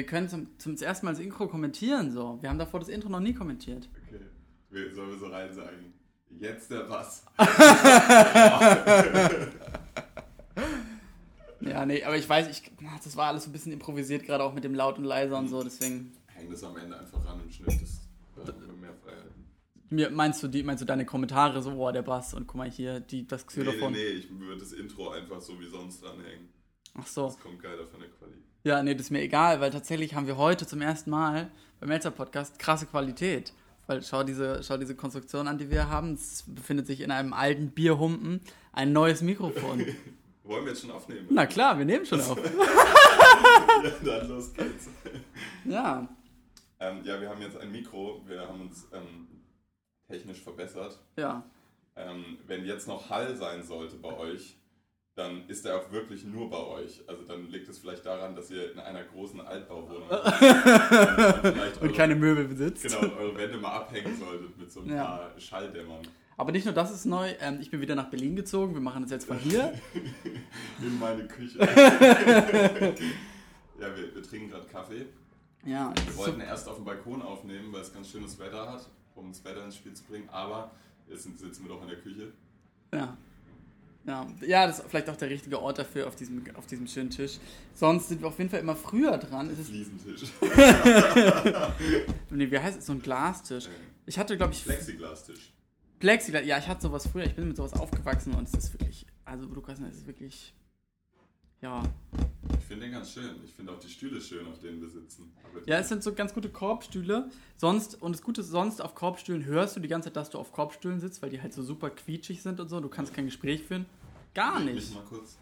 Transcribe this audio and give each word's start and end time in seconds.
Wir 0.00 0.06
können 0.06 0.30
zum, 0.30 0.46
zum 0.58 0.76
ersten 0.76 1.04
Mal 1.04 1.12
das 1.12 1.20
Intro 1.20 1.46
kommentieren, 1.46 2.10
so. 2.10 2.38
Wir 2.40 2.48
haben 2.48 2.58
davor 2.58 2.80
das 2.80 2.88
Intro 2.88 3.10
noch 3.10 3.20
nie 3.20 3.34
kommentiert. 3.34 3.86
Okay. 4.08 4.20
Wir- 4.70 4.94
Sollen 4.94 5.10
wir 5.10 5.18
so 5.18 5.26
rein 5.26 5.52
sagen? 5.52 5.92
Jetzt 6.38 6.70
der 6.70 6.84
Bass. 6.84 7.26
Ja, 11.60 11.84
nee, 11.84 12.02
aber 12.02 12.16
ich 12.16 12.26
weiß, 12.26 12.48
ich, 12.48 12.62
das 13.04 13.14
war 13.18 13.26
alles 13.28 13.44
so 13.44 13.50
ein 13.50 13.52
bisschen 13.52 13.72
improvisiert, 13.72 14.22
gerade 14.24 14.42
auch 14.42 14.54
mit 14.54 14.64
dem 14.64 14.74
Laut 14.74 14.96
und 14.96 15.04
Leiser 15.04 15.36
und 15.38 15.48
so, 15.48 15.62
deswegen. 15.62 16.10
Häng 16.28 16.50
das 16.50 16.64
am 16.64 16.74
Ende 16.78 16.98
einfach 16.98 17.22
ran 17.26 17.38
im 17.44 17.50
Schnitt. 17.50 17.68
Das, 17.82 18.00
da 18.46 18.52
mehr 18.80 18.94
Freiheit. 19.04 19.26
Mir, 19.90 20.08
meinst, 20.08 20.42
du 20.42 20.48
die, 20.48 20.62
meinst 20.62 20.80
du 20.80 20.86
deine 20.86 21.04
Kommentare 21.04 21.60
so, 21.60 21.72
boah, 21.72 21.92
der 21.92 22.00
Bass 22.00 22.32
und 22.32 22.46
guck 22.46 22.56
mal 22.56 22.70
hier, 22.70 23.00
die, 23.00 23.26
das 23.26 23.42
Nee, 23.44 23.62
nee, 23.64 23.70
Xylophon? 23.70 23.92
nee, 23.92 23.98
ich 24.06 24.30
würde 24.30 24.60
das 24.60 24.72
Intro 24.72 25.10
einfach 25.10 25.42
so 25.42 25.60
wie 25.60 25.66
sonst 25.68 26.02
dranhängen. 26.02 26.48
Ach 27.00 27.06
so. 27.06 27.26
Das 27.26 27.38
kommt 27.40 27.62
geiler 27.62 27.86
von 27.86 28.00
der 28.00 28.08
Quali. 28.10 28.32
Ja, 28.64 28.82
nee, 28.82 28.94
das 28.94 29.06
ist 29.06 29.10
mir 29.10 29.22
egal, 29.22 29.60
weil 29.60 29.70
tatsächlich 29.70 30.14
haben 30.14 30.26
wir 30.26 30.36
heute 30.36 30.66
zum 30.66 30.82
ersten 30.82 31.10
Mal 31.10 31.50
beim 31.80 31.88
Melzer 31.88 32.10
Podcast 32.10 32.58
krasse 32.58 32.86
Qualität. 32.86 33.52
Weil 33.86 34.02
schau 34.02 34.22
diese, 34.22 34.62
schau 34.62 34.76
diese 34.76 34.94
Konstruktion 34.94 35.48
an, 35.48 35.58
die 35.58 35.70
wir 35.70 35.88
haben. 35.88 36.14
Es 36.14 36.44
befindet 36.46 36.86
sich 36.86 37.00
in 37.00 37.10
einem 37.10 37.32
alten 37.32 37.70
Bierhumpen 37.70 38.40
ein 38.72 38.92
neues 38.92 39.22
Mikrofon. 39.22 39.84
Wollen 40.44 40.64
wir 40.64 40.72
jetzt 40.72 40.82
schon 40.82 40.90
aufnehmen? 40.90 41.26
Na 41.30 41.46
klar, 41.46 41.78
wir 41.78 41.84
nehmen 41.84 42.04
schon 42.06 42.20
auf. 42.20 42.38
Ja, 44.04 44.18
dann 44.18 44.28
los 44.28 44.52
geht's. 44.52 44.88
Ja. 45.64 46.08
Ähm, 46.78 47.00
ja, 47.04 47.20
wir 47.20 47.28
haben 47.28 47.40
jetzt 47.40 47.56
ein 47.56 47.72
Mikro. 47.72 48.22
Wir 48.26 48.40
haben 48.40 48.62
uns 48.62 48.86
ähm, 48.92 49.26
technisch 50.08 50.40
verbessert. 50.40 50.98
Ja. 51.16 51.42
Ähm, 51.96 52.38
wenn 52.46 52.64
jetzt 52.64 52.88
noch 52.88 53.10
Hall 53.10 53.36
sein 53.36 53.62
sollte 53.62 53.96
bei 53.96 54.12
euch, 54.16 54.56
dann 55.14 55.46
ist 55.48 55.66
er 55.66 55.76
auch 55.76 55.90
wirklich 55.90 56.24
nur 56.24 56.48
bei 56.48 56.56
euch. 56.58 57.02
Also 57.06 57.24
dann 57.24 57.48
liegt 57.50 57.68
es 57.68 57.78
vielleicht 57.78 58.06
daran, 58.06 58.34
dass 58.36 58.50
ihr 58.50 58.72
in 58.72 58.78
einer 58.78 59.02
großen 59.04 59.40
Altbauwohnung 59.40 60.08
und, 61.82 61.82
Und 61.82 61.94
keine 61.94 62.14
Möbel 62.14 62.44
besitzt. 62.48 62.82
Genau, 62.84 63.00
eure 63.16 63.36
Wände 63.36 63.58
mal 63.58 63.72
abhängen 63.72 64.16
solltet 64.18 64.56
mit 64.56 64.70
so 64.70 64.80
ein 64.80 64.88
Ja. 64.88 65.04
paar 65.04 65.30
Schalldämmern. 65.38 66.00
Aber 66.36 66.52
nicht 66.52 66.64
nur 66.64 66.72
das 66.72 66.90
ist 66.90 67.04
neu. 67.04 67.34
Ähm, 67.40 67.58
ich 67.60 67.70
bin 67.70 67.80
wieder 67.82 67.94
nach 67.94 68.08
Berlin 68.08 68.34
gezogen. 68.34 68.72
Wir 68.72 68.80
machen 68.80 69.02
das 69.02 69.10
jetzt 69.10 69.26
von 69.26 69.36
hier. 69.38 69.74
In 70.80 70.98
meine 70.98 71.26
Küche. 71.26 71.58
ja, 71.60 71.66
wir, 73.96 74.14
wir 74.14 74.22
trinken 74.22 74.48
gerade 74.50 74.66
Kaffee. 74.66 75.06
Ja. 75.64 75.92
Wir 76.06 76.16
wollten 76.16 76.40
erst 76.40 76.66
auf 76.68 76.76
dem 76.76 76.84
Balkon 76.86 77.20
aufnehmen, 77.20 77.72
weil 77.72 77.82
es 77.82 77.92
ganz 77.92 78.08
schönes 78.10 78.38
Wetter 78.38 78.72
hat, 78.72 78.88
um 79.14 79.28
das 79.30 79.44
Wetter 79.44 79.64
ins 79.64 79.76
Spiel 79.76 79.92
zu 79.92 80.04
bringen. 80.04 80.28
Aber 80.30 80.70
jetzt 81.08 81.24
sitzen 81.24 81.64
wir 81.64 81.68
doch 81.74 81.82
in 81.82 81.88
der 81.88 81.98
Küche. 81.98 82.32
Ja. 82.94 83.16
Ja. 84.06 84.26
ja, 84.40 84.66
das 84.66 84.78
ist 84.78 84.88
vielleicht 84.88 85.10
auch 85.10 85.16
der 85.16 85.28
richtige 85.28 85.60
Ort 85.60 85.78
dafür 85.78 86.08
auf 86.08 86.16
diesem, 86.16 86.42
auf 86.54 86.66
diesem 86.66 86.86
schönen 86.86 87.10
Tisch. 87.10 87.38
Sonst 87.74 88.08
sind 88.08 88.22
wir 88.22 88.28
auf 88.28 88.38
jeden 88.38 88.50
Fall 88.50 88.60
immer 88.60 88.74
früher 88.74 89.18
dran. 89.18 89.50
Es 89.50 89.58
ist, 89.58 89.68
Fliesentisch. 89.68 90.30
nee, 92.30 92.50
wie 92.50 92.58
heißt 92.58 92.78
es? 92.78 92.86
So 92.86 92.92
ein 92.92 93.02
Glastisch. 93.02 93.68
Ich 94.06 94.18
hatte, 94.18 94.36
glaube 94.36 94.52
ich, 94.52 94.64
Plexiglastisch. 94.64 95.52
Plexiglas. 95.98 96.46
Ja, 96.46 96.58
ich 96.58 96.66
hatte 96.66 96.82
sowas 96.82 97.06
früher. 97.06 97.24
Ich 97.24 97.34
bin 97.34 97.48
mit 97.48 97.56
sowas 97.56 97.74
aufgewachsen 97.74 98.34
und 98.34 98.48
es 98.48 98.54
ist 98.54 98.72
wirklich, 98.72 99.06
also 99.24 99.44
Lukas, 99.46 99.78
es 99.80 99.98
ist 99.98 100.06
wirklich, 100.06 100.54
ja. 101.60 101.82
Ich 102.70 102.74
finde 102.76 102.86
den 102.86 102.92
ganz 102.94 103.12
schön. 103.12 103.34
Ich 103.44 103.52
finde 103.52 103.72
auch 103.72 103.80
die 103.80 103.88
Stühle 103.88 104.20
schön, 104.20 104.46
auf 104.46 104.60
denen 104.60 104.80
wir 104.80 104.88
sitzen. 104.88 105.32
Ja, 105.66 105.78
es 105.78 105.88
sind 105.88 106.04
so 106.04 106.14
ganz 106.14 106.32
gute 106.32 106.48
Korbstühle. 106.48 107.28
Sonst, 107.56 108.00
und 108.00 108.12
das 108.12 108.22
Gute 108.22 108.42
ist, 108.42 108.50
sonst 108.50 108.80
auf 108.80 108.94
Korbstühlen 108.94 109.44
hörst 109.44 109.74
du 109.74 109.80
die 109.80 109.88
ganze 109.88 110.06
Zeit, 110.06 110.14
dass 110.14 110.30
du 110.30 110.38
auf 110.38 110.52
Korbstühlen 110.52 111.00
sitzt, 111.00 111.20
weil 111.20 111.30
die 111.30 111.42
halt 111.42 111.52
so 111.52 111.64
super 111.64 111.90
quietschig 111.90 112.42
sind 112.42 112.60
und 112.60 112.68
so. 112.68 112.78
Du 112.78 112.88
kannst 112.88 113.12
kein 113.12 113.24
Gespräch 113.24 113.64
führen. 113.64 113.86
Gar 114.34 114.60
Mich 114.60 114.74
nicht. 114.74 114.94
mal 114.94 115.02
kurz. 115.02 115.36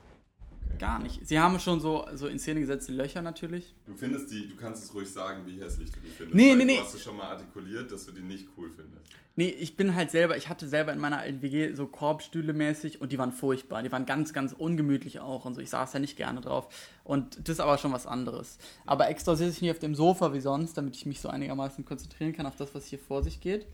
Gar 0.78 1.00
nicht. 1.00 1.26
Sie 1.26 1.38
haben 1.38 1.58
schon 1.58 1.80
so, 1.80 2.06
so 2.14 2.26
in 2.26 2.38
Szene 2.38 2.60
gesetzte 2.60 2.92
Löcher 2.92 3.22
natürlich. 3.22 3.74
Du 3.86 3.94
findest 3.94 4.30
die, 4.30 4.48
du 4.48 4.56
kannst 4.56 4.84
es 4.84 4.94
ruhig 4.94 5.10
sagen, 5.10 5.42
wie 5.46 5.60
hässlich 5.60 5.90
du 5.90 6.00
die 6.00 6.08
findest. 6.08 6.34
Nee, 6.34 6.54
nee, 6.54 6.60
du 6.60 6.66
nee. 6.66 6.78
hast 6.78 6.94
es 6.94 7.02
schon 7.02 7.16
mal 7.16 7.28
artikuliert, 7.28 7.90
dass 7.90 8.06
du 8.06 8.12
die 8.12 8.22
nicht 8.22 8.48
cool 8.56 8.70
findest. 8.70 9.02
Nee, 9.36 9.50
ich 9.50 9.76
bin 9.76 9.94
halt 9.94 10.10
selber, 10.10 10.36
ich 10.36 10.48
hatte 10.48 10.66
selber 10.66 10.92
in 10.92 10.98
meiner 10.98 11.18
alten 11.18 11.42
WG 11.42 11.72
so 11.74 11.86
Korbstühle 11.86 12.52
mäßig 12.52 13.00
und 13.00 13.12
die 13.12 13.18
waren 13.18 13.30
furchtbar. 13.30 13.84
Die 13.84 13.92
waren 13.92 14.04
ganz, 14.04 14.32
ganz 14.32 14.52
ungemütlich 14.52 15.20
auch 15.20 15.44
und 15.44 15.54
so. 15.54 15.60
Ich 15.60 15.70
saß 15.70 15.92
da 15.92 16.00
nicht 16.00 16.16
gerne 16.16 16.40
drauf. 16.40 16.68
Und 17.04 17.38
das 17.38 17.50
ist 17.50 17.60
aber 17.60 17.78
schon 17.78 17.92
was 17.92 18.06
anderes. 18.06 18.58
Aber 18.84 19.08
extra 19.08 19.36
sitze 19.36 19.52
ich 19.52 19.62
nicht 19.62 19.70
auf 19.70 19.78
dem 19.78 19.94
Sofa 19.94 20.34
wie 20.34 20.40
sonst, 20.40 20.76
damit 20.76 20.96
ich 20.96 21.06
mich 21.06 21.20
so 21.20 21.28
einigermaßen 21.28 21.84
konzentrieren 21.84 22.32
kann 22.32 22.46
auf 22.46 22.56
das, 22.56 22.74
was 22.74 22.86
hier 22.86 22.98
vor 22.98 23.22
sich 23.22 23.40
geht. 23.40 23.66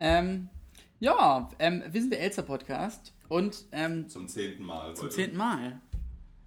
Ähm, 0.00 0.48
ja, 0.98 1.50
ähm, 1.58 1.82
wir 1.90 2.00
sind 2.00 2.10
der 2.10 2.22
Elster 2.22 2.42
Podcast 2.42 3.12
und 3.28 3.66
ähm, 3.72 4.08
Zum 4.08 4.28
zehnten 4.28 4.62
Mal. 4.64 4.94
zum 4.96 5.10
zehnten 5.10 5.36
Mal. 5.36 5.78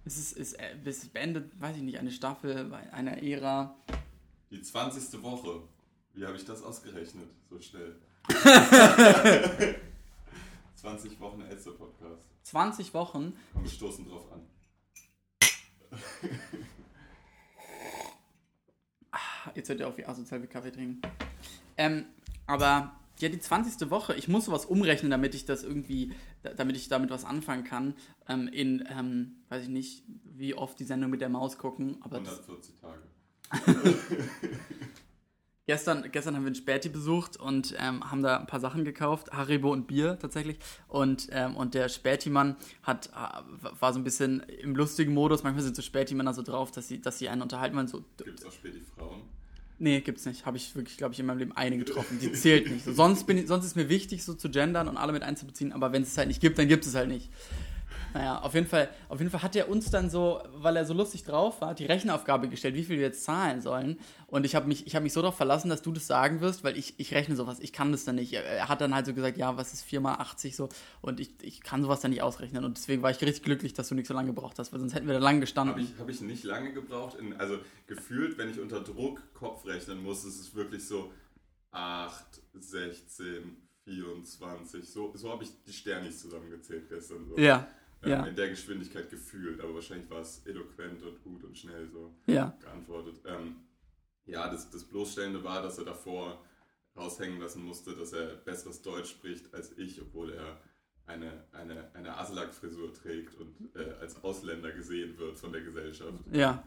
Es 0.04 0.16
ist, 0.16 0.32
ist, 0.32 0.54
äh, 0.54 0.76
es 0.84 1.08
beendet, 1.08 1.60
weiß 1.60 1.76
ich 1.76 1.82
nicht, 1.82 1.98
eine 1.98 2.10
Staffel, 2.10 2.72
einer 2.92 3.22
Ära. 3.22 3.76
Die 4.50 4.60
20. 4.62 5.22
Woche. 5.22 5.62
Wie 6.14 6.26
habe 6.26 6.36
ich 6.36 6.44
das 6.44 6.62
ausgerechnet? 6.62 7.28
So 7.48 7.60
schnell. 7.60 7.96
20 10.76 11.20
Wochen 11.20 11.42
Elster 11.42 11.72
Podcast. 11.72 12.24
20 12.44 12.94
Wochen. 12.94 13.34
Komm, 13.52 13.62
wir 13.62 13.70
stoßen 13.70 14.08
drauf 14.08 14.32
an. 14.32 14.40
Jetzt 19.54 19.68
hört 19.68 19.80
ihr 19.80 19.88
auf, 19.88 19.98
wie 19.98 20.06
asozial 20.06 20.40
wir 20.40 20.48
Kaffee 20.48 20.70
trinken. 20.70 21.02
Ähm, 21.76 22.06
aber 22.46 22.99
ja, 23.20 23.28
die 23.28 23.38
20. 23.40 23.90
Woche, 23.90 24.14
ich 24.14 24.28
muss 24.28 24.46
sowas 24.46 24.64
umrechnen, 24.66 25.10
damit 25.10 25.34
ich 25.34 25.44
das 25.44 25.62
irgendwie, 25.62 26.12
da- 26.42 26.54
damit 26.54 26.76
ich 26.76 26.88
damit 26.88 27.10
was 27.10 27.24
anfangen 27.24 27.64
kann. 27.64 27.94
Ähm, 28.28 28.48
in, 28.48 28.84
ähm, 28.90 29.36
weiß 29.48 29.64
ich 29.64 29.68
nicht, 29.68 30.04
wie 30.24 30.54
oft 30.54 30.78
die 30.80 30.84
Sendung 30.84 31.10
mit 31.10 31.20
der 31.20 31.28
Maus 31.28 31.58
gucken. 31.58 31.98
Aber 32.00 32.20
das, 32.20 32.40
140 32.48 32.74
Tage. 32.80 33.00
gestern, 35.66 36.10
gestern 36.10 36.34
haben 36.36 36.42
wir 36.42 36.48
einen 36.48 36.54
Späti 36.54 36.88
besucht 36.88 37.36
und 37.36 37.74
ähm, 37.78 38.08
haben 38.10 38.22
da 38.22 38.38
ein 38.38 38.46
paar 38.46 38.60
Sachen 38.60 38.84
gekauft. 38.84 39.32
Haribo 39.32 39.72
und 39.72 39.86
Bier 39.86 40.18
tatsächlich. 40.18 40.58
Und, 40.88 41.28
ähm, 41.32 41.56
und 41.56 41.74
der 41.74 41.88
Späti-Mann 41.88 42.56
hat, 42.82 43.08
äh, 43.08 43.80
war 43.80 43.92
so 43.92 43.98
ein 44.00 44.04
bisschen 44.04 44.40
im 44.40 44.74
lustigen 44.76 45.14
Modus. 45.14 45.42
Manchmal 45.42 45.64
sind 45.64 45.76
so 45.76 45.82
Späti-Männer 45.82 46.34
so 46.34 46.42
drauf, 46.42 46.70
dass 46.70 46.88
sie, 46.88 47.00
dass 47.00 47.18
sie 47.18 47.28
einen 47.28 47.42
unterhalten 47.42 47.76
wollen. 47.76 47.88
So, 47.88 48.04
Gibt 48.18 48.40
es 48.40 48.46
auch 48.46 48.52
spät 48.52 48.74
die 48.74 48.80
Frauen? 48.80 49.22
Nee, 49.80 50.02
gibt's 50.02 50.26
nicht. 50.26 50.44
Habe 50.44 50.58
ich 50.58 50.76
wirklich, 50.76 50.98
glaube 50.98 51.14
ich, 51.14 51.20
in 51.20 51.26
meinem 51.26 51.38
Leben 51.38 51.52
eine 51.52 51.78
getroffen. 51.78 52.18
Die 52.20 52.30
zählt 52.32 52.70
nicht. 52.70 52.84
So, 52.84 52.92
sonst, 52.92 53.26
bin 53.26 53.38
ich, 53.38 53.46
sonst 53.46 53.64
ist 53.64 53.76
mir 53.76 53.88
wichtig, 53.88 54.22
so 54.22 54.34
zu 54.34 54.50
gendern 54.50 54.88
und 54.88 54.98
alle 54.98 55.12
mit 55.12 55.22
einzubeziehen, 55.22 55.72
aber 55.72 55.90
wenn 55.92 56.02
es 56.02 56.16
halt 56.18 56.28
nicht 56.28 56.42
gibt, 56.42 56.58
dann 56.58 56.68
gibt 56.68 56.84
es 56.84 56.94
halt 56.94 57.08
nicht. 57.08 57.30
Naja, 58.14 58.40
auf 58.40 58.54
jeden 58.54 58.66
Fall, 58.66 58.88
auf 59.08 59.18
jeden 59.18 59.30
Fall 59.30 59.42
hat 59.42 59.54
er 59.56 59.68
uns 59.68 59.90
dann 59.90 60.10
so, 60.10 60.42
weil 60.54 60.76
er 60.76 60.84
so 60.84 60.94
lustig 60.94 61.24
drauf 61.24 61.60
war, 61.60 61.74
die 61.74 61.86
Rechenaufgabe 61.86 62.48
gestellt, 62.48 62.74
wie 62.74 62.84
viel 62.84 62.96
wir 62.96 63.04
jetzt 63.04 63.24
zahlen 63.24 63.60
sollen. 63.60 63.98
Und 64.26 64.44
ich 64.44 64.54
habe 64.54 64.66
mich, 64.66 64.86
ich 64.86 64.96
hab 64.96 65.02
mich 65.02 65.12
so 65.12 65.22
darauf 65.22 65.36
verlassen, 65.36 65.68
dass 65.68 65.82
du 65.82 65.92
das 65.92 66.06
sagen 66.06 66.40
wirst, 66.40 66.64
weil 66.64 66.76
ich, 66.76 66.94
ich 66.98 67.14
rechne 67.14 67.36
sowas, 67.36 67.58
ich 67.60 67.72
kann 67.72 67.92
das 67.92 68.04
dann 68.04 68.16
nicht. 68.16 68.32
Er, 68.32 68.68
hat 68.68 68.80
dann 68.80 68.94
halt 68.94 69.06
so 69.06 69.14
gesagt, 69.14 69.36
ja, 69.36 69.56
was 69.56 69.72
ist 69.72 69.82
4 69.82 70.00
mal 70.00 70.14
80 70.14 70.56
so 70.56 70.68
und 71.00 71.20
ich, 71.20 71.30
ich 71.42 71.62
kann 71.62 71.82
sowas 71.82 72.00
dann 72.00 72.10
nicht 72.10 72.22
ausrechnen. 72.22 72.64
Und 72.64 72.76
deswegen 72.76 73.02
war 73.02 73.10
ich 73.10 73.20
richtig 73.20 73.42
glücklich, 73.42 73.74
dass 73.74 73.88
du 73.88 73.94
nicht 73.94 74.06
so 74.06 74.14
lange 74.14 74.28
gebraucht 74.28 74.58
hast, 74.58 74.72
weil 74.72 74.80
sonst 74.80 74.94
hätten 74.94 75.06
wir 75.06 75.14
da 75.14 75.20
lang 75.20 75.40
gestanden. 75.40 75.74
Habe 75.74 75.82
ich, 75.82 75.98
hab 75.98 76.08
ich 76.08 76.20
nicht 76.20 76.44
lange 76.44 76.72
gebraucht. 76.72 77.18
In, 77.18 77.34
also 77.34 77.58
gefühlt, 77.86 78.38
wenn 78.38 78.50
ich 78.50 78.60
unter 78.60 78.80
Druck 78.80 79.22
Kopf 79.34 79.66
rechnen 79.66 80.02
muss, 80.02 80.24
ist 80.24 80.40
es 80.40 80.54
wirklich 80.54 80.86
so 80.86 81.12
8, 81.72 82.24
16, 82.54 83.56
24. 83.84 84.88
So, 84.88 85.12
so 85.14 85.30
habe 85.30 85.44
ich 85.44 85.50
die 85.66 85.72
Sternis 85.72 86.20
zusammengezählt 86.20 86.88
gestern. 86.88 87.26
So. 87.28 87.38
ja, 87.38 87.68
ja, 88.04 88.24
In 88.24 88.34
der 88.34 88.48
Geschwindigkeit 88.48 89.10
gefühlt, 89.10 89.60
aber 89.60 89.74
wahrscheinlich 89.74 90.08
war 90.08 90.20
es 90.20 90.46
eloquent 90.46 91.02
und 91.02 91.22
gut 91.22 91.44
und 91.44 91.56
schnell 91.56 91.88
so 91.88 92.14
ja. 92.26 92.56
geantwortet. 92.60 93.20
Ähm, 93.26 93.56
ja, 94.24 94.48
das, 94.48 94.70
das 94.70 94.84
Bloßstellende 94.84 95.44
war, 95.44 95.62
dass 95.62 95.78
er 95.78 95.84
davor 95.84 96.42
raushängen 96.96 97.40
lassen 97.40 97.62
musste, 97.62 97.94
dass 97.94 98.12
er 98.12 98.36
besseres 98.36 98.80
Deutsch 98.82 99.10
spricht 99.10 99.52
als 99.54 99.76
ich, 99.76 100.00
obwohl 100.00 100.32
er 100.32 100.60
eine, 101.06 101.44
eine, 101.52 101.90
eine 101.94 102.16
Aslak-Frisur 102.16 102.94
trägt 102.94 103.34
und 103.34 103.54
äh, 103.74 103.92
als 104.00 104.22
Ausländer 104.22 104.70
gesehen 104.72 105.18
wird 105.18 105.38
von 105.38 105.52
der 105.52 105.62
Gesellschaft. 105.62 106.20
Ja, 106.32 106.64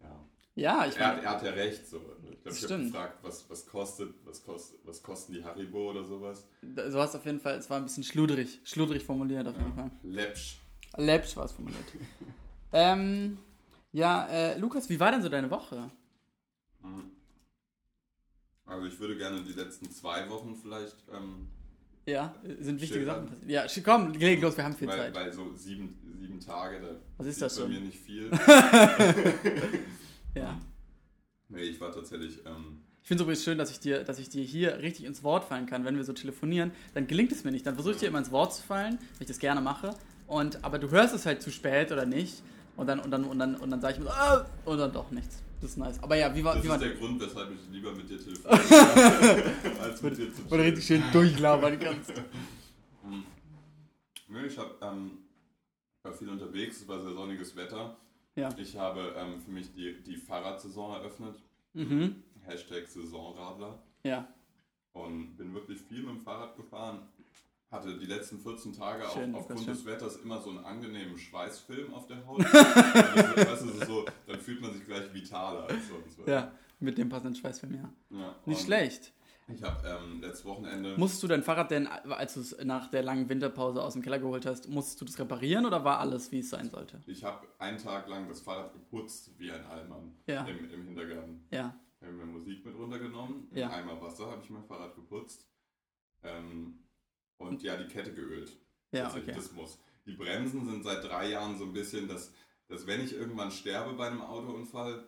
Ja. 0.00 0.24
ja 0.54 0.86
ich 0.86 0.96
Er, 0.96 1.08
meine, 1.08 1.22
er 1.22 1.30
hat 1.30 1.42
ja 1.42 1.50
recht. 1.50 1.86
So. 1.86 2.00
Ich 2.30 2.42
glaube, 2.42 2.56
ich 2.56 2.70
habe 2.70 2.84
gefragt, 2.84 3.18
was, 3.22 3.48
was, 3.50 3.66
kostet, 3.66 4.14
was, 4.24 4.44
kostet, 4.44 4.78
was 4.84 5.02
kosten 5.02 5.32
die 5.32 5.42
Haribo 5.42 5.90
oder 5.90 6.04
sowas. 6.04 6.46
du 6.62 6.98
hast 6.98 7.16
auf 7.16 7.24
jeden 7.24 7.40
Fall, 7.40 7.56
es 7.56 7.68
war 7.68 7.78
ein 7.78 7.84
bisschen 7.84 8.04
schludrig, 8.04 8.60
schludrig 8.64 9.04
formuliert 9.04 9.48
auf 9.48 9.56
jeden 9.56 9.74
Fall. 9.74 9.90
Läppsch. 10.02 10.60
Läppsch 10.98 11.36
war 11.36 11.44
es 11.46 11.52
formuliert. 11.52 11.84
ähm, 12.72 13.38
ja, 13.92 14.26
äh, 14.28 14.58
Lukas, 14.58 14.88
wie 14.88 15.00
war 15.00 15.10
denn 15.10 15.22
so 15.22 15.28
deine 15.28 15.50
Woche? 15.50 15.90
Mhm. 16.82 17.10
Also 18.66 18.86
ich 18.86 18.98
würde 19.00 19.16
gerne 19.16 19.42
die 19.42 19.52
letzten 19.54 19.90
zwei 19.90 20.28
Wochen 20.28 20.54
vielleicht, 20.54 20.96
ähm, 21.12 21.48
Ja, 22.06 22.34
sind 22.60 22.80
wichtige. 22.80 23.04
Sachen 23.06 23.26
passiert. 23.28 23.50
Ja, 23.50 23.66
komm, 23.82 24.12
leg 24.12 24.42
los, 24.42 24.56
wir 24.56 24.64
haben 24.64 24.76
viel 24.76 24.88
weil, 24.88 24.98
Zeit. 24.98 25.14
weil 25.14 25.32
so 25.32 25.54
sieben, 25.54 25.98
sieben 26.20 26.38
Tage, 26.38 26.80
da 26.80 26.88
Was 27.16 27.26
ist 27.28 27.40
das 27.40 27.56
bei 27.56 27.62
schon? 27.62 27.70
mir 27.72 27.80
nicht 27.80 27.98
viel. 27.98 28.30
Ja. 30.34 30.60
Nee, 31.48 31.62
ich 31.62 31.80
war 31.80 31.90
tatsächlich, 31.92 32.44
ähm, 32.46 32.82
Ich 33.02 33.08
finde 33.08 33.22
es 33.22 33.26
übrigens 33.26 33.44
schön, 33.44 33.58
dass 33.58 33.70
ich, 33.70 33.80
dir, 33.80 34.04
dass 34.04 34.18
ich 34.18 34.28
dir 34.28 34.44
hier 34.44 34.78
richtig 34.78 35.06
ins 35.06 35.22
Wort 35.24 35.44
fallen 35.44 35.64
kann, 35.66 35.84
wenn 35.84 35.96
wir 35.96 36.04
so 36.04 36.12
telefonieren. 36.12 36.70
Dann 36.94 37.06
gelingt 37.06 37.32
es 37.32 37.42
mir 37.44 37.50
nicht. 37.50 37.66
Dann 37.66 37.74
versuche 37.74 37.94
ich 37.94 38.00
dir 38.00 38.08
immer 38.08 38.18
ins 38.18 38.30
Wort 38.30 38.54
zu 38.54 38.62
fallen, 38.62 38.98
weil 38.98 39.20
ich 39.22 39.26
das 39.28 39.38
gerne 39.38 39.60
mache. 39.62 39.94
Und, 40.28 40.62
aber 40.64 40.78
du 40.78 40.90
hörst 40.90 41.14
es 41.14 41.26
halt 41.26 41.42
zu 41.42 41.50
spät 41.50 41.90
oder 41.90 42.06
nicht. 42.06 42.42
Und 42.76 42.86
dann, 42.86 43.00
und 43.00 43.10
dann, 43.10 43.24
und 43.24 43.38
dann, 43.38 43.56
und 43.56 43.70
dann 43.70 43.80
sage 43.80 43.94
ich 43.94 43.98
mir 43.98 44.06
so, 44.06 44.12
ah, 44.12 44.46
und 44.64 44.78
dann 44.78 44.92
doch 44.92 45.10
nichts. 45.10 45.42
Das 45.60 45.70
ist 45.70 45.76
nice. 45.76 46.00
Aber 46.00 46.14
ja, 46.14 46.32
wie 46.34 46.44
war. 46.44 46.54
Das 46.54 46.62
wie 46.62 46.68
ist 46.68 46.70
war 46.70 46.78
der 46.78 46.94
Grund, 46.94 47.20
weshalb 47.20 47.50
ich 47.50 47.72
lieber 47.72 47.92
mit 47.92 48.08
dir 48.08 48.18
telefoniere, 48.18 49.52
als 49.82 50.00
mit 50.02 50.16
dir 50.16 50.32
zu 50.32 50.48
wo 50.48 50.56
du 50.56 50.62
richtig 50.62 50.86
schön 50.86 51.02
durchlabern 51.12 51.78
kannst. 51.80 52.12
Nee, 54.28 54.46
ich 54.46 54.58
hab, 54.58 54.80
ähm, 54.82 55.18
war 56.02 56.12
viel 56.12 56.28
unterwegs, 56.28 56.82
es 56.82 56.88
war 56.88 57.00
sehr 57.00 57.12
sonniges 57.12 57.56
Wetter. 57.56 57.96
Ja. 58.36 58.50
Ich 58.56 58.76
habe 58.76 59.14
ähm, 59.16 59.40
für 59.40 59.50
mich 59.50 59.72
die, 59.72 60.00
die 60.04 60.16
Fahrradsaison 60.16 60.94
eröffnet. 60.94 61.42
Mhm. 61.72 62.22
Hashtag 62.42 62.86
Saisonradler. 62.86 63.82
Ja. 64.04 64.28
Und 64.92 65.36
bin 65.36 65.52
wirklich 65.54 65.80
viel 65.80 66.02
mit 66.02 66.10
dem 66.10 66.20
Fahrrad 66.20 66.56
gefahren. 66.56 67.08
Hatte 67.70 67.98
die 67.98 68.06
letzten 68.06 68.38
14 68.38 68.72
Tage 68.72 69.04
Schön, 69.12 69.34
auch 69.34 69.40
aufgrund 69.40 69.66
des 69.68 69.84
Wetters 69.84 70.16
immer 70.16 70.40
so 70.40 70.50
einen 70.50 70.60
angenehmen 70.64 71.18
Schweißfilm 71.18 71.92
auf 71.92 72.06
der 72.06 72.26
Haut. 72.26 72.40
also, 72.54 73.36
weißt 73.36 73.62
du, 73.62 73.84
so, 73.86 74.04
dann 74.26 74.40
fühlt 74.40 74.62
man 74.62 74.72
sich 74.72 74.86
gleich 74.86 75.12
vitaler 75.12 75.64
als 75.64 75.88
sonst. 75.88 76.26
Ja, 76.26 76.52
mit 76.80 76.96
dem 76.96 77.10
passenden 77.10 77.34
Schweißfilm, 77.36 77.74
ja. 77.74 77.92
Ja, 78.10 78.34
Nicht 78.46 78.62
schlecht. 78.62 79.12
Ich 79.48 79.62
habe 79.62 79.86
ähm, 79.86 80.20
letztes 80.20 80.44
Wochenende. 80.46 80.96
Musstest 80.98 81.22
du 81.22 81.26
dein 81.26 81.42
Fahrrad 81.42 81.70
denn, 81.70 81.86
als 81.86 82.34
du 82.34 82.40
es 82.40 82.56
nach 82.64 82.90
der 82.90 83.02
langen 83.02 83.28
Winterpause 83.28 83.82
aus 83.82 83.94
dem 83.94 84.02
Keller 84.02 84.18
geholt 84.18 84.44
hast, 84.46 84.68
musstest 84.68 85.00
du 85.00 85.04
das 85.06 85.18
reparieren 85.18 85.64
oder 85.66 85.84
war 85.84 86.00
alles, 86.00 86.32
wie 86.32 86.40
es 86.40 86.50
sein 86.50 86.68
sollte? 86.70 87.00
Ich 87.06 87.24
habe 87.24 87.46
einen 87.58 87.78
Tag 87.78 88.08
lang 88.08 88.28
das 88.28 88.40
Fahrrad 88.40 88.72
geputzt 88.72 89.30
wie 89.38 89.50
ein 89.50 89.64
Allmann 89.66 90.14
Ja. 90.26 90.44
im, 90.46 90.70
im 90.70 90.84
Hintergarten. 90.84 91.46
Ja. 91.50 91.74
Ich 92.00 92.06
habe 92.06 92.16
mir 92.16 92.26
Musik 92.26 92.64
mit 92.64 92.76
runtergenommen, 92.76 93.48
Ja. 93.52 93.68
ein 93.70 93.82
Eimer 93.88 94.00
Wasser 94.00 94.30
habe 94.30 94.42
ich 94.42 94.50
mein 94.50 94.64
Fahrrad 94.64 94.94
geputzt 94.94 95.46
ähm, 96.22 96.78
und 97.38 97.62
ja, 97.62 97.76
die 97.76 97.88
Kette 97.88 98.12
geölt. 98.12 98.56
Ja, 98.92 99.04
Tatsächlich, 99.04 99.30
okay. 99.34 99.40
Das 99.40 99.52
muss. 99.52 99.78
Die 100.06 100.12
Bremsen 100.12 100.64
sind 100.64 100.84
seit 100.84 101.04
drei 101.04 101.30
Jahren 101.30 101.56
so 101.58 101.64
ein 101.64 101.72
bisschen, 101.72 102.08
dass, 102.08 102.32
dass 102.68 102.86
wenn 102.86 103.02
ich 103.02 103.12
irgendwann 103.14 103.50
sterbe 103.50 103.94
bei 103.94 104.06
einem 104.06 104.22
Autounfall, 104.22 105.06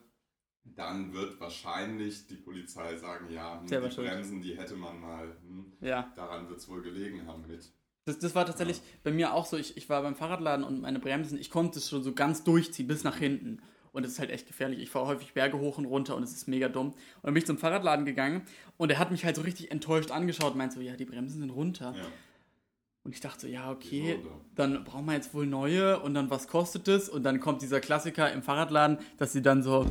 dann 0.65 1.12
wird 1.12 1.41
wahrscheinlich 1.41 2.27
die 2.27 2.37
Polizei 2.37 2.97
sagen, 2.97 3.31
ja, 3.31 3.61
hm, 3.61 3.67
die. 3.67 3.77
Bremsen, 3.97 4.43
die 4.43 4.56
hätte 4.56 4.77
man 4.77 5.00
mal, 5.00 5.37
hm, 5.43 5.73
Ja. 5.81 6.12
daran 6.17 6.49
wird 6.49 6.59
es 6.59 6.69
wohl 6.69 6.82
gelegen 6.82 7.27
haben 7.27 7.47
mit. 7.47 7.73
Das, 8.05 8.19
das 8.19 8.35
war 8.35 8.47
tatsächlich 8.47 8.81
bei 9.03 9.11
mir 9.11 9.35
auch 9.35 9.47
so. 9.47 9.56
Ich, 9.56 9.76
ich 9.76 9.88
war 9.88 10.03
beim 10.03 10.15
Fahrradladen 10.17 10.65
und 10.65 10.81
meine 10.81 10.99
Bremsen, 10.99 11.38
ich 11.38 11.50
konnte 11.50 11.79
es 11.79 11.88
schon 11.88 12.03
so 12.03 12.12
ganz 12.12 12.44
durchziehen, 12.44 12.87
bis 12.87 13.05
nach 13.05 13.17
hinten. 13.17 13.62
Und 13.92 14.04
es 14.04 14.12
ist 14.12 14.19
halt 14.20 14.31
echt 14.31 14.46
gefährlich. 14.46 14.78
Ich 14.81 14.90
fahre 14.90 15.06
häufig 15.06 15.32
Berge 15.34 15.58
hoch 15.58 15.78
und 15.78 15.84
runter 15.87 16.16
und 16.16 16.22
es 16.22 16.32
ist 16.32 16.46
mega 16.46 16.69
dumm. 16.69 16.88
Und 16.88 16.96
dann 17.22 17.34
bin 17.34 17.40
ich 17.40 17.46
zum 17.46 17.58
Fahrradladen 17.58 18.04
gegangen 18.04 18.42
und 18.76 18.90
er 18.90 18.98
hat 18.98 19.10
mich 19.10 19.25
halt 19.25 19.37
so 19.37 19.42
richtig 19.42 19.70
enttäuscht 19.70 20.10
angeschaut 20.10 20.52
und 20.52 20.58
meint 20.58 20.72
so, 20.72 20.81
ja, 20.81 20.94
die 20.96 21.04
Bremsen 21.04 21.40
sind 21.40 21.50
runter. 21.50 21.94
Ja, 21.96 22.04
Und 23.02 23.14
ich 23.14 23.20
dachte 23.20 23.40
so, 23.40 23.46
ja, 23.48 23.70
okay, 23.70 24.20
dann 24.54 24.84
brauchen 24.84 25.06
wir 25.06 25.14
jetzt 25.14 25.34
wohl 25.34 25.46
neue 25.46 25.98
und 26.00 26.14
dann 26.14 26.31
was 26.31 26.46
kostet 26.46 26.87
es? 26.87 27.08
Und 27.08 27.25
dann 27.25 27.40
kommt 27.40 27.62
dieser 27.62 27.81
Klassiker 27.81 28.32
im 28.32 28.42
Fahrradladen, 28.42 28.98
dass 29.19 29.32
sie 29.32 29.42
dann 29.42 29.62
so 29.62 29.87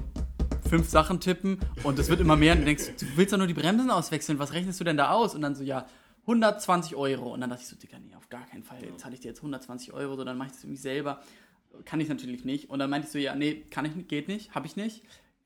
fünf 0.70 0.88
Sachen 0.88 1.20
tippen 1.20 1.58
und 1.84 1.98
es 1.98 2.10
wird 2.10 2.22
immer 2.22 2.36
mehr 2.36 2.54
und 2.54 2.60
du 2.60 2.66
denkst, 2.66 2.92
du 3.00 3.06
willst 3.16 3.34
doch 3.34 3.38
nur 3.40 3.48
die 3.48 3.56
Bremsen 3.56 3.90
auswechseln, 3.90 4.38
was 4.40 4.54
rechnest 4.54 4.80
du 4.80 4.84
denn 4.84 4.98
da 4.98 5.10
aus? 5.12 5.34
Und 5.36 5.42
dann 5.42 5.56
so, 5.56 5.64
ja, 5.64 5.86
120 6.22 6.96
Euro. 6.96 7.34
Und 7.34 7.42
dann 7.42 7.50
dachte 7.50 7.64
ich 7.64 7.68
so, 7.70 7.76
Digga, 7.76 7.98
nee, 8.00 8.14
auf 8.16 8.30
gar 8.30 8.46
keinen 8.46 8.62
Fall, 8.64 8.78
zahle 8.98 9.16
ich 9.16 9.20
dir 9.20 9.30
jetzt 9.30 9.40
120 9.40 9.94
Euro, 9.94 10.16
so 10.16 10.24
dann 10.24 10.38
mache 10.38 10.50
ich 10.50 10.54
das 10.54 10.64
irgendwie 10.64 10.80
selber. 10.80 11.22
Kann 11.86 12.00
ich 12.00 12.10
natürlich 12.10 12.46
nicht. 12.46 12.70
Und 12.70 12.80
dann 12.80 12.90
meinte 12.90 13.08
ich 13.08 13.12
so, 13.12 13.20
ja, 13.20 13.36
nee, 13.36 13.64
kann 13.70 13.86
ich 13.86 13.96
nicht, 13.96 14.10
geht 14.10 14.28
nicht, 14.28 14.54
habe 14.56 14.68
ich 14.68 14.76
nicht. 14.76 15.04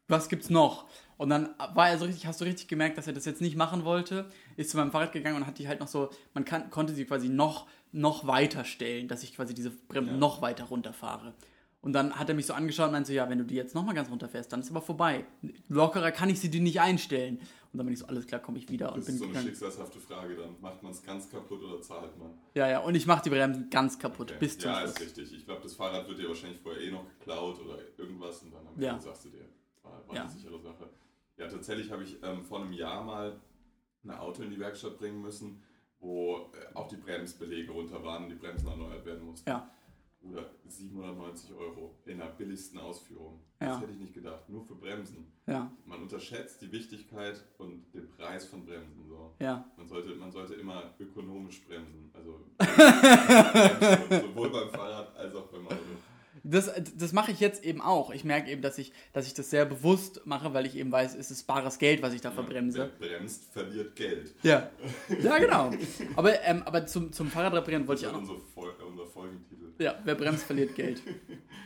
Was 0.07 0.29
gibt's 0.29 0.49
noch? 0.49 0.85
Und 1.17 1.29
dann 1.29 1.49
war 1.73 1.89
er 1.89 1.97
so 1.97 2.05
richtig, 2.05 2.25
hast 2.27 2.41
du 2.41 2.45
richtig 2.45 2.67
gemerkt, 2.67 2.97
dass 2.97 3.07
er 3.07 3.13
das 3.13 3.25
jetzt 3.25 3.39
nicht 3.41 3.55
machen 3.55 3.85
wollte, 3.85 4.29
ist 4.57 4.69
zu 4.71 4.77
meinem 4.77 4.91
Fahrrad 4.91 5.13
gegangen 5.13 5.37
und 5.37 5.47
hat 5.47 5.59
die 5.59 5.67
halt 5.67 5.79
noch 5.79 5.87
so, 5.87 6.09
man 6.33 6.43
kann, 6.43 6.69
konnte 6.69 6.93
sie 6.93 7.05
quasi 7.05 7.29
noch, 7.29 7.67
noch 7.91 8.27
weiter 8.27 8.65
stellen, 8.65 9.07
dass 9.07 9.23
ich 9.23 9.35
quasi 9.35 9.53
diese 9.53 9.69
Bremsen 9.69 10.13
Ja. 10.15 10.19
noch 10.19 10.41
weiter 10.41 10.65
runterfahre. 10.65 11.33
Und 11.83 11.93
dann 11.93 12.17
hat 12.17 12.29
er 12.29 12.33
mich 12.35 12.45
so 12.47 12.53
angeschaut 12.53 12.87
und 12.87 12.93
meinte 12.93 13.07
so, 13.07 13.13
ja, 13.13 13.29
wenn 13.29 13.37
du 13.37 13.43
die 13.43 13.55
jetzt 13.55 13.75
nochmal 13.75 13.93
ganz 13.93 14.09
runterfährst, 14.09 14.51
dann 14.51 14.61
ist 14.61 14.71
aber 14.71 14.81
vorbei. 14.81 15.25
Lockerer 15.67 16.11
kann 16.11 16.29
ich 16.29 16.39
sie 16.39 16.49
dir 16.49 16.61
nicht 16.61 16.79
einstellen. 16.79 17.37
Und 17.71 17.77
dann 17.77 17.85
bin 17.85 17.93
ich 17.93 17.99
so, 17.99 18.05
alles 18.07 18.25
klar, 18.25 18.39
komme 18.39 18.57
ich 18.57 18.69
wieder 18.69 18.89
und 18.93 18.99
Das 18.99 19.05
bin 19.05 19.15
ist 19.15 19.19
so 19.19 19.25
eine 19.25 19.33
gegangen. 19.33 19.47
schicksalshafte 19.49 19.99
Frage 19.99 20.35
dann. 20.35 20.55
Macht 20.61 20.81
man 20.81 20.91
es 20.93 21.03
ganz 21.03 21.29
kaputt 21.29 21.61
oder 21.61 21.81
zahlt 21.81 22.17
man? 22.17 22.29
Ja, 22.55 22.67
ja, 22.69 22.79
und 22.79 22.95
ich 22.95 23.05
mache 23.05 23.23
die 23.23 23.29
Bremsen 23.31 23.69
ganz 23.69 23.99
kaputt, 23.99 24.29
Okay. 24.31 24.39
bis 24.39 24.57
zum 24.57 24.71
ja, 24.71 24.79
Schluss. 24.79 24.91
ist 24.91 25.01
richtig. 25.01 25.33
Ich 25.33 25.45
glaube, 25.45 25.61
das 25.61 25.73
Fahrrad 25.73 26.07
wird 26.07 26.19
dir 26.19 26.27
wahrscheinlich 26.29 26.59
vorher 26.61 26.81
eh 26.81 26.91
noch 26.91 27.05
geklaut 27.19 27.59
oder 27.59 27.77
irgendwas 27.97 28.41
und 28.43 28.53
dann 28.53 28.65
am 28.65 28.79
Ja. 28.81 28.91
Ende 28.91 29.03
sagst 29.03 29.25
du 29.25 29.29
dir, 29.29 29.45
war, 29.81 30.01
war 30.07 30.15
Ja. 30.15 30.21
eine 30.23 30.31
sichere 30.31 30.59
Sache. 30.59 30.89
Ja, 31.37 31.47
tatsächlich 31.47 31.91
habe 31.91 32.03
ich 32.03 32.17
ähm, 32.23 32.45
vor 32.45 32.61
einem 32.61 32.71
Jahr 32.73 33.03
mal 33.03 33.35
ein 34.05 34.11
Auto 34.11 34.43
in 34.43 34.51
die 34.51 34.59
Werkstatt 34.59 34.97
bringen 34.99 35.21
müssen, 35.21 35.61
wo 35.99 36.35
äh, 36.53 36.75
auch 36.75 36.87
die 36.87 36.97
Bremsbelege 36.97 37.71
runter 37.71 38.03
waren 38.03 38.23
und 38.25 38.29
die 38.29 38.35
Bremsen 38.35 38.67
erneuert 38.67 39.03
werden 39.05 39.25
mussten. 39.25 39.49
Ja. 39.49 39.69
Oder 40.29 40.49
790 40.67 41.51
Euro 41.53 41.95
in 42.05 42.17
der 42.17 42.27
billigsten 42.27 42.79
Ausführung. 42.79 43.41
Ja. 43.59 43.67
Das 43.67 43.81
hätte 43.81 43.91
ich 43.91 43.99
nicht 43.99 44.13
gedacht. 44.13 44.47
Nur 44.49 44.63
für 44.65 44.75
Bremsen. 44.75 45.27
Ja, 45.45 45.71
Man 45.85 46.01
unterschätzt 46.01 46.61
die 46.61 46.71
Wichtigkeit 46.71 47.43
und 47.57 47.93
den 47.93 48.09
Preis 48.09 48.45
von 48.45 48.65
Bremsen. 48.65 49.05
So. 49.07 49.33
ja. 49.39 49.69
Man 49.75 49.87
sollte, 49.87 50.15
man 50.15 50.31
sollte 50.31 50.53
immer 50.53 50.93
ökonomisch 50.99 51.65
bremsen. 51.65 52.09
Also 52.13 52.39
sowohl 54.21 54.49
beim 54.49 54.69
Fahrrad 54.69 55.15
als 55.17 55.35
auch 55.35 55.47
beim 55.47 55.67
Auto. 55.67 55.77
Das, 56.45 56.69
das 56.97 57.13
mache 57.13 57.31
ich 57.31 57.39
jetzt 57.39 57.63
eben 57.63 57.81
auch. 57.81 58.11
Ich 58.11 58.25
merke 58.25 58.51
eben, 58.51 58.61
dass 58.61 58.77
ich, 58.77 58.91
dass 59.13 59.27
ich 59.27 59.33
das 59.33 59.49
sehr 59.49 59.65
bewusst 59.65 60.25
mache, 60.25 60.53
weil 60.53 60.65
ich 60.65 60.75
eben 60.75 60.91
weiß, 60.91 61.15
es 61.15 61.31
ist 61.31 61.47
bares 61.47 61.77
Geld, 61.79 62.01
was 62.01 62.13
ich 62.13 62.19
da 62.19 62.31
verbremse. 62.31 62.91
Wer 62.99 63.07
bremst, 63.07 63.45
verliert 63.53 63.95
Geld. 63.95 64.35
Ja, 64.43 64.69
ja 65.21 65.37
genau. 65.37 65.71
Aber, 66.17 66.41
ähm, 66.43 66.63
aber 66.63 66.85
zum, 66.85 67.13
zum 67.13 67.29
Fahrradreparieren 67.29 67.87
wollte 67.87 68.01
ich 68.01 68.07
auch 68.07 68.13
noch. 68.13 68.19
unser, 68.19 68.35
Fol 68.53 68.73
unser 68.85 69.05
Folgentitel. 69.05 69.62
Ja, 69.79 69.95
wer 70.03 70.15
bremst, 70.15 70.43
verliert 70.43 70.75
Geld. 70.75 71.01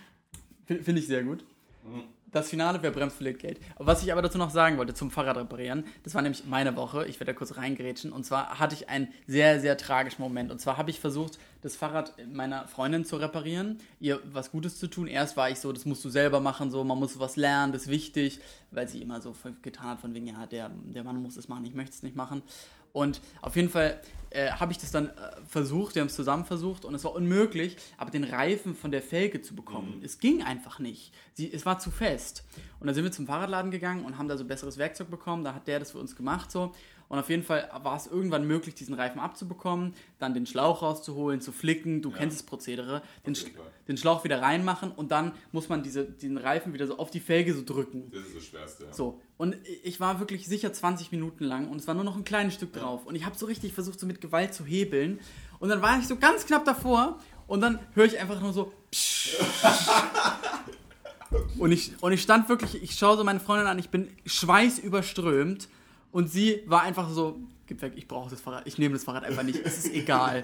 Finde 0.65 1.00
ich 1.00 1.07
sehr 1.07 1.24
gut. 1.24 1.44
Mhm. 1.83 2.04
Das 2.30 2.50
Finale, 2.50 2.80
wer 2.81 2.92
bremst, 2.92 3.15
verliert 3.15 3.39
Geld. 3.39 3.59
Was 3.77 4.04
ich 4.04 4.12
aber 4.12 4.21
dazu 4.21 4.38
noch 4.38 4.50
sagen 4.50 4.77
wollte, 4.77 4.94
zum 4.94 5.12
Fahrradreparieren, 5.12 5.86
das 6.04 6.13
war 6.13 6.21
nämlich 6.21 6.45
meine 6.45 6.75
Woche, 6.75 7.07
ich 7.07 7.21
werde 7.21 7.31
da 7.31 7.38
kurz 7.38 7.56
reingrätschen, 7.56 8.12
und 8.12 8.25
zwar 8.25 8.59
hatte 8.59 8.76
ich 8.76 8.90
einen 8.90 9.07
sehr, 9.28 9.61
sehr 9.61 9.78
tragischen 9.78 10.21
Moment. 10.21 10.52
Und 10.52 10.59
zwar 10.59 10.76
habe 10.76 10.90
ich 10.90 10.99
versucht, 10.99 11.40
das 11.61 11.78
Fahrrad 11.78 12.14
meiner 12.31 12.68
Freundin 12.68 13.06
zu 13.06 13.16
reparieren, 13.16 13.80
ihr 14.02 14.19
was 14.26 14.52
Gutes 14.52 14.78
zu 14.78 14.87
tun. 14.87 15.07
Erst 15.07 15.37
war 15.37 15.49
ich 15.49 15.59
so, 15.59 15.71
das 15.71 15.85
musst 15.85 16.04
du 16.04 16.09
selber 16.09 16.42
machen, 16.42 16.69
so, 16.69 16.83
man 16.83 16.99
muss 16.99 17.14
sowas 17.14 17.37
lernen, 17.37 17.71
das 17.71 17.83
ist 17.83 17.90
wichtig, 17.90 18.42
weil 18.71 18.90
sie 18.90 19.02
immer 19.02 19.21
so 19.21 19.33
getan 19.61 19.87
hat, 19.92 20.02
von 20.02 20.14
wegen, 20.14 20.28
ja, 20.28 20.45
der, 20.45 20.69
der 20.69 21.06
Mann 21.06 21.21
muss 21.21 21.37
es 21.37 21.47
machen, 21.47 21.64
ich 21.64 21.73
möchte 21.73 21.95
es 21.95 22.04
nicht 22.04 22.18
machen. 22.18 22.42
Und 22.97 23.21
auf 23.44 23.56
jeden 23.56 23.69
Fall 23.69 24.01
äh, 24.31 24.49
habe 24.49 24.71
ich 24.71 24.80
das 24.80 24.89
dann 24.89 25.09
äh, 25.09 25.11
versucht, 25.47 25.94
wir 25.94 26.01
haben 26.01 26.07
es 26.07 26.16
zusammen 26.16 26.45
versucht 26.45 26.83
und 26.83 26.95
es 26.95 27.04
war 27.04 27.13
unmöglich, 27.13 27.77
aber 27.95 28.09
den 28.09 28.23
Reifen 28.23 28.75
von 28.75 28.89
der 28.89 29.04
Felge 29.04 29.44
zu 29.44 29.56
bekommen. 29.56 30.01
Es 30.04 30.18
ging 30.18 30.42
einfach 30.42 30.80
nicht. 30.80 31.13
Sie, 31.33 31.54
es 31.54 31.63
war 31.63 31.77
zu 31.77 31.92
fest. 31.92 32.44
Und 32.80 32.87
dann 32.87 32.95
sind 32.95 33.04
wir 33.04 33.11
zum 33.11 33.27
Fahrradladen 33.27 33.69
gegangen 33.69 34.04
und 34.04 34.18
haben 34.18 34.27
da 34.27 34.35
so 34.35 34.45
besseres 34.45 34.80
Werkzeug 34.80 35.11
bekommen. 35.11 35.44
Da 35.44 35.54
hat 35.54 35.68
der 35.68 35.77
das 35.77 35.92
für 35.92 35.99
uns 35.99 36.16
gemacht 36.16 36.51
so. 36.51 36.73
Und 37.09 37.19
auf 37.19 37.30
jeden 37.30 37.44
Fall 37.44 37.69
war 37.83 37.95
es 37.95 38.07
irgendwann 38.07 38.45
möglich, 38.45 38.76
diesen 38.76 38.94
Reifen 38.94 39.19
abzubekommen, 39.21 39.94
dann 40.19 40.33
den 40.33 40.45
Schlauch 40.45 40.81
rauszuholen, 40.81 41.40
zu 41.40 41.54
flicken. 41.54 42.02
Du 42.02 42.11
kennst 42.11 42.37
das 42.37 42.45
Prozedere. 42.45 43.02
Den, 43.26 43.33
Sch- 43.33 43.45
den 43.87 43.95
Schlauch 43.97 44.26
wieder 44.26 44.42
reinmachen 44.42 44.92
und 44.92 45.09
dann 45.11 45.31
muss 45.54 45.69
man 45.69 45.83
diese, 45.83 46.04
den 46.04 46.37
Reifen 46.37 46.73
wieder 46.73 46.85
so 46.85 46.97
auf 46.97 47.09
die 47.09 47.21
Felge 47.21 47.54
so 47.54 47.64
drücken. 47.64 48.11
Das 48.11 48.26
ist 48.26 48.35
das 48.35 48.44
Schwerste. 48.45 48.85
Ja. 48.85 48.94
So, 48.94 49.21
und 49.37 49.56
ich 49.83 49.99
war 50.02 50.19
wirklich 50.19 50.47
sicher 50.47 50.73
20 50.73 51.11
Minuten 51.14 51.45
lang 51.45 51.69
und 51.69 51.80
es 51.80 51.87
war 51.87 51.95
nur 51.95 52.04
noch 52.04 52.18
ein 52.18 52.26
kleines 52.26 52.56
Stück 52.56 52.73
drauf. 52.73 53.06
Und 53.06 53.16
ich 53.16 53.26
habe 53.26 53.37
so 53.37 53.45
richtig 53.45 53.73
versucht, 53.73 53.99
so 53.99 54.06
mit 54.06 54.19
Gewalt 54.19 54.54
zu 54.54 54.66
hebeln. 54.66 55.19
Und 55.59 55.69
dann 55.69 55.81
war 55.81 55.97
ich 55.99 56.07
so 56.07 56.18
ganz 56.18 56.45
knapp 56.45 56.66
davor 56.66 57.19
und 57.47 57.61
dann 57.61 57.80
höre 57.94 58.06
ich 58.06 58.19
einfach 58.19 58.42
nur 58.42 58.52
so. 58.52 58.73
Und 61.57 61.71
ich, 61.71 61.92
und 62.02 62.11
ich 62.14 62.21
stand 62.21 62.49
wirklich, 62.49 62.81
ich 62.81 62.94
schaue 62.94 63.18
so 63.18 63.23
meine 63.23 63.40
Freundin 63.40 63.68
an, 63.68 63.80
ich 63.80 63.90
bin 63.90 64.09
schweißüberströmt 64.26 65.68
und 66.11 66.30
sie 66.30 66.61
war 66.66 66.83
einfach 66.83 67.09
so, 67.09 67.40
gib 67.66 67.81
weg, 67.81 67.94
ich 67.95 68.07
brauche 68.07 68.30
das 68.30 68.42
Fahrrad, 68.42 68.66
ich 68.66 68.78
nehme 68.78 68.94
das 68.94 69.04
Fahrrad 69.04 69.23
einfach 69.23 69.44
nicht, 69.44 69.59
es 69.64 69.85
ist 69.85 69.94
egal. 69.94 70.44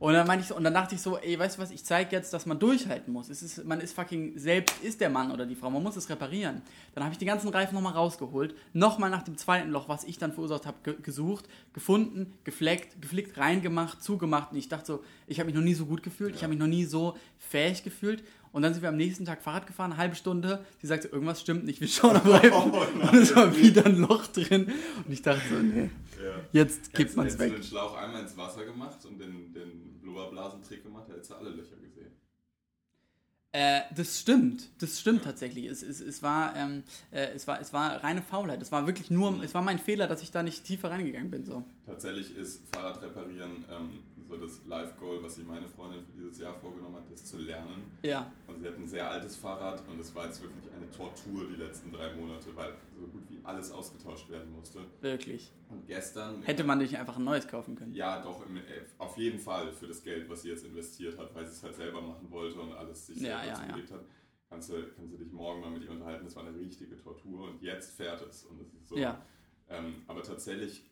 Und 0.00 0.12
dann 0.12 0.28
meinte 0.28 0.42
ich 0.42 0.48
so, 0.48 0.56
und 0.56 0.62
dann 0.62 0.74
dachte 0.74 0.94
ich 0.94 1.00
so, 1.00 1.18
ey, 1.18 1.36
weißt 1.36 1.58
du 1.58 1.62
was, 1.62 1.72
ich 1.72 1.84
zeige 1.84 2.14
jetzt, 2.14 2.32
dass 2.32 2.46
man 2.46 2.58
durchhalten 2.60 3.12
muss. 3.12 3.28
Es 3.28 3.42
ist, 3.42 3.64
man 3.64 3.80
ist 3.80 3.94
fucking, 3.94 4.38
selbst 4.38 4.80
ist 4.84 5.00
der 5.00 5.10
Mann 5.10 5.32
oder 5.32 5.44
die 5.44 5.56
Frau, 5.56 5.70
man 5.70 5.82
muss 5.82 5.96
es 5.96 6.08
reparieren. 6.08 6.62
Dann 6.94 7.02
habe 7.02 7.12
ich 7.12 7.18
die 7.18 7.24
ganzen 7.24 7.48
Reifen 7.48 7.74
nochmal 7.74 7.94
rausgeholt, 7.94 8.54
nochmal 8.72 9.10
nach 9.10 9.22
dem 9.22 9.36
zweiten 9.36 9.70
Loch, 9.70 9.88
was 9.88 10.04
ich 10.04 10.16
dann 10.18 10.32
verursacht 10.32 10.66
habe, 10.66 10.76
ge 10.84 10.94
gesucht, 11.02 11.48
gefunden, 11.72 12.32
gefleckt, 12.44 13.02
geflickt, 13.02 13.38
reingemacht, 13.38 14.00
zugemacht. 14.00 14.52
Und 14.52 14.58
ich 14.58 14.68
dachte 14.68 14.86
so, 14.86 15.04
ich 15.26 15.40
habe 15.40 15.48
mich 15.48 15.56
noch 15.56 15.64
nie 15.64 15.74
so 15.74 15.86
gut 15.86 16.04
gefühlt, 16.04 16.36
ich 16.36 16.42
habe 16.42 16.50
mich 16.50 16.60
noch 16.60 16.68
nie 16.68 16.84
so 16.84 17.16
fähig 17.38 17.82
gefühlt. 17.82 18.22
Und 18.58 18.62
dann 18.62 18.72
sind 18.74 18.82
wir 18.82 18.88
am 18.88 18.96
nächsten 18.96 19.24
Tag 19.24 19.40
Fahrrad 19.40 19.68
gefahren, 19.68 19.92
eine 19.92 20.00
halbe 20.00 20.16
Stunde. 20.16 20.64
Sie 20.80 20.88
sagte, 20.88 21.06
irgendwas 21.06 21.40
stimmt 21.40 21.62
nicht, 21.64 21.80
wir 21.80 21.86
schauen 21.86 22.16
am 22.22 22.26
Reifen. 22.28 22.72
und 22.72 23.14
es 23.14 23.36
war 23.36 23.56
wieder 23.56 23.86
ein 23.86 23.98
Loch 24.00 24.26
drin. 24.26 24.66
Und 25.06 25.12
ich 25.12 25.22
dachte 25.22 25.42
so, 25.48 25.54
nee, 25.60 25.90
Ja. 26.20 26.32
jetzt 26.50 26.92
kippt 26.92 27.14
man 27.14 27.28
es 27.28 27.34
hättest 27.34 27.40
du 27.50 27.54
weg. 27.54 27.60
den 27.60 27.62
Schlauch 27.62 27.96
einmal 27.96 28.22
ins 28.22 28.36
Wasser 28.36 28.64
gemacht 28.64 28.98
und 29.04 29.20
den, 29.20 29.52
den 29.52 30.00
Blubberblasentrick 30.02 30.82
gemacht, 30.82 31.08
hättest 31.08 31.30
du 31.30 31.34
alle 31.36 31.50
Löcher 31.50 31.76
gesehen. 31.76 32.10
Äh, 33.52 33.82
das 33.94 34.18
stimmt, 34.20 34.68
das 34.82 35.00
stimmt 35.00 35.22
tatsächlich. 35.22 35.66
Es, 35.66 35.82
es, 35.84 36.00
es, 36.00 36.20
war, 36.22 36.56
ähm, 36.56 36.82
äh, 37.12 37.28
es, 37.34 37.46
war, 37.46 37.60
es 37.60 37.72
war 37.72 38.02
reine 38.02 38.22
Faulheit. 38.22 38.60
Es 38.60 38.72
war 38.72 38.86
wirklich 38.88 39.08
nur, 39.10 39.40
es 39.44 39.54
war 39.54 39.62
mein 39.62 39.78
Fehler, 39.78 40.08
dass 40.08 40.20
ich 40.22 40.32
da 40.32 40.42
nicht 40.42 40.64
tiefer 40.64 40.90
reingegangen 40.90 41.30
bin. 41.30 41.44
So. 41.44 41.64
Tatsächlich 41.86 42.36
ist 42.36 42.60
Fahrrad 42.74 43.00
reparieren 43.02 43.64
ähm, 43.70 44.00
so 44.28 44.36
das 44.36 44.64
Live-Goal, 44.66 45.22
was 45.22 45.36
sich 45.36 45.46
meine 45.46 45.68
Freundin 45.68 46.04
für 46.04 46.12
dieses 46.12 46.38
Jahr 46.38 46.54
vorgenommen 46.54 46.96
hat, 46.96 47.10
das 47.10 47.24
zu 47.24 47.38
lernen. 47.38 47.90
Ja. 48.02 48.30
Und 48.46 48.60
sie 48.60 48.66
hat 48.68 48.76
ein 48.76 48.86
sehr 48.86 49.10
altes 49.10 49.36
Fahrrad 49.36 49.82
und 49.88 49.98
es 49.98 50.14
war 50.14 50.26
jetzt 50.26 50.42
wirklich 50.42 50.64
eine 50.76 50.90
Tortur 50.90 51.48
die 51.48 51.56
letzten 51.56 51.90
drei 51.92 52.14
Monate, 52.14 52.54
weil 52.54 52.74
so 52.98 53.06
gut 53.06 53.22
wie 53.28 53.38
alles 53.42 53.72
ausgetauscht 53.72 54.28
werden 54.30 54.52
musste. 54.52 54.80
Wirklich. 55.00 55.50
Und 55.70 55.86
gestern. 55.86 56.42
Hätte 56.42 56.64
man 56.64 56.78
nicht 56.78 56.96
einfach 56.98 57.16
ein 57.16 57.24
neues 57.24 57.48
kaufen 57.48 57.74
können? 57.74 57.94
Ja, 57.94 58.22
doch, 58.22 58.44
im, 58.46 58.56
äh, 58.58 58.60
auf 58.98 59.16
jeden 59.16 59.38
Fall 59.38 59.72
für 59.72 59.86
das 59.86 60.02
Geld, 60.02 60.28
was 60.28 60.42
sie 60.42 60.50
jetzt 60.50 60.64
investiert 60.64 61.18
hat, 61.18 61.34
weil 61.34 61.46
sie 61.46 61.52
es 61.52 61.62
halt 61.62 61.76
selber 61.76 62.02
machen 62.02 62.30
wollte 62.30 62.60
und 62.60 62.72
alles 62.72 63.06
sich 63.06 63.20
Ja, 63.20 63.40
selber 63.40 63.46
ja, 63.46 63.54
zugelegt 63.66 63.92
hat. 63.92 64.04
Kannst 64.50 64.70
du, 64.70 64.74
kannst 64.96 65.12
du 65.12 65.18
dich 65.18 65.30
morgen 65.30 65.60
mal 65.60 65.70
mit 65.70 65.84
ihr 65.84 65.90
unterhalten. 65.90 66.24
Das 66.24 66.36
war 66.36 66.46
eine 66.46 66.58
richtige 66.58 66.96
Tortur 66.96 67.48
und 67.48 67.62
jetzt 67.62 67.96
fährt 67.96 68.22
es. 68.22 68.44
Und 68.44 68.60
das 68.60 68.72
ist 68.72 68.88
so. 68.88 68.96
Ja. 68.96 69.20
Ähm, 69.68 70.02
aber 70.06 70.22
tatsächlich 70.22 70.84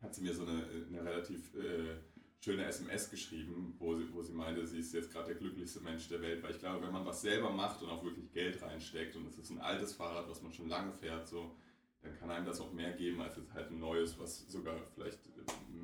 hat 0.00 0.14
sie 0.14 0.22
mir 0.22 0.34
so 0.34 0.44
eine, 0.44 0.64
eine 0.88 1.04
relativ 1.04 1.54
äh, 1.54 1.96
schöne 2.42 2.64
SMS 2.66 3.08
geschrieben, 3.08 3.74
wo 3.78 3.94
sie, 3.94 4.12
wo 4.12 4.20
sie 4.22 4.32
meinte, 4.32 4.66
sie 4.66 4.80
ist 4.80 4.92
jetzt 4.92 5.12
gerade 5.12 5.28
der 5.28 5.36
glücklichste 5.36 5.80
Mensch 5.80 6.08
der 6.08 6.20
Welt. 6.20 6.42
Weil 6.42 6.50
ich 6.50 6.58
glaube, 6.58 6.84
wenn 6.84 6.92
man 6.92 7.06
was 7.06 7.22
selber 7.22 7.50
macht 7.50 7.82
und 7.82 7.88
auch 7.90 8.02
wirklich 8.02 8.32
Geld 8.32 8.60
reinsteckt 8.60 9.14
und 9.16 9.26
es 9.28 9.38
ist 9.38 9.50
ein 9.50 9.60
altes 9.60 9.94
Fahrrad, 9.94 10.28
was 10.28 10.42
man 10.42 10.52
schon 10.52 10.68
lange 10.68 10.92
fährt, 10.92 11.26
so, 11.28 11.54
dann 12.02 12.18
kann 12.18 12.30
einem 12.30 12.44
das 12.44 12.60
auch 12.60 12.72
mehr 12.72 12.92
geben 12.92 13.20
als 13.20 13.36
jetzt 13.36 13.54
halt 13.54 13.70
ein 13.70 13.78
neues, 13.78 14.18
was 14.18 14.48
sogar 14.48 14.76
vielleicht 14.94 15.20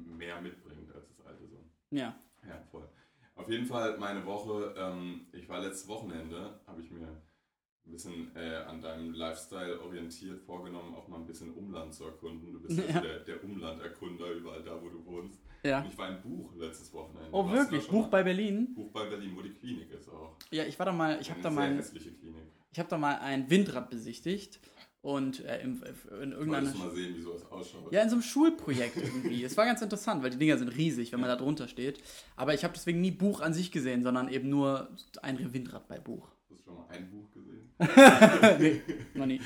mehr 0.07 0.41
mitbringt 0.41 0.93
als 0.93 1.07
das 1.09 1.27
alte. 1.27 1.47
So. 1.47 1.65
Ja. 1.91 2.19
Ja, 2.47 2.61
voll. 2.71 2.89
Auf 3.37 3.49
jeden 3.49 3.67
Fall 3.67 3.97
meine 3.99 4.27
Woche, 4.27 4.75
ähm, 4.77 5.27
ich 5.33 5.49
war 5.49 5.61
letztes 5.61 5.87
Wochenende, 5.87 6.59
habe 6.67 6.81
ich 6.81 6.91
mir 6.91 7.07
ein 7.07 7.93
bisschen 7.93 8.35
äh, 8.35 8.57
an 8.57 8.81
deinem 8.83 9.13
Lifestyle 9.15 9.81
orientiert 9.81 10.41
vorgenommen, 10.43 10.93
auch 10.97 11.07
mal 11.07 11.19
ein 11.21 11.27
bisschen 11.27 11.55
Umland 11.55 11.95
zu 11.95 12.05
erkunden. 12.05 12.53
Du 12.53 12.61
bist 12.61 12.79
Ja. 12.89 13.01
der, 13.01 13.21
der 13.21 13.45
Umlanderkunder 13.45 14.33
überall 14.33 14.63
da, 14.65 14.83
wo 14.83 14.89
du 14.89 15.05
wohnst. 15.07 15.41
Ja. 15.63 15.85
Ich 15.89 15.99
war 15.99 16.09
in 16.11 16.23
Buch 16.23 16.55
letztes 16.57 16.93
Wochenende. 16.93 17.29
Oh, 17.33 17.45
Warst 17.47 17.71
wirklich? 17.71 17.89
Buch 17.89 18.09
bei 18.09 18.23
Berlin? 18.23 18.75
Buch 18.75 18.91
bei 18.93 19.05
Berlin, 19.09 19.33
wo 19.37 19.43
die 19.43 19.51
Klinik 19.51 19.91
ist 19.91 20.09
auch. 20.09 20.37
Ja, 20.51 20.65
ich 20.65 20.79
war 20.79 20.87
da 20.87 20.93
mal, 20.93 21.19
ich 21.21 21.29
habe 21.31 21.41
Eine 21.41 21.43
da 21.43 21.51
mal, 21.51 21.69
ein- 21.71 21.77
hässliche 21.77 22.13
Klinik. 22.13 22.43
ich 22.73 22.79
habe 22.79 22.89
da 22.89 22.97
mal 22.99 23.17
ein 23.19 23.51
Windrad 23.51 23.91
besichtigt 23.91 24.61
und 25.03 25.45
äh, 25.45 25.61
im, 25.63 25.75
in 25.75 25.79
Wolltest 25.81 26.11
irgendeiner, 26.39 26.71
du 26.73 26.79
mal 26.79 26.91
sehen, 26.95 27.17
wie 27.17 27.21
sowas 27.23 27.51
ausschaut? 27.51 27.93
ja, 27.93 28.03
in 28.03 28.09
so 28.09 28.15
einem 28.17 28.23
Schulprojekt 28.23 28.97
irgendwie. 28.97 29.43
es 29.45 29.57
war 29.57 29.65
ganz 29.67 29.83
interessant, 29.83 30.23
weil 30.23 30.31
die 30.31 30.39
Dinger 30.39 30.59
sind 30.59 30.69
riesig, 30.69 31.13
wenn 31.13 31.21
man 31.21 31.29
da 31.29 31.37
drunter 31.37 31.67
steht. 31.69 32.03
Aber 32.37 32.55
ich 32.55 32.63
habe 32.65 32.75
deswegen 32.75 33.01
nie 33.01 33.11
Buch 33.11 33.41
an 33.41 33.53
sich 33.55 33.71
gesehen, 33.73 34.03
sondern 34.03 34.29
eben 34.29 34.49
nur 34.49 34.89
ein 35.23 35.53
Windrad 35.53 35.87
bei 35.89 35.99
Buch. 35.99 36.29
Hast 36.51 36.61
du 36.61 36.65
schon 36.65 36.75
mal 36.77 36.87
ein 36.89 37.11
Buch 37.11 37.31
gesehen? 37.33 37.71
nee, 38.61 38.81
noch 39.15 39.27
nie. 39.27 39.41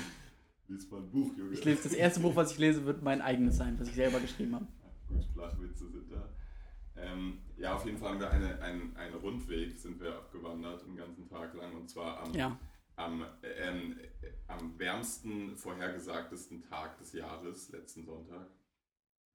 Lies 0.69 0.90
mal 0.90 1.00
ein 1.00 1.11
Buch, 1.11 1.31
Junge. 1.37 1.52
Ich 1.52 1.64
lese 1.64 1.83
das 1.85 1.92
erste 1.95 2.21
Buch, 2.21 2.35
was 2.37 2.52
ich 2.52 2.59
lese, 2.59 2.85
wird 2.87 3.02
mein 3.02 3.21
eigenes 3.21 3.57
sein, 3.57 3.78
was 3.78 3.88
ich 3.88 3.95
selber 3.95 4.21
geschrieben 4.21 4.54
habe. 4.54 4.66
Gut, 5.09 5.21
sind 5.21 5.37
da. 5.37 5.52
Ähm, 7.02 7.38
ja, 7.56 7.75
auf 7.75 7.85
jeden 7.85 7.99
Fall 7.99 8.11
haben 8.11 8.21
wir 8.21 8.30
eine, 8.30 8.61
einen, 8.61 8.97
einen 8.97 9.14
Rundweg, 9.16 9.76
sind 9.78 10.00
wir 10.00 10.14
abgewandert, 10.16 10.85
einen 10.85 10.97
ganzen 10.97 11.28
Tag 11.28 11.52
lang. 11.54 11.75
Und 11.75 11.90
zwar 11.90 12.21
am, 12.21 12.32
Ja. 12.35 12.59
am, 12.97 13.25
ähm, 13.42 13.99
äh, 14.23 14.28
am 14.49 14.78
wärmsten 14.78 15.56
vorhergesagtesten 15.56 16.62
Tag 16.62 16.99
des 16.99 17.12
Jahres, 17.12 17.71
letzten 17.71 18.04
Sonntag. 18.04 18.47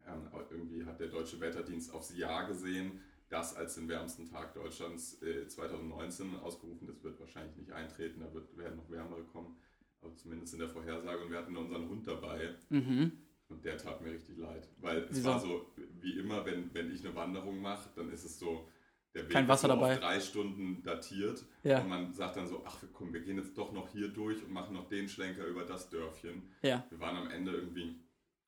Ähm, 0.05 0.29
irgendwie 0.49 0.85
hat 0.85 0.99
der 0.99 1.07
Deutsche 1.09 1.39
Wetterdienst 1.41 1.93
aufs 1.93 2.15
Jahr 2.15 2.47
gesehen, 2.47 3.01
das 3.29 3.55
als 3.55 3.75
den 3.75 3.89
wärmsten 3.89 4.29
Tag 4.29 4.53
Deutschlands 4.53 5.21
äh, 5.21 5.47
2019 5.47 6.39
ausgerufen. 6.39 6.87
Das 6.87 7.03
wird 7.03 7.19
wahrscheinlich 7.19 7.57
nicht 7.57 7.73
eintreten, 7.73 8.21
da 8.21 8.33
wird, 8.33 8.55
werden 8.57 8.77
noch 8.77 8.89
wärmere 8.89 9.23
kommen. 9.25 9.57
Aber 10.01 10.15
zumindest 10.15 10.53
in 10.53 10.59
der 10.59 10.69
Vorhersage. 10.69 11.23
Und 11.23 11.31
wir 11.31 11.39
hatten 11.39 11.57
unseren 11.57 11.89
Hund 11.89 12.07
dabei. 12.07 12.55
Mhm. 12.69 13.11
Und 13.49 13.63
der 13.63 13.77
tat 13.77 14.01
mir 14.01 14.11
richtig 14.11 14.37
leid. 14.37 14.67
Weil 14.81 14.99
es 15.03 15.17
Wieso? 15.17 15.29
war 15.29 15.39
so, 15.39 15.65
wie 16.01 16.19
immer, 16.19 16.45
wenn, 16.45 16.73
wenn 16.73 16.91
ich 16.93 17.05
eine 17.05 17.15
Wanderung 17.15 17.61
mache, 17.61 17.89
dann 17.95 18.11
ist 18.11 18.25
es 18.25 18.37
so, 18.39 18.67
der 19.13 19.23
Weg 19.23 19.31
Kein 19.31 19.47
Wasser 19.47 19.67
ist 19.67 19.73
so 19.73 19.79
dabei. 19.79 19.93
auf 19.93 19.99
drei 19.99 20.19
Stunden 20.19 20.83
datiert. 20.83 21.45
Ja. 21.63 21.79
Und 21.81 21.87
man 21.89 22.13
sagt 22.13 22.35
dann 22.35 22.47
so, 22.47 22.61
ach 22.65 22.77
komm, 22.93 23.13
wir 23.13 23.21
gehen 23.21 23.37
jetzt 23.37 23.57
doch 23.57 23.71
noch 23.71 23.87
hier 23.89 24.09
durch 24.09 24.43
und 24.43 24.51
machen 24.51 24.73
noch 24.73 24.87
den 24.89 25.07
Schlenker 25.07 25.45
über 25.45 25.63
das 25.63 25.89
Dörfchen. 25.89 26.43
Ja. 26.61 26.85
Wir 26.89 26.99
waren 26.99 27.15
am 27.15 27.29
Ende 27.31 27.51
irgendwie 27.53 27.95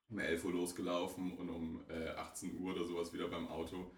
um 0.09 0.19
11 0.19 0.43
Uhr 0.45 0.51
losgelaufen 0.51 1.37
und 1.37 1.49
um 1.49 1.81
äh, 1.89 2.09
18 2.09 2.59
Uhr 2.59 2.73
oder 2.75 2.85
sowas 2.85 3.13
wieder 3.13 3.27
beim 3.29 3.47
Auto. 3.47 3.89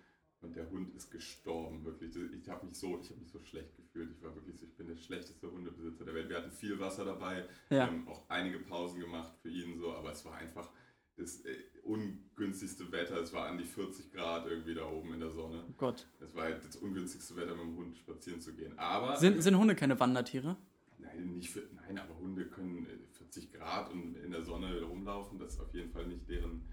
Und 0.41 0.55
der 0.55 0.70
Hund 0.72 0.93
ist 0.96 1.12
gestorben, 1.12 1.84
wirklich. 1.86 2.15
Ich 2.15 2.50
habe 2.50 2.65
mich, 2.65 2.75
so, 2.77 3.00
ich 3.01 3.10
hab 3.12 3.17
mich 3.17 3.29
so 3.31 3.39
schlecht 3.43 3.75
gefühlt. 3.75 4.12
Ich 4.12 4.24
war 4.24 4.34
wirklich 4.36 4.58
so, 4.58 4.65
ich 4.65 4.75
bin 4.75 4.88
der 4.88 4.96
schlechteste 4.96 5.51
Hundebesitzer 5.51 6.03
der 6.05 6.13
Welt. 6.15 6.29
Wir 6.29 6.38
hatten 6.38 6.51
viel 6.51 6.79
Wasser 6.79 7.05
dabei. 7.05 7.46
Wir 7.70 7.77
Ja. 7.79 7.86
haben 7.88 8.08
auch 8.08 8.27
einige 8.29 8.60
Pausen 8.60 9.00
gemacht 9.00 9.34
für 9.41 9.50
ihn, 9.50 9.77
so, 9.79 9.93
aber 9.93 10.12
es 10.12 10.25
war 10.25 10.36
einfach 10.36 10.70
das 11.21 11.41
äh, 11.45 11.55
ungünstigste 11.83 12.91
Wetter. 12.91 13.17
Es 13.21 13.33
war 13.33 13.47
an 13.47 13.57
die 13.57 13.63
40 13.63 14.11
Grad 14.11 14.47
irgendwie 14.47 14.73
da 14.73 14.85
oben 14.87 15.13
in 15.13 15.19
der 15.19 15.29
Sonne. 15.31 15.63
Oh 15.69 15.73
Gott. 15.77 16.05
Es 16.19 16.33
war 16.35 16.43
halt 16.43 16.65
das 16.65 16.75
ungünstigste 16.77 17.35
Wetter, 17.35 17.55
mit 17.55 17.65
dem 17.65 17.77
Hund 17.77 17.97
spazieren 17.97 18.41
zu 18.41 18.53
gehen. 18.53 18.77
Aber 18.77 19.15
Sind, 19.17 19.41
sind 19.41 19.57
Hunde 19.57 19.75
keine 19.75 19.99
Wandertiere? 19.99 20.57
Nein, 20.99 21.33
nicht 21.35 21.49
für, 21.49 21.63
nein, 21.75 21.97
aber 21.97 22.17
Hunde 22.19 22.45
können 22.45 22.85
äh, 22.85 23.17
40 23.17 23.51
Grad 23.53 23.91
und 23.91 24.15
in 24.17 24.31
der 24.31 24.43
Sonne 24.43 24.81
rumlaufen. 24.81 25.39
Das 25.39 25.53
ist 25.53 25.59
auf 25.59 25.73
jeden 25.73 25.91
Fall 25.91 26.05
nicht 26.07 26.29
deren, 26.29 26.67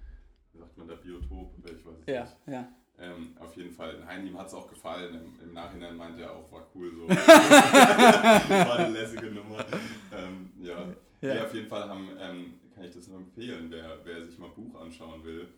wie 0.52 0.58
sagt 0.58 0.76
man 0.76 0.88
da, 0.88 0.94
Biotop? 0.94 1.54
Ich 1.64 1.84
weiß 1.84 1.94
es 2.00 2.06
nicht. 2.06 2.36
ja. 2.46 2.68
Ähm, 3.00 3.36
auf 3.38 3.56
jeden 3.56 3.70
Fall. 3.70 4.00
Nein, 4.00 4.26
ihm 4.26 4.36
hat 4.36 4.48
es 4.48 4.54
auch 4.54 4.66
gefallen. 4.68 5.14
Im, 5.14 5.48
Im 5.48 5.54
Nachhinein 5.54 5.96
meinte 5.96 6.22
er 6.22 6.32
auch, 6.34 6.50
war 6.50 6.66
cool 6.74 6.92
so. 6.92 7.08
war 7.08 8.76
eine 8.76 8.88
lässige 8.92 9.26
Nummer. 9.30 9.64
Ähm, 10.12 10.50
ja. 10.60 10.80
Ja. 11.20 11.34
Nee, 11.34 11.40
auf 11.40 11.54
jeden 11.54 11.68
Fall 11.68 11.88
haben, 11.88 12.08
ähm, 12.20 12.54
kann 12.78 12.87
ich 12.88 12.94
das 12.94 13.08
nur 13.08 13.18
empfehlen, 13.18 13.66
wer, 13.70 13.99
wer 14.04 14.25
sich 14.25 14.38
mal 14.38 14.50
Buch 14.50 14.76
anschauen 14.80 15.25
will. 15.25 15.49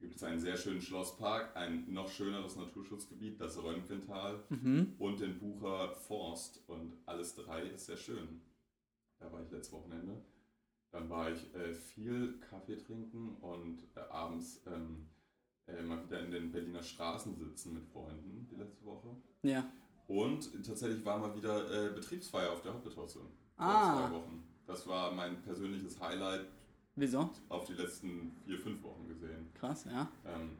Gibt 0.00 0.16
es 0.16 0.22
einen 0.24 0.40
sehr 0.40 0.56
schönen 0.56 0.80
Schlosspark, 0.80 1.54
ein 1.54 1.92
noch 1.92 2.08
schöneres 2.08 2.56
Naturschutzgebiet, 2.56 3.38
das 3.38 3.62
Röntgental 3.62 4.42
Mhm. 4.48 4.94
und 4.98 5.20
den 5.20 5.38
Bucher 5.38 5.90
Forst. 5.94 6.62
Und 6.68 6.94
alles 7.04 7.34
drei 7.34 7.64
ist 7.64 7.84
sehr 7.84 7.98
schön. 7.98 8.40
Da 9.18 9.30
war 9.30 9.42
ich 9.42 9.50
letztes 9.50 9.74
Wochenende. 9.74 10.16
Dann 10.90 11.10
war 11.10 11.30
ich 11.30 11.54
äh, 11.54 11.74
viel 11.74 12.38
Kaffee 12.40 12.76
trinken 12.76 13.36
und 13.42 13.82
äh, 13.94 14.00
abends 14.08 14.62
ähm, 14.66 15.06
äh, 15.66 15.82
mal 15.82 16.02
wieder 16.02 16.20
in 16.24 16.30
den 16.30 16.50
Berliner 16.50 16.82
Straßen 16.82 17.36
sitzen 17.36 17.74
mit 17.74 17.84
Freunden 17.84 18.48
die 18.50 18.56
letzte 18.56 18.82
Woche. 18.86 19.14
Ja. 19.42 19.70
Und 20.08 20.50
tatsächlich 20.66 21.04
war 21.04 21.18
mal 21.18 21.36
wieder 21.36 21.90
äh, 21.90 21.92
Betriebsfeier 21.92 22.50
auf 22.52 22.62
der 22.62 22.72
Hauptbetosse. 22.72 23.18
Vor 23.18 23.28
Ah. 23.58 24.08
zwei 24.08 24.14
Wochen. 24.16 24.42
Das 24.66 24.86
war 24.86 25.12
mein 25.12 25.42
persönliches 25.42 26.00
Highlight 26.00 26.46
Wieso? 27.00 27.30
auf 27.48 27.64
die 27.64 27.72
letzten 27.74 28.32
vier, 28.44 28.58
fünf 28.58 28.82
Wochen 28.82 29.08
gesehen. 29.08 29.48
Krass, 29.58 29.84
ja. 29.86 30.08
Ähm, 30.26 30.56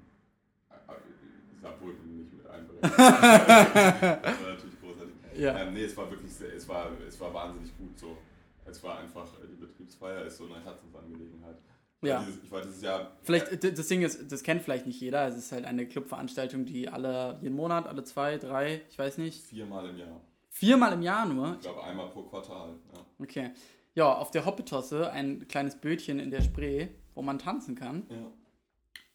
äh, 0.71 0.75
äh, 0.75 1.61
Saarbrücken 1.63 2.17
nicht 2.17 2.33
mit 2.33 2.47
einberechnet. 2.47 2.83
das 2.99 3.01
war 3.01 4.51
natürlich 4.55 4.81
großartig. 4.81 5.15
Ja. 5.37 5.59
Ähm, 5.61 5.75
nee, 5.75 5.85
es 5.85 5.97
war 5.97 6.11
wirklich 6.11 6.33
sehr, 6.33 6.55
es 6.55 6.67
war, 6.69 6.91
es 7.07 7.21
war 7.21 7.33
wahnsinnig 7.35 7.77
gut 7.77 7.99
so. 7.99 8.17
Es 8.65 8.83
war 8.83 8.99
einfach, 8.99 9.27
äh, 9.43 9.47
die 9.51 9.57
Betriebsfeier 9.57 10.25
ist 10.25 10.39
so 10.39 10.47
eine 10.47 10.65
Herzensangelegenheit. 10.65 11.57
Ja. 12.03 12.21
Dieses, 12.21 12.43
ich 12.43 12.51
war 12.51 12.63
dieses 12.63 12.81
Jahr. 12.81 13.17
Vielleicht, 13.23 13.63
das 13.63 13.87
Ding 13.89 14.01
ist, 14.03 14.33
das 14.33 14.43
kennt 14.43 14.63
vielleicht 14.63 14.87
nicht 14.87 15.01
jeder. 15.01 15.29
Es 15.29 15.37
ist 15.37 15.53
halt 15.53 15.67
eine 15.67 15.87
Clubveranstaltung, 15.87 16.65
die 16.65 16.89
alle, 16.89 17.39
jeden 17.43 17.55
Monat, 17.55 17.87
alle 17.87 18.05
zwei, 18.05 18.39
drei, 18.39 18.81
ich 18.89 18.99
weiß 18.99 19.19
nicht, 19.19 19.45
Viermal 19.45 19.91
im 19.91 19.99
Jahr. 19.99 20.21
viermal 20.49 20.95
im 20.95 21.03
Jahr 21.03 21.27
nur. 21.27 21.55
Ich 21.57 21.61
glaube 21.61 21.85
einmal 21.85 22.09
pro 22.09 22.23
Quartal. 22.23 22.71
Ja. 22.95 23.05
Okay. 23.19 23.51
Ja, 23.95 24.15
auf 24.15 24.31
der 24.31 24.47
Hoppetosse 24.47 25.11
ein 25.11 25.49
kleines 25.49 25.77
Bötchen 25.77 26.21
in 26.21 26.31
der 26.31 26.43
Spree, 26.43 26.89
wo 27.15 27.23
man 27.23 27.39
tanzen 27.39 27.75
kann. 27.75 28.07
Ja. 28.09 28.33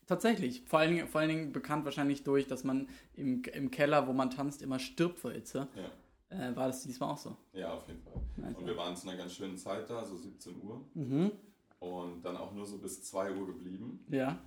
Tatsächlich. 0.05 0.63
Vor 0.67 0.79
allen, 0.79 0.95
Dingen, 0.95 1.07
vor 1.07 1.21
allen 1.21 1.29
Dingen 1.29 1.51
bekannt 1.51 1.85
wahrscheinlich 1.85 2.23
durch, 2.23 2.47
dass 2.47 2.63
man 2.63 2.87
im, 3.15 3.41
im 3.53 3.71
Keller, 3.71 4.07
wo 4.07 4.13
man 4.13 4.29
tanzt, 4.29 4.61
immer 4.61 4.79
stirbt 4.79 5.19
vor 5.19 5.31
Hitze. 5.31 5.67
Ja. 5.75 5.91
Äh, 6.29 6.55
war 6.55 6.67
das 6.67 6.83
diesmal 6.83 7.11
auch 7.11 7.17
so? 7.17 7.35
ja, 7.53 7.73
auf 7.73 7.87
jeden 7.87 8.01
Fall. 8.01 8.13
Nice, 8.37 8.57
Und 8.57 8.65
wir 8.65 8.77
waren 8.77 8.95
zu 8.95 9.07
einer 9.07 9.17
ganz 9.17 9.33
schönen 9.33 9.57
Zeit 9.57 9.89
da, 9.89 10.03
so 10.03 10.15
17 10.17 10.61
Uhr. 10.61 10.81
Mhm. 10.93 11.31
Und 11.79 12.23
dann 12.23 12.37
auch 12.37 12.51
nur 12.53 12.65
so 12.65 12.77
bis 12.77 13.03
2 13.03 13.31
Uhr 13.33 13.47
geblieben. 13.47 14.05
Ja. 14.09 14.39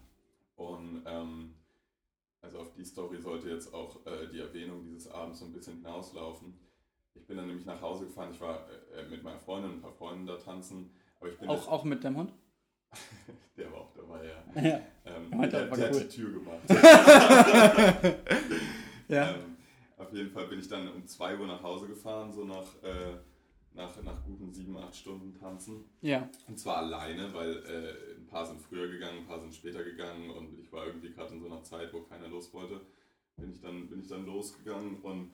Und 0.57 1.03
ähm, 1.07 1.55
also 2.41 2.61
auf 2.61 2.73
die 2.73 2.85
Story 2.85 3.21
sollte 3.21 3.49
jetzt 3.49 3.73
auch 3.73 4.05
äh, 4.07 4.29
die 4.33 4.41
Erwähnung 4.41 4.85
dieses 4.85 5.11
Abends 5.11 5.41
so 5.41 5.45
ein 5.45 5.53
bisschen 5.53 5.77
hinauslaufen. 5.77 6.59
Ich 7.19 7.27
bin 7.27 7.37
dann 7.37 7.47
nämlich 7.47 7.67
nach 7.67 7.81
Hause 7.81 8.07
gefahren. 8.07 8.31
Ich 8.33 8.41
war 8.41 8.67
äh, 8.97 9.09
mit 9.09 9.23
meiner 9.23 9.39
Freundin 9.39 9.73
und 9.73 9.77
ein 9.79 9.83
paar 9.83 9.93
Freunden 9.93 10.27
da 10.27 10.37
tanzen. 10.37 10.91
Aber 11.21 11.31
ich 11.31 11.39
bin 11.39 11.49
Auch, 11.49 11.69
auch 11.69 11.85
mit 11.85 12.03
deinem 12.05 12.17
Hund? 12.19 12.33
der 13.57 13.71
war 13.73 13.81
auch 13.81 13.93
dabei, 13.95 14.25
ja. 14.27 14.63
Ja. 14.63 14.81
Ähm, 15.05 15.33
Er 15.43 15.49
der, 15.49 15.71
war 15.71 15.77
der 15.77 15.91
cool. 15.93 16.01
hat 16.01 16.13
die 16.13 16.17
Tür 16.17 16.31
gemacht. 16.33 16.59
Ja. 19.09 19.31
ähm, 19.31 19.57
auf 19.97 20.13
jeden 20.13 20.31
Fall 20.31 20.47
bin 20.49 20.59
ich 20.61 20.69
dann 20.69 20.87
um 20.93 21.07
2 21.07 21.39
Uhr 21.39 21.47
nach 21.47 21.63
Hause 21.63 21.87
gefahren, 21.89 22.31
so 22.31 22.45
nach, 22.45 22.67
äh, 22.83 23.17
nach, 23.73 23.91
nach 24.03 24.23
guten 24.27 24.53
7, 24.53 24.77
8 24.77 24.95
Stunden 24.95 25.35
tanzen. 25.35 25.85
Ja. 26.03 26.29
Und 26.47 26.59
zwar 26.59 26.79
alleine, 26.79 27.33
weil 27.33 27.57
äh, 27.65 28.17
ein 28.21 28.27
paar 28.27 28.45
sind 28.45 28.61
früher 28.61 28.89
gegangen, 28.89 29.21
ein 29.21 29.27
paar 29.27 29.41
sind 29.41 29.55
später 29.55 29.83
gegangen 29.83 30.29
und 30.31 30.59
ich 30.59 30.71
war 30.73 30.87
irgendwie 30.87 31.11
gerade 31.11 31.33
in 31.33 31.41
so 31.41 31.47
einer 31.47 31.63
Zeit, 31.63 31.91
wo 31.95 32.03
keiner 32.03 32.29
los 32.29 32.53
wollte. 32.53 32.83
Bin 33.37 33.51
ich 33.51 33.61
dann, 33.63 33.89
bin 33.89 34.01
ich 34.01 34.09
dann 34.09 34.27
losgegangen 34.27 35.01
und 35.01 35.31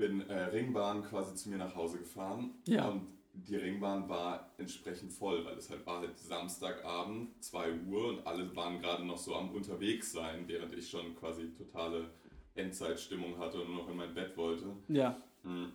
bin 0.00 0.22
äh, 0.28 0.44
Ringbahn 0.44 1.02
quasi 1.02 1.34
zu 1.34 1.50
mir 1.50 1.58
nach 1.58 1.76
Hause 1.76 1.98
gefahren. 1.98 2.54
Ja. 2.66 2.88
Und 2.88 3.06
die 3.34 3.54
Ringbahn 3.54 4.08
war 4.08 4.50
entsprechend 4.56 5.12
voll, 5.12 5.44
weil 5.44 5.58
es 5.58 5.68
halt 5.70 5.86
war 5.86 6.00
halt 6.00 6.18
Samstagabend, 6.18 7.42
2 7.44 7.72
Uhr 7.86 8.08
und 8.08 8.26
alle 8.26 8.56
waren 8.56 8.80
gerade 8.80 9.04
noch 9.04 9.18
so 9.18 9.36
am 9.36 9.50
unterwegs 9.50 10.12
sein, 10.12 10.44
während 10.46 10.72
ich 10.72 10.88
schon 10.88 11.14
quasi 11.14 11.52
totale 11.52 12.10
Endzeitstimmung 12.54 13.38
hatte 13.38 13.60
und 13.60 13.68
nur 13.68 13.82
noch 13.82 13.90
in 13.90 13.96
mein 13.96 14.14
Bett 14.14 14.36
wollte. 14.36 14.74
Ja. 14.88 15.16
Hm. 15.42 15.72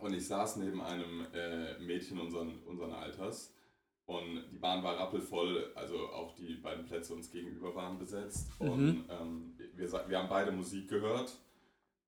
Und 0.00 0.14
ich 0.14 0.26
saß 0.26 0.56
neben 0.56 0.80
einem 0.80 1.26
äh, 1.34 1.78
Mädchen 1.78 2.18
unseren, 2.18 2.58
unseren 2.64 2.92
Alters 2.92 3.54
und 4.06 4.44
die 4.50 4.56
Bahn 4.56 4.82
war 4.82 4.98
rappelvoll, 4.98 5.72
also 5.74 6.08
auch 6.08 6.34
die 6.34 6.54
beiden 6.54 6.86
Plätze 6.86 7.14
uns 7.14 7.30
gegenüber 7.30 7.74
waren 7.74 7.98
besetzt. 7.98 8.48
Mhm. 8.60 8.68
Und 8.70 9.04
ähm, 9.10 9.52
wir, 9.74 9.92
wir 10.08 10.18
haben 10.18 10.28
beide 10.28 10.52
Musik 10.52 10.88
gehört 10.88 11.38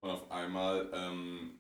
und 0.01 0.11
auf 0.11 0.31
einmal 0.31 0.91
ähm, 0.93 1.59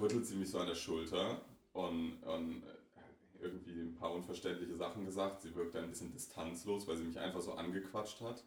rüttelt 0.00 0.26
sie 0.26 0.36
mich 0.36 0.50
so 0.50 0.58
an 0.58 0.66
der 0.66 0.74
Schulter 0.74 1.40
und, 1.72 2.22
und 2.22 2.62
äh, 2.62 3.42
irgendwie 3.42 3.80
ein 3.80 3.94
paar 3.94 4.12
unverständliche 4.12 4.76
Sachen 4.76 5.04
gesagt. 5.04 5.42
Sie 5.42 5.54
wirkte 5.54 5.78
ein 5.78 5.90
bisschen 5.90 6.12
distanzlos, 6.12 6.86
weil 6.86 6.96
sie 6.96 7.04
mich 7.04 7.18
einfach 7.18 7.40
so 7.40 7.52
angequatscht 7.52 8.20
hat. 8.20 8.44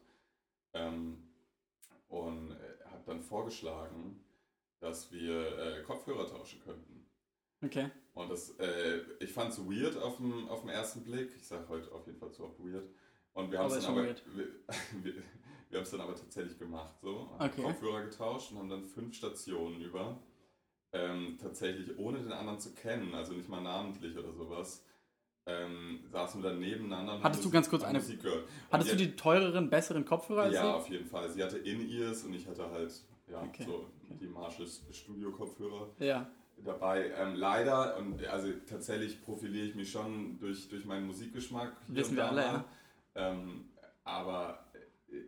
Ähm, 0.72 1.22
und 2.08 2.52
äh, 2.52 2.84
hat 2.90 3.06
dann 3.08 3.20
vorgeschlagen, 3.20 4.24
dass 4.80 5.10
wir 5.10 5.58
äh, 5.58 5.82
Kopfhörer 5.82 6.28
tauschen 6.28 6.60
könnten. 6.60 7.06
Okay. 7.62 7.90
Und 8.14 8.30
das, 8.30 8.50
äh, 8.58 9.00
ich 9.20 9.32
fand 9.32 9.52
es 9.52 9.58
weird 9.58 9.96
auf 9.96 10.18
den, 10.18 10.48
auf 10.48 10.60
den 10.60 10.70
ersten 10.70 11.02
Blick. 11.02 11.34
Ich 11.36 11.46
sage 11.46 11.68
heute 11.68 11.92
auf 11.92 12.06
jeden 12.06 12.18
Fall 12.18 12.32
zu 12.32 12.44
oft 12.44 12.58
weird. 12.60 12.88
Und 13.36 13.52
wir 13.52 13.58
haben 13.58 13.70
es 13.70 13.84
dann 13.84 13.92
aber, 13.92 14.02
wir, 14.34 14.48
wir, 15.02 15.14
wir 15.70 15.82
dann 15.82 16.00
aber 16.00 16.14
tatsächlich 16.14 16.58
gemacht. 16.58 16.94
So, 17.02 17.28
haben 17.38 17.50
Okay. 17.50 17.62
Kopfhörer 17.62 18.04
getauscht 18.04 18.50
und 18.52 18.58
haben 18.58 18.70
dann 18.70 18.86
fünf 18.86 19.14
Stationen 19.14 19.80
über. 19.82 20.18
Ähm, 20.92 21.36
tatsächlich 21.40 21.98
ohne 21.98 22.18
den 22.20 22.32
anderen 22.32 22.58
zu 22.58 22.72
kennen, 22.72 23.14
also 23.14 23.34
nicht 23.34 23.48
mal 23.48 23.60
namentlich 23.60 24.16
oder 24.16 24.32
sowas. 24.32 24.82
Ähm, 25.44 26.00
saßen 26.10 26.42
wir 26.42 26.50
dann 26.50 26.58
nebeneinander. 26.60 27.16
und 27.16 27.22
Hattest 27.24 27.42
haben 27.42 27.50
du 27.50 27.54
ganz 27.54 27.68
kurz 27.68 27.84
eine- 27.84 27.98
Musik 27.98 28.22
gehört. 28.22 28.48
Hattest 28.72 28.92
du 28.92 28.96
die- 28.96 29.06
die 29.08 29.16
teureren, 29.16 29.68
besseren 29.68 30.04
Kopfhörer 30.06 30.42
als 30.44 30.54
ja, 30.54 30.62
sie? 30.62 30.68
auf 30.74 30.88
jeden 30.88 31.06
Fall. 31.06 31.28
Sie 31.30 31.42
hatte 31.44 31.58
In-Ears 31.58 32.24
und 32.24 32.32
ich 32.32 32.46
hatte 32.48 32.68
halt 32.70 32.92
ja, 33.30 33.42
Okay, 33.42 33.64
so 33.64 33.74
okay. 33.74 34.16
die 34.20 34.26
Marshall 34.28 34.66
Studio-Kopfhörer 34.90 35.88
Ja. 35.98 36.26
dabei. 36.64 37.10
Ähm, 37.10 37.34
leider, 37.34 37.96
und 37.98 38.24
also 38.26 38.48
tatsächlich 38.68 39.22
profiliere 39.22 39.66
ich 39.66 39.74
mich 39.74 39.90
schon 39.90 40.38
durch, 40.38 40.68
durch 40.68 40.84
meinen 40.86 41.06
Musikgeschmack. 41.06 41.76
Wissen 41.88 42.16
wir 42.16 42.28
alle, 42.30 42.42
ja. 42.42 42.64
Ähm, 43.16 43.70
aber 44.04 44.66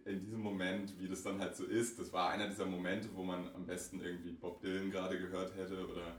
in 0.04 0.21
diesem 0.21 0.40
Moment, 0.40 0.99
wie 1.00 1.09
das 1.09 1.23
dann 1.23 1.40
halt 1.40 1.57
so 1.57 1.64
ist, 1.64 1.99
das 1.99 2.12
war 2.12 2.30
einer 2.30 2.49
dieser 2.49 2.66
Momente, 2.66 3.09
wo 3.14 3.23
man 3.23 3.49
am 3.54 3.66
besten 3.66 4.00
irgendwie 4.00 4.33
Bob 4.33 4.61
Dylan 4.61 4.90
gerade 4.90 5.18
gehört 5.18 5.57
hätte 5.57 5.87
oder 5.88 6.16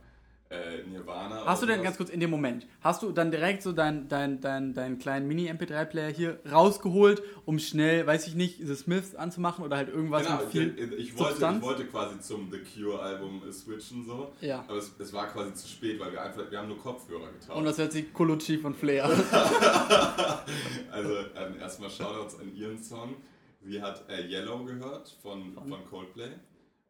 äh, 0.50 0.82
Nirvana. 0.82 1.44
Hast 1.46 1.62
du 1.62 1.66
denn 1.66 1.82
ganz 1.82 1.96
kurz 1.96 2.10
in 2.10 2.18
dem 2.18 2.30
Moment, 2.30 2.66
hast 2.80 3.02
du 3.02 3.12
dann 3.12 3.30
direkt 3.30 3.62
so 3.62 3.72
deinen 3.72 4.08
dein, 4.08 4.40
dein, 4.40 4.74
dein 4.74 4.98
kleinen 4.98 5.28
Mini-MP3-Player 5.28 6.08
hier 6.10 6.40
rausgeholt, 6.50 7.22
um 7.44 7.58
schnell, 7.58 8.06
weiß 8.06 8.26
ich 8.26 8.34
nicht, 8.34 8.58
The 8.58 8.74
Smiths 8.74 9.14
anzumachen 9.14 9.64
oder 9.64 9.76
halt 9.76 9.88
irgendwas 9.88 10.26
Genau, 10.26 10.40
mit 10.40 10.50
viel 10.50 10.74
ich, 10.76 11.10
ich, 11.10 11.18
wollte, 11.18 11.54
ich 11.56 11.62
wollte 11.62 11.84
quasi 11.84 12.20
zum 12.20 12.50
The 12.50 12.58
Cure-Album 12.58 13.42
äh, 13.48 13.52
switchen 13.52 14.04
so. 14.04 14.32
Ja. 14.40 14.64
Aber 14.66 14.78
es, 14.78 14.92
es 14.98 15.12
war 15.12 15.28
quasi 15.28 15.54
zu 15.54 15.68
spät, 15.68 16.00
weil 16.00 16.12
wir 16.12 16.22
einfach, 16.22 16.50
wir 16.50 16.58
haben 16.58 16.68
nur 16.68 16.78
Kopfhörer 16.78 17.30
getauscht. 17.32 17.56
Und 17.56 17.64
das 17.64 17.78
hört 17.78 17.92
sich 17.92 18.12
Colucci 18.12 18.58
von 18.58 18.74
Flair. 18.74 19.04
also 20.90 21.16
ähm, 21.36 21.60
erstmal 21.60 21.90
Shoutouts 21.90 22.40
an 22.40 22.52
ihren 22.56 22.82
Song. 22.82 23.14
Sie 23.62 23.80
hat 23.80 24.08
äh, 24.08 24.26
Yellow 24.26 24.64
gehört 24.64 25.16
von, 25.22 25.52
Von? 25.52 25.68
von 25.68 25.84
Coldplay. 25.84 26.30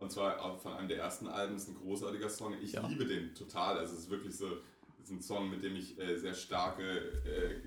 Und 0.01 0.11
zwar 0.11 0.59
von 0.59 0.73
einem 0.73 0.89
der 0.89 0.99
ersten 0.99 1.29
Alben. 1.29 1.57
ist 1.57 1.69
ein 1.69 1.75
großartiger 1.77 2.29
Song. 2.29 2.55
Ich 2.63 2.73
Ja. 2.73 2.87
liebe 2.87 3.05
den 3.07 3.35
total. 3.35 3.79
Also 3.79 3.95
es 3.95 4.01
ist 4.01 4.11
wirklich 4.11 4.35
so, 4.37 4.47
ist 5.03 5.11
ein 5.11 5.21
Song, 5.23 5.51
mit 5.51 5.63
dem 5.63 5.77
ich 5.77 5.99
äh, 6.01 6.17
sehr 6.17 6.35
starke, 6.35 6.83
äh, 6.83 7.61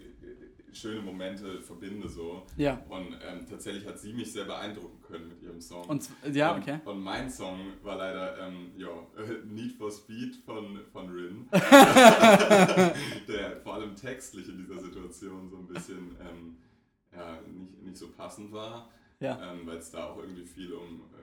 schöne 0.75 1.01
Momente 1.01 1.61
verbinde 1.61 2.07
so. 2.09 2.41
ja. 2.57 2.81
Und 2.89 3.15
ähm, 3.23 3.45
tatsächlich 3.47 3.85
hat 3.85 3.99
sie 3.99 4.11
mich 4.13 4.31
sehr 4.33 4.45
beeindrucken 4.45 4.99
können 5.03 5.27
mit 5.27 5.43
ihrem 5.43 5.61
Song. 5.61 5.85
Und 5.87 6.09
ja, 6.33 6.53
und, 6.55 6.61
okay. 6.63 6.79
Und 6.85 7.03
mein 7.03 7.29
Song 7.29 7.59
war 7.83 7.97
leider 7.97 8.39
ähm, 8.47 8.71
ja, 8.77 8.87
Need 9.45 9.73
for 9.73 9.91
Speed 9.91 10.35
von, 10.37 10.79
von 10.91 11.09
Rin. 11.11 11.47
der 13.27 13.57
vor 13.63 13.75
allem 13.75 13.95
textlich 13.95 14.49
in 14.49 14.57
dieser 14.57 14.79
Situation 14.81 15.47
so 15.49 15.57
ein 15.57 15.67
bisschen 15.67 16.15
ähm, 16.21 16.57
ja, 17.15 17.39
nicht, 17.47 17.81
nicht 17.83 17.97
so 17.97 18.07
passend 18.09 18.51
war. 18.51 18.89
Ja. 19.19 19.39
Ähm, 19.53 19.67
Weil 19.67 19.77
es 19.77 19.91
da 19.91 20.07
auch 20.07 20.17
irgendwie 20.17 20.43
viel 20.45 20.73
um 20.73 21.03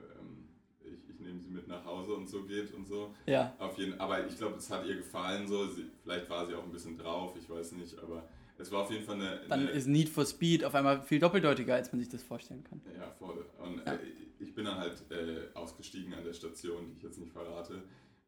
nehme 1.31 1.41
sie 1.41 1.49
mit 1.49 1.67
nach 1.67 1.83
Hause 1.85 2.13
und 2.13 2.27
so 2.29 2.43
geht 2.43 2.73
und 2.73 2.85
so. 2.85 3.13
Ja. 3.25 3.53
Auf 3.59 3.77
jeden, 3.77 3.99
aber 3.99 4.25
ich 4.27 4.37
glaube, 4.37 4.57
es 4.57 4.69
hat 4.69 4.85
ihr 4.85 4.95
gefallen 4.97 5.47
so. 5.47 5.67
Sie, 5.67 5.85
vielleicht 6.03 6.29
war 6.29 6.45
sie 6.45 6.53
auch 6.55 6.63
ein 6.63 6.71
bisschen 6.71 6.97
drauf, 6.97 7.33
ich 7.39 7.49
weiß 7.49 7.71
nicht, 7.73 7.97
aber 7.99 8.27
es 8.57 8.71
war 8.71 8.81
auf 8.83 8.91
jeden 8.91 9.03
Fall 9.05 9.15
eine. 9.15 9.41
Dann 9.49 9.59
eine 9.61 9.69
ist 9.71 9.87
Need 9.87 10.09
for 10.09 10.25
Speed 10.25 10.63
auf 10.65 10.75
einmal 10.75 11.01
viel 11.01 11.19
doppeldeutiger, 11.19 11.75
als 11.75 11.91
man 11.91 11.99
sich 11.99 12.09
das 12.09 12.21
vorstellen 12.23 12.63
kann. 12.63 12.81
Ja, 12.97 13.09
voll. 13.17 13.45
Und 13.63 13.77
Ja. 13.85 13.93
äh, 13.93 13.97
ich 14.39 14.53
bin 14.53 14.65
dann 14.65 14.77
halt 14.79 15.03
äh, 15.11 15.55
ausgestiegen 15.55 16.13
an 16.13 16.23
der 16.23 16.33
Station, 16.33 16.87
die 16.89 16.97
ich 16.97 17.03
jetzt 17.03 17.19
nicht 17.19 17.31
verrate. 17.31 17.81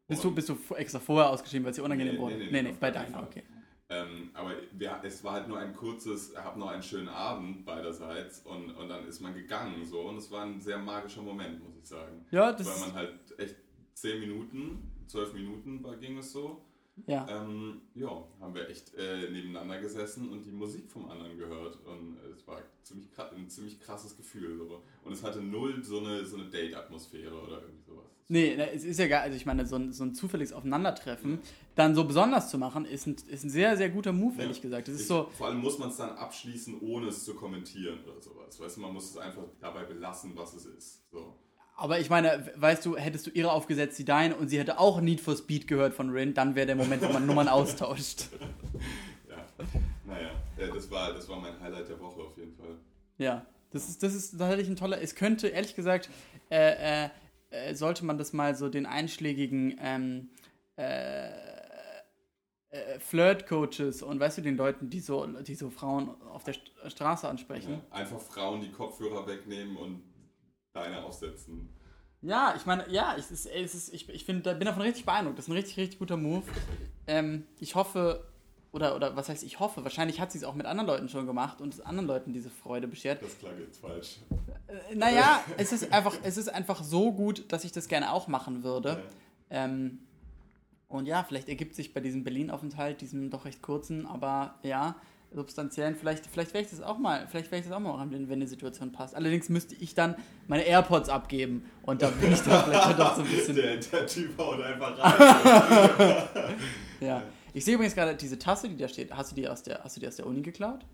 Bist 0.08 0.24
du, 0.24 0.32
bist 0.36 0.50
du 0.50 0.58
extra 0.76 1.00
vorher 1.00 1.30
ausgeschrieben, 1.30 1.64
weil 1.66 1.72
es 1.72 1.78
dir 1.78 1.84
unangenehm 1.84 2.16
Nee, 2.16 2.20
wurde? 2.22 2.36
nee, 2.36 2.46
nee, 2.46 2.52
Nee, 2.62 2.70
nee, 2.72 2.78
bei 2.80 2.92
deiner, 2.92 3.24
okay. 3.24 3.44
Ähm, 3.94 4.30
aber 4.34 4.52
wir, 4.72 5.00
es 5.04 5.24
war 5.24 5.34
halt 5.34 5.48
nur 5.48 5.60
ein 5.60 5.76
kurzes, 5.76 6.34
hab 6.36 6.58
noch 6.58 6.70
einen 6.70 6.84
schönen 6.84 7.10
Abend 7.10 7.66
beiderseits 7.66 8.40
und, 8.46 8.72
und 8.72 8.90
dann 8.90 9.08
ist 9.08 9.20
man 9.20 9.34
gegangen 9.34 9.86
so 9.86 10.02
und 10.02 10.18
es 10.18 10.32
war 10.32 10.44
ein 10.44 10.60
sehr 10.60 10.78
magischer 10.78 11.22
Moment, 11.22 11.64
muss 11.64 11.76
ich 11.78 11.88
sagen. 11.88 12.26
Ja, 12.32 12.52
das 12.52 12.68
Weil 12.68 12.88
man 12.88 12.96
halt 12.96 13.40
echt 13.40 13.56
10 13.94 14.20
Minuten, 14.20 14.92
12 15.08 15.34
Minuten 15.34 15.84
ging 16.00 16.18
es 16.18 16.32
so. 16.32 16.66
ja. 17.06 17.28
Ähm, 17.30 17.82
ja, 17.94 18.24
haben 18.40 18.56
wir 18.56 18.70
echt 18.70 18.94
äh, 18.96 19.30
nebeneinander 19.30 19.80
gesessen 19.80 20.30
und 20.30 20.44
die 20.44 20.52
Musik 20.52 20.90
vom 20.90 21.10
anderen 21.10 21.38
gehört. 21.38 21.78
Und 21.86 22.18
es 22.34 22.48
war 22.48 22.62
ziemlich 22.84 23.08
ein 23.18 23.50
ziemlich 23.50 23.80
krasses 23.80 24.18
Gefühl. 24.18 24.58
So. 24.58 24.84
Und 25.04 25.14
es 25.14 25.24
hatte 25.24 25.42
null 25.42 25.84
so 25.84 26.00
eine, 26.00 26.26
so 26.26 26.38
eine 26.38 26.50
Date-Atmosphäre 26.50 27.40
oder 27.40 27.62
irgendwie 27.62 27.84
sowas. 27.84 27.93
Nee, 28.30 28.56
ne, 28.56 28.72
es 28.72 28.84
ist 28.84 29.00
ja 29.00 29.08
gar, 29.08 29.22
also 29.22 29.36
ich 29.36 29.46
meine, 29.46 29.66
so 29.66 29.76
ein, 29.76 29.92
so 29.92 30.04
ein 30.04 30.14
zufälliges 30.16 30.54
Aufeinandertreffen 30.54 31.40
dann 31.76 31.94
so 31.96 32.04
besonders 32.06 32.50
zu 32.50 32.58
machen, 32.58 32.86
ist 32.86 33.06
ein, 33.08 33.16
ist 33.28 33.44
ein 33.44 33.50
sehr, 33.50 33.76
sehr 33.78 33.90
guter 33.90 34.14
Move, 34.14 34.36
Ja. 34.38 34.44
ehrlich 34.44 34.62
gesagt. 34.62 34.88
Das 34.88 34.96
ist 34.96 35.02
Ich, 35.02 35.08
so, 35.08 35.30
Vor 35.38 35.48
allem 35.48 35.60
muss 35.60 35.78
man 35.80 35.90
es 35.90 35.98
dann 35.98 36.12
abschließen, 36.12 36.80
ohne 36.82 37.08
es 37.08 37.26
zu 37.26 37.34
kommentieren 37.36 38.00
oder 38.06 38.22
sowas. 38.22 38.60
Weißt 38.60 38.78
du, 38.78 38.82
man 38.82 38.94
muss 38.94 39.10
es 39.12 39.18
einfach 39.18 39.44
dabei 39.60 39.84
belassen, 39.84 40.32
was 40.36 40.54
es 40.54 40.66
ist. 40.66 41.02
So. 41.12 41.36
aber 41.76 42.00
ich 42.00 42.10
meine, 42.10 42.52
weißt 42.56 42.86
du, 42.86 42.96
hättest 42.96 43.28
du 43.28 43.32
ihre 43.32 43.52
aufgesetzt, 43.52 43.98
die 44.00 44.06
deine, 44.06 44.36
und 44.36 44.48
sie 44.50 44.60
hätte 44.60 44.80
auch 44.80 45.02
Need 45.02 45.20
for 45.20 45.36
Speed 45.36 45.68
gehört 45.68 45.94
von 45.94 46.10
Rin, 46.12 46.34
dann 46.34 46.56
wäre 46.56 46.68
der 46.68 46.76
Moment, 46.76 47.02
wo 47.04 47.12
man 47.12 47.26
Nummern 47.26 47.48
austauscht. 47.50 48.30
Ja, 49.30 49.46
naja, 50.06 50.30
das 50.74 50.90
war, 50.92 51.14
das 51.14 51.28
war 51.30 51.40
mein 51.40 51.60
Highlight 51.60 51.90
der 51.90 52.00
Woche 52.00 52.22
auf 52.22 52.38
jeden 52.38 52.54
Fall. 52.56 52.76
Ja, 53.18 53.46
das 53.72 53.90
ist, 53.90 54.04
das 54.04 54.14
ist 54.14 54.38
tatsächlich 54.38 54.68
ein 54.70 54.76
toller. 54.76 55.02
Es 55.02 55.16
könnte, 55.16 55.48
ehrlich 55.48 55.76
gesagt, 55.76 56.10
äh, 56.52 57.06
äh, 57.06 57.10
äh, 57.54 57.76
sollte 57.76 58.06
man 58.06 58.18
das 58.18 58.34
mal 58.34 58.56
so 58.56 58.70
den 58.70 58.86
einschlägigen 58.86 59.78
ähm, 59.80 60.30
äh, 60.76 61.30
äh, 62.74 63.00
Flirt-Coaches 63.00 64.02
und 64.02 64.20
weißt 64.20 64.40
du, 64.40 64.42
den 64.42 64.58
Leuten, 64.58 64.90
die 64.90 65.00
so, 65.00 65.28
die 65.44 65.54
so 65.54 65.70
Frauen 65.70 66.10
auf 66.24 66.44
der 66.44 66.56
St 66.56 66.72
Straße 66.88 67.30
ansprechen. 67.30 67.74
Ja, 67.74 67.96
einfach 67.96 68.20
Frauen 68.20 68.62
die 68.62 68.72
Kopfhörer 68.72 69.28
wegnehmen 69.28 69.78
und 69.78 70.04
deine 70.74 71.04
aufsetzen. 71.04 71.70
Ja, 72.22 72.56
ich 72.58 72.66
meine, 72.66 72.90
ja, 72.90 73.16
es 73.18 73.30
ist, 73.32 73.46
es 73.46 73.76
ist, 73.76 73.94
ich, 73.94 74.10
ich 74.10 74.26
find, 74.26 74.44
bin 74.44 74.62
davon 74.62 74.82
richtig 74.82 75.06
beeindruckt. 75.06 75.38
Das 75.38 75.46
ist 75.46 75.50
ein 75.50 75.58
richtig, 75.58 75.78
richtig 75.78 76.00
guter 76.00 76.18
Move. 76.18 76.44
Ähm, 77.06 77.46
ich 77.60 77.76
hoffe, 77.76 78.26
oder, 78.74 78.96
oder 78.96 79.16
was 79.16 79.30
heißt 79.30 79.44
ich 79.44 79.60
hoffe, 79.60 79.84
wahrscheinlich 79.84 80.20
hat 80.20 80.32
sie 80.32 80.40
es 80.40 80.44
auch 80.44 80.56
mit 80.56 80.66
anderen 80.66 80.88
Leuten 80.88 81.08
schon 81.08 81.26
gemacht 81.26 81.62
und 81.62 81.74
es 81.74 81.80
anderen 81.80 82.08
Leuten 82.08 82.34
diese 82.34 82.50
Freude 82.50 82.88
beschert. 82.88 83.22
Das 83.22 83.38
klang 83.40 83.54
jetzt 83.60 83.80
falsch. 83.80 84.18
Äh, 84.68 84.96
Naja, 84.96 85.42
es 85.58 85.72
ist 85.72 85.94
einfach, 85.94 86.16
es 86.24 86.38
ist 86.38 86.50
einfach 86.50 86.84
so 86.84 87.14
gut, 87.14 87.46
dass 87.52 87.64
ich 87.64 87.72
das 87.72 87.88
gerne 87.88 88.12
auch 88.12 88.28
machen 88.28 88.64
würde. 88.64 89.02
Ähm, 89.50 90.00
und 90.88 91.06
ja, 91.06 91.24
vielleicht 91.24 91.50
ergibt 91.50 91.76
sich 91.76 91.94
bei 91.94 92.00
diesem 92.02 92.24
Berlin-Aufenthalt, 92.24 93.02
diesem 93.02 93.30
doch 93.30 93.46
recht 93.46 93.62
kurzen, 93.62 94.06
aber 94.08 94.56
ja, 94.64 94.96
substanziellen, 95.32 95.96
vielleicht, 95.96 96.26
vielleicht 96.28 96.54
werde 96.54 96.66
ich 96.66 96.72
das 96.72 96.82
auch 96.82 96.98
mal, 96.98 97.28
vielleicht 97.28 97.52
werde 97.52 97.64
ich 97.64 97.68
das 97.70 97.76
auch 97.76 97.80
mal 97.80 97.94
machen, 97.94 98.12
wenn, 98.12 98.30
wenn 98.30 98.40
die 98.40 98.48
Situation 98.48 98.92
passt. 98.92 99.16
Allerdings 99.16 99.50
müsste 99.50 99.76
ich 99.76 99.94
dann 99.96 100.16
meine 100.48 100.64
AirPods 100.64 101.10
abgeben 101.10 101.70
und 101.84 102.02
da 102.02 102.10
bin 102.10 102.32
ich 102.34 102.42
dann 102.42 102.64
vielleicht 102.64 103.00
doch 103.00 103.16
so 103.16 103.22
ein 103.22 103.28
bisschen. 103.28 103.56
Der, 103.64 103.78
der 103.78 104.08
Typ 104.08 104.38
haut 104.38 104.62
einfach 104.62 104.98
rein. 105.00 106.28
Ja. 107.00 107.22
Ich 107.54 107.66
sehe 107.66 107.76
übrigens 107.76 107.94
gerade 107.96 108.16
diese 108.16 108.40
Tasse, 108.40 108.68
die 108.70 108.78
da 108.78 108.88
steht. 108.88 109.12
Hast 109.14 109.32
du 109.32 109.36
die 109.36 109.48
aus 109.48 109.64
der, 109.64 109.84
hast 109.84 109.96
du 109.96 110.00
die 110.02 110.08
aus 110.08 110.16
der 110.16 110.26
Uni 110.26 110.42
geklaut? 110.42 110.86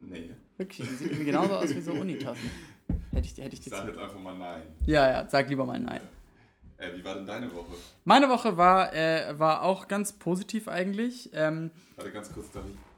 nee, 0.00 0.30
Wirklich, 0.56 0.88
die 0.88 0.94
sieht 0.94 1.06
irgendwie 1.08 1.26
genauso 1.26 1.54
aus 1.56 1.74
wie 1.74 1.80
so 1.80 1.92
Unitassen. 1.92 2.50
Hätte 3.12 3.26
ich, 3.26 3.34
die- 3.34 3.42
hätte 3.42 3.54
ich 3.54 3.60
die 3.60 3.70
sag 3.70 3.86
jetzt 3.86 3.98
einfach 3.98 4.18
mal 4.20 4.36
nein. 4.38 4.62
Ja, 4.86 5.10
ja, 5.10 5.28
sag 5.28 5.48
lieber 5.48 5.64
mal 5.66 5.78
nein. 5.80 6.00
Äh, 6.78 6.96
wie 6.96 7.04
war 7.04 7.14
denn 7.16 7.26
deine 7.26 7.52
Woche? 7.52 7.74
Meine 8.04 8.28
Woche 8.28 8.56
war, 8.56 8.94
äh, 8.94 9.38
war 9.38 9.62
auch 9.62 9.88
ganz 9.88 10.12
positiv 10.12 10.68
eigentlich. 10.68 11.28
Ähm, 11.32 11.70
Warte 11.96 12.12
ganz 12.12 12.32
kurz, 12.32 12.46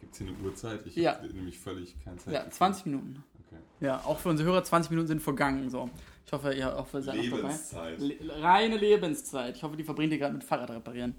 gibt 0.01 0.13
es 0.13 0.19
hier 0.19 0.29
eine 0.29 0.37
Uhrzeit? 0.39 0.87
Ich 0.87 0.97
Ja. 0.97 1.15
habe 1.17 1.27
nämlich 1.29 1.59
völlig 1.59 1.97
keine 2.05 2.17
Zeit. 2.19 2.35
ja, 2.35 2.49
20 2.51 2.87
Minuten. 2.87 3.25
Okay. 3.49 3.61
Ja, 3.81 3.99
auch 4.05 4.19
für 4.19 4.29
unsere 4.29 4.51
Hörer 4.51 4.63
20 4.65 4.91
Minuten 4.91 5.09
sind 5.09 5.23
vergangen. 5.23 5.69
So. 5.71 5.89
Ich 6.25 6.33
hoffe, 6.33 6.53
ihr 6.55 6.79
auch 6.79 6.87
seid 6.89 7.15
Lebenszeit. 7.15 7.99
Le 7.99 8.43
reine 8.43 8.77
Lebenszeit. 8.77 9.57
Ich 9.57 9.63
hoffe, 9.63 9.77
die 9.77 9.85
verbringt 9.85 10.13
ihr 10.13 10.19
gerade 10.19 10.35
mit 10.35 10.45
Fahrrad 10.45 10.71
reparieren. 10.71 11.15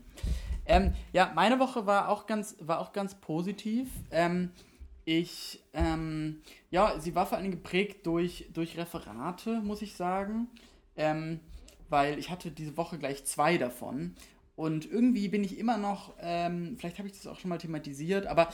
Ähm, 0.65 0.93
ja, 1.11 1.31
meine 1.35 1.59
Woche 1.59 1.85
war 1.85 2.09
auch 2.09 2.25
ganz, 2.25 2.55
war 2.59 2.79
auch 2.79 2.93
ganz 2.93 3.15
positiv. 3.15 3.89
Ähm, 4.11 4.51
ich, 5.05 5.61
ähm, 5.73 6.41
ja, 6.71 6.99
sie 6.99 7.13
war 7.13 7.25
vor 7.25 7.37
allem 7.37 7.51
geprägt 7.51 8.07
durch, 8.07 8.49
durch 8.53 8.77
Referate, 8.77 9.61
muss 9.61 9.81
ich 9.81 9.95
sagen. 9.95 10.47
Ähm, 10.95 11.39
weil 11.89 12.17
ich 12.17 12.29
hatte 12.31 12.49
diese 12.49 12.75
Woche 12.77 12.97
gleich 12.97 13.23
zwei 13.25 13.57
davon. 13.57 14.15
Und 14.55 14.89
irgendwie 14.89 15.27
bin 15.27 15.43
ich 15.43 15.57
immer 15.57 15.77
noch, 15.77 16.13
ähm, 16.19 16.75
vielleicht 16.77 16.97
habe 16.97 17.07
ich 17.07 17.15
das 17.15 17.27
auch 17.27 17.39
schon 17.39 17.49
mal 17.49 17.57
thematisiert, 17.57 18.27
aber 18.27 18.49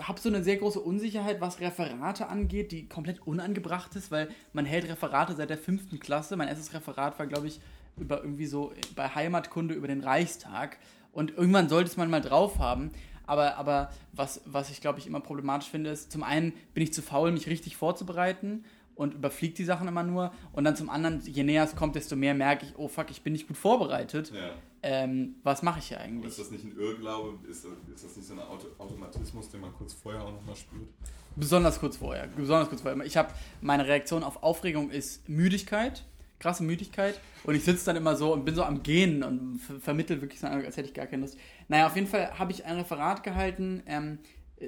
habe 0.00 0.20
so 0.20 0.28
eine 0.28 0.42
sehr 0.42 0.56
große 0.56 0.80
Unsicherheit, 0.80 1.40
was 1.40 1.60
Referate 1.60 2.28
angeht, 2.28 2.72
die 2.72 2.88
komplett 2.88 3.26
unangebracht 3.26 3.94
ist, 3.96 4.10
weil 4.10 4.28
man 4.52 4.64
hält 4.64 4.88
Referate 4.88 5.34
seit 5.34 5.50
der 5.50 5.58
fünften 5.58 6.00
Klasse. 6.00 6.36
Mein 6.36 6.48
erstes 6.48 6.72
Referat 6.74 7.18
war, 7.18 7.26
glaube 7.26 7.48
ich, 7.48 7.60
über 7.96 8.22
irgendwie 8.22 8.46
so 8.46 8.72
bei 8.96 9.08
Heimatkunde 9.08 9.74
über 9.74 9.88
den 9.88 10.00
Reichstag. 10.00 10.78
Und 11.12 11.36
irgendwann 11.36 11.68
sollte 11.68 11.90
es 11.90 11.96
man 11.96 12.10
mal 12.10 12.20
drauf 12.20 12.58
haben. 12.58 12.90
Aber, 13.26 13.56
aber 13.56 13.90
was, 14.12 14.40
was 14.46 14.70
ich, 14.70 14.80
glaube 14.80 14.98
ich, 14.98 15.06
immer 15.06 15.20
problematisch 15.20 15.68
finde, 15.68 15.90
ist, 15.90 16.10
zum 16.10 16.22
einen 16.22 16.52
bin 16.74 16.82
ich 16.82 16.92
zu 16.92 17.02
faul, 17.02 17.30
mich 17.30 17.46
richtig 17.46 17.76
vorzubereiten 17.76 18.64
und 18.94 19.14
überfliege 19.14 19.54
die 19.54 19.64
Sachen 19.64 19.88
immer 19.88 20.02
nur. 20.02 20.32
Und 20.52 20.64
dann 20.64 20.76
zum 20.76 20.90
anderen, 20.90 21.20
je 21.20 21.44
näher 21.44 21.64
es 21.64 21.76
kommt, 21.76 21.94
desto 21.94 22.16
mehr 22.16 22.34
merke 22.34 22.66
ich, 22.66 22.72
oh 22.76 22.88
fuck, 22.88 23.10
ich 23.10 23.22
bin 23.22 23.32
nicht 23.32 23.46
gut 23.46 23.56
vorbereitet. 23.56 24.32
Ja. 24.34 24.50
Ähm, 24.84 25.36
was 25.44 25.62
mache 25.62 25.78
ich 25.78 25.86
hier 25.86 26.00
eigentlich? 26.00 26.30
Ist 26.30 26.40
das 26.40 26.50
nicht 26.50 26.64
ein 26.64 26.76
Irrglaube? 26.76 27.38
Ist 27.48 27.64
das, 27.64 27.72
ist 27.94 28.04
das 28.04 28.16
nicht 28.16 28.26
so 28.26 28.34
ein 28.34 28.40
Auto 28.40 28.66
Automatismus, 28.78 29.48
den 29.48 29.60
man 29.60 29.72
kurz 29.72 29.94
vorher 29.94 30.22
auch 30.22 30.32
nochmal 30.32 30.56
spürt? 30.56 30.88
Besonders 31.36 31.78
kurz 31.78 31.96
vorher. 31.96 32.26
Besonders 32.26 32.68
kurz 32.68 32.82
vorher. 32.82 33.04
Ich 33.04 33.16
habe 33.16 33.32
meine 33.60 33.86
Reaktion 33.86 34.24
auf 34.24 34.42
Aufregung 34.42 34.90
ist 34.90 35.28
Müdigkeit, 35.28 36.04
krasse 36.40 36.64
Müdigkeit. 36.64 37.20
Und 37.44 37.54
ich 37.54 37.64
sitze 37.64 37.86
dann 37.86 37.96
immer 37.96 38.16
so 38.16 38.32
und 38.32 38.44
bin 38.44 38.56
so 38.56 38.64
am 38.64 38.82
Gehen 38.82 39.22
und 39.22 39.60
ver 39.60 39.78
vermittel 39.78 40.20
wirklich 40.20 40.40
so, 40.40 40.48
als 40.48 40.76
hätte 40.76 40.88
ich 40.88 40.94
gar 40.94 41.06
keine 41.06 41.22
Lust. 41.22 41.38
Naja, 41.68 41.86
auf 41.86 41.94
jeden 41.94 42.08
Fall 42.08 42.38
habe 42.38 42.50
ich 42.50 42.64
ein 42.64 42.76
Referat 42.76 43.22
gehalten. 43.22 43.82
Ähm, 43.86 44.18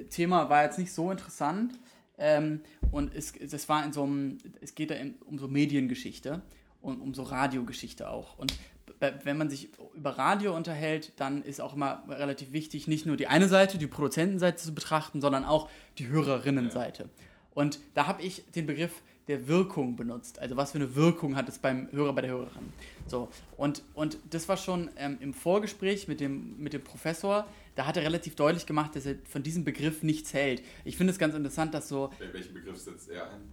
Thema 0.09 0.49
war 0.49 0.63
jetzt 0.63 0.79
nicht 0.79 0.93
so 0.93 1.11
interessant. 1.11 1.77
Ähm, 2.17 2.61
und 2.91 3.13
es, 3.13 3.35
es 3.35 3.67
war 3.67 3.83
in 3.83 3.91
so 3.91 4.03
einem, 4.03 4.37
es 4.61 4.75
geht 4.75 4.91
da 4.91 4.95
um 5.25 5.37
so 5.37 5.49
Mediengeschichte 5.49 6.41
und 6.81 7.01
um 7.01 7.13
so 7.13 7.23
Radiogeschichte 7.23 8.09
auch. 8.09 8.37
Und 8.37 8.53
wenn 8.99 9.37
man 9.37 9.49
sich 9.49 9.69
über 9.93 10.17
Radio 10.17 10.55
unterhält, 10.55 11.13
dann 11.17 11.43
ist 11.43 11.61
auch 11.61 11.75
immer 11.75 12.03
relativ 12.07 12.51
wichtig, 12.51 12.87
nicht 12.87 13.05
nur 13.05 13.17
die 13.17 13.27
eine 13.27 13.47
Seite, 13.47 13.77
die 13.77 13.87
Produzentenseite 13.87 14.57
zu 14.57 14.73
betrachten, 14.73 15.21
sondern 15.21 15.45
auch 15.45 15.69
die 15.97 16.07
Hörerinnenseite. 16.07 17.03
Ja. 17.03 17.09
Und 17.53 17.79
da 17.93 18.07
habe 18.07 18.21
ich 18.21 18.43
den 18.51 18.65
Begriff 18.65 19.01
der 19.27 19.47
Wirkung 19.47 19.95
benutzt. 19.95 20.39
Also 20.39 20.55
was 20.55 20.71
für 20.71 20.77
eine 20.77 20.95
Wirkung 20.95 21.35
hat 21.35 21.49
es 21.49 21.57
beim 21.57 21.91
Hörer, 21.91 22.13
bei 22.13 22.21
der 22.21 22.31
Hörerin. 22.31 22.73
So, 23.07 23.29
und, 23.57 23.81
und 23.93 24.19
das 24.29 24.47
war 24.47 24.57
schon 24.57 24.89
ähm, 24.97 25.17
im 25.19 25.33
Vorgespräch 25.33 26.07
mit 26.07 26.19
dem, 26.19 26.57
mit 26.59 26.73
dem 26.73 26.83
Professor, 26.83 27.47
da 27.75 27.87
hat 27.87 27.97
er 27.97 28.03
relativ 28.03 28.35
deutlich 28.35 28.65
gemacht, 28.65 28.95
dass 28.95 29.05
er 29.05 29.15
von 29.27 29.41
diesem 29.41 29.63
Begriff 29.63 30.03
nichts 30.03 30.33
hält. 30.33 30.63
Ich 30.83 30.97
finde 30.97 31.11
es 31.11 31.19
ganz 31.19 31.33
interessant, 31.33 31.73
dass 31.73 31.89
so... 31.89 32.11
Welchen 32.31 32.53
Begriff 32.53 32.77
setzt 32.77 33.09
er 33.09 33.31
ein? 33.31 33.51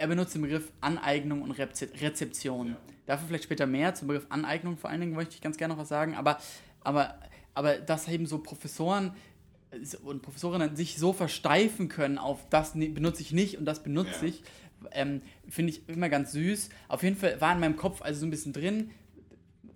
Er 0.00 0.06
benutzt 0.06 0.34
den 0.34 0.40
Begriff 0.40 0.72
Aneignung 0.80 1.42
und 1.42 1.50
Rezeption. 1.50 2.68
Ja. 2.68 2.76
Dafür 3.04 3.28
vielleicht 3.28 3.44
später 3.44 3.66
mehr. 3.66 3.94
Zum 3.94 4.08
Begriff 4.08 4.24
Aneignung 4.30 4.78
vor 4.78 4.88
allen 4.88 5.02
Dingen 5.02 5.12
möchte 5.12 5.34
ich 5.34 5.42
ganz 5.42 5.58
gerne 5.58 5.74
noch 5.74 5.80
was 5.80 5.90
sagen. 5.90 6.14
Aber, 6.14 6.38
aber, 6.80 7.16
aber 7.52 7.74
dass 7.76 8.08
eben 8.08 8.24
so 8.24 8.38
Professoren 8.38 9.12
und 10.02 10.22
Professorinnen 10.22 10.74
sich 10.74 10.96
so 10.96 11.12
versteifen 11.12 11.90
können 11.90 12.16
auf 12.16 12.48
das 12.48 12.72
benutze 12.72 13.20
ich 13.20 13.32
nicht 13.32 13.58
und 13.58 13.66
das 13.66 13.82
benutze 13.82 14.22
ja. 14.22 14.28
ich, 14.28 14.42
ähm, 14.92 15.20
finde 15.46 15.72
ich 15.72 15.86
immer 15.86 16.08
ganz 16.08 16.32
süß. 16.32 16.70
Auf 16.88 17.02
jeden 17.02 17.16
Fall 17.16 17.38
war 17.42 17.52
in 17.52 17.60
meinem 17.60 17.76
Kopf 17.76 18.00
also 18.00 18.20
so 18.20 18.26
ein 18.26 18.30
bisschen 18.30 18.54
drin, 18.54 18.92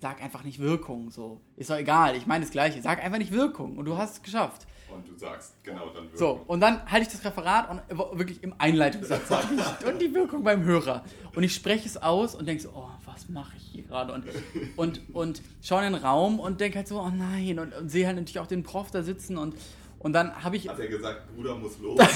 sag 0.00 0.22
einfach 0.22 0.42
nicht 0.42 0.58
Wirkung. 0.58 1.10
So. 1.10 1.42
Ist 1.56 1.68
doch 1.68 1.76
egal, 1.76 2.16
ich 2.16 2.26
meine 2.26 2.46
das 2.46 2.50
Gleiche. 2.50 2.80
Sag 2.80 3.04
einfach 3.04 3.18
nicht 3.18 3.30
Wirkung 3.32 3.76
und 3.76 3.84
du 3.84 3.98
hast 3.98 4.14
es 4.14 4.22
geschafft. 4.22 4.66
Und 4.94 5.09
du 5.09 5.14
sagst 5.16 5.54
genau 5.62 5.88
dann 5.88 6.04
Wirkung. 6.04 6.18
So, 6.18 6.40
und 6.46 6.61
dann 6.61 6.85
halte 6.90 7.07
ich 7.07 7.12
das 7.12 7.24
Referat 7.24 7.70
und 7.70 7.80
wirklich 8.18 8.42
im 8.42 8.54
Einleitungssatz 8.59 9.28
sage 9.28 9.48
ich 9.57 9.87
und 9.87 10.00
die 10.00 10.14
Wirkung 10.14 10.44
beim 10.44 10.62
Hörer. 10.64 11.04
Und 11.35 11.42
ich 11.42 11.54
spreche 11.54 11.87
es 11.87 11.96
aus 11.96 12.35
und 12.35 12.46
denke 12.46 12.62
so, 12.62 12.70
oh, 12.74 12.88
was 13.04 13.28
mache 13.28 13.57
ich 13.57 13.64
hier 13.64 13.83
gerade? 13.83 14.12
Und, 14.12 14.24
und, 14.76 15.00
und 15.12 15.42
schaue 15.62 15.85
in 15.85 15.92
den 15.92 16.02
Raum 16.02 16.38
und 16.40 16.61
denke 16.61 16.78
halt 16.78 16.88
so, 16.88 17.00
oh 17.00 17.11
nein. 17.11 17.59
Und, 17.59 17.74
und 17.74 17.88
sehe 17.90 18.07
halt 18.07 18.16
natürlich 18.16 18.38
auch 18.38 18.46
den 18.46 18.62
Prof 18.62 18.90
da 18.90 19.02
sitzen 19.02 19.37
und, 19.37 19.54
und 19.98 20.12
dann 20.12 20.44
habe 20.44 20.57
ich. 20.57 20.68
Hat 20.68 20.78
er 20.78 20.88
gesagt, 20.88 21.35
Bruder 21.35 21.57
muss 21.57 21.78
los? 21.78 21.98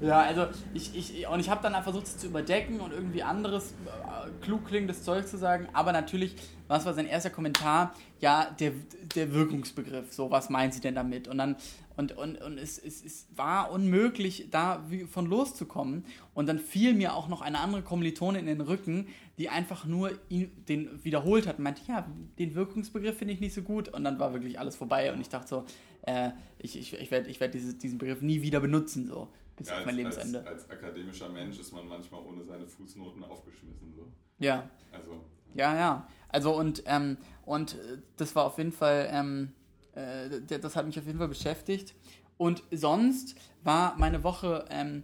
Ja, 0.00 0.20
also 0.20 0.46
ich, 0.74 0.94
ich, 0.94 1.26
und 1.26 1.40
ich 1.40 1.48
habe 1.48 1.62
dann 1.62 1.82
versucht, 1.82 2.04
es 2.04 2.18
zu 2.18 2.26
überdecken 2.26 2.80
und 2.80 2.92
irgendwie 2.92 3.22
anderes 3.22 3.70
äh, 3.70 4.30
klug 4.42 4.66
klingendes 4.66 5.02
Zeug 5.02 5.26
zu 5.26 5.38
sagen, 5.38 5.68
aber 5.72 5.92
natürlich, 5.92 6.36
was 6.68 6.84
war 6.84 6.92
sein 6.92 7.06
erster 7.06 7.30
Kommentar? 7.30 7.94
Ja, 8.20 8.50
der, 8.60 8.72
der 9.14 9.32
Wirkungsbegriff, 9.32 10.12
so, 10.12 10.30
was 10.30 10.50
meinen 10.50 10.70
Sie 10.70 10.80
denn 10.80 10.94
damit? 10.94 11.28
Und 11.28 11.38
dann, 11.38 11.56
und, 11.96 12.12
und, 12.12 12.42
und 12.42 12.58
es, 12.58 12.78
es, 12.78 13.02
es 13.02 13.26
war 13.36 13.70
unmöglich, 13.70 14.48
da 14.50 14.84
von 15.10 15.26
loszukommen. 15.26 16.04
Und 16.34 16.46
dann 16.46 16.58
fiel 16.58 16.92
mir 16.92 17.14
auch 17.14 17.28
noch 17.28 17.40
eine 17.40 17.60
andere 17.60 17.80
Kommilitonin 17.80 18.40
in 18.40 18.58
den 18.58 18.60
Rücken, 18.60 19.06
die 19.38 19.48
einfach 19.48 19.86
nur 19.86 20.10
ihn, 20.28 20.50
den 20.68 21.02
wiederholt 21.04 21.46
hat 21.46 21.56
und 21.56 21.64
meinte, 21.64 21.80
ja, 21.88 22.06
den 22.38 22.54
Wirkungsbegriff 22.54 23.16
finde 23.16 23.32
ich 23.32 23.40
nicht 23.40 23.54
so 23.54 23.62
gut. 23.62 23.88
Und 23.88 24.04
dann 24.04 24.18
war 24.18 24.34
wirklich 24.34 24.58
alles 24.58 24.76
vorbei 24.76 25.10
und 25.10 25.22
ich 25.22 25.30
dachte 25.30 25.48
so, 25.48 25.64
äh, 26.02 26.32
ich, 26.58 26.78
ich, 26.78 26.92
ich 26.92 27.10
werde 27.10 27.30
ich 27.30 27.40
werd 27.40 27.54
diesen 27.54 27.96
Begriff 27.96 28.20
nie 28.20 28.42
wieder 28.42 28.60
benutzen. 28.60 29.06
So 29.06 29.28
bis 29.56 29.68
ja, 29.68 29.78
auf 29.78 29.86
mein 29.86 29.96
Lebensende. 29.96 30.38
Als, 30.40 30.68
als, 30.68 30.70
akademischer 30.70 31.28
Mensch 31.28 31.58
ist 31.58 31.72
man 31.72 31.88
manchmal 31.88 32.20
ohne 32.22 32.44
seine 32.44 32.66
Fußnoten 32.66 33.24
aufgeschmissen. 33.24 33.92
So. 33.94 34.06
Ja. 34.38 34.68
Also. 34.92 35.20
Ja, 35.54 35.74
ja. 35.74 36.08
Also 36.28 36.54
und, 36.54 36.82
ähm, 36.86 37.16
und 37.44 37.74
äh, 37.74 37.98
das 38.16 38.34
war 38.36 38.44
auf 38.44 38.58
jeden 38.58 38.72
Fall, 38.72 39.08
ähm, 39.10 39.52
äh, 39.94 40.58
das 40.58 40.76
hat 40.76 40.86
mich 40.86 40.98
auf 40.98 41.06
jeden 41.06 41.18
Fall 41.18 41.28
beschäftigt. 41.28 41.94
Und 42.36 42.62
sonst 42.70 43.34
war 43.64 43.96
meine 43.96 44.22
Woche 44.22 44.66
ähm, 44.68 45.02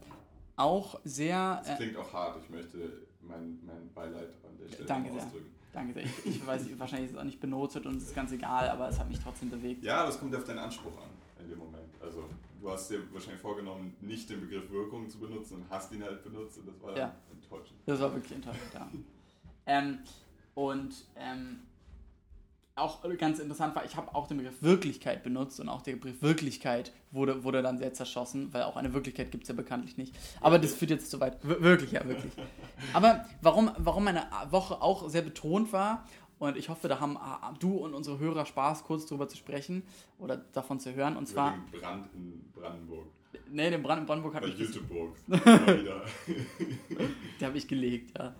auch 0.56 1.00
sehr. 1.04 1.62
Äh, 1.64 1.68
das 1.68 1.76
klingt 1.78 1.96
auch 1.96 2.12
hart. 2.12 2.38
Ich 2.42 2.50
möchte 2.50 2.78
mein, 3.22 3.58
mein 3.64 3.90
Beileid 3.94 4.28
an 4.44 4.58
der 4.60 4.68
Stelle 4.68 4.86
danke 4.86 5.10
ausdrücken. 5.12 5.32
Sehr. 5.32 5.52
Danke 5.72 5.94
sehr. 5.94 6.02
Ich, 6.04 6.26
ich 6.26 6.46
weiß, 6.46 6.78
wahrscheinlich 6.78 7.10
ist 7.10 7.16
es 7.16 7.20
auch 7.20 7.24
nicht 7.24 7.40
benotet 7.40 7.86
und 7.86 7.96
es 7.96 8.04
ist 8.04 8.14
ganz 8.14 8.30
egal, 8.32 8.68
aber 8.68 8.88
es 8.88 8.98
hat 8.98 9.08
mich 9.08 9.18
trotzdem 9.18 9.48
bewegt. 9.48 9.82
Ja, 9.82 10.00
aber 10.00 10.10
es 10.10 10.18
kommt 10.18 10.34
auf 10.36 10.44
deinen 10.44 10.58
Anspruch 10.58 10.92
an 10.98 11.08
in 11.42 11.48
dem 11.48 11.58
Moment. 11.58 11.88
Also 12.02 12.24
du 12.62 12.70
hast 12.70 12.90
dir 12.90 13.00
wahrscheinlich 13.12 13.42
vorgenommen, 13.42 13.96
nicht 14.00 14.30
den 14.30 14.40
Begriff 14.40 14.70
Wirkung 14.70 15.08
zu 15.10 15.18
benutzen 15.18 15.56
und 15.56 15.64
hast 15.68 15.92
ihn 15.92 16.02
halt 16.02 16.22
benutzt 16.22 16.58
und 16.58 16.68
das 16.68 16.80
war 16.80 16.96
ja. 16.96 17.14
enttäuschend. 17.30 17.78
Das 17.86 18.00
war 18.00 18.14
wirklich 18.14 18.32
enttäuschend, 18.32 18.72
ja. 18.72 18.88
ähm, 19.66 19.98
und 20.54 20.94
ähm, 21.16 21.60
auch 22.74 23.02
ganz 23.18 23.38
interessant 23.38 23.74
war, 23.74 23.84
ich 23.84 23.96
habe 23.96 24.14
auch 24.14 24.26
den 24.26 24.38
Begriff 24.38 24.62
Wirklichkeit 24.62 25.22
benutzt 25.22 25.60
und 25.60 25.68
auch 25.68 25.82
der 25.82 25.92
Begriff 25.92 26.22
Wirklichkeit 26.22 26.92
wurde, 27.10 27.44
wurde 27.44 27.60
dann 27.60 27.76
sehr 27.76 27.92
zerschossen, 27.92 28.52
weil 28.54 28.62
auch 28.62 28.76
eine 28.76 28.94
Wirklichkeit 28.94 29.30
gibt 29.30 29.44
es 29.44 29.48
ja 29.48 29.54
bekanntlich 29.54 29.98
nicht. 29.98 30.14
Aber 30.40 30.58
das 30.58 30.74
führt 30.74 30.90
jetzt 30.90 31.10
zu 31.10 31.20
weit. 31.20 31.36
Wir 31.42 31.60
wirklich, 31.60 31.92
ja, 31.92 32.06
wirklich. 32.06 32.32
Aber 32.94 33.26
warum, 33.42 33.70
warum 33.76 34.04
meine 34.04 34.26
Woche 34.50 34.80
auch 34.80 35.10
sehr 35.10 35.22
betont 35.22 35.72
war 35.72 36.06
und 36.42 36.56
ich 36.56 36.68
hoffe, 36.68 36.88
da 36.88 36.98
haben 36.98 37.16
ah, 37.16 37.54
du 37.60 37.76
und 37.76 37.94
unsere 37.94 38.18
Hörer 38.18 38.44
Spaß, 38.44 38.82
kurz 38.82 39.06
drüber 39.06 39.28
zu 39.28 39.36
sprechen 39.36 39.84
oder 40.18 40.38
davon 40.38 40.80
zu 40.80 40.92
hören. 40.92 41.16
Und 41.16 41.26
zwar. 41.26 41.52
Den 41.52 41.80
Brand 41.80 42.08
in 42.14 42.42
Brandenburg. 42.52 43.06
Nee, 43.48 43.70
den 43.70 43.80
Brand 43.80 44.00
in 44.00 44.06
Brandenburg 44.06 44.34
habe 44.34 44.48
ich. 44.48 44.58
Jüteburg. 44.58 45.16
Der 47.40 47.46
habe 47.46 47.56
ich 47.56 47.68
gelegt, 47.68 48.18
ja. 48.18 48.34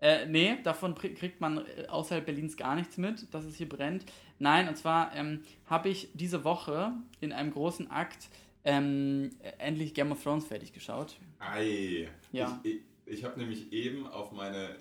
Äh, 0.00 0.26
nee, 0.26 0.58
davon 0.62 0.94
kriegt 0.94 1.40
man 1.40 1.58
äh, 1.58 1.88
außerhalb 1.88 2.24
Berlins 2.24 2.56
gar 2.56 2.76
nichts 2.76 2.96
mit, 2.96 3.26
dass 3.34 3.44
es 3.44 3.56
hier 3.56 3.68
brennt. 3.68 4.06
Nein, 4.38 4.68
und 4.68 4.76
zwar 4.76 5.12
ähm, 5.16 5.42
habe 5.66 5.88
ich 5.88 6.08
diese 6.14 6.44
Woche 6.44 6.92
in 7.20 7.32
einem 7.32 7.50
großen 7.50 7.90
Akt 7.90 8.28
ähm, 8.64 9.30
endlich 9.58 9.92
Game 9.92 10.12
of 10.12 10.22
Thrones 10.22 10.46
fertig 10.46 10.72
geschaut. 10.72 11.18
Ei. 11.40 12.08
Ja. 12.30 12.60
Ich, 12.62 12.76
ich, 12.76 12.80
ich 13.10 13.24
habe 13.24 13.38
nämlich 13.38 13.72
eben 13.72 14.06
auf 14.06 14.30
meine, 14.30 14.76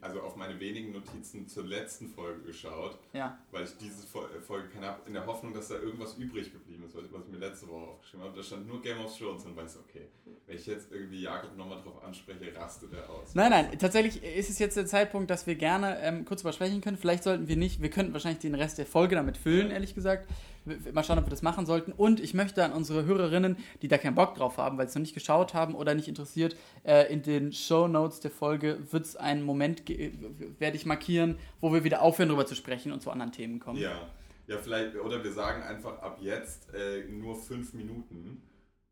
also 0.00 0.20
auf 0.20 0.36
meine 0.36 0.58
wenigen 0.60 0.92
Notizen 0.92 1.48
zur 1.48 1.64
letzten 1.64 2.08
Folge 2.08 2.40
geschaut, 2.42 2.96
ja. 3.12 3.36
weil 3.50 3.64
ich 3.64 3.76
diese 3.76 4.06
Folge 4.06 4.68
keine 4.72 4.86
habe, 4.86 5.00
in 5.06 5.14
der 5.14 5.26
Hoffnung, 5.26 5.52
dass 5.52 5.68
da 5.68 5.74
irgendwas 5.74 6.14
übrig 6.14 6.52
geblieben 6.52 6.84
ist, 6.86 6.94
was 6.94 7.24
ich 7.24 7.32
mir 7.32 7.38
letzte 7.38 7.68
Woche 7.68 7.90
aufgeschrieben 7.90 8.24
habe. 8.24 8.36
Da 8.36 8.42
stand 8.42 8.68
nur 8.68 8.80
Game 8.80 8.98
of 9.04 9.16
Thrones 9.16 9.44
und 9.44 9.56
weiß, 9.56 9.78
okay, 9.78 10.06
wenn 10.46 10.56
ich 10.56 10.66
jetzt 10.66 10.92
irgendwie 10.92 11.22
Jakob 11.22 11.56
nochmal 11.56 11.82
drauf 11.82 12.02
anspreche, 12.04 12.54
rastet 12.54 12.92
er 12.92 13.10
aus. 13.10 13.34
Nein, 13.34 13.50
nein, 13.50 13.78
tatsächlich 13.78 14.22
ist 14.22 14.48
es 14.48 14.58
jetzt 14.58 14.76
der 14.76 14.86
Zeitpunkt, 14.86 15.30
dass 15.30 15.46
wir 15.46 15.56
gerne 15.56 15.98
ähm, 16.02 16.24
kurz 16.24 16.42
übersprechen 16.42 16.80
können. 16.80 16.96
Vielleicht 16.96 17.24
sollten 17.24 17.48
wir 17.48 17.56
nicht, 17.56 17.82
wir 17.82 17.90
könnten 17.90 18.12
wahrscheinlich 18.12 18.40
den 18.40 18.54
Rest 18.54 18.78
der 18.78 18.86
Folge 18.86 19.16
damit 19.16 19.36
füllen, 19.36 19.70
ehrlich 19.70 19.94
gesagt. 19.94 20.28
Mal 20.64 21.02
schauen, 21.02 21.18
ob 21.18 21.26
wir 21.26 21.30
das 21.30 21.42
machen 21.42 21.66
sollten. 21.66 21.92
Und 21.92 22.20
ich 22.20 22.34
möchte 22.34 22.64
an 22.64 22.72
unsere 22.72 23.04
Hörerinnen, 23.04 23.56
die 23.82 23.88
da 23.88 23.98
keinen 23.98 24.14
Bock 24.14 24.34
drauf 24.34 24.58
haben, 24.58 24.78
weil 24.78 24.86
sie 24.86 24.90
es 24.90 24.94
noch 24.94 25.02
nicht 25.02 25.14
geschaut 25.14 25.54
haben 25.54 25.74
oder 25.74 25.94
nicht 25.94 26.08
interessiert, 26.08 26.56
äh, 26.84 27.12
in 27.12 27.22
den 27.22 27.52
Show 27.52 27.88
Notes 27.88 28.20
der 28.20 28.30
Folge 28.30 28.78
wird 28.90 29.04
es 29.04 29.16
einen 29.16 29.42
Moment, 29.42 29.82
werde 29.88 30.76
ich 30.76 30.86
markieren, 30.86 31.36
wo 31.60 31.72
wir 31.72 31.84
wieder 31.84 32.02
aufhören, 32.02 32.28
darüber 32.28 32.46
zu 32.46 32.54
sprechen 32.54 32.92
und 32.92 33.02
zu 33.02 33.10
anderen 33.10 33.32
Themen 33.32 33.58
kommen. 33.58 33.78
Ja, 33.78 34.08
ja 34.46 34.58
vielleicht, 34.58 34.96
oder 34.96 35.22
wir 35.22 35.32
sagen 35.32 35.62
einfach 35.62 35.98
ab 36.00 36.18
jetzt 36.20 36.72
äh, 36.74 37.04
nur 37.08 37.36
fünf 37.36 37.74
Minuten 37.74 38.42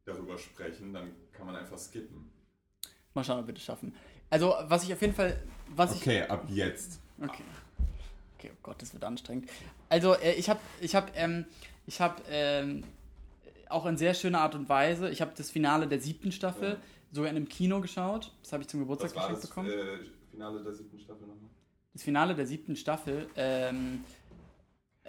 darüber 0.05 0.39
sprechen, 0.39 0.93
dann 0.93 1.13
kann 1.33 1.47
man 1.47 1.57
einfach 1.57 1.79
skippen. 1.79 2.31
Mal 3.15 3.25
schauen, 3.25 3.41
ob 3.41 3.47
wir 3.47 3.55
das 3.55 3.63
schaffen. 3.63 3.95
Also, 4.29 4.55
was 4.69 4.85
ich 4.85 4.93
auf 4.93 5.01
jeden 5.01 5.15
Fall. 5.15 5.37
Was 5.75 5.97
okay, 5.97 6.23
ab 6.23 6.45
jetzt. 6.49 7.01
Okay. 7.21 7.43
Okay, 8.41 8.51
oh 8.55 8.59
Gott, 8.63 8.81
das 8.81 8.95
wird 8.95 9.05
anstrengend. 9.05 9.51
Also, 9.91 10.15
äh, 10.15 10.33
ich 10.33 10.49
habe 10.49 10.61
ich 10.81 10.95
hab, 10.95 11.13
ähm, 11.15 11.45
ich 11.87 12.01
hab, 12.01 12.23
ähm, 12.31 12.85
auch 13.69 13.85
in 13.85 13.99
sehr 13.99 14.15
schöner 14.15 14.41
Art 14.41 14.55
und 14.55 14.69
Weise, 14.69 15.11
ich 15.11 15.21
habe 15.21 15.33
das 15.37 15.51
Finale 15.51 15.87
der 15.87 16.01
siebten 16.01 16.33
Staffel 16.33 16.71
Ja. 16.71 16.77
sogar 17.13 17.31
in 17.31 17.37
einem 17.37 17.49
Kino 17.49 17.81
geschaut. 17.83 18.33
Das 18.43 18.53
habe 18.53 18.63
ich 18.63 18.69
zum 18.69 18.81
Geburtstag 18.81 19.13
geschenkt 19.13 19.43
das 19.43 19.49
bekommen. 19.49 19.69
äh, 19.69 19.99
Finale 20.31 20.63
der 20.63 20.73
siebten 20.73 20.99
Staffel 20.99 21.27
nochmal? 21.27 21.51
Das 21.93 22.03
Finale 22.03 22.35
der 22.35 22.47
siebten 22.47 22.77
Staffel, 22.77 23.29
ähm, 23.37 24.05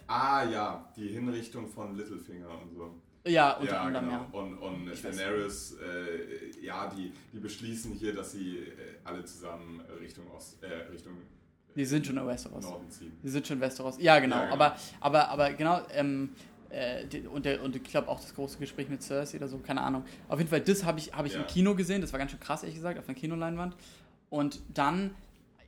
Ah 0.07 0.43
ja, 0.43 0.91
die 0.97 1.07
Hinrichtung 1.07 1.69
von 1.69 1.95
Littlefinger 1.95 2.49
und 2.61 2.75
so. 2.75 2.95
ja, 3.25 3.53
unter 3.57 3.73
ja, 3.75 3.81
anderem, 3.81 4.05
genau. 4.09 4.21
ja. 4.33 4.39
Und, 4.39 4.57
und 4.57 4.91
Ich 4.91 5.01
Daenerys, 5.01 5.77
äh, 5.79 6.59
ja, 6.65 6.89
die, 6.89 7.13
die 7.31 7.39
beschließen 7.39 7.93
hier, 7.93 8.13
dass 8.13 8.33
sie 8.33 8.57
äh, 8.57 8.73
alle 9.05 9.23
zusammen 9.23 9.79
Richtung 10.01 10.29
Ost, 10.31 10.61
äh, 10.63 10.67
Richtung 10.91 11.13
Die 11.75 11.85
sind 11.85 12.05
schon 12.05 12.17
in 12.17 12.27
Westeros. 12.27 12.63
Norden 12.65 12.89
ziehen. 12.89 13.11
Die 13.23 13.29
sind 13.29 13.47
schon 13.47 13.57
in 13.57 13.61
Westeros. 13.61 13.97
Ja, 13.99 14.19
genau. 14.19 14.35
Ja, 14.37 14.41
genau. 14.43 14.53
Aber, 14.53 14.75
aber, 14.99 15.29
aber 15.29 15.53
genau, 15.53 15.81
ähm, 15.93 16.29
äh, 16.69 17.05
und, 17.27 17.45
der, 17.45 17.61
und 17.63 17.75
ich 17.75 17.83
glaube 17.83 18.07
auch 18.09 18.19
das 18.19 18.33
große 18.35 18.57
Gespräch 18.57 18.89
mit 18.89 19.01
Cersei 19.03 19.37
oder 19.37 19.47
so, 19.47 19.57
keine 19.59 19.81
Ahnung. 19.81 20.03
Auf 20.27 20.37
jeden 20.39 20.49
Fall, 20.49 20.61
das 20.61 20.83
habe 20.83 20.99
ich, 20.99 21.13
hab 21.13 21.25
ich 21.25 21.33
Ja. 21.33 21.39
im 21.41 21.47
Kino 21.47 21.75
gesehen. 21.75 22.01
Das 22.01 22.11
war 22.13 22.19
ganz 22.19 22.31
schön 22.31 22.39
krass, 22.39 22.63
ehrlich 22.63 22.75
gesagt, 22.75 22.99
auf 22.99 23.07
einer 23.07 23.17
Kinoleinwand. 23.17 23.75
Und 24.29 24.61
dann 24.73 25.11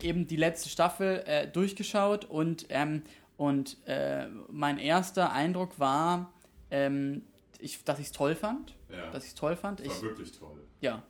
eben 0.01 0.27
die 0.27 0.35
letzte 0.37 0.69
Staffel 0.69 1.23
äh, 1.25 1.47
durchgeschaut 1.47 2.25
und, 2.25 2.65
ähm, 2.69 3.03
und 3.37 3.77
äh, 3.87 4.27
mein 4.51 4.77
erster 4.77 5.31
Eindruck 5.31 5.79
war, 5.79 6.31
ähm, 6.71 7.21
ich, 7.59 7.83
dass 7.85 7.99
ich 7.99 8.07
es 8.07 8.11
toll 8.11 8.35
fand. 8.35 8.75
Ja, 8.89 9.09
Dass 9.11 9.23
ich 9.23 9.29
es 9.29 9.35
toll 9.35 9.55
fand. 9.55 9.79
das 9.79 9.87
Ich, 9.87 9.93
war 9.93 10.01
wirklich 10.03 10.31
toll. 10.37 10.61
ja. 10.81 11.01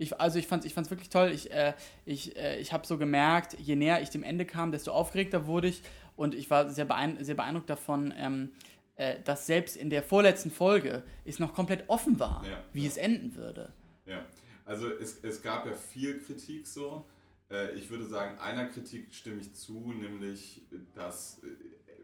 Ich, 0.00 0.18
also 0.20 0.38
ich 0.38 0.46
fand 0.46 0.62
es 0.62 0.66
ich 0.66 0.74
fand's 0.74 0.90
wirklich 0.90 1.10
toll. 1.10 1.30
Ich, 1.32 1.52
äh, 1.52 1.74
ich, 2.04 2.36
äh, 2.36 2.58
ich 2.58 2.72
habe 2.72 2.86
so 2.86 2.98
gemerkt, 2.98 3.54
je 3.58 3.76
näher 3.76 4.00
ich 4.02 4.10
dem 4.10 4.22
Ende 4.22 4.44
kam, 4.46 4.72
desto 4.72 4.92
aufgeregter 4.92 5.46
wurde 5.46 5.68
ich. 5.68 5.82
Und 6.16 6.34
ich 6.34 6.50
war 6.50 6.68
sehr, 6.70 6.84
beein 6.86 7.22
sehr 7.24 7.34
beeindruckt 7.34 7.70
davon, 7.70 8.12
ähm, 8.16 8.50
äh, 8.96 9.16
dass 9.24 9.46
selbst 9.46 9.76
in 9.76 9.88
der 9.90 10.02
vorletzten 10.02 10.50
Folge 10.50 11.02
es 11.24 11.38
noch 11.38 11.54
komplett 11.54 11.84
offen 11.88 12.18
war, 12.18 12.44
Ja, 12.46 12.62
wie 12.72 12.82
ja. 12.82 12.88
es 12.88 12.96
enden 12.96 13.34
würde. 13.36 13.72
Ja, 14.06 14.24
also 14.64 14.88
es, 14.90 15.22
es 15.22 15.42
gab 15.42 15.66
ja 15.66 15.72
viel 15.74 16.18
Kritik 16.20 16.66
so. 16.66 17.04
Äh, 17.50 17.72
Ich 17.72 17.90
würde 17.90 18.04
sagen, 18.06 18.38
einer 18.38 18.66
Kritik 18.66 19.14
stimme 19.14 19.40
ich 19.40 19.54
zu, 19.54 19.92
nämlich, 19.92 20.62
dass 20.94 21.40
äh, 21.44 21.46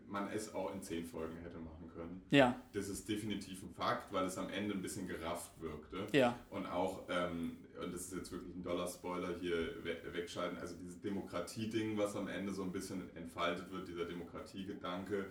man 0.09 0.29
es 0.31 0.55
auch 0.55 0.73
in 0.73 0.83
zehn 0.83 1.05
Folgen 1.05 1.37
hätte 1.43 1.59
machen 1.59 1.91
können. 1.95 2.23
Ja, 2.31 2.55
Das 2.73 2.89
ist 2.89 3.09
definitiv 3.09 3.63
ein 3.63 3.71
Fakt, 3.71 4.13
weil 4.13 4.25
es 4.27 4.39
am 4.39 4.49
Ende 4.51 4.75
ein 4.75 4.83
bisschen 4.83 5.09
gerafft 5.09 5.51
wirkte. 5.61 6.07
ja, 6.17 6.39
Und 6.51 6.67
auch, 6.67 7.03
ähm, 7.11 7.57
und 7.83 7.93
das 7.93 8.03
ist 8.03 8.15
jetzt 8.15 8.33
wirklich 8.33 8.55
ein 8.55 8.63
Dollar-Spoiler 8.63 9.39
hier 9.41 9.85
we 9.85 9.97
wegschalten, 10.13 10.59
also 10.59 10.75
dieses 10.77 11.01
Demokratie-Ding, 11.01 11.97
was 11.97 12.17
am 12.17 12.29
Ende 12.29 12.53
so 12.53 12.63
ein 12.63 12.73
bisschen 12.73 13.15
entfaltet 13.17 13.71
wird, 13.71 13.89
dieser 13.89 14.05
Demokratiegedanke, 14.05 15.27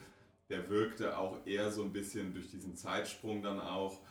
der 0.49 0.69
wirkte 0.69 1.17
auch 1.17 1.45
eher 1.45 1.71
so 1.71 1.83
ein 1.83 1.91
bisschen 1.91 2.33
durch 2.33 2.49
diesen 2.49 2.75
Zeitsprung 2.75 3.41
dann 3.41 3.59
auch 3.59 4.01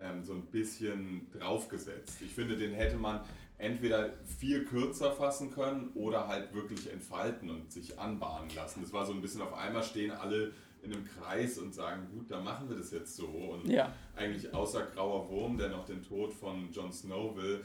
ähm, 0.00 0.24
so 0.24 0.32
ein 0.32 0.46
bisschen 0.46 1.30
draufgesetzt. 1.32 2.22
Ich 2.22 2.34
finde, 2.34 2.56
den 2.56 2.72
hätte 2.72 2.96
man 2.96 3.20
entweder 3.58 4.14
viel 4.24 4.64
kürzer 4.64 5.12
fassen 5.12 5.52
können 5.52 5.90
oder 5.94 6.26
halt 6.26 6.52
wirklich 6.54 6.92
entfalten 6.92 7.50
und 7.50 7.70
sich 7.70 7.98
anbahnen 7.98 8.50
lassen. 8.54 8.82
Das 8.82 8.92
war 8.92 9.06
so 9.06 9.12
ein 9.12 9.20
bisschen 9.20 9.42
auf 9.42 9.54
einmal 9.54 9.84
stehen 9.84 10.10
alle 10.10 10.52
in 10.82 10.92
einem 10.92 11.04
Kreis 11.04 11.58
und 11.58 11.72
sagen, 11.72 12.08
gut, 12.12 12.30
dann 12.30 12.42
machen 12.42 12.68
wir 12.68 12.76
das 12.76 12.90
jetzt 12.90 13.14
so. 13.14 13.26
Und 13.26 13.68
ja. 13.68 13.94
eigentlich 14.16 14.52
außer 14.52 14.82
Grauer 14.86 15.30
Wurm, 15.30 15.56
der 15.56 15.68
noch 15.68 15.84
den 15.84 16.02
Tod 16.02 16.32
von 16.32 16.72
Jon 16.72 16.92
Snow 16.92 17.36
will, 17.36 17.64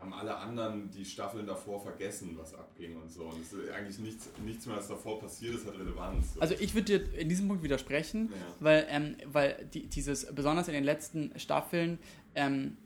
haben 0.00 0.12
alle 0.12 0.36
anderen 0.36 0.90
die 0.90 1.04
Staffeln 1.04 1.46
davor 1.46 1.80
vergessen, 1.80 2.36
was 2.38 2.54
abging 2.54 2.96
und 3.00 3.10
so. 3.10 3.24
Und 3.24 3.40
es 3.42 3.52
ist 3.52 3.68
eigentlich 3.70 3.98
nichts, 3.98 4.28
nichts 4.44 4.66
mehr, 4.66 4.76
was 4.76 4.88
davor 4.88 5.18
passiert 5.18 5.56
ist, 5.56 5.66
hat 5.66 5.76
Relevanz. 5.78 6.34
So. 6.34 6.40
Also 6.40 6.54
ich 6.58 6.72
würde 6.74 6.98
dir 7.00 7.18
in 7.18 7.28
diesem 7.28 7.48
Punkt 7.48 7.62
widersprechen, 7.64 8.28
Ja. 8.30 8.36
weil, 8.60 8.86
ähm, 8.90 9.16
weil 9.26 9.68
die, 9.74 9.86
dieses, 9.86 10.32
besonders 10.32 10.68
in 10.68 10.74
den 10.74 10.84
letzten 10.84 11.36
Staffeln, 11.38 11.98
ähm, 12.36 12.76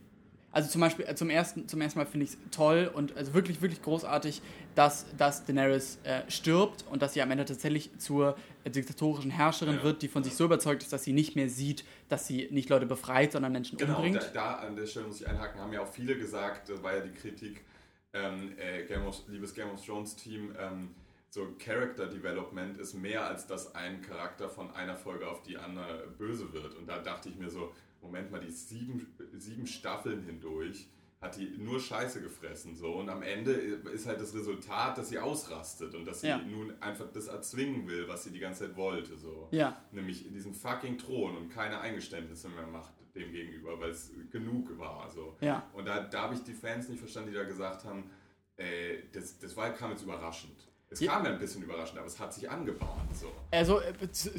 also 0.52 0.68
zum 0.68 0.80
Beispiel 0.80 1.06
äh, 1.06 1.14
zum 1.14 1.30
ersten, 1.30 1.66
zum 1.68 1.80
ersten 1.80 1.98
Mal 1.98 2.06
finde 2.06 2.24
ich 2.26 2.32
es 2.32 2.38
toll 2.50 2.90
und 2.92 3.16
also 3.16 3.34
wirklich, 3.34 3.60
wirklich 3.62 3.82
großartig, 3.82 4.42
dass, 4.74 5.06
dass 5.16 5.44
Daenerys 5.44 5.98
äh, 6.04 6.30
stirbt 6.30 6.84
und 6.90 7.02
dass 7.02 7.14
sie 7.14 7.22
am 7.22 7.30
Ende 7.30 7.44
tatsächlich 7.44 7.90
zur 7.98 8.36
äh, 8.64 8.70
diktatorischen 8.70 9.30
Herrscherin 9.30 9.76
Ja. 9.76 9.82
wird, 9.82 10.02
die 10.02 10.08
von 10.08 10.22
sich 10.24 10.34
so 10.34 10.44
überzeugt 10.44 10.82
ist, 10.82 10.92
dass 10.92 11.04
sie 11.04 11.12
nicht 11.12 11.36
mehr 11.36 11.48
sieht, 11.48 11.84
dass 12.08 12.26
sie 12.26 12.48
nicht 12.50 12.68
Leute 12.68 12.86
befreit, 12.86 13.32
sondern 13.32 13.52
Menschen 13.52 13.78
Genau, 13.78 13.96
umbringt. 13.96 14.22
da, 14.34 14.54
da 14.60 14.66
an 14.66 14.76
der 14.76 14.86
Stelle 14.86 15.06
muss 15.06 15.20
ich 15.20 15.26
einhaken, 15.28 15.60
haben 15.60 15.72
ja 15.72 15.82
auch 15.82 15.92
viele 15.92 16.16
gesagt, 16.16 16.68
das 16.68 16.82
war 16.82 16.94
ja 16.94 17.00
die 17.00 17.12
Kritik, 17.12 17.64
ähm, 18.14 18.52
äh, 18.58 18.84
Game 18.84 19.06
of, 19.06 19.22
liebes 19.28 19.54
Game 19.54 19.70
of 19.70 19.84
Thrones 19.84 20.14
Team, 20.16 20.54
ähm, 20.60 20.90
so 21.30 21.48
Character 21.58 22.06
Development 22.08 22.76
ist 22.76 22.92
mehr 22.92 23.24
als 23.26 23.46
dass 23.46 23.74
ein 23.74 24.02
Charakter 24.02 24.50
von 24.50 24.70
einer 24.74 24.96
Folge 24.96 25.26
auf 25.26 25.42
die 25.42 25.56
andere 25.56 26.06
böse 26.18 26.52
wird. 26.52 26.74
Und 26.76 26.86
da 26.86 26.98
dachte 26.98 27.30
ich 27.30 27.36
mir 27.36 27.48
so, 27.48 27.72
Moment 28.02 28.30
mal, 28.30 28.40
die 28.40 28.50
sieben, 28.50 29.06
sieben 29.38 29.66
Staffeln 29.66 30.22
hindurch 30.24 30.88
hat 31.20 31.36
die 31.36 31.56
nur 31.56 31.78
Scheiße 31.78 32.20
gefressen 32.20 32.74
so 32.74 32.94
und 32.94 33.08
am 33.08 33.22
Ende 33.22 33.52
ist 33.52 34.06
halt 34.06 34.20
das 34.20 34.34
Resultat, 34.34 34.98
dass 34.98 35.08
sie 35.10 35.20
ausrastet 35.20 35.94
und 35.94 36.04
dass 36.04 36.20
sie 36.22 36.26
Ja. 36.26 36.38
nun 36.38 36.74
einfach 36.82 37.12
das 37.12 37.28
erzwingen 37.28 37.86
will, 37.86 38.08
was 38.08 38.24
sie 38.24 38.32
die 38.32 38.40
ganze 38.40 38.66
Zeit 38.66 38.76
wollte 38.76 39.16
so. 39.16 39.46
Ja. 39.52 39.80
Nämlich 39.92 40.28
diesen 40.32 40.52
fucking 40.52 40.98
Thron 40.98 41.36
und 41.36 41.48
keine 41.48 41.80
Eingeständnisse 41.80 42.48
mehr 42.48 42.66
macht 42.66 42.92
dem 43.14 43.30
gegenüber, 43.30 43.78
weil 43.78 43.90
es 43.90 44.10
genug 44.32 44.76
war. 44.78 45.08
So. 45.10 45.36
Ja. 45.40 45.68
Und 45.74 45.86
da, 45.86 46.00
da 46.00 46.22
habe 46.22 46.34
ich 46.34 46.42
die 46.42 46.54
Fans 46.54 46.88
nicht 46.88 46.98
verstanden, 46.98 47.30
die 47.30 47.36
da 47.36 47.44
gesagt 47.44 47.84
haben, 47.84 48.10
äh, 48.56 49.02
das, 49.12 49.38
das 49.38 49.56
war, 49.56 49.70
kam 49.74 49.90
jetzt 49.92 50.02
überraschend. 50.02 50.66
Es 50.92 51.00
Ja. 51.00 51.12
kam 51.14 51.24
ja 51.24 51.32
ein 51.32 51.38
bisschen 51.38 51.62
überraschend, 51.62 51.98
aber 51.98 52.06
es 52.06 52.18
hat 52.20 52.32
sich 52.34 52.48
angebahnt. 52.50 53.16
So. 53.16 53.26
Also 53.50 53.80
äh, 53.80 53.92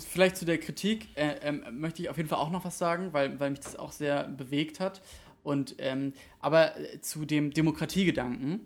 vielleicht 0.07 0.37
zu 0.37 0.45
der 0.45 0.57
Kritik 0.59 1.07
äh, 1.17 1.35
ähm, 1.41 1.63
möchte 1.71 2.01
ich 2.01 2.09
auf 2.09 2.17
jeden 2.17 2.29
Fall 2.29 2.39
auch 2.39 2.51
noch 2.51 2.63
was 2.65 2.77
sagen, 2.77 3.11
weil, 3.13 3.39
weil 3.39 3.49
mich 3.49 3.59
das 3.61 3.75
auch 3.75 3.91
sehr 3.91 4.27
bewegt 4.27 4.79
hat. 4.79 5.01
Und 5.43 5.75
ähm, 5.79 6.13
aber 6.39 6.77
äh, 6.79 7.01
zu 7.01 7.25
dem 7.25 7.51
Demokratiegedanken. 7.51 8.61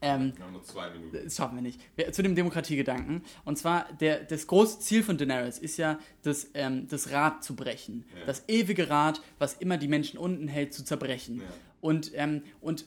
Ähm, 0.00 0.32
Wir 0.36 0.44
haben 0.44 0.52
nur 0.52 0.62
zwei 0.62 0.90
Minuten. 0.90 1.18
das 1.24 1.36
schaffen 1.36 1.56
wir 1.56 1.62
nicht. 1.62 1.80
Zu 2.14 2.22
dem 2.22 2.34
Demokratiegedanken. 2.34 3.22
Und 3.44 3.56
zwar, 3.58 3.90
der, 4.00 4.22
das 4.24 4.46
große 4.46 4.80
Ziel 4.80 5.02
von 5.02 5.16
Daenerys 5.16 5.58
ist 5.58 5.76
ja, 5.78 5.98
das, 6.22 6.50
ähm, 6.54 6.86
das 6.88 7.10
Rad 7.10 7.42
zu 7.42 7.56
brechen. 7.56 8.04
Ja. 8.20 8.26
Das 8.26 8.44
ewige 8.48 8.90
Rad, 8.90 9.22
was 9.38 9.54
immer 9.54 9.78
die 9.78 9.88
Menschen 9.88 10.18
unten 10.18 10.46
hält, 10.48 10.74
zu 10.74 10.84
zerbrechen. 10.84 11.40
Ja. 11.40 11.46
Und, 11.80 12.12
ähm, 12.14 12.42
und 12.60 12.84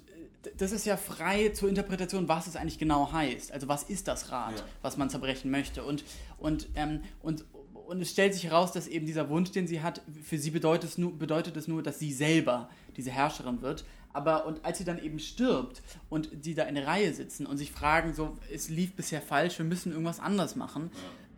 das 0.57 0.71
ist 0.71 0.85
ja 0.85 0.97
frei 0.97 1.49
zur 1.49 1.69
Interpretation, 1.69 2.27
was 2.27 2.47
es 2.47 2.55
eigentlich 2.55 2.79
genau 2.79 3.11
heißt. 3.11 3.51
Also 3.51 3.67
was 3.67 3.83
ist 3.83 4.07
das 4.07 4.31
Rad, 4.31 4.59
Ja. 4.59 4.65
was 4.81 4.97
man 4.97 5.09
zerbrechen 5.09 5.51
möchte. 5.51 5.83
Und, 5.83 6.03
und, 6.39 6.69
ähm, 6.75 7.01
und, 7.21 7.45
und 7.73 8.01
es 8.01 8.11
stellt 8.11 8.33
sich 8.33 8.43
heraus, 8.45 8.71
dass 8.71 8.87
eben 8.87 9.05
dieser 9.05 9.29
Wunsch, 9.29 9.51
den 9.51 9.67
sie 9.67 9.81
hat, 9.81 10.01
für 10.23 10.37
sie 10.37 10.51
bedeutet 10.51 10.91
es 10.91 10.97
nur, 10.97 11.17
bedeutet 11.17 11.57
es 11.57 11.67
nur 11.67 11.83
dass 11.83 11.99
sie 11.99 12.13
selber 12.13 12.69
diese 12.95 13.11
Herrscherin 13.11 13.61
wird. 13.61 13.85
Aber 14.13 14.45
und 14.47 14.65
als 14.65 14.79
sie 14.79 14.83
dann 14.83 15.03
eben 15.03 15.19
stirbt 15.19 15.83
und 16.09 16.29
die 16.45 16.55
da 16.55 16.63
in 16.63 16.75
der 16.75 16.87
Reihe 16.87 17.13
sitzen 17.13 17.45
und 17.45 17.57
sich 17.57 17.71
fragen, 17.71 18.13
so, 18.13 18.35
es 18.51 18.67
lief 18.69 18.93
bisher 18.95 19.21
falsch, 19.21 19.57
wir 19.59 19.65
müssen 19.65 19.91
irgendwas 19.91 20.19
anders 20.19 20.55
machen. 20.55 20.89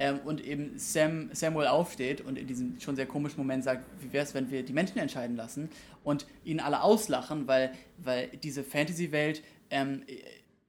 Ähm, 0.02 0.20
und 0.24 0.40
eben 0.40 0.78
Sam, 0.80 1.30
Samuel 1.34 1.68
aufsteht 1.68 2.22
und 2.22 2.38
in 2.38 2.48
diesem 2.48 2.80
schon 2.80 2.96
sehr 2.96 3.06
komischen 3.06 3.38
Moment 3.38 3.66
sagt, 3.66 3.84
wie 4.02 4.14
wäre 4.14 4.24
es, 4.24 4.34
wenn 4.34 4.50
wir 4.50 4.64
die 4.64 4.72
Menschen 4.72 4.98
entscheiden 4.98 5.36
lassen 5.36 5.70
und 6.06 6.26
ihnen 6.46 6.62
alle 6.62 6.82
auslachen, 6.84 7.48
weil, 7.48 7.74
weil 8.04 8.28
diese 8.38 8.64
Fantasy-Welt 8.64 9.44
ähm, 9.70 10.04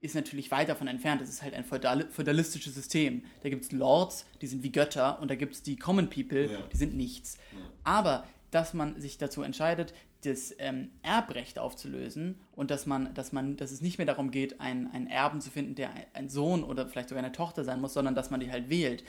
ist 0.00 0.14
natürlich 0.14 0.50
weit 0.50 0.68
davon 0.68 0.88
entfernt. 0.88 1.20
Es 1.20 1.28
ist 1.28 1.42
halt 1.42 1.54
ein 1.54 1.64
feudal 1.64 2.08
feudalistisches 2.10 2.74
System. 2.74 3.22
Da 3.42 3.50
gibt 3.50 3.64
es 3.64 3.72
Lords, 3.72 4.26
die 4.40 4.46
sind 4.46 4.62
wie 4.62 4.72
Götter 4.72 5.20
und 5.20 5.30
da 5.30 5.34
gibt 5.34 5.54
es 5.54 5.62
die 5.62 5.76
Common 5.76 6.08
People, 6.08 6.50
Ja. 6.52 6.58
die 6.72 6.76
sind 6.76 6.94
nichts. 6.96 7.36
Aber 7.84 8.24
dass 8.50 8.74
man 8.74 9.00
sich 9.00 9.18
dazu 9.18 9.42
entscheidet, 9.42 9.92
das 10.24 10.54
ähm, 10.58 10.90
Erbrecht 11.02 11.58
aufzulösen 11.58 12.38
und 12.52 12.70
dass 12.70 12.84
man, 12.84 13.14
dass 13.14 13.32
man, 13.32 13.56
dass 13.56 13.70
es 13.70 13.80
nicht 13.80 13.96
mehr 13.98 14.06
darum 14.06 14.30
geht, 14.30 14.60
einen, 14.60 14.86
einen 14.88 15.06
Erben 15.06 15.40
zu 15.40 15.50
finden, 15.50 15.74
der 15.74 15.90
ein, 15.94 16.04
ein 16.12 16.28
Sohn 16.28 16.62
oder 16.64 16.86
vielleicht 16.88 17.08
sogar 17.08 17.24
eine 17.24 17.32
Tochter 17.32 17.64
sein 17.64 17.80
muss, 17.80 17.94
sondern 17.94 18.14
dass 18.14 18.30
man 18.30 18.40
die 18.40 18.50
halt 18.50 18.68
wählt, 18.68 19.02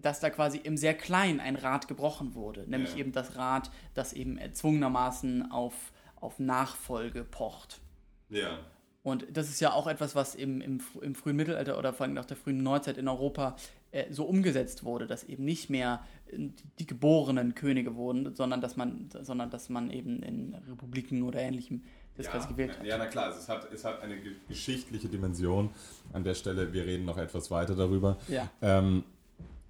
dass 0.00 0.20
da 0.20 0.30
quasi 0.30 0.58
im 0.58 0.76
sehr 0.76 0.94
Kleinen 0.94 1.40
ein 1.40 1.56
Rad 1.56 1.88
gebrochen 1.88 2.34
wurde, 2.34 2.64
nämlich 2.68 2.92
Ja. 2.92 2.98
eben 2.98 3.12
das 3.12 3.34
Rad, 3.36 3.70
das 3.94 4.12
eben 4.12 4.38
erzwungenermaßen 4.38 5.50
auf, 5.50 5.74
auf 6.20 6.38
Nachfolge 6.38 7.24
pocht. 7.24 7.80
Ja. 8.28 8.58
Und 9.02 9.26
das 9.32 9.48
ist 9.48 9.60
ja 9.60 9.72
auch 9.72 9.86
etwas, 9.86 10.14
was 10.14 10.34
im, 10.34 10.60
im, 10.60 10.80
im 11.00 11.14
frühen 11.14 11.36
Mittelalter 11.36 11.78
oder 11.78 11.92
vor 11.94 12.04
allem 12.04 12.14
nach 12.14 12.26
der 12.26 12.36
frühen 12.36 12.62
Neuzeit 12.62 12.98
in 12.98 13.08
Europa 13.08 13.56
äh, 13.92 14.12
so 14.12 14.24
umgesetzt 14.24 14.84
wurde, 14.84 15.06
dass 15.06 15.24
eben 15.24 15.44
nicht 15.44 15.70
mehr 15.70 16.04
äh, 16.30 16.50
die, 16.78 16.86
geborenen 16.86 17.54
Könige 17.54 17.96
wurden, 17.96 18.34
sondern 18.34 18.60
dass 18.60 18.76
man, 18.76 19.08
sondern 19.22 19.50
dass 19.50 19.70
man 19.70 19.90
eben 19.90 20.22
in 20.22 20.54
Republiken 20.68 21.22
oder 21.22 21.40
ähnlichem 21.40 21.82
das 22.16 22.26
ja, 22.26 22.44
gewählt 22.44 22.78
hat. 22.78 22.84
Ja, 22.84 22.98
na 22.98 23.06
klar, 23.06 23.26
also 23.26 23.38
es, 23.38 23.48
hat, 23.48 23.72
es 23.72 23.84
hat 23.84 24.02
eine 24.02 24.18
ge- 24.20 24.34
geschichtliche 24.46 25.08
Dimension. 25.08 25.70
An 26.12 26.22
der 26.22 26.34
Stelle, 26.34 26.70
wir 26.72 26.84
reden 26.84 27.06
noch 27.06 27.16
etwas 27.16 27.50
weiter 27.50 27.74
darüber. 27.74 28.18
Ja. 28.28 28.50
Ähm, 28.60 29.04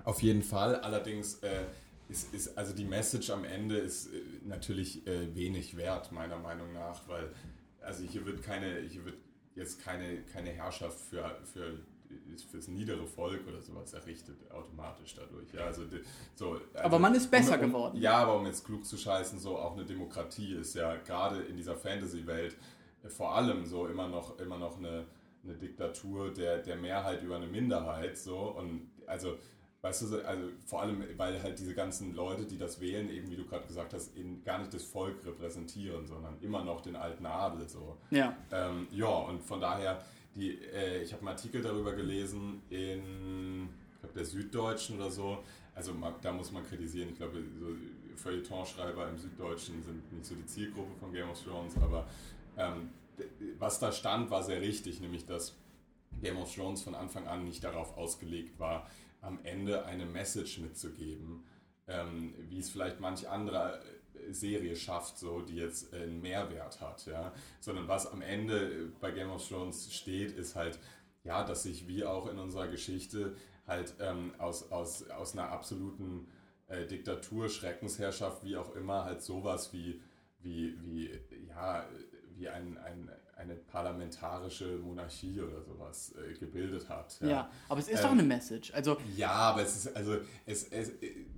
auf 0.02 0.22
jeden 0.22 0.42
Fall, 0.42 0.74
allerdings, 0.76 1.36
äh, 1.44 1.64
ist, 2.10 2.34
ist, 2.34 2.58
also 2.58 2.74
die 2.74 2.84
Message 2.84 3.30
am 3.30 3.44
Ende 3.44 3.78
ist 3.78 4.08
äh, 4.08 4.22
natürlich 4.44 5.06
äh, 5.06 5.34
wenig 5.34 5.76
wert, 5.76 6.12
meiner 6.12 6.38
Meinung 6.38 6.72
nach, 6.72 7.06
weil 7.08 7.32
also 7.80 8.04
hier 8.04 8.26
wird 8.26 8.42
keine, 8.42 8.80
hier 8.80 9.04
wird 9.04 9.16
jetzt 9.54 9.82
keine, 9.82 10.22
keine 10.22 10.50
Herrschaft 10.50 10.98
für, 11.00 11.38
für 11.44 11.78
fürs 12.50 12.68
niedere 12.68 13.06
Volk 13.06 13.46
oder 13.46 13.60
sowas 13.60 13.92
errichtet 13.92 14.36
automatisch 14.50 15.14
dadurch. 15.14 15.52
Ja, 15.52 15.66
also, 15.66 15.82
so, 16.34 16.52
also, 16.52 16.64
aber 16.74 16.98
man 16.98 17.14
ist 17.14 17.30
besser 17.30 17.54
um, 17.54 17.60
um, 17.60 17.66
geworden. 17.68 18.00
Ja, 18.00 18.14
aber 18.14 18.36
um 18.36 18.46
jetzt 18.46 18.64
klug 18.64 18.84
zu 18.84 18.96
scheißen, 18.96 19.38
so 19.38 19.56
auch 19.56 19.74
eine 19.74 19.84
Demokratie 19.84 20.54
ist 20.54 20.74
ja 20.74 20.96
gerade 20.96 21.42
in 21.42 21.56
dieser 21.56 21.76
Fantasy-Welt 21.76 22.56
äh, 23.04 23.08
vor 23.08 23.34
allem 23.34 23.64
so 23.64 23.86
immer 23.86 24.08
noch, 24.08 24.38
immer 24.38 24.58
noch 24.58 24.78
eine, 24.78 25.06
eine 25.44 25.54
Diktatur 25.54 26.32
der, 26.32 26.58
der 26.58 26.76
Mehrheit 26.76 27.22
über 27.22 27.36
eine 27.36 27.46
Minderheit. 27.46 28.18
So. 28.18 28.38
Und 28.38 28.90
also 29.06 29.38
Weißt 29.82 30.02
du, 30.02 30.26
also 30.26 30.42
vor 30.66 30.82
allem, 30.82 31.02
weil 31.16 31.42
halt 31.42 31.58
diese 31.58 31.74
ganzen 31.74 32.14
Leute, 32.14 32.44
die 32.44 32.58
das 32.58 32.80
wählen, 32.80 33.08
eben 33.08 33.30
wie 33.30 33.36
du 33.36 33.46
gerade 33.46 33.66
gesagt 33.66 33.94
hast, 33.94 34.14
in, 34.14 34.44
gar 34.44 34.58
nicht 34.58 34.74
das 34.74 34.84
Volk 34.84 35.24
repräsentieren, 35.24 36.06
sondern 36.06 36.36
immer 36.42 36.62
noch 36.62 36.82
den 36.82 36.96
alten 36.96 37.24
Adel. 37.24 37.66
So. 37.66 37.96
Ja. 38.10 38.36
Ähm, 38.52 38.88
ja, 38.90 39.08
und 39.08 39.42
von 39.42 39.58
daher, 39.58 40.04
die, 40.34 40.50
äh, 40.50 41.02
ich 41.02 41.12
habe 41.12 41.20
einen 41.20 41.30
Artikel 41.30 41.62
darüber 41.62 41.94
gelesen 41.94 42.60
in 42.68 43.70
ich 43.94 44.00
glaub, 44.00 44.14
der 44.14 44.24
Süddeutschen 44.24 44.96
oder 44.96 45.10
so. 45.10 45.38
Also 45.74 45.94
da 46.20 46.32
muss 46.32 46.52
man 46.52 46.62
kritisieren. 46.62 47.10
Ich 47.10 47.16
glaube, 47.16 47.42
so 47.58 47.74
Feuilletonschreiber 48.16 49.08
im 49.08 49.16
Süddeutschen 49.16 49.82
sind 49.82 50.12
nicht 50.12 50.26
so 50.26 50.34
die 50.34 50.44
Zielgruppe 50.44 50.94
von 50.98 51.12
Game 51.12 51.30
of 51.30 51.42
Thrones, 51.42 51.74
aber 51.76 52.06
ähm, 52.58 52.90
was 53.58 53.78
da 53.78 53.92
stand, 53.92 54.30
war 54.30 54.42
sehr 54.42 54.60
richtig, 54.60 55.00
nämlich 55.00 55.26
dass 55.26 55.56
Game 56.20 56.36
of 56.36 56.54
Thrones 56.54 56.82
von 56.82 56.94
Anfang 56.94 57.26
an 57.26 57.44
nicht 57.44 57.64
darauf 57.64 57.96
ausgelegt 57.96 58.58
war, 58.58 58.86
am 59.20 59.40
Ende 59.44 59.84
eine 59.84 60.06
Message 60.06 60.58
mitzugeben, 60.58 61.44
ähm, 61.86 62.34
wie 62.48 62.58
es 62.58 62.70
vielleicht 62.70 63.00
manch 63.00 63.28
andere 63.28 63.80
äh, 64.14 64.32
Serie 64.32 64.76
schafft, 64.76 65.18
so, 65.18 65.40
die 65.40 65.56
jetzt 65.56 65.92
einen 65.92 66.20
Mehrwert 66.20 66.80
hat, 66.80 67.06
ja. 67.06 67.32
Sondern 67.60 67.88
was 67.88 68.10
am 68.10 68.22
Ende 68.22 68.72
äh, 68.72 68.88
bei 69.00 69.10
Game 69.10 69.30
of 69.30 69.46
Thrones 69.46 69.92
steht, 69.92 70.32
ist 70.32 70.56
halt, 70.56 70.78
ja, 71.24 71.44
dass 71.44 71.64
sich 71.64 71.86
wie 71.86 72.04
auch 72.04 72.28
in 72.28 72.38
unserer 72.38 72.68
Geschichte 72.68 73.36
halt 73.66 73.94
ähm, 74.00 74.34
aus, 74.38 74.70
aus, 74.72 75.08
aus 75.10 75.32
einer 75.34 75.50
absoluten 75.50 76.26
äh, 76.68 76.86
Diktatur, 76.86 77.48
Schreckensherrschaft, 77.48 78.44
wie 78.44 78.56
auch 78.56 78.74
immer, 78.74 79.04
halt 79.04 79.22
sowas 79.22 79.72
wie, 79.72 80.00
wie, 80.38 80.76
wie, 80.82 81.10
ja, 81.48 81.86
wie 82.36 82.48
ein, 82.48 82.78
ein, 82.78 83.10
eine 83.40 83.54
parlamentarische 83.54 84.78
Monarchie 84.78 85.40
oder 85.40 85.62
sowas 85.62 86.14
äh, 86.14 86.34
gebildet 86.38 86.88
hat. 86.88 87.18
Ja. 87.20 87.28
ja. 87.28 87.50
aber 87.68 87.80
es 87.80 87.88
ist 87.88 87.98
ähm, 87.98 88.04
doch 88.04 88.12
eine 88.12 88.22
Message. 88.22 88.72
Also 88.72 88.98
ja, 89.16 89.30
aber 89.30 89.62
es 89.62 89.76
ist 89.76 89.96
also 89.96 90.16
es, 90.46 90.64
es, 90.68 90.92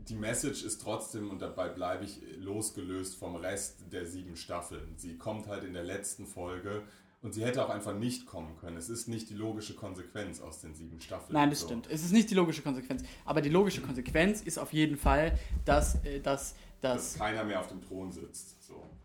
die 0.09 0.15
Message 0.15 0.65
ist 0.65 0.81
trotzdem 0.83 1.31
und 1.31 1.41
dabei 1.41 1.69
bleibe 1.69 2.05
ich 2.05 2.21
losgelöst 2.39 3.17
vom 3.17 3.37
Rest 3.37 3.85
der 3.93 4.07
sieben 4.07 4.37
Staffeln. 4.37 4.95
Sie 4.97 5.17
kommt 5.17 5.47
halt 5.47 5.65
in 5.65 5.75
der 5.75 5.85
letzten 5.85 6.27
Folge 6.27 6.83
und 7.23 7.33
sie 7.33 7.45
hätte 7.45 7.65
auch 7.65 7.71
einfach 7.71 7.95
nicht 7.95 8.27
kommen 8.27 8.57
können. 8.61 8.77
Es 8.77 8.89
ist 8.89 9.07
nicht 9.07 9.31
die 9.31 9.35
logische 9.35 9.75
Konsequenz 9.75 10.41
aus 10.41 10.61
den 10.61 10.75
sieben 10.75 11.01
Staffeln. 11.01 11.35
Nein, 11.35 11.51
das 11.51 11.61
so. 11.61 11.67
stimmt. 11.67 11.89
Es 11.89 12.03
ist 12.05 12.13
nicht 12.13 12.31
die 12.31 12.35
logische 12.35 12.63
Konsequenz. 12.63 13.05
Aber 13.25 13.41
die 13.41 13.49
logische 13.49 13.81
Konsequenz 13.81 14.43
ist 14.43 14.59
auf 14.59 14.73
jeden 14.73 14.97
Fall, 14.97 15.39
dass, 15.65 16.05
äh, 16.05 16.21
dass, 16.21 16.57
dass, 16.81 17.13
dass 17.13 17.19
keiner 17.19 17.45
mehr 17.45 17.61
auf 17.61 17.69
dem 17.69 17.81
Thron 17.81 18.11
sitzt 18.11 18.62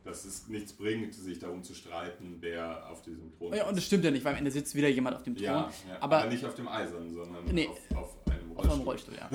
dass 0.08 0.26
es 0.26 0.48
nichts 0.48 0.74
bringt, 0.74 1.14
sich 1.14 1.38
darum 1.38 1.64
zu 1.64 1.76
streiten, 1.76 2.38
wer 2.40 2.90
auf 2.90 3.02
diesem 3.02 3.32
Thron 3.38 3.52
sitzt. 3.52 3.62
Ja, 3.62 3.70
und 3.70 3.78
das 3.78 3.86
stimmt 3.86 4.06
ja 4.06 4.12
nicht, 4.12 4.24
weil 4.24 4.34
am 4.34 4.40
Ende 4.40 4.52
sitzt 4.52 4.74
wieder 4.74 4.88
jemand 4.88 5.18
auf 5.18 5.24
dem 5.24 5.36
Thron. 5.36 5.46
Ja, 5.46 5.72
ja 5.88 5.98
aber, 6.00 6.20
aber, 6.20 6.30
nicht 6.30 6.46
auf 6.46 6.56
dem 6.56 6.68
Eisern, 6.68 7.14
sondern 7.14 7.46
nee, 7.52 7.68
auf, 7.68 7.98
auf, 7.98 8.16
einem 8.32 8.52
Rollstuhl. 8.52 8.66
Auf 8.66 8.74
einem 8.74 8.82
Rollstuhl, 8.84 9.16
ja. 9.16 9.30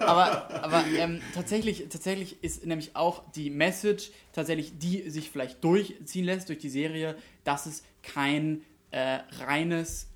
aber 0.00 0.64
aber 0.64 0.84
ähm, 0.96 1.20
tatsächlich, 1.34 1.86
tatsächlich 1.90 2.42
ist 2.42 2.64
nämlich 2.64 2.94
auch 2.94 3.30
die 3.32 3.50
Message, 3.50 4.10
tatsächlich, 4.32 4.78
die 4.78 5.10
sich 5.10 5.30
vielleicht 5.30 5.62
durchziehen 5.62 6.24
lässt 6.24 6.48
durch 6.48 6.58
die 6.58 6.70
Serie, 6.70 7.16
dass 7.44 7.66
es 7.66 7.82
kein 8.02 8.62
äh, 8.92 9.18
reines 9.40 10.08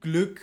Glück 0.00 0.40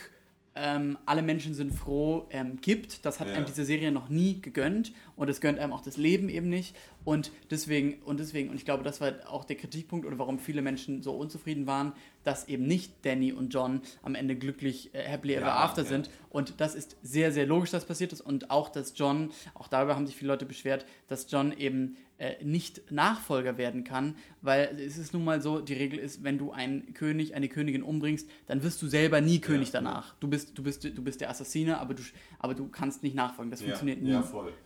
ähm, 0.56 0.98
alle 1.06 1.22
Menschen 1.22 1.54
sind 1.54 1.74
froh 1.74 2.28
ähm, 2.30 2.60
gibt. 2.62 3.06
Das 3.06 3.20
hat 3.20 3.28
ja. 3.28 3.34
einem 3.34 3.46
diese 3.46 3.66
Serie 3.66 3.92
noch 3.92 4.10
nie 4.10 4.40
gegönnt 4.42 4.94
und 5.16 5.30
es 5.30 5.42
gönnt 5.42 5.60
einem 5.60 5.74
auch 5.74 5.82
das 5.82 5.98
Leben 5.98 6.30
eben 6.30 6.50
nicht. 6.50 6.76
Und 7.06 7.32
deswegen, 7.52 8.02
und 8.04 8.20
deswegen, 8.20 8.50
und 8.50 8.56
ich 8.56 8.66
glaube, 8.66 8.84
das 8.84 9.02
war 9.02 9.12
auch 9.28 9.44
der 9.46 9.58
Kritikpunkt 9.58 10.06
oder 10.06 10.18
warum 10.18 10.40
viele 10.40 10.62
Menschen 10.62 11.02
so 11.02 11.14
unzufrieden 11.14 11.68
waren, 11.68 11.94
dass 12.24 12.48
eben 12.48 12.66
nicht 12.66 13.06
Danny 13.06 13.34
und 13.34 13.54
John 13.54 13.82
am 14.02 14.16
Ende 14.16 14.36
glücklich 14.36 14.94
äh, 14.94 15.04
happily 15.08 15.36
ever 15.36 15.48
ja, 15.48 15.56
after 15.58 15.84
ja. 15.84 15.90
sind. 15.90 16.10
Und 16.30 16.62
das 16.62 16.76
ist 16.76 16.96
sehr, 17.04 17.32
sehr 17.32 17.46
logisch, 17.46 17.72
dass 17.72 17.86
passiert 17.86 18.14
ist. 18.14 18.22
Und 18.22 18.50
auch, 18.50 18.70
dass 18.70 18.94
John, 18.96 19.32
auch 19.54 19.68
darüber 19.68 19.96
haben 19.96 20.08
sich 20.08 20.16
viele 20.16 20.32
Leute 20.32 20.46
beschwert, 20.46 20.86
dass 21.08 21.30
John 21.30 21.52
eben 21.52 21.98
äh, 22.24 22.44
nicht 22.44 22.92
Nachfolger 22.92 23.58
werden 23.58 23.84
kann, 23.84 24.16
weil 24.42 24.80
es 24.80 24.98
ist 24.98 25.14
nun 25.14 25.26
mal 25.26 25.42
so, 25.42 25.60
die 25.60 25.74
Regel 25.74 26.00
ist, 26.00 26.24
wenn 26.24 26.38
du 26.38 26.52
einen 26.52 26.94
König, 26.94 27.36
eine 27.36 27.50
Königin 27.50 27.84
umbringst, 27.84 28.30
dann 28.46 28.64
wirst 28.64 28.82
du 28.82 28.88
selber 28.88 29.20
nie 29.20 29.40
König 29.40 29.70
ja, 29.70 29.82
danach. 29.82 30.16
Du 30.20 30.28
bist, 30.28 30.58
du 30.58 30.64
bist, 30.64 30.84
du 30.84 31.04
bist 31.04 31.22
der 31.22 31.30
Assassine, 31.30 31.80
aber 31.80 31.96
du, 31.96 32.04
aber 32.40 32.54
du 32.54 32.68
kannst 32.68 33.04
nicht 33.04 33.16
nachfolgen. 33.16 33.52
Das 33.52 33.62
funktioniert 33.62 34.02
nie. 34.02 34.12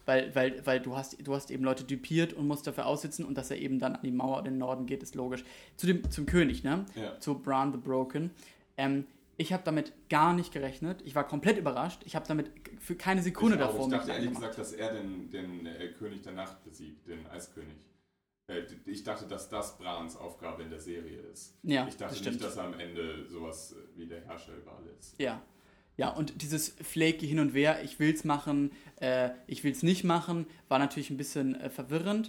Weil, 0.05 0.35
weil, 0.35 0.65
weil 0.65 0.79
du 0.81 0.95
hast, 0.95 1.25
du 1.25 1.33
hast 1.33 1.49
eben 1.49 1.63
Leute 1.63 1.83
dupiert 1.83 2.26
und 2.33 2.47
musst 2.47 2.67
dafür 2.67 2.85
aussitzen 2.85 3.25
und 3.25 3.37
dass 3.37 3.51
er 3.51 3.57
eben 3.57 3.79
dann 3.79 3.95
an 3.95 4.03
die 4.03 4.11
Mauer 4.11 4.39
in 4.39 4.45
den 4.45 4.57
Norden 4.57 4.85
geht, 4.85 5.03
ist 5.03 5.15
logisch. 5.15 5.43
Zu 5.75 5.87
dem, 5.87 6.09
zum 6.11 6.25
König, 6.25 6.63
ne? 6.63 6.85
Ja. 6.95 7.19
Zu 7.19 7.39
Bran 7.39 7.71
the 7.71 7.77
Broken. 7.77 8.31
Ähm, 8.77 9.05
ich 9.37 9.53
habe 9.53 9.63
damit 9.63 9.93
gar 10.09 10.33
nicht 10.33 10.51
gerechnet. 10.51 11.01
Ich 11.05 11.13
war 11.13 11.27
komplett 11.27 11.57
überrascht. 11.57 12.01
Ich 12.05 12.15
habe 12.15 12.27
damit 12.27 12.51
für 12.79 12.95
keine 12.95 13.21
Sekunde 13.21 13.55
ich 13.55 13.61
davor. 13.61 13.85
Ich 13.85 13.91
dachte 13.91 14.11
ehrlich 14.11 14.33
gesagt, 14.33 14.57
dass 14.57 14.73
er 14.73 14.93
den, 14.93 15.29
den 15.29 15.65
äh, 15.67 15.89
König 15.89 16.23
der 16.23 16.33
Nacht 16.33 16.63
besiegt, 16.63 17.07
den 17.07 17.25
Eiskönig. 17.27 17.77
Äh, 18.47 18.63
ich 18.85 19.03
dachte, 19.03 19.27
dass 19.27 19.47
das 19.49 19.77
Brans 19.77 20.17
Aufgabe 20.17 20.63
in 20.63 20.69
der 20.69 20.79
Serie 20.79 21.19
ist. 21.31 21.55
Ja, 21.63 21.87
ich 21.87 21.97
dachte 21.97 22.15
das 22.15 22.25
nicht, 22.25 22.43
dass 22.43 22.57
er 22.57 22.63
am 22.63 22.79
Ende 22.79 23.27
sowas 23.27 23.73
äh, 23.73 23.99
wie 23.99 24.07
der 24.07 24.25
Herrscher 24.25 24.55
überall 24.55 24.83
ist. 24.99 25.19
Ja. 25.19 25.41
Ja, 25.97 26.09
und 26.09 26.43
dieses 26.43 26.69
flaky 26.69 27.27
hin 27.27 27.39
und 27.39 27.55
her, 27.55 27.83
ich 27.83 27.99
will's 27.99 28.23
machen, 28.23 28.71
äh, 29.01 29.31
ich 29.47 29.63
will's 29.63 29.81
nicht 29.81 30.03
machen, 30.03 30.45
war 30.69 30.77
natürlich 30.77 31.09
ein 31.09 31.17
bisschen 31.17 31.55
äh, 31.55 31.71
verwirrend. 31.71 32.27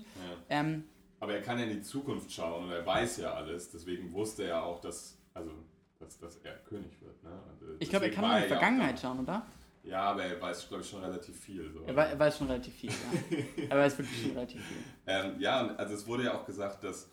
Ja. 0.48 0.60
Ähm, 0.60 0.84
Aber 1.20 1.34
er 1.34 1.42
kann 1.42 1.58
ja 1.58 1.64
in 1.64 1.70
die 1.70 1.82
Zukunft 1.82 2.32
schauen 2.32 2.64
und 2.64 2.72
er 2.72 2.84
weiß 2.84 3.18
ja 3.18 3.34
alles, 3.34 3.70
deswegen 3.70 4.10
wusste 4.14 4.44
er 4.44 4.64
auch, 4.64 4.80
dass, 4.80 5.18
also, 5.34 5.50
dass, 5.98 6.18
dass 6.18 6.36
er 6.38 6.54
König 6.64 6.98
wird. 7.02 7.22
Ne? 7.22 7.30
Und, 7.30 7.68
äh, 7.68 7.76
ich 7.78 7.90
glaube, 7.90 8.06
er 8.06 8.12
kann 8.12 8.36
in 8.36 8.42
die 8.42 8.48
Vergangenheit 8.48 8.98
schauen, 8.98 9.20
oder? 9.20 9.46
Ja, 9.82 10.00
aber 10.00 10.24
er 10.24 10.40
weiß, 10.40 10.68
glaube 10.68 10.82
ich, 10.82 10.88
schon 10.88 11.02
relativ 11.04 11.38
viel. 11.38 11.70
So. 11.70 11.82
Er, 11.84 11.94
weiß, 11.94 12.10
er, 12.10 12.18
weiß, 12.18 12.38
schon 12.38 12.46
relativ 12.46 12.74
viel, 12.74 12.90
ja. 12.90 13.38
er 13.68 13.78
weiß 13.78 13.98
wirklich 13.98 14.22
schon 14.22 14.32
relativ 14.32 14.62
viel. 14.64 14.76
Ähm, 15.06 15.40
ja, 15.40 15.66
also 15.76 15.94
es 15.94 16.06
wurde 16.06 16.24
ja 16.24 16.34
auch 16.34 16.46
gesagt, 16.46 16.84
dass, 16.84 17.10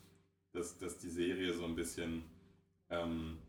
dass, 0.54 0.78
dass 0.78 0.98
die 1.00 1.10
Serie 1.10 1.54
so 1.54 1.66
ein 1.66 1.76
bisschen... 1.76 2.24
Ähm, 2.90 3.40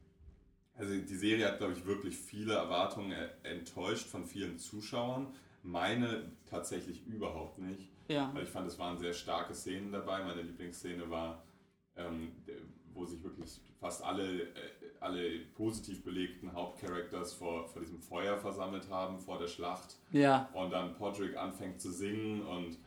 also 0.78 0.94
die 0.94 1.14
Serie 1.14 1.46
hat, 1.46 1.58
glaube 1.58 1.72
ich, 1.72 1.86
wirklich 1.86 2.16
viele 2.16 2.54
Erwartungen 2.54 3.14
enttäuscht 3.42 4.06
von 4.06 4.26
vielen 4.26 4.58
Zuschauern. 4.58 5.28
Meine 5.62 6.30
tatsächlich 6.48 7.06
überhaupt 7.06 7.58
nicht. 7.58 7.90
Ja. 8.08 8.30
Weil 8.34 8.44
ich 8.44 8.50
fand, 8.50 8.68
es 8.68 8.78
waren 8.78 8.98
sehr 8.98 9.14
starke 9.14 9.54
Szenen 9.54 9.90
dabei. 9.90 10.22
Meine 10.22 10.42
Lieblingsszene 10.42 11.10
war, 11.10 11.42
ähm, 11.96 12.32
wo 12.92 13.04
sich 13.04 13.22
wirklich 13.22 13.60
fast 13.80 14.04
alle, 14.04 14.42
äh, 14.42 14.48
alle 15.00 15.40
positiv 15.54 16.04
belegten 16.04 16.52
Hauptcharacters 16.52 17.34
vor, 17.34 17.68
vor 17.68 17.82
diesem 17.82 18.00
Feuer 18.00 18.36
versammelt 18.36 18.88
haben, 18.90 19.18
vor 19.18 19.38
der 19.38 19.48
Schlacht. 19.48 19.96
Ja. 20.12 20.48
Und 20.52 20.70
dann 20.72 20.94
Podrick 20.94 21.36
anfängt 21.36 21.80
zu 21.80 21.90
singen 21.90 22.42
und 22.42 22.78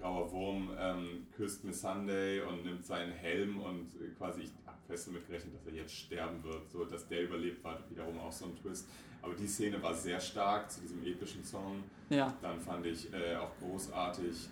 Grauer 0.00 0.32
Wurm 0.32 0.70
ähm, 0.78 1.26
küsst 1.36 1.64
Miss 1.64 1.80
Sunday 1.80 2.40
und 2.40 2.64
nimmt 2.64 2.84
seinen 2.84 3.12
Helm 3.12 3.60
und 3.60 3.92
quasi, 4.18 4.42
ich 4.42 4.52
fest 4.86 5.08
damit 5.08 5.26
gerechnet, 5.26 5.54
dass 5.54 5.66
er 5.66 5.74
jetzt 5.74 5.94
sterben 5.94 6.42
wird. 6.42 6.70
So, 6.70 6.84
dass 6.84 7.06
der 7.08 7.24
überlebt, 7.24 7.62
war 7.64 7.78
wiederum 7.90 8.18
auch 8.18 8.32
so 8.32 8.46
ein 8.46 8.56
Twist. 8.56 8.88
Aber 9.22 9.34
die 9.34 9.46
Szene 9.46 9.82
war 9.82 9.94
sehr 9.94 10.20
stark 10.20 10.70
zu 10.70 10.80
diesem 10.82 11.04
epischen 11.04 11.42
Song. 11.42 11.82
Ja. 12.10 12.36
Dann 12.42 12.60
fand 12.60 12.84
ich 12.86 13.12
äh, 13.12 13.36
auch 13.36 13.50
großartig, 13.58 14.48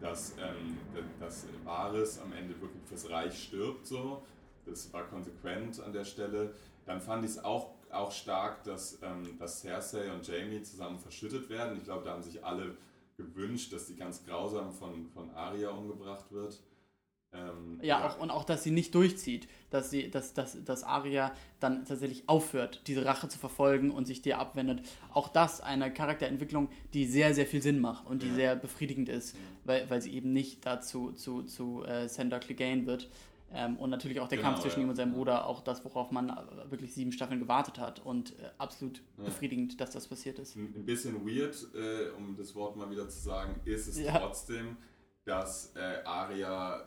dass, 0.00 0.32
ähm, 0.38 0.78
dass 1.20 1.46
Varys 1.64 2.18
am 2.18 2.32
Ende 2.32 2.60
wirklich 2.60 2.82
fürs 2.84 3.08
Reich 3.10 3.44
stirbt. 3.44 3.86
So. 3.86 4.22
Das 4.64 4.92
war 4.92 5.04
konsequent 5.04 5.80
an 5.80 5.92
der 5.92 6.04
Stelle. 6.04 6.54
Dann 6.86 7.00
fand 7.00 7.24
ich 7.24 7.32
es 7.32 7.44
auch, 7.44 7.74
auch 7.90 8.12
stark, 8.12 8.64
dass, 8.64 8.98
ähm, 9.02 9.38
dass 9.38 9.60
Cersei 9.60 10.10
und 10.12 10.26
Jamie 10.26 10.62
zusammen 10.62 10.98
verschüttet 10.98 11.48
werden. 11.50 11.76
Ich 11.78 11.84
glaube, 11.84 12.04
da 12.04 12.12
haben 12.12 12.22
sich 12.22 12.44
alle 12.44 12.76
gewünscht, 13.16 13.72
dass 13.72 13.86
sie 13.86 13.96
ganz 13.96 14.24
grausam 14.24 14.72
von, 14.72 15.08
von 15.10 15.30
Arya 15.30 15.70
umgebracht 15.70 16.30
wird. 16.30 16.60
Ähm, 17.34 17.78
ja, 17.82 18.00
ja. 18.00 18.08
Auch, 18.08 18.20
und 18.20 18.30
auch, 18.30 18.44
dass 18.44 18.62
sie 18.62 18.70
nicht 18.70 18.94
durchzieht, 18.94 19.48
dass, 19.70 19.90
sie, 19.90 20.10
dass, 20.10 20.34
dass, 20.34 20.62
dass 20.64 20.84
Arya 20.84 21.32
dann 21.60 21.84
tatsächlich 21.84 22.28
aufhört, 22.28 22.82
diese 22.86 23.04
Rache 23.04 23.28
zu 23.28 23.38
verfolgen 23.38 23.90
und 23.90 24.06
sich 24.06 24.22
dir 24.22 24.38
abwendet. 24.38 24.82
Auch 25.12 25.28
das 25.28 25.60
eine 25.60 25.92
Charakterentwicklung, 25.92 26.68
die 26.92 27.06
sehr, 27.06 27.34
sehr 27.34 27.46
viel 27.46 27.62
Sinn 27.62 27.80
macht 27.80 28.06
und 28.06 28.22
die 28.22 28.28
ja. 28.28 28.34
sehr 28.34 28.56
befriedigend 28.56 29.08
ist, 29.08 29.34
ja. 29.34 29.40
weil, 29.64 29.90
weil 29.90 30.00
sie 30.00 30.14
eben 30.14 30.32
nicht 30.32 30.64
dazu 30.64 31.12
zu, 31.12 31.42
zu 31.42 31.84
äh, 31.84 32.08
Sandor 32.08 32.38
Clegane 32.38 32.86
wird. 32.86 33.10
Ähm, 33.52 33.76
und 33.76 33.90
natürlich 33.90 34.18
auch 34.18 34.26
der 34.26 34.38
Genau, 34.38 34.50
Kampf 34.50 34.62
zwischen 34.62 34.80
ihm 34.80 34.88
und 34.88 34.96
seinem 34.96 35.12
Bruder, 35.12 35.46
auch 35.46 35.60
das, 35.60 35.84
worauf 35.84 36.10
man 36.10 36.36
wirklich 36.70 36.92
sieben 36.92 37.12
Staffeln 37.12 37.38
gewartet 37.38 37.78
hat. 37.78 38.04
Und 38.04 38.32
äh, 38.40 38.50
absolut 38.58 39.00
befriedigend, 39.16 39.80
dass 39.80 39.90
das 39.90 40.08
passiert 40.08 40.40
ist. 40.40 40.56
Ein 40.56 40.84
bisschen 40.84 41.24
weird, 41.24 41.56
äh, 41.74 42.10
um 42.16 42.36
das 42.36 42.54
Wort 42.54 42.76
mal 42.76 42.90
wieder 42.90 43.08
zu 43.08 43.20
sagen, 43.20 43.60
ist 43.64 43.86
es 43.86 44.04
trotzdem, 44.06 44.76
dass 45.24 45.72
äh, 45.76 46.02
Arya 46.04 46.84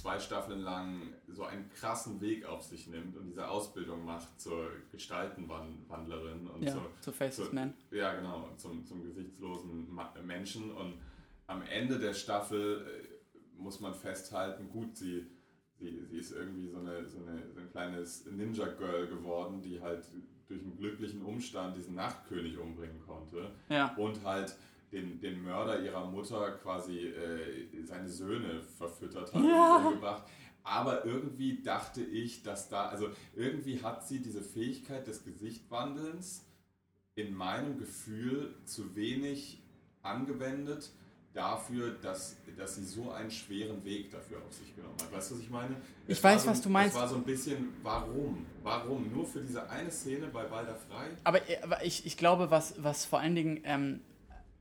zwei 0.00 0.18
Staffeln 0.18 0.60
lang 0.60 1.12
so 1.28 1.44
einen 1.44 1.68
krassen 1.70 2.20
Weg 2.20 2.44
auf 2.46 2.62
sich 2.62 2.86
nimmt 2.86 3.16
und 3.16 3.26
diese 3.26 3.48
Ausbildung 3.48 4.04
macht 4.04 4.40
zur 4.40 4.70
Gestaltenwandlerin 4.92 6.46
und 6.48 6.62
Ja, 6.62 6.78
zur, 7.00 7.12
Faceless 7.12 7.46
zur, 7.48 7.54
Man. 7.54 7.74
Ja, 7.90 8.14
genau, 8.14 8.48
zum, 8.56 8.84
zum 8.86 9.02
gesichtslosen 9.02 9.88
Menschen. 10.24 10.70
Und 10.70 10.94
am 11.46 11.62
Ende 11.62 11.98
der 11.98 12.14
Staffel 12.14 12.86
äh, 12.86 13.38
muss 13.60 13.80
man 13.80 13.94
festhalten, 13.94 14.70
gut, 14.70 14.96
sie, 14.96 15.26
sie, 15.78 16.04
sie 16.06 16.18
ist 16.18 16.32
irgendwie 16.32 16.68
so, 16.68 16.78
eine, 16.78 17.06
so, 17.06 17.18
eine, 17.18 17.52
so 17.52 17.60
ein 17.60 17.70
kleines 17.70 18.24
Ninja-Girl 18.26 19.06
geworden, 19.08 19.60
die 19.60 19.80
halt 19.80 20.04
durch 20.48 20.62
einen 20.62 20.76
glücklichen 20.76 21.22
Umstand 21.22 21.76
diesen 21.76 21.94
Nachtkönig 21.94 22.58
umbringen 22.58 23.00
konnte 23.06 23.50
Ja. 23.68 23.94
und 23.96 24.24
halt 24.24 24.56
den, 24.92 25.20
den 25.20 25.42
Mörder 25.42 25.80
ihrer 25.82 26.04
Mutter 26.10 26.52
quasi 26.62 27.06
äh, 27.08 27.84
seine 27.84 28.08
Söhne 28.08 28.62
verfüttert 28.78 29.32
hat 29.32 29.42
Ja. 29.44 29.76
und 29.76 29.86
umgebracht. 29.86 30.24
Aber 30.62 31.04
irgendwie 31.06 31.62
dachte 31.62 32.02
ich, 32.02 32.42
dass 32.42 32.68
da, 32.68 32.88
also 32.88 33.08
irgendwie 33.34 33.82
hat 33.82 34.06
sie 34.06 34.20
diese 34.20 34.42
Fähigkeit 34.42 35.06
des 35.06 35.24
Gesichtwandelns 35.24 36.44
in 37.14 37.34
meinem 37.34 37.78
Gefühl 37.78 38.54
zu 38.64 38.94
wenig 38.94 39.62
angewendet 40.02 40.90
dafür, 41.32 41.92
dass, 42.02 42.36
dass 42.56 42.74
sie 42.76 42.84
so 42.84 43.10
einen 43.12 43.30
schweren 43.30 43.84
Weg 43.84 44.10
dafür 44.10 44.38
auf 44.46 44.52
sich 44.52 44.74
genommen 44.74 44.96
hat. 45.00 45.12
Weißt 45.12 45.30
du, 45.30 45.34
was 45.36 45.42
ich 45.42 45.50
meine? 45.50 45.76
Ich 46.08 46.18
Es 46.18 46.24
weiß, 46.24 46.42
so, 46.42 46.50
was 46.50 46.60
du 46.60 46.68
meinst. 46.68 46.94
Es 46.96 47.00
war 47.00 47.08
so 47.08 47.16
ein 47.16 47.22
bisschen, 47.24 47.68
warum? 47.82 48.44
Warum? 48.64 49.10
Nur 49.12 49.24
für 49.24 49.40
diese 49.40 49.68
eine 49.70 49.90
Szene 49.90 50.26
bei 50.26 50.44
Balder 50.44 50.74
Frei? 50.74 51.06
Aber, 51.24 51.48
äh, 51.48 51.62
aber 51.62 51.84
ich, 51.84 52.04
ich 52.04 52.16
glaube, 52.16 52.50
was, 52.50 52.74
was 52.82 53.04
vor 53.04 53.20
allen 53.20 53.36
Dingen, 53.36 53.60
ähm, 53.64 54.00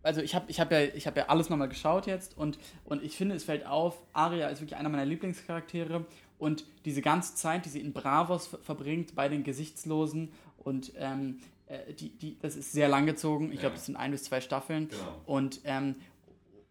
also 0.03 0.21
ich 0.21 0.35
habe 0.35 0.45
ich 0.49 0.59
hab 0.59 0.71
ja, 0.71 0.81
ich 0.81 1.07
hab 1.07 1.17
ja 1.17 1.27
alles 1.27 1.49
nochmal 1.49 1.69
geschaut 1.69 2.07
jetzt 2.07 2.37
und, 2.37 2.57
und 2.85 3.03
ich 3.03 3.15
finde, 3.17 3.35
es 3.35 3.43
fällt 3.43 3.65
auf, 3.65 4.01
Arya 4.13 4.47
ist 4.49 4.61
wirklich 4.61 4.77
einer 4.77 4.89
meiner 4.89 5.05
Lieblingscharaktere 5.05 6.05
und 6.37 6.65
diese 6.85 7.01
ganze 7.01 7.35
Zeit, 7.35 7.65
die 7.65 7.69
sie 7.69 7.79
in 7.81 7.91
Bravos 7.93 8.47
ver- 8.47 8.59
verbringt 8.59 9.15
bei 9.15 9.27
den 9.29 9.43
Gesichtslosen 9.43 10.31
und 10.57 10.91
ähm, 10.97 11.39
äh, 11.67 11.93
die, 11.93 12.09
die, 12.09 12.37
das 12.39 12.55
ist 12.55 12.71
sehr 12.71 12.87
lang 12.87 13.05
gezogen, 13.05 13.47
ich 13.49 13.55
Ja. 13.55 13.61
glaube, 13.61 13.75
das 13.75 13.85
sind 13.87 13.95
ein 13.97 14.11
bis 14.11 14.23
zwei 14.23 14.39
Staffeln 14.41 14.87
Genau. 14.89 15.21
und 15.25 15.61
ähm, 15.65 15.95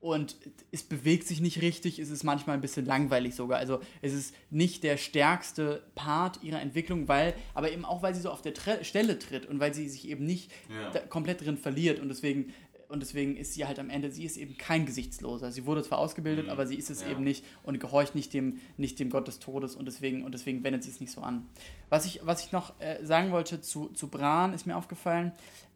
und 0.00 0.36
es 0.70 0.84
bewegt 0.84 1.26
sich 1.26 1.40
nicht 1.40 1.60
richtig, 1.60 1.98
es 1.98 2.08
ist 2.10 2.22
manchmal 2.22 2.54
ein 2.56 2.60
bisschen 2.60 2.86
langweilig 2.86 3.34
sogar. 3.34 3.58
Also 3.58 3.80
es 4.00 4.12
ist 4.12 4.32
nicht 4.48 4.84
der 4.84 4.96
stärkste 4.96 5.82
Part 5.96 6.40
ihrer 6.44 6.60
Entwicklung, 6.62 7.08
weil, 7.08 7.34
aber 7.52 7.72
eben 7.72 7.84
auch, 7.84 8.00
weil 8.00 8.14
sie 8.14 8.20
so 8.20 8.30
auf 8.30 8.40
der 8.40 8.54
Tre 8.54 8.84
Stelle 8.84 9.18
tritt 9.18 9.46
und 9.46 9.58
weil 9.58 9.74
sie 9.74 9.88
sich 9.88 10.08
eben 10.08 10.24
nicht 10.24 10.52
Ja. 10.70 11.00
komplett 11.08 11.44
drin 11.44 11.56
verliert 11.56 11.98
und 11.98 12.08
deswegen 12.10 12.54
und 12.88 13.00
deswegen 13.00 13.36
ist 13.36 13.54
sie 13.54 13.66
halt 13.66 13.78
am 13.78 13.90
Ende, 13.90 14.10
sie 14.10 14.24
ist 14.24 14.36
eben 14.36 14.56
kein 14.56 14.86
Gesichtsloser. 14.86 15.52
Sie 15.52 15.66
wurde 15.66 15.82
zwar 15.82 15.98
ausgebildet, 15.98 16.46
Mhm. 16.46 16.50
aber 16.52 16.66
sie 16.66 16.76
ist 16.76 16.88
es 16.90 17.02
Ja. 17.02 17.10
eben 17.10 17.22
nicht 17.22 17.44
und 17.62 17.78
gehorcht 17.80 18.14
nicht 18.14 18.32
dem, 18.32 18.60
nicht 18.76 18.98
dem 18.98 19.10
Gott 19.10 19.28
des 19.28 19.38
Todes 19.38 19.74
und 19.76 19.86
deswegen, 19.86 20.24
und 20.24 20.32
deswegen 20.32 20.64
wendet 20.64 20.82
sie 20.84 20.90
es 20.90 21.00
nicht 21.00 21.12
so 21.12 21.20
an. 21.20 21.46
Was 21.90 22.06
ich, 22.06 22.20
was 22.24 22.44
ich 22.44 22.52
noch 22.52 22.78
äh, 22.80 23.04
sagen 23.04 23.30
wollte 23.30 23.60
zu, 23.60 23.88
zu 23.90 24.08
Bran, 24.08 24.54
ist 24.54 24.66
mir 24.66 24.76
aufgefallen, 24.76 25.32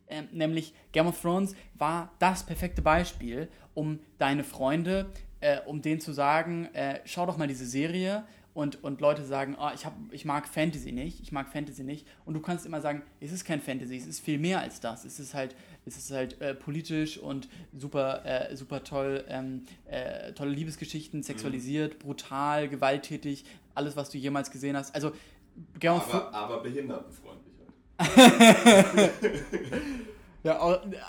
ähm, 0.09 0.29
nämlich 0.33 0.75
Game 0.93 1.07
of 1.07 1.21
Thrones 1.21 1.55
war 1.75 2.11
das 2.19 2.45
perfekte 2.45 2.83
Beispiel, 2.83 3.49
um 3.75 3.99
deine 4.19 4.45
Freunde, 4.45 5.07
äh, 5.41 5.61
um 5.67 5.81
denen 5.83 6.01
zu 6.01 6.13
sagen, 6.13 6.67
äh, 6.75 7.01
schau 7.05 7.27
doch 7.27 7.37
mal 7.37 7.49
diese 7.49 7.67
Serie 7.67 8.25
und, 8.55 8.85
und 8.85 9.01
Leute 9.01 9.25
sagen, 9.25 9.57
oh, 9.59 9.71
ich, 9.75 9.87
hab, 9.87 9.95
ich 10.11 10.27
mag 10.27 10.47
Fantasy 10.47 10.93
nicht, 10.93 11.21
ich 11.23 11.33
mag 11.33 11.51
Fantasy 11.51 11.83
nicht 11.85 12.07
und 12.27 12.35
du 12.35 12.41
kannst 12.41 12.67
immer 12.67 12.83
sagen, 12.83 13.01
es 13.21 13.33
ist 13.33 13.47
kein 13.47 13.63
Fantasy, 13.63 13.97
es 13.97 14.07
ist 14.07 14.21
viel 14.21 14.39
mehr 14.39 14.61
als 14.61 14.81
das, 14.81 15.07
es 15.07 15.19
ist 15.19 15.33
halt, 15.33 15.57
es 15.85 15.97
ist 15.97 16.11
halt 16.11 16.41
äh, 16.41 16.55
politisch 16.55 17.19
und 17.19 17.49
super, 17.77 18.25
äh, 18.25 18.55
super 18.57 18.85
toll, 18.85 19.25
ähm, 19.29 19.65
äh, 19.87 20.33
tolle 20.33 20.53
Liebesgeschichten, 20.53 21.23
sexualisiert, 21.23 21.99
brutal, 21.99 22.69
gewalttätig, 22.69 23.45
alles, 23.75 23.97
was 23.97 24.11
du 24.11 24.19
jemals 24.19 24.51
gesehen 24.51 24.77
hast. 24.77 24.95
Also 24.95 25.13
Game. 25.79 25.93
Aber, 25.93 26.33
aber 26.33 26.63
behindertenfreundlich 26.63 27.55
halt. 27.99 29.11
Ja, 30.45 30.59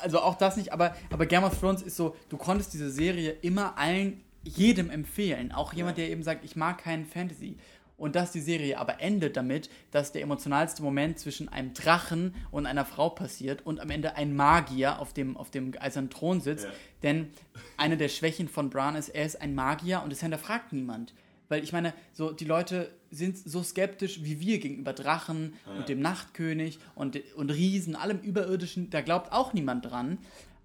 also 0.02 0.20
auch 0.20 0.36
das 0.36 0.58
nicht, 0.58 0.72
aber, 0.74 0.96
aber 1.12 1.26
Game 1.26 1.44
of 1.44 1.60
Thrones 1.60 1.82
ist 1.82 1.96
so, 1.96 2.16
du 2.30 2.38
konntest 2.38 2.74
diese 2.74 2.92
Serie 2.92 3.32
immer 3.42 3.78
allen, 3.78 4.24
jedem 4.44 4.90
empfehlen. 4.90 5.52
Auch 5.52 5.74
jemand, 5.74 5.98
der 5.98 6.10
eben 6.10 6.22
sagt, 6.22 6.46
ich 6.46 6.56
mag 6.56 6.78
keinen 6.78 7.06
Fantasy. 7.06 7.58
Und 7.96 8.16
dass 8.16 8.32
die 8.32 8.42
Serie 8.42 8.80
aber 8.80 9.00
endet 9.02 9.38
damit, 9.38 9.70
dass 9.92 10.12
der 10.12 10.24
emotionalste 10.24 10.82
Moment 10.84 11.20
zwischen 11.20 11.48
einem 11.50 11.74
Drachen 11.74 12.34
und 12.52 12.66
einer 12.66 12.86
Frau 12.86 13.10
passiert 13.10 13.66
und 13.66 13.80
am 13.80 13.90
Ende 13.92 14.16
ein 14.16 14.36
Magier 14.36 15.00
auf 15.00 15.14
dem, 15.14 15.38
auf 15.38 15.52
dem 15.52 15.74
eisernen 15.80 16.10
Thron 16.10 16.42
sitzt. 16.42 16.66
Ja. 16.66 16.72
Denn 17.04 17.30
eine 17.78 17.96
der 17.98 18.10
Schwächen 18.10 18.48
von 18.50 18.70
Bran 18.70 18.96
ist, 18.96 19.10
er 19.10 19.26
ist 19.26 19.40
ein 19.42 19.54
Magier 19.56 20.02
und 20.04 20.12
das 20.12 20.22
hinterfragt 20.22 20.74
niemand. 20.74 21.14
Weil 21.50 21.64
ich 21.64 21.72
meine, 21.72 21.94
so 22.14 22.32
die 22.32 22.46
Leute 22.46 22.92
sind 23.12 23.38
so 23.38 23.62
skeptisch 23.62 24.24
wie 24.24 24.40
wir 24.40 24.60
gegenüber 24.60 24.94
Drachen 24.94 25.54
Ja. 25.68 25.74
und 25.76 25.88
dem 25.90 26.00
Nachtkönig 26.02 26.80
und, 26.96 27.22
und 27.36 27.52
Riesen, 27.52 27.96
allem 27.96 28.20
Überirdischen, 28.20 28.90
da 28.90 29.02
glaubt 29.02 29.32
auch 29.32 29.54
niemand 29.54 29.86
dran. 29.86 30.18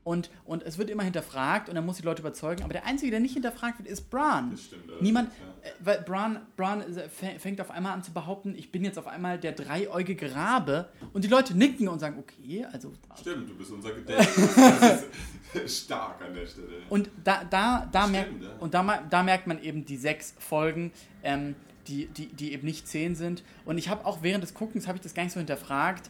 Und, 0.08 0.30
und 0.46 0.62
es 0.62 0.78
wird 0.78 0.88
immer 0.88 1.02
hinterfragt 1.02 1.68
und 1.68 1.74
dann 1.74 1.84
muss 1.84 1.98
die 1.98 2.02
Leute 2.02 2.22
überzeugen. 2.22 2.62
Aber 2.62 2.72
der 2.72 2.86
Einzige, 2.86 3.10
der 3.10 3.20
nicht 3.20 3.34
hinterfragt 3.34 3.78
wird, 3.78 3.86
ist 3.88 4.08
Bran. 4.08 4.52
Das 4.52 4.62
stimmt, 4.64 4.84
allerdings, 4.84 5.02
Niemand, 5.02 5.30
ja. 5.62 5.68
äh, 5.68 5.72
weil 5.80 6.00
Bran, 6.00 6.46
Bran 6.56 6.80
äh, 6.80 7.08
fä- 7.08 7.38
fängt 7.38 7.60
auf 7.60 7.70
einmal 7.70 7.92
an 7.92 8.02
zu 8.02 8.12
behaupten, 8.14 8.54
ich 8.56 8.72
bin 8.72 8.84
jetzt 8.86 8.98
auf 8.98 9.06
einmal 9.06 9.38
der 9.38 9.52
dreieugige 9.52 10.34
Rabe. 10.34 10.88
Und 11.12 11.24
die 11.24 11.28
Leute 11.28 11.54
nicken 11.54 11.88
und 11.88 11.98
sagen, 11.98 12.18
okay, 12.18 12.64
also 12.72 12.90
Stimmt, 13.20 13.50
du 13.50 13.54
bist 13.56 13.70
unser 13.70 13.92
Gedächtnis. 13.92 15.04
Das 15.52 15.78
stark 15.84 16.22
an 16.22 16.32
der 16.32 16.46
Stelle. 16.46 16.68
Und 16.88 17.10
da, 17.22 17.44
da, 17.44 17.86
da, 17.92 18.00
Stimmt, 18.08 18.12
merkt, 18.12 18.42
ja. 18.42 18.48
und 18.60 18.72
da, 18.72 19.02
da 19.10 19.22
merkt 19.22 19.46
man 19.46 19.62
eben 19.62 19.84
die 19.84 19.98
sechs 19.98 20.34
Folgen, 20.38 20.90
ähm, 21.22 21.54
die, 21.86 22.06
die, 22.06 22.28
die 22.28 22.54
eben 22.54 22.64
nicht 22.66 22.88
zehn 22.88 23.14
sind. 23.14 23.42
Und 23.66 23.76
ich 23.76 23.90
habe 23.90 24.06
auch 24.06 24.22
während 24.22 24.42
des 24.42 24.54
Guckens, 24.54 24.86
habe 24.86 24.96
ich 24.96 25.02
das 25.02 25.12
gar 25.12 25.24
nicht 25.24 25.32
so 25.34 25.40
hinterfragt. 25.40 26.08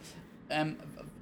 Ähm, 0.51 0.77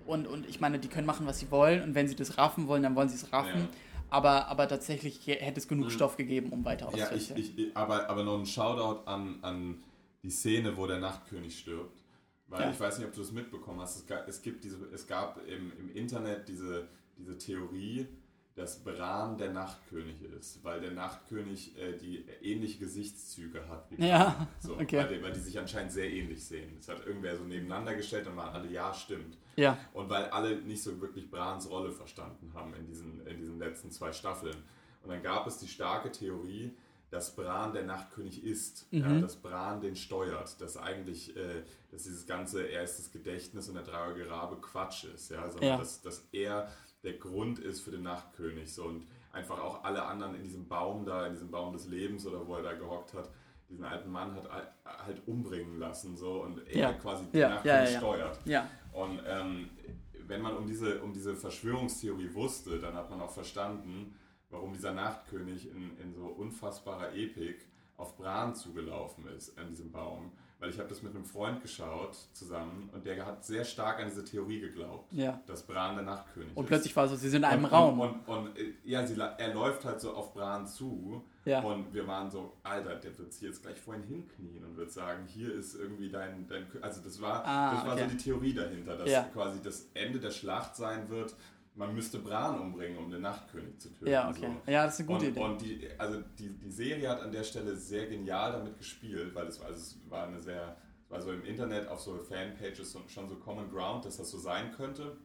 und, 0.07 0.27
und 0.27 0.47
ich 0.49 0.61
meine, 0.61 0.79
die 0.79 0.89
können 0.89 1.07
machen, 1.07 1.27
was 1.27 1.39
sie 1.41 1.51
wollen. 1.51 1.83
Und 1.83 1.95
wenn 1.95 2.09
sie 2.09 2.15
das 2.17 2.39
raffen 2.39 2.67
wollen, 2.69 2.83
dann 2.83 2.95
wollen 2.97 3.09
sie 3.09 3.17
es 3.17 3.33
raffen. 3.33 3.61
Ja. 3.61 3.69
Aber, 4.09 4.47
aber 4.49 4.69
tatsächlich 4.69 5.27
hätte 5.27 5.59
es 5.59 5.67
genug 5.69 5.87
Mhm. 5.87 5.91
Stoff 5.91 6.17
gegeben, 6.17 6.51
um 6.53 6.65
weiter 6.65 6.91
Ja, 6.97 7.11
ich, 7.13 7.31
ich, 7.37 7.77
aber, 7.77 8.09
aber 8.09 8.23
noch 8.23 8.39
ein 8.39 8.47
Shoutout 8.47 9.05
an, 9.11 9.39
an 9.43 9.83
die 10.23 10.31
Szene, 10.31 10.77
wo 10.77 10.87
der 10.87 10.99
Nachtkönig 10.99 11.59
stirbt. 11.59 12.05
Weil 12.49 12.61
Ja. 12.63 12.71
ich 12.71 12.79
weiß 12.79 12.99
nicht, 12.99 13.09
ob 13.09 13.13
du 13.15 13.21
das 13.21 13.33
mitbekommen 13.33 13.81
hast. 13.81 13.97
Es, 13.97 14.07
ga- 14.07 14.25
es, 14.29 14.41
gibt 14.43 14.63
diese, 14.63 14.77
es 14.95 15.07
gab 15.09 15.41
im, 15.49 15.73
im 15.81 15.93
Internet 15.97 16.49
diese, 16.49 16.87
diese 17.19 17.37
Theorie, 17.37 18.07
dass 18.57 18.83
Bran 18.83 19.37
der 19.37 19.53
Nachtkönig 19.53 20.17
ist, 20.39 20.65
weil 20.65 20.81
der 20.81 20.91
Nachtkönig 20.93 21.79
äh, 21.79 21.93
die 21.97 22.25
ähnliche 22.43 22.79
Gesichtszüge 22.79 23.69
hat 23.69 23.91
wie 23.91 23.97
Bran. 23.97 24.09
Ja, 24.09 24.49
so, 24.61 24.75
okay. 24.79 24.97
weil, 24.99 25.09
die, 25.19 25.23
weil 25.23 25.33
die 25.33 25.41
sich 25.41 25.59
anscheinend 25.59 25.93
sehr 25.93 26.11
ähnlich 26.11 26.43
sehen. 26.45 26.75
Das 26.79 26.89
hat 26.89 27.07
irgendwer 27.07 27.37
so 27.37 27.45
nebeneinander 27.45 27.95
gestellt 27.95 28.27
und 28.27 28.37
waren 28.37 28.55
alle, 28.55 28.71
ja, 28.71 28.93
stimmt. 28.95 29.37
Ja, 29.57 29.79
Und 29.93 30.09
weil 30.11 30.25
alle 30.31 30.57
nicht 30.57 30.83
so 30.83 31.01
wirklich 31.01 31.31
Brans 31.31 31.71
Rolle 31.71 31.93
verstanden 31.93 32.51
haben 32.55 32.75
in 32.75 32.87
diesen, 32.87 33.27
in 33.27 33.39
diesen 33.39 33.59
letzten 33.59 33.91
zwei 33.91 34.13
Staffeln. 34.13 34.57
Und 35.03 35.11
dann 35.11 35.23
gab 35.23 35.47
es 35.47 35.59
die 35.59 35.69
starke 35.69 36.11
Theorie, 36.11 36.75
dass 37.11 37.37
Bran 37.37 37.73
der 37.73 37.85
Nachtkönig 37.85 38.43
ist, 38.45 38.87
ja, 38.91 39.07
Mhm. 39.09 39.21
dass 39.23 39.37
Bran 39.37 39.81
den 39.81 39.95
steuert, 39.97 40.61
dass 40.61 40.77
eigentlich, 40.77 41.37
äh, 41.37 41.63
dass 41.91 42.03
dieses 42.03 42.27
ganze, 42.27 42.67
er 42.67 42.83
ist 42.83 42.99
das 42.99 43.13
Gedächtnis 43.13 43.69
und 43.69 43.77
der 43.77 43.85
dreieugige 43.85 44.29
Rabe 44.29 44.57
Quatsch 44.61 45.05
ist, 45.05 45.31
ja, 45.31 45.49
sondern 45.49 45.69
Ja. 45.71 45.77
Dass, 45.79 46.03
dass 46.03 46.27
er 46.33 46.69
der 47.07 47.15
Grund 47.15 47.59
ist 47.61 47.81
für 47.81 47.91
den 47.93 48.03
Nachtkönig 48.03 48.73
so, 48.75 48.85
und 48.85 49.07
einfach 49.33 49.59
auch 49.63 49.85
alle 49.85 50.03
anderen 50.05 50.35
in 50.35 50.43
diesem 50.43 50.67
Baum 50.69 51.05
da, 51.07 51.27
in 51.27 51.33
diesem 51.33 51.51
Baum 51.51 51.73
des 51.73 51.87
Lebens 51.87 52.27
oder 52.27 52.47
wo 52.47 52.57
er 52.57 52.63
da 52.63 52.73
gehockt 52.75 53.15
hat, 53.15 53.31
diesen 53.71 53.85
alten 53.85 54.11
Mann 54.11 54.35
hat 54.35 54.51
al- 54.51 54.73
halt 54.85 55.23
umbringen 55.27 55.79
lassen 55.79 56.17
so 56.17 56.43
und 56.43 56.67
er 56.69 56.77
Ja. 56.79 56.93
quasi 56.93 57.25
den 57.27 57.41
Ja, 57.41 57.49
Nachtkönig 57.51 57.93
ja, 57.93 57.99
steuert. 57.99 58.39
Und 58.93 59.21
ähm, 59.27 59.71
wenn 60.27 60.43
man 60.43 60.57
um 60.57 60.67
diese, 60.67 61.01
um 61.03 61.13
diese 61.13 61.35
Verschwörungstheorie 61.37 62.33
wusste, 62.35 62.79
dann 62.81 62.95
hat 62.95 63.09
man 63.11 63.21
auch 63.21 63.31
verstanden, 63.31 64.15
warum 64.51 64.73
dieser 64.73 64.93
Nachtkönig 64.93 65.71
in, 65.71 65.97
in 65.99 66.13
so 66.15 66.27
unfassbarer 66.27 67.15
Epik 67.15 67.67
auf 67.97 68.17
Bran 68.17 68.55
zugelaufen 68.55 69.27
ist, 69.29 69.59
an 69.59 69.69
diesem 69.69 69.91
Baum. 69.93 70.33
Weil 70.59 70.71
ich 70.71 70.79
habe 70.79 70.89
das 70.89 71.03
mit 71.03 71.15
einem 71.15 71.27
Freund 71.27 71.61
geschaut 71.61 72.17
zusammen 72.33 72.89
und 72.95 73.05
der 73.05 73.27
hat 73.27 73.45
sehr 73.45 73.63
stark 73.63 73.99
an 74.01 74.07
diese 74.09 74.25
Theorie 74.25 74.59
geglaubt, 74.61 75.13
Ja. 75.13 75.39
dass 75.47 75.63
Bran 75.63 75.97
der 75.97 76.05
Nachtkönig 76.05 76.57
Und 76.57 76.65
ist. 76.65 76.69
plötzlich 76.69 76.97
war 76.97 77.05
es 77.05 77.11
so, 77.11 77.17
sie 77.19 77.29
sind 77.29 77.43
in 77.43 77.45
einem 77.45 77.65
und, 77.67 77.71
Raum. 77.73 78.01
Und, 78.01 78.11
und, 78.27 78.39
und 78.49 78.59
äh, 78.59 78.73
ja, 78.85 79.07
sie, 79.07 79.21
er 79.21 79.53
läuft 79.53 79.85
halt 79.85 80.01
so 80.01 80.15
auf 80.15 80.33
Bran 80.33 80.67
zu 80.67 81.23
Ja. 81.45 81.61
und 81.61 81.93
wir 81.93 82.07
waren 82.07 82.31
so, 82.31 82.55
Alter, 82.63 82.95
der 82.97 83.19
wird 83.19 83.35
sich 83.35 83.43
jetzt 83.43 83.63
gleich 83.63 83.79
vorhin 83.79 84.05
hinknien 84.05 84.65
und 84.65 84.79
wird 84.79 84.91
sagen, 84.91 85.27
hier 85.27 85.55
ist 85.55 85.75
irgendwie 85.75 86.09
dein, 86.09 86.49
dein 86.49 86.67
also 86.81 87.03
das 87.03 87.21
war, 87.21 87.45
Ah, 87.45 87.75
das 87.75 87.85
war 87.85 87.93
okay. 87.93 88.05
so 88.05 88.11
die 88.13 88.17
Theorie 88.17 88.55
dahinter, 88.55 88.97
dass 88.97 89.11
Ja. 89.11 89.23
quasi 89.25 89.61
das 89.63 89.91
Ende 89.93 90.19
der 90.21 90.31
Schlacht 90.31 90.75
sein 90.75 91.11
wird, 91.11 91.35
man 91.77 91.95
müsste 91.95 92.19
Bran 92.19 92.59
umbringen, 92.59 92.99
um 92.99 93.11
den 93.11 93.23
Nachtkönig 93.23 93.79
zu 93.79 93.91
töten. 93.91 94.11
Ja, 94.11 94.31
okay. 94.31 94.51
So. 94.65 94.71
Ja, 94.71 94.87
das 94.87 94.95
ist 94.95 95.01
eine 95.01 95.19
gute 95.19 95.27
und, 95.27 95.33
Idee. 95.33 95.45
Und 95.45 95.61
die, 95.61 95.89
also 95.99 96.23
die, 96.39 96.49
die 96.49 96.71
Serie 96.71 97.09
hat 97.09 97.21
an 97.21 97.31
der 97.31 97.45
Stelle 97.45 97.77
sehr 97.77 98.07
genial 98.07 98.53
damit 98.53 98.79
gespielt, 98.79 99.35
weil 99.35 99.47
es, 99.47 99.61
also 99.61 99.75
es 99.75 99.99
war 100.09 100.27
eine 100.27 100.41
sehr, 100.41 100.77
es 101.05 101.11
war 101.11 101.21
so 101.21 101.33
im 101.33 101.45
Internet 101.45 101.87
auf 101.89 102.01
so 102.01 102.17
Fanpages 102.17 102.97
schon 103.09 103.29
so 103.29 103.37
Common 103.37 103.71
Ground, 103.71 104.05
dass 104.07 104.17
das 104.17 104.31
so 104.31 104.39
sein 104.39 104.73
könnte. 104.73 105.17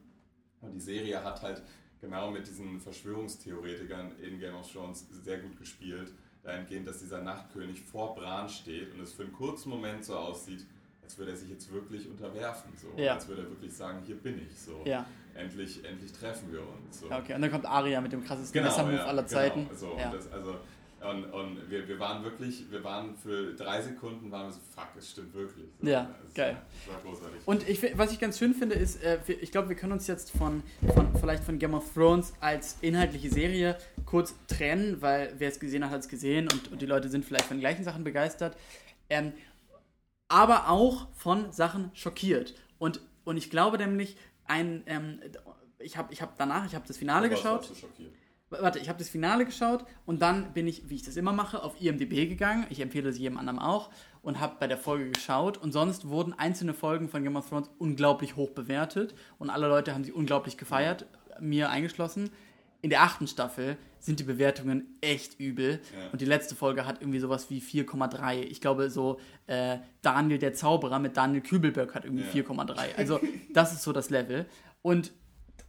Und 0.60 0.74
die 0.74 0.80
Serie 0.80 1.24
hat 1.24 1.42
halt 1.42 1.62
genau 2.00 2.30
mit 2.30 2.46
diesen 2.46 2.80
Verschwörungstheoretikern 2.80 4.12
in 4.18 4.38
Game 4.38 4.54
of 4.54 4.70
Thrones 4.70 5.08
sehr 5.24 5.38
gut 5.38 5.58
gespielt. 5.58 6.12
Dahingehend, 6.42 6.88
dass 6.88 6.98
dieser 6.98 7.22
Nachtkönig 7.22 7.80
vor 7.80 8.14
Bran 8.16 8.48
steht 8.48 8.92
und 8.92 9.00
es 9.00 9.12
für 9.12 9.22
einen 9.22 9.32
kurzen 9.32 9.70
Moment 9.70 10.04
so 10.04 10.16
aussieht, 10.16 10.66
als 11.00 11.16
würde 11.16 11.30
er 11.30 11.36
sich 11.36 11.50
jetzt 11.50 11.72
wirklich 11.72 12.08
unterwerfen. 12.08 12.72
So. 12.76 13.00
Ja. 13.00 13.14
Als 13.14 13.28
würde 13.28 13.42
er 13.42 13.50
wirklich 13.50 13.72
sagen, 13.72 14.02
hier 14.04 14.16
bin 14.16 14.44
ich. 14.44 14.58
So. 14.58 14.82
Ja. 14.84 15.06
Endlich, 15.34 15.84
endlich 15.84 16.12
treffen 16.12 16.52
wir 16.52 16.60
uns. 16.60 17.00
So. 17.00 17.06
Okay. 17.06 17.34
Und 17.34 17.42
dann 17.42 17.50
kommt 17.50 17.66
Arya 17.66 18.00
mit 18.00 18.12
dem 18.12 18.24
krassesten 18.24 18.62
Messermove 18.62 18.96
ja, 18.96 19.06
aller 19.06 19.26
Zeiten. 19.26 19.66
Genau. 19.66 19.78
So, 19.78 19.96
ja. 19.98 20.10
und 20.10 20.14
das, 20.14 20.30
also, 20.30 20.56
und, 21.02 21.24
und 21.32 21.70
wir, 21.70 21.88
wir 21.88 21.98
waren 21.98 22.22
wirklich, 22.22 22.70
wir 22.70 22.84
waren 22.84 23.16
für 23.16 23.54
drei 23.54 23.82
Sekunden, 23.82 24.30
waren 24.30 24.46
wir 24.46 24.52
so, 24.52 24.60
fuck, 24.74 24.88
es 24.96 25.10
stimmt 25.10 25.34
wirklich. 25.34 25.66
So, 25.80 25.88
Ja, 25.88 26.08
es, 26.28 26.34
geil. 26.34 26.56
Es 26.80 26.92
war 26.92 27.00
großartig. 27.00 27.40
Und 27.44 27.68
ich, 27.68 27.98
was 27.98 28.12
ich 28.12 28.20
ganz 28.20 28.38
schön 28.38 28.54
finde, 28.54 28.76
ist, 28.76 29.02
äh, 29.02 29.18
ich 29.40 29.50
glaube, 29.50 29.68
wir 29.68 29.76
können 29.76 29.92
uns 29.92 30.06
jetzt 30.06 30.30
von, 30.30 30.62
von 30.94 31.08
vielleicht 31.16 31.42
von 31.42 31.58
Game 31.58 31.74
of 31.74 31.92
Thrones 31.92 32.34
als 32.40 32.76
inhaltliche 32.82 33.30
Serie 33.30 33.76
kurz 34.06 34.34
trennen, 34.46 35.02
weil 35.02 35.34
wer 35.38 35.48
es 35.48 35.58
gesehen 35.58 35.84
hat, 35.84 35.90
hat 35.90 36.00
es 36.00 36.08
gesehen 36.08 36.48
und, 36.52 36.70
und 36.70 36.80
die 36.80 36.86
Leute 36.86 37.08
sind 37.08 37.24
vielleicht 37.24 37.46
von 37.46 37.56
den 37.56 37.62
gleichen 37.62 37.82
Sachen 37.82 38.04
begeistert. 38.04 38.56
Ähm, 39.10 39.32
aber 40.28 40.70
auch 40.70 41.08
von 41.14 41.50
Sachen 41.52 41.90
schockiert. 41.94 42.54
Und, 42.78 43.00
und 43.24 43.36
ich 43.36 43.50
glaube 43.50 43.76
nämlich, 43.76 44.16
ein, 44.52 44.82
ähm, 44.86 45.20
ich 45.78 45.96
habe 45.96 46.12
ich 46.12 46.20
hab 46.22 46.36
danach, 46.36 46.66
ich 46.66 46.74
habe 46.74 46.86
das 46.86 46.96
Finale 46.96 47.30
Was 47.30 47.38
geschaut. 47.38 47.64
schockiert? 47.64 48.12
Warte, 48.50 48.78
ich 48.78 48.90
habe 48.90 48.98
das 48.98 49.08
Finale 49.08 49.46
geschaut 49.46 49.86
und 50.04 50.20
dann 50.20 50.52
bin 50.52 50.66
ich, 50.66 50.90
wie 50.90 50.96
ich 50.96 51.02
das 51.02 51.16
immer 51.16 51.32
mache, 51.32 51.62
auf 51.62 51.80
IMDb 51.80 52.28
gegangen. 52.28 52.66
Ich 52.68 52.80
empfehle 52.80 53.08
es 53.08 53.16
jedem 53.18 53.38
anderen 53.38 53.58
auch 53.58 53.88
und 54.20 54.40
habe 54.40 54.56
bei 54.60 54.66
der 54.66 54.76
Folge 54.76 55.10
geschaut. 55.10 55.56
Und 55.56 55.72
sonst 55.72 56.06
wurden 56.08 56.34
einzelne 56.34 56.74
Folgen 56.74 57.08
von 57.08 57.22
Game 57.22 57.36
of 57.36 57.48
Thrones 57.48 57.70
unglaublich 57.78 58.36
hoch 58.36 58.50
bewertet 58.50 59.14
und 59.38 59.48
alle 59.48 59.68
Leute 59.68 59.94
haben 59.94 60.04
sie 60.04 60.12
unglaublich 60.12 60.58
gefeiert, 60.58 61.06
mir 61.40 61.70
eingeschlossen. 61.70 62.28
In 62.82 62.90
der 62.90 63.02
achten 63.02 63.26
Staffel 63.26 63.76
sind 64.00 64.18
die 64.20 64.24
Bewertungen 64.24 64.98
echt 65.00 65.38
übel 65.38 65.80
Ja. 65.96 66.10
und 66.10 66.20
die 66.20 66.24
letzte 66.24 66.54
Folge 66.56 66.84
hat 66.84 67.00
irgendwie 67.00 67.20
sowas 67.20 67.48
wie 67.48 67.60
4,3. 67.60 68.40
Ich 68.42 68.60
glaube 68.60 68.90
so 68.90 69.18
äh, 69.46 69.78
Daniel 70.02 70.38
der 70.38 70.52
Zauberer 70.52 70.98
mit 70.98 71.16
Daniel 71.16 71.42
Kübelberg 71.42 71.94
hat 71.94 72.04
irgendwie 72.04 72.24
Ja. 72.38 72.44
4,3. 72.44 72.76
Also 72.96 73.20
das 73.54 73.72
ist 73.72 73.82
so 73.82 73.92
das 73.92 74.10
Level 74.10 74.46
und 74.82 75.12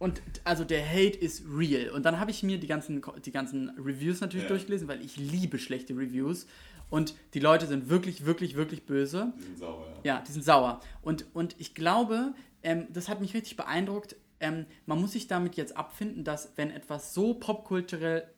und 0.00 0.20
also 0.42 0.64
der 0.64 0.84
Hate 0.86 1.16
ist 1.16 1.44
real. 1.48 1.90
Und 1.90 2.04
dann 2.04 2.18
habe 2.18 2.32
ich 2.32 2.42
mir 2.42 2.58
die 2.58 2.66
ganzen, 2.66 3.00
die 3.24 3.30
ganzen 3.30 3.70
Reviews 3.78 4.20
natürlich 4.20 4.42
Ja. 4.42 4.48
durchgelesen, 4.48 4.88
weil 4.88 5.00
ich 5.00 5.16
liebe 5.16 5.56
schlechte 5.56 5.94
Reviews. 5.96 6.46
Und 6.90 7.14
die 7.32 7.38
Leute 7.40 7.66
sind 7.68 7.88
wirklich, 7.88 8.26
wirklich, 8.26 8.56
wirklich 8.56 8.84
böse. 8.86 9.32
Die 9.38 9.42
sind 9.44 9.58
sauer, 9.58 9.86
ja. 10.02 10.16
Ja, 10.16 10.24
die 10.26 10.32
sind 10.32 10.44
sauer. 10.44 10.80
Und, 11.00 11.26
und 11.32 11.54
ich 11.58 11.74
glaube, 11.76 12.34
ähm, 12.64 12.88
das 12.92 13.08
hat 13.08 13.20
mich 13.20 13.34
richtig 13.34 13.56
beeindruckt. 13.56 14.16
Ähm, 14.44 14.66
man 14.86 15.00
muss 15.00 15.12
sich 15.12 15.26
damit 15.26 15.56
jetzt 15.56 15.76
abfinden, 15.76 16.22
dass 16.22 16.52
wenn 16.56 16.70
etwas 16.70 17.14
so 17.14 17.34
popkulturell 17.34 18.28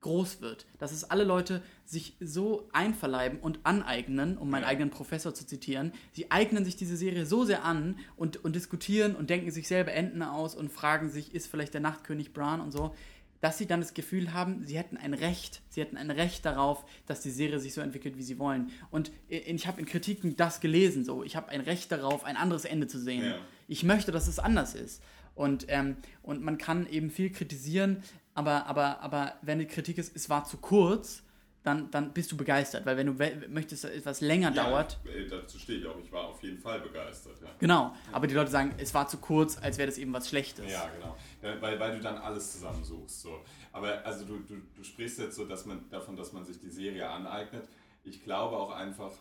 groß 0.00 0.40
wird, 0.40 0.66
dass 0.78 0.92
es 0.92 1.04
alle 1.10 1.24
Leute 1.24 1.62
sich 1.84 2.16
so 2.20 2.68
einverleiben 2.72 3.40
und 3.40 3.58
aneignen, 3.64 4.38
um 4.38 4.48
meinen 4.50 4.62
Ja. 4.62 4.68
eigenen 4.68 4.90
Professor 4.90 5.34
zu 5.34 5.46
zitieren, 5.46 5.92
sie 6.12 6.30
eignen 6.30 6.64
sich 6.64 6.76
diese 6.76 6.96
Serie 6.96 7.26
so 7.26 7.44
sehr 7.44 7.64
an 7.64 7.98
und, 8.16 8.42
und 8.44 8.54
diskutieren 8.54 9.16
und 9.16 9.30
denken 9.30 9.50
sich 9.50 9.66
selber 9.68 9.92
Enden 9.92 10.22
aus 10.22 10.54
und 10.54 10.70
fragen 10.70 11.10
sich, 11.10 11.34
ist 11.34 11.48
vielleicht 11.48 11.74
der 11.74 11.80
Nachtkönig 11.80 12.32
Bran 12.32 12.60
und 12.60 12.70
so, 12.72 12.94
dass 13.40 13.58
sie 13.58 13.66
dann 13.66 13.80
das 13.80 13.94
Gefühl 13.94 14.32
haben, 14.32 14.64
sie 14.64 14.78
hätten 14.78 14.96
ein 14.96 15.12
Recht, 15.12 15.60
sie 15.68 15.80
hätten 15.80 15.96
ein 15.96 16.10
Recht 16.10 16.44
darauf, 16.44 16.84
dass 17.06 17.20
die 17.20 17.30
Serie 17.30 17.58
sich 17.58 17.74
so 17.74 17.80
entwickelt, 17.80 18.16
wie 18.16 18.22
sie 18.22 18.38
wollen. 18.38 18.70
Und 18.90 19.12
ich 19.28 19.66
habe 19.66 19.80
in 19.80 19.86
Kritiken 19.86 20.36
das 20.36 20.60
gelesen, 20.60 21.04
so, 21.04 21.22
ich 21.22 21.36
habe 21.36 21.48
ein 21.50 21.60
Recht 21.60 21.92
darauf, 21.92 22.24
ein 22.24 22.36
anderes 22.36 22.64
Ende 22.64 22.86
zu 22.86 22.98
sehen. 22.98 23.24
Ja. 23.24 23.38
Ich 23.68 23.82
möchte, 23.82 24.10
dass 24.12 24.26
es 24.26 24.38
anders 24.38 24.74
ist. 24.74 25.02
Und, 25.36 25.66
ähm, 25.68 25.98
und 26.22 26.42
man 26.42 26.58
kann 26.58 26.88
eben 26.88 27.10
viel 27.10 27.30
kritisieren, 27.30 28.02
aber, 28.34 28.66
aber, 28.66 29.00
aber 29.00 29.34
wenn 29.42 29.60
die 29.60 29.66
Kritik 29.66 29.98
ist, 29.98 30.16
es 30.16 30.28
war 30.28 30.44
zu 30.44 30.56
kurz, 30.56 31.22
dann, 31.62 31.90
dann 31.90 32.12
bist 32.12 32.30
du 32.30 32.36
begeistert. 32.36 32.86
Weil 32.86 32.96
wenn 32.96 33.06
du 33.06 33.48
möchtest, 33.48 33.84
dass 33.84 33.90
etwas 33.90 34.20
länger 34.20 34.50
dauert, 34.52 34.98
Ja, 35.04 35.10
äh, 35.10 35.26
dazu 35.26 35.58
stehe 35.58 35.80
ich 35.80 35.86
auch. 35.86 35.98
Ich 35.98 36.12
war 36.12 36.28
auf 36.28 36.42
jeden 36.42 36.58
Fall 36.58 36.80
begeistert. 36.80 37.40
Ja. 37.42 37.48
genau. 37.58 37.94
Aber 38.12 38.26
die 38.26 38.34
Leute 38.34 38.50
sagen, 38.50 38.74
es 38.78 38.94
war 38.94 39.08
zu 39.08 39.18
kurz, 39.18 39.58
als 39.58 39.76
wäre 39.76 39.86
das 39.88 39.98
eben 39.98 40.12
was 40.12 40.28
Schlechtes. 40.28 40.70
Ja, 40.70 40.88
genau. 40.94 41.16
Weil, 41.60 41.78
weil 41.80 41.96
du 41.96 42.00
dann 42.00 42.18
alles 42.18 42.52
zusammensuchst. 42.52 43.20
So. 43.20 43.40
Aber 43.72 44.04
also 44.06 44.24
du, 44.24 44.38
du, 44.38 44.62
du 44.74 44.84
sprichst 44.84 45.18
jetzt 45.18 45.36
so 45.36 45.44
dass 45.44 45.66
man, 45.66 45.88
davon, 45.90 46.16
dass 46.16 46.32
man 46.32 46.44
sich 46.44 46.60
die 46.60 46.70
Serie 46.70 47.08
aneignet. 47.08 47.68
Ich 48.04 48.22
glaube 48.22 48.56
auch 48.56 48.70
einfach, 48.70 49.12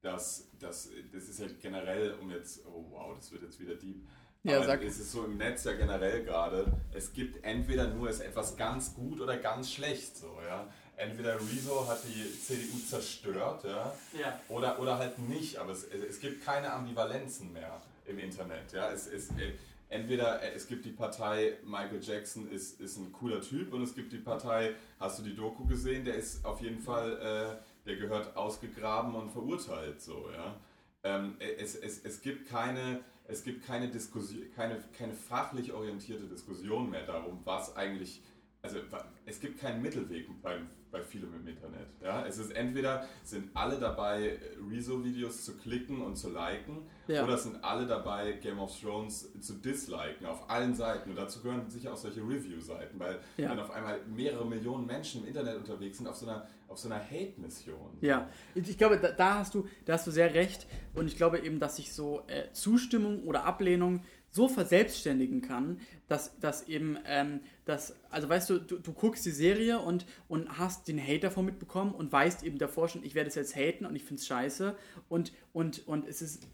dass, 0.00 0.48
dass 0.60 0.90
das 1.12 1.28
ist 1.28 1.40
ja 1.40 1.46
generell, 1.60 2.14
um 2.20 2.30
jetzt, 2.30 2.64
oh 2.66 2.86
wow, 2.90 3.16
das 3.16 3.32
wird 3.32 3.42
jetzt 3.42 3.58
wieder 3.58 3.74
deep. 3.74 4.06
Ja, 4.44 4.56
Aber 4.58 4.66
sag. 4.66 4.82
es 4.84 4.98
ist 4.98 5.12
so 5.12 5.24
im 5.24 5.36
Netz 5.36 5.64
ja 5.64 5.72
generell 5.72 6.24
gerade, 6.24 6.72
es 6.94 7.12
gibt 7.12 7.44
entweder 7.44 7.88
nur 7.88 8.08
ist 8.08 8.20
etwas 8.20 8.56
ganz 8.56 8.94
gut 8.94 9.20
oder 9.20 9.36
ganz 9.36 9.72
schlecht. 9.72 10.16
So, 10.16 10.38
ja. 10.46 10.66
Entweder 10.96 11.36
Rezo 11.40 11.86
hat 11.88 11.98
die 12.04 12.40
CDU 12.40 12.78
zerstört, 12.78 13.64
ja, 13.64 13.94
Ja. 14.18 14.40
oder, 14.48 14.78
oder 14.80 14.98
halt 14.98 15.18
nicht, 15.18 15.56
aber 15.58 15.72
es, 15.72 15.84
es 15.84 16.18
gibt 16.20 16.44
keine 16.44 16.72
Ambivalenzen 16.72 17.52
mehr 17.52 17.80
im 18.06 18.18
Internet. 18.18 18.72
Ja? 18.72 18.90
Es, 18.90 19.06
es, 19.06 19.30
äh, 19.30 19.52
entweder 19.90 20.42
äh, 20.42 20.54
es 20.54 20.66
gibt 20.66 20.84
die 20.84 20.90
Partei, 20.90 21.56
Michael 21.64 22.00
Jackson 22.02 22.50
ist, 22.50 22.80
ist 22.80 22.96
ein 22.96 23.12
cooler 23.12 23.40
Typ 23.40 23.72
und 23.72 23.82
es 23.82 23.94
gibt 23.94 24.12
die 24.12 24.18
Partei, 24.18 24.74
hast 24.98 25.18
du 25.18 25.22
die 25.22 25.36
Doku 25.36 25.66
gesehen, 25.66 26.04
der 26.04 26.14
ist 26.14 26.44
auf 26.44 26.60
jeden 26.60 26.80
Fall, 26.80 27.12
äh, 27.20 27.86
der 27.88 27.96
gehört 27.96 28.36
ausgegraben 28.36 29.14
und 29.14 29.30
verurteilt. 29.30 30.00
So, 30.02 30.28
ja? 30.32 30.56
ähm, 31.04 31.36
es, 31.38 31.76
es, 31.76 32.04
es 32.04 32.20
gibt 32.22 32.48
keine, 32.48 33.00
es 33.28 33.44
gibt 33.44 33.64
keine 33.64 33.88
Diskussion, 33.88 34.50
keine, 34.56 34.82
keine 34.96 35.12
fachlich 35.12 35.72
orientierte 35.72 36.24
Diskussion 36.24 36.90
mehr 36.90 37.06
darum, 37.06 37.40
was 37.44 37.76
eigentlich, 37.76 38.22
also 38.62 38.78
es 39.26 39.38
gibt 39.38 39.60
keinen 39.60 39.82
Mittelweg 39.82 40.26
bei, 40.42 40.58
bei 40.90 41.02
vielem 41.02 41.34
im 41.34 41.46
Internet. 41.46 41.88
Ja? 42.02 42.26
Es 42.26 42.38
ist 42.38 42.50
entweder 42.50 43.06
sind 43.22 43.54
alle 43.54 43.78
dabei, 43.78 44.40
Rezo-Videos 44.70 45.44
zu 45.44 45.58
klicken 45.58 46.00
und 46.00 46.16
zu 46.16 46.30
liken, 46.30 46.88
Ja. 47.08 47.24
oder 47.24 47.36
sind 47.38 47.62
alle 47.64 47.86
dabei, 47.86 48.32
Game 48.32 48.58
of 48.58 48.78
Thrones 48.80 49.28
zu 49.40 49.54
disliken 49.54 50.26
auf 50.26 50.48
allen 50.48 50.74
Seiten. 50.74 51.10
Und 51.10 51.16
dazu 51.16 51.40
gehören 51.40 51.68
sicher 51.68 51.92
auch 51.92 51.96
solche 51.96 52.20
Review-Seiten, 52.20 52.98
weil 53.00 53.18
Ja. 53.36 53.48
dann 53.48 53.60
auf 53.60 53.70
einmal 53.70 53.98
mehrere 54.06 54.46
Millionen 54.46 54.86
Menschen 54.86 55.22
im 55.22 55.28
Internet 55.28 55.56
unterwegs 55.56 55.96
sind 55.98 56.06
auf 56.06 56.16
so 56.16 56.26
einer, 56.26 56.46
auf 56.68 56.78
so 56.78 56.88
einer 56.88 57.02
Hate-Mission. 57.02 57.96
Ja, 58.02 58.28
ich 58.54 58.68
ich 58.68 58.78
glaube, 58.78 58.98
da, 58.98 59.10
da, 59.10 59.38
hast 59.38 59.54
du, 59.54 59.66
da 59.86 59.94
hast 59.94 60.06
du 60.06 60.10
sehr 60.10 60.34
recht. 60.34 60.66
Und 60.94 61.06
ich 61.06 61.16
glaube 61.16 61.38
eben, 61.40 61.58
dass 61.58 61.76
sich 61.76 61.92
so 61.92 62.22
äh, 62.28 62.52
Zustimmung 62.52 63.24
oder 63.24 63.44
Ablehnung 63.44 64.02
so 64.30 64.46
verselbstständigen 64.46 65.40
kann, 65.40 65.80
dass, 66.06 66.38
dass 66.38 66.68
eben, 66.68 66.98
ähm, 67.06 67.40
dass, 67.64 67.94
also 68.10 68.28
weißt 68.28 68.50
du, 68.50 68.58
du, 68.58 68.78
du 68.78 68.92
guckst 68.92 69.24
die 69.24 69.30
Serie 69.30 69.78
und, 69.78 70.04
und 70.28 70.58
hast 70.58 70.86
den 70.86 71.00
Hate 71.00 71.20
davon 71.20 71.46
mitbekommen 71.46 71.92
und 71.94 72.12
weißt 72.12 72.42
eben 72.44 72.58
davor 72.58 72.88
schon, 72.88 73.02
ich 73.04 73.14
werde 73.14 73.28
es 73.28 73.34
jetzt 73.36 73.56
haten 73.56 73.86
und 73.86 73.96
ich 73.96 74.04
finde 74.04 74.20
es 74.20 74.26
scheiße. 74.26 74.76
Und, 75.08 75.32
und, 75.54 75.86
und, 75.88 76.06
es 76.06 76.20
ist, 76.20 76.46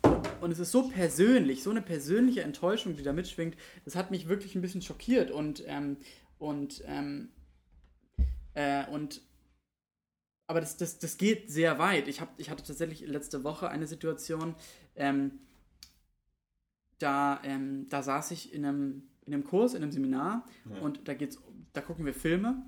und 0.44 0.50
es 0.50 0.58
ist 0.58 0.72
so 0.72 0.88
persönlich, 0.90 1.62
so 1.62 1.70
eine 1.70 1.80
persönliche 1.80 2.42
Enttäuschung, 2.42 2.96
die 2.96 3.02
da 3.02 3.14
mitschwingt. 3.14 3.56
Das 3.86 3.96
hat 3.96 4.10
mich 4.10 4.28
wirklich 4.28 4.54
ein 4.54 4.60
bisschen 4.60 4.82
schockiert 4.82 5.30
und, 5.30 5.64
ähm, 5.66 5.96
und, 6.38 6.82
ähm, 6.86 7.30
äh, 8.52 8.86
und 8.88 9.22
aber 10.46 10.60
das, 10.60 10.76
das, 10.76 10.98
das 10.98 11.16
geht 11.16 11.50
sehr 11.50 11.78
weit. 11.78 12.08
Ich, 12.08 12.20
hab, 12.20 12.38
ich 12.38 12.50
hatte 12.50 12.62
tatsächlich 12.62 13.00
letzte 13.06 13.42
Woche 13.42 13.70
eine 13.70 13.86
Situation, 13.86 14.54
ähm, 14.96 15.38
da, 16.98 17.40
ähm, 17.42 17.86
da 17.88 18.02
saß 18.02 18.30
ich 18.32 18.52
in 18.52 18.66
einem, 18.66 19.02
in 19.24 19.32
einem 19.32 19.44
Kurs, 19.44 19.72
in 19.72 19.82
einem 19.82 19.92
Seminar 19.92 20.46
Ja. 20.70 20.82
und 20.82 21.08
da 21.08 21.14
geht's, 21.14 21.38
da 21.72 21.80
gucken 21.80 22.04
wir 22.04 22.12
Filme 22.12 22.62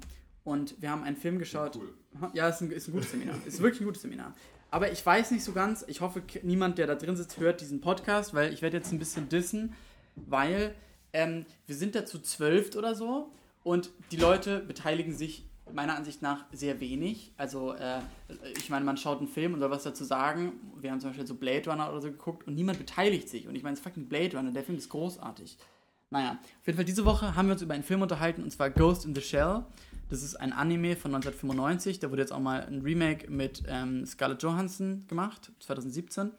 und 0.45 0.81
wir 0.81 0.91
haben 0.91 1.03
einen 1.03 1.17
Film 1.17 1.39
geschaut. 1.39 1.77
Cool. 1.77 1.93
Ja, 2.33 2.49
ist 2.49 2.63
ein, 2.63 2.71
ist 2.71 2.89
ein 2.89 2.93
gutes 2.93 3.11
Seminar. 3.11 3.37
Ist 3.45 3.61
wirklich 3.61 3.83
ein 3.83 3.87
gutes 3.87 4.01
Seminar. 4.01 4.35
Aber 4.77 4.93
ich 4.93 5.07
weiß 5.07 5.31
nicht 5.31 5.43
so 5.43 5.53
ganz, 5.53 5.87
ich 5.89 6.03
hoffe, 6.03 6.23
niemand, 6.43 6.77
der 6.77 6.87
da 6.87 6.97
drin 6.97 7.17
sitzt, 7.17 7.39
hört 7.39 7.63
diesen 7.63 7.81
Podcast, 7.81 8.35
weil 8.35 8.53
ich 8.53 8.61
werde 8.61 8.77
jetzt 8.77 8.93
ein 8.93 8.99
bisschen 8.99 9.31
dissen, 9.31 9.73
weil 10.17 10.75
ähm, 11.15 11.47
wir 11.67 11.75
sind 11.75 11.95
da 11.95 12.05
zu 12.05 12.19
zwölf 12.19 12.77
oder 12.77 12.95
so 12.95 13.33
und 13.63 13.89
die 14.13 14.19
Leute 14.19 14.61
beteiligen 14.61 15.15
sich 15.15 15.47
meiner 15.73 15.97
Ansicht 15.97 16.21
nach 16.21 16.45
sehr 16.53 16.79
wenig. 16.79 17.33
Also, 17.39 17.73
äh, 17.73 18.01
ich 18.59 18.69
meine, 18.69 18.85
man 18.85 18.99
schaut 18.99 19.21
einen 19.21 19.29
Film 19.29 19.55
und 19.55 19.61
soll 19.61 19.71
was 19.71 19.85
dazu 19.85 20.05
sagen. 20.05 20.53
Wir 20.79 20.91
haben 20.91 21.01
zum 21.01 21.09
Beispiel 21.09 21.27
so 21.27 21.37
Blade 21.37 21.71
Runner 21.71 21.89
oder 21.89 22.03
so 22.03 22.09
geguckt 22.09 22.47
und 22.47 22.55
niemand 22.55 22.77
beteiligt 22.79 23.31
sich. 23.31 23.49
Und 23.49 23.57
ich 23.57 23.63
meine, 23.63 23.73
es 23.73 23.81
ist 23.81 23.85
fucking 23.85 24.11
Blade 24.11 24.37
Runner, 24.37 24.51
der 24.51 24.63
Film 24.63 24.77
ist 24.77 24.91
großartig. 24.91 25.57
Naja, 26.11 26.33
auf 26.61 26.67
jeden 26.67 26.77
Fall 26.77 26.85
diese 26.85 27.07
Woche 27.07 27.35
haben 27.35 27.49
wir 27.49 27.55
uns 27.55 27.63
über 27.63 27.73
einen 27.73 27.83
Film 27.83 28.03
unterhalten 28.03 28.43
und 28.43 28.51
zwar 28.51 28.69
Ghost 28.69 29.07
in 29.07 29.15
the 29.15 29.23
Shell. 29.23 29.65
Das 30.09 30.23
ist 30.23 30.37
ein 30.37 30.53
Anime 30.53 30.97
von 30.97 31.15
1995. 31.15 31.99
Da 31.99 32.11
wurde 32.11 32.23
jetzt 32.23 32.33
auch 32.33 32.41
mal 32.41 32.65
ein 32.65 32.83
Remake 32.83 33.31
mit 33.31 33.63
ähm, 33.67 34.07
Scarlett 34.07 34.43
Johansson 34.43 35.05
gemacht, 35.09 35.51
2017. 35.61 36.31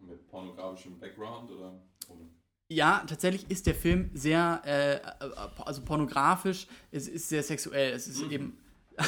Mit 0.00 0.26
pornografischem 0.28 0.98
Background 0.98 1.50
oder 1.50 1.74
ohne? 2.08 2.22
Ja, 2.68 3.04
tatsächlich 3.06 3.50
ist 3.50 3.66
der 3.66 3.74
Film 3.74 4.10
sehr, 4.14 4.62
äh, 4.64 5.00
also 5.62 5.82
pornografisch, 5.82 6.66
es 6.90 7.08
ist 7.08 7.28
sehr 7.28 7.42
sexuell. 7.42 7.92
Es 7.92 8.08
ist 8.08 8.22
eben. 8.22 8.56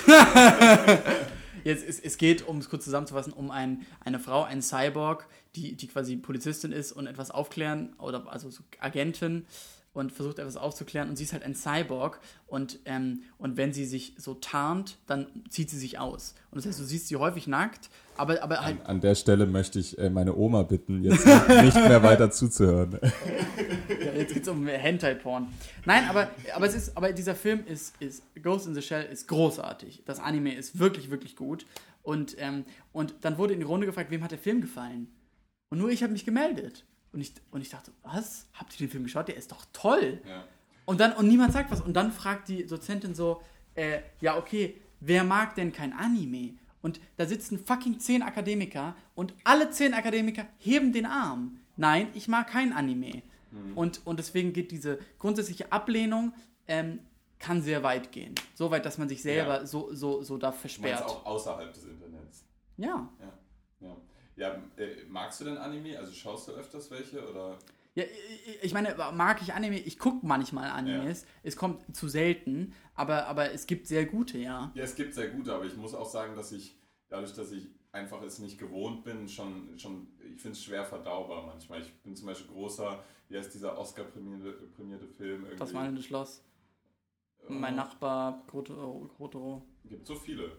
Jetzt, 1.65 1.85
es, 1.87 2.01
es 2.01 2.19
geht, 2.19 2.47
um 2.49 2.59
es 2.59 2.69
kurz 2.69 2.85
zusammenzufassen, 2.85 3.33
um 3.33 3.51
ein, 3.51 3.87
eine 4.01 4.19
Frau, 4.19 4.43
einen 4.43 4.63
Cyborg, 4.63 5.29
die, 5.55 5.77
die 5.77 5.87
quasi 5.87 6.17
Polizistin 6.17 6.73
ist 6.73 6.91
und 6.91 7.07
etwas 7.07 7.31
aufklären, 7.31 7.95
oder 7.99 8.27
also 8.31 8.51
so 8.51 8.65
Agentin 8.81 9.47
und 9.93 10.11
versucht 10.11 10.39
etwas 10.39 10.57
aufzuklären 10.57 11.09
und 11.11 11.17
sie 11.17 11.25
ist 11.25 11.33
halt 11.33 11.43
ein 11.43 11.55
Cyborg 11.55 12.21
und, 12.47 12.79
ähm, 12.87 13.23
und 13.39 13.57
wenn 13.57 13.73
sie 13.73 13.85
sich 13.85 14.15
so 14.17 14.35
tarnt, 14.35 14.99
dann 15.07 15.27
zieht 15.51 15.69
sie 15.69 15.79
sich 15.79 15.99
aus. 15.99 16.35
Und 16.51 16.57
das 16.57 16.67
heißt, 16.67 16.81
du 16.81 16.85
siehst 16.85 17.09
sie 17.09 17.17
häufig 17.17 17.47
nackt, 17.47 17.91
aber, 18.17 18.43
aber 18.43 18.61
halt. 18.61 18.81
An, 18.81 18.87
an 18.87 19.01
der 19.01 19.15
Stelle 19.15 19.47
möchte 19.47 19.79
ich 19.79 19.99
äh, 19.99 20.09
meine 20.09 20.35
Oma 20.35 20.63
bitten, 20.63 21.03
jetzt 21.03 21.27
nicht 21.63 21.77
mehr 21.77 22.03
weiter 22.03 22.31
zuzuhören. 22.31 22.99
Ja, 23.03 24.13
jetzt 24.13 24.33
geht's 24.35 24.49
um 24.49 24.67
Hentai-Porn. 24.67 25.49
Nein, 25.85 26.05
aber, 26.09 26.31
aber, 26.55 26.67
es 26.67 26.75
ist, 26.75 26.97
aber 26.97 27.13
dieser 27.13 27.35
Film 27.35 27.65
ist, 27.67 27.95
ist, 28.01 28.23
Ghost 28.43 28.67
in 28.67 28.75
the 28.75 28.83
Shell 28.83 29.05
ist 29.05 29.29
großartig. 29.29 30.03
Das 30.07 30.21
Anime 30.21 30.55
ist 30.55 30.79
wirklich, 30.79 31.11
wirklich 31.11 31.37
gut. 31.37 31.67
Und, 32.03 32.37
ähm, 32.39 32.65
und 32.93 33.15
dann 33.21 33.39
wurde 33.39 33.53
in 33.55 33.61
die 33.61 33.67
Runde 33.67 33.87
gefragt, 33.87 34.11
wem 34.11 34.23
hat 34.23 34.31
der 34.31 34.39
Film 34.39 34.61
gefallen? 34.61 35.09
Und 35.69 35.79
nur 35.79 35.91
ich 35.91 36.03
habe 36.03 36.13
mich 36.13 36.25
gemeldet. 36.25 36.85
Und 37.13 37.21
ich, 37.21 37.33
und 37.51 37.61
ich 37.61 37.71
dachte, 37.71 37.93
was? 38.03 38.47
Habt 38.55 38.73
ihr 38.75 38.87
den 38.87 38.91
Film 38.91 39.03
geschaut? 39.05 39.29
Der 39.29 39.37
ist 39.37 39.53
doch 39.53 39.65
toll. 39.73 40.21
Ja. 40.27 40.45
Und 40.87 41.01
dann, 41.01 41.13
und 41.13 41.29
niemand 41.29 41.53
sagt 41.53 41.71
was. 41.71 41.81
Und 41.81 41.95
dann 41.95 42.11
fragt 42.13 42.49
die 42.49 42.67
Dozentin 42.67 43.15
so, 43.15 43.43
äh, 43.75 44.01
ja, 44.21 44.37
okay, 44.39 44.81
wer 45.01 45.23
mag 45.25 45.55
denn 45.55 45.73
kein 45.73 45.93
Anime? 45.93 46.55
Und 46.81 47.01
da 47.17 47.27
sitzen 47.27 47.59
fucking 47.65 48.01
zehn 48.01 48.23
Akademiker 48.23 48.97
und 49.15 49.35
alle 49.45 49.71
zehn 49.71 49.95
Akademiker 49.95 50.47
heben 50.59 50.93
den 50.93 51.07
Arm. 51.07 51.59
Nein, 51.77 52.09
ich 52.15 52.29
mag 52.29 52.49
kein 52.49 52.73
Anime. 52.73 53.23
Und, 53.75 54.01
und 54.07 54.19
deswegen 54.19 54.53
geht 54.55 54.71
diese 54.71 54.99
grundsätzliche 55.19 55.71
Ablehnung, 55.71 56.33
ähm, 56.67 57.01
kann 57.39 57.61
sehr 57.61 57.83
weit 57.83 58.11
gehen. 58.11 58.35
So 58.55 58.71
weit, 58.71 58.87
dass 58.87 58.97
man 58.99 59.09
sich 59.11 59.21
selber 59.21 59.59
Ja. 59.61 59.67
so, 59.67 59.93
so, 59.95 60.23
so 60.23 60.39
da 60.39 60.51
Du 60.51 60.57
versperrt. 60.57 61.03
auch 61.05 61.25
außerhalb 61.27 61.73
des 61.73 61.85
Internets. 61.85 62.45
Ja. 62.79 63.09
Ja. 63.21 63.33
Ja, 63.89 63.97
ja 64.37 64.55
äh, 64.77 65.05
magst 65.09 65.41
du 65.41 65.45
denn 65.45 65.57
Anime? 65.59 65.99
Also 65.99 66.13
schaust 66.13 66.49
du 66.49 66.53
öfters 66.53 66.91
welche? 66.91 67.27
Oder? 67.29 67.59
Ja, 67.95 68.05
ich- 68.63 68.73
meine, 68.73 68.95
mag 69.13 69.43
ich 69.43 69.53
Anime? 69.53 69.79
Ich 69.79 69.99
gucke 69.99 70.25
manchmal 70.27 70.71
Animes. 70.71 71.27
Es 71.43 71.57
kommt 71.57 71.95
zu 71.95 72.09
selten, 72.09 72.75
aber, 72.95 73.27
aber 73.27 73.53
es 73.53 73.67
gibt 73.67 73.87
sehr 73.87 74.07
gute, 74.07 74.39
ja. 74.39 74.73
Ja, 74.75 74.85
es 74.85 74.95
gibt 74.95 75.13
sehr 75.15 75.29
gute, 75.29 75.55
aber 75.55 75.65
ich 75.67 75.77
muss 75.77 75.95
auch 75.95 76.09
sagen, 76.09 76.35
dass 76.35 76.53
ich, 76.53 76.79
dadurch, 77.11 77.35
dass 77.35 77.53
ich 77.53 77.69
einfach 77.93 78.23
es 78.23 78.39
nicht 78.39 78.59
gewohnt 78.59 79.05
bin, 79.05 79.29
schon, 79.29 79.79
schon 79.79 80.09
ich 80.35 80.41
finde 80.41 80.57
es 80.57 80.65
schwer 80.65 80.87
verdaubar 80.87 81.45
manchmal. 81.45 81.83
Ich 81.83 81.93
bin 82.03 82.17
zum 82.17 82.27
Beispiel 82.27 82.51
großer, 82.51 83.05
wie 83.29 83.37
heißt 83.37 83.53
dieser 83.53 83.77
Oscar-prämierte 83.77 84.53
prämierte 84.75 85.07
Film? 85.09 85.43
Irgendwie? 85.43 85.59
Das 85.59 85.75
wandelnde 85.75 86.03
Schloss. 86.03 86.43
Äh, 87.47 87.53
Mein 87.53 87.77
Nachbar. 87.77 88.43
Grotero. 88.47 89.67
Gibt 89.85 90.07
so 90.07 90.15
viele. 90.15 90.57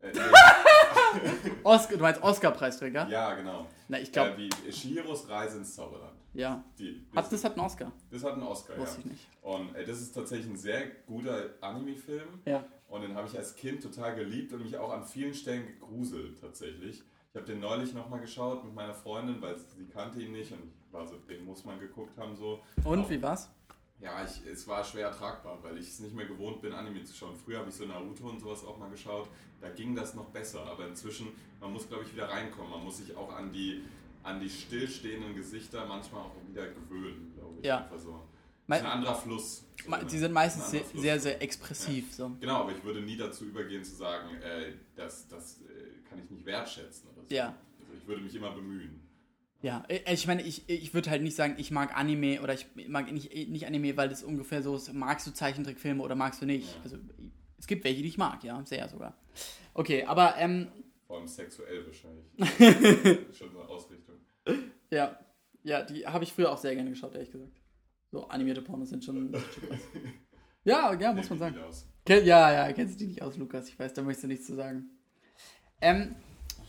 Äh, 0.00 0.12
Oscar, 1.64 1.96
du 1.96 2.02
meinst 2.02 2.22
Oscar-Preisträger? 2.22 3.08
ja, 3.08 3.34
genau. 3.34 3.66
Na, 3.88 3.98
ich 4.00 4.12
glaube, 4.12 4.30
Äh, 4.32 4.50
wie 4.66 4.72
Shihiros 4.72 5.28
Reise 5.28 5.58
ins 5.58 5.74
Zauberland. 5.74 6.16
ja. 6.34 6.62
Die, 6.78 7.06
Hat, 7.14 7.32
das 7.32 7.44
hat 7.44 7.52
einen 7.52 7.60
Oscar. 7.66 7.92
das 8.10 8.22
hat 8.24 8.34
einen 8.34 8.42
Oscar, 8.42 8.74
ja. 8.74 8.80
Wusste 8.80 9.00
ich 9.00 9.06
nicht. 9.06 9.26
Und 9.42 9.74
äh, 9.74 9.84
das 9.84 10.00
ist 10.00 10.12
tatsächlich 10.14 10.48
ein 10.50 10.56
sehr 10.56 10.86
guter 11.06 11.50
Anime-Film. 11.60 12.40
Ja. 12.44 12.64
Und 12.88 13.02
den 13.02 13.14
habe 13.14 13.28
ich 13.28 13.36
als 13.36 13.54
Kind 13.54 13.82
total 13.82 14.14
geliebt 14.14 14.52
und 14.52 14.62
mich 14.62 14.76
auch 14.78 14.90
an 14.92 15.04
vielen 15.04 15.34
Stellen 15.34 15.66
gegruselt 15.66 16.40
tatsächlich. 16.40 17.02
Ich 17.30 17.36
habe 17.36 17.44
den 17.46 17.60
neulich 17.60 17.92
nochmal 17.92 18.20
geschaut 18.20 18.64
mit 18.64 18.74
meiner 18.74 18.94
Freundin, 18.94 19.40
weil 19.42 19.56
sie 19.58 19.86
kannte 19.86 20.20
ihn 20.22 20.32
nicht 20.32 20.52
und 20.52 20.72
war 20.90 21.06
so, 21.06 21.16
den 21.16 21.44
muss 21.44 21.64
man 21.64 21.78
geguckt 21.78 22.16
haben 22.18 22.34
so. 22.34 22.60
Und, 22.84 23.00
Auch- 23.04 23.10
wie 23.10 23.20
war's? 23.20 23.50
Ja, 24.00 24.24
ich, 24.24 24.46
es 24.46 24.66
war 24.68 24.84
schwer 24.84 25.10
tragbar, 25.10 25.58
weil 25.62 25.76
ich 25.78 25.88
es 25.88 25.98
nicht 25.98 26.14
mehr 26.14 26.26
gewohnt 26.26 26.60
bin, 26.62 26.72
Anime 26.72 27.02
zu 27.04 27.14
schauen. 27.16 27.34
Früher 27.44 27.58
habe 27.58 27.68
ich 27.68 27.74
so 27.74 27.84
Naruto 27.84 28.28
und 28.28 28.38
sowas 28.40 28.64
auch 28.64 28.78
mal 28.78 28.90
geschaut. 28.90 29.28
Da 29.60 29.70
ging 29.70 29.94
das 29.96 30.14
noch 30.14 30.26
besser, 30.26 30.64
aber 30.66 30.86
inzwischen, 30.86 31.28
man 31.60 31.72
muss 31.72 31.88
glaube 31.88 32.04
ich 32.04 32.12
wieder 32.12 32.28
reinkommen. 32.28 32.70
Man 32.70 32.84
muss 32.84 32.98
sich 32.98 33.16
auch 33.16 33.34
an 33.34 33.52
die, 33.52 33.82
an 34.22 34.38
die 34.40 34.48
stillstehenden 34.48 35.34
Gesichter 35.34 35.84
manchmal 35.86 36.22
auch 36.22 36.32
wieder 36.48 36.68
gewöhnen, 36.68 37.32
glaube 37.36 37.56
ich. 37.58 37.66
Ja. 37.66 37.78
Einfach 37.84 37.98
so. 37.98 38.22
Me- 38.68 38.76
ist 38.76 38.82
ein 38.84 38.90
anderer 38.90 39.14
Fluss. 39.16 39.64
So 39.84 39.96
Die 40.06 40.18
sind 40.18 40.32
meistens 40.32 40.70
sehr, 40.70 40.84
sehr, 40.94 41.18
sehr 41.18 41.42
expressiv. 41.42 42.14
So. 42.14 42.30
Genau, 42.38 42.60
aber 42.60 42.72
ich 42.72 42.84
würde 42.84 43.00
nie 43.00 43.16
dazu 43.16 43.46
übergehen 43.46 43.82
zu 43.82 43.96
sagen, 43.96 44.28
äh, 44.42 44.74
das, 44.94 45.26
das 45.26 45.60
äh, 45.62 46.08
kann 46.08 46.18
ich 46.22 46.30
nicht 46.30 46.44
wertschätzen 46.44 47.08
oder 47.10 47.22
so. 47.26 47.34
Ja. 47.34 47.54
Also 47.80 47.94
ich 47.98 48.06
würde 48.06 48.22
mich 48.22 48.34
immer 48.34 48.50
bemühen. 48.52 49.00
Ja, 49.60 49.84
äh, 49.88 50.14
ich 50.14 50.26
meine, 50.26 50.42
ich, 50.42 50.68
ich 50.68 50.94
würde 50.94 51.10
halt 51.10 51.22
nicht 51.22 51.36
sagen, 51.36 51.54
ich 51.58 51.70
mag 51.70 51.96
Anime 51.96 52.40
oder 52.42 52.54
ich 52.54 52.66
mag 52.88 53.10
nicht, 53.12 53.34
nicht 53.48 53.66
Anime, 53.66 53.96
weil 53.96 54.08
das 54.08 54.22
ungefähr 54.22 54.62
so 54.62 54.76
ist, 54.76 54.92
magst 54.92 55.26
du 55.26 55.32
Zeichentrickfilme 55.32 56.02
oder 56.02 56.14
magst 56.14 56.40
du 56.40 56.46
nicht? 56.46 56.74
Ja. 56.76 56.82
Also 56.84 56.98
es 57.58 57.66
gibt 57.66 57.84
welche, 57.84 58.02
die 58.02 58.08
ich 58.08 58.18
mag, 58.18 58.44
ja, 58.44 58.64
sehr 58.64 58.88
sogar. 58.88 59.16
Okay, 59.74 60.04
aber 60.04 60.36
ähm, 60.36 60.68
Vor 61.06 61.16
allem 61.18 61.26
sexuell 61.26 61.84
wahrscheinlich. 61.86 62.26
Schon 63.36 63.52
so 63.52 63.60
eine 63.60 63.68
Ausrichtung. 63.68 64.16
ja, 64.90 65.18
ja, 65.64 65.82
die 65.82 66.06
habe 66.06 66.24
ich 66.24 66.32
früher 66.32 66.52
auch 66.52 66.58
sehr 66.58 66.74
gerne 66.74 66.90
geschaut, 66.90 67.14
ehrlich 67.14 67.32
gesagt. 67.32 67.52
So 68.10 68.26
animierte 68.28 68.62
Pornos 68.62 68.88
sind 68.90 69.04
schon. 69.04 69.34
Ja, 70.64 70.92
ja, 70.92 71.12
muss 71.14 71.30
man 71.30 71.38
sagen. 71.38 71.58
aus. 71.60 71.86
Ja, 72.06 72.52
ja, 72.52 72.72
kennst 72.74 72.94
du 72.94 72.98
die 72.98 73.06
nicht 73.06 73.22
aus, 73.22 73.38
Lukas? 73.38 73.68
Ich 73.68 73.78
weiß, 73.78 73.94
da 73.94 74.02
möchtest 74.02 74.24
du 74.24 74.28
nichts 74.28 74.46
zu 74.46 74.54
sagen. 74.54 74.90
Ähm, 75.80 76.14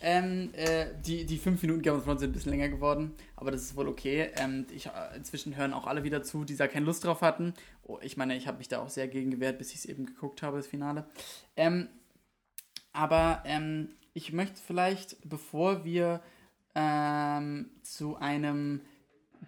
ähm, 0.02 0.52
äh, 0.54 0.88
die, 1.06 1.26
die 1.26 1.38
fünf 1.38 1.62
Minuten 1.62 1.82
Game 1.82 1.95
of 1.95 2.04
Thrones 2.04 2.22
sind 2.22 2.30
ein 2.30 2.34
bisschen 2.34 2.52
länger 2.52 2.70
geworden, 2.70 3.14
aber 3.36 3.52
das 3.52 3.64
ist 3.64 3.76
wohl 3.76 3.88
okay. 3.88 4.30
Ähm, 4.36 4.66
ich, 4.74 4.88
äh, 4.88 5.16
inzwischen 5.16 5.56
hören 5.56 5.74
auch 5.74 5.88
alle 5.88 6.04
wieder 6.04 6.24
zu, 6.24 6.45
die 6.45 6.56
da 6.56 6.68
keine 6.68 6.86
Lust 6.86 7.04
drauf 7.04 7.22
hatten. 7.22 7.54
Oh, 7.84 8.00
ich 8.02 8.18
meine, 8.18 8.36
ich 8.36 8.47
habe 8.47 8.60
mich 8.60 8.68
da 8.68 8.80
auch 8.80 8.89
sehr 8.89 9.08
gegen 9.08 9.32
gewehrt, 9.32 9.58
bis 9.58 9.72
ich 9.72 9.80
es 9.80 9.86
eben 9.86 10.06
geguckt 10.06 10.41
habe, 10.41 10.58
das 10.58 10.68
Finale. 10.68 11.06
Ähm, 11.56 11.89
aber 12.93 13.43
ähm, 13.45 13.89
ich 14.14 14.34
möchte 14.34 14.62
vielleicht, 14.66 15.18
bevor 15.28 15.84
wir 15.84 16.22
ähm, 16.76 17.70
zu 17.82 18.18
einem 18.18 18.82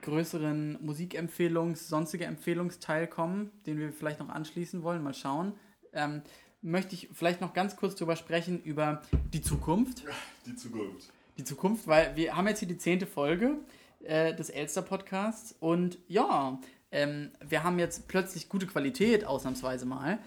größeren 0.02 0.80
Musikempfehlungs-, 0.82 1.88
sonstige 1.88 2.26
Empfehlungsteil 2.26 3.08
kommen, 3.08 3.52
den 3.66 3.78
wir 3.78 3.91
vielleicht 3.91 4.20
noch 4.20 4.30
anschließen 4.30 4.84
wollen, 4.84 5.04
mal 5.04 5.14
schauen, 5.14 5.54
ähm, 5.93 6.22
möchte 6.62 6.95
ich 6.95 7.09
vielleicht 7.14 7.41
noch 7.41 7.53
ganz 7.53 7.76
kurz 7.76 7.95
drüber 7.95 8.16
sprechen, 8.16 8.62
über 8.64 9.01
die 9.34 9.41
Zukunft. 9.41 10.03
Die 10.45 10.55
Zukunft. 10.55 11.09
Die 11.38 11.43
Zukunft, 11.43 11.88
weil 11.88 12.16
wir 12.16 12.36
haben 12.36 12.47
jetzt 12.47 12.59
hier 12.59 12.68
die 12.68 12.78
zehnte 12.78 13.07
Folge 13.07 13.57
äh, 14.03 14.36
des 14.36 14.49
Elster-Podcasts 14.49 15.55
und 15.59 15.97
ja, 16.07 16.59
ähm, 16.91 17.32
wir 17.47 17.64
haben 17.64 17.80
jetzt 17.80 18.07
plötzlich 18.07 18.49
gute 18.49 18.68
Qualität, 18.68 19.26
ausnahmsweise 19.26 19.86
mal. 19.86 20.20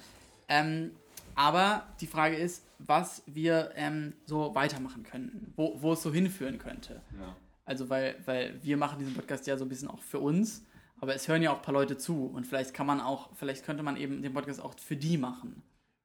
Ähm, 0.49 0.93
aber 1.35 1.87
die 2.01 2.07
Frage 2.07 2.37
ist, 2.37 2.65
was 2.79 3.23
wir 3.27 3.73
ähm, 3.75 4.15
so 4.27 4.55
weitermachen 4.55 5.03
könnten, 5.03 5.53
wo, 5.57 5.81
wo 5.81 5.93
es 5.93 6.03
so 6.03 6.13
hinführen 6.13 6.59
könnte. 6.59 7.03
Ja. 7.19 7.37
Also, 7.65 7.89
weil, 7.89 8.17
weil 8.25 8.63
wir 8.63 8.77
machen 8.77 8.99
diesen 8.99 9.15
Podcast 9.15 9.47
ja 9.47 9.57
so 9.57 9.65
ein 9.65 9.69
bisschen 9.69 9.89
auch 9.89 10.03
für 10.03 10.19
uns, 10.19 10.65
aber 11.01 11.15
es 11.15 11.29
hören 11.29 11.43
ja 11.43 11.51
auch 11.51 11.57
ein 11.57 11.63
paar 11.63 11.75
Leute 11.75 11.97
zu 11.97 12.27
und 12.27 12.47
vielleicht 12.47 12.75
kann 12.75 12.87
man 12.87 13.01
auch, 13.01 13.31
vielleicht 13.35 13.65
könnte 13.65 13.83
man 13.83 13.97
eben 13.97 14.23
den 14.23 14.33
Podcast 14.33 14.61
auch 14.61 14.75
für 14.79 14.97
die 14.97 15.19
machen. 15.19 15.63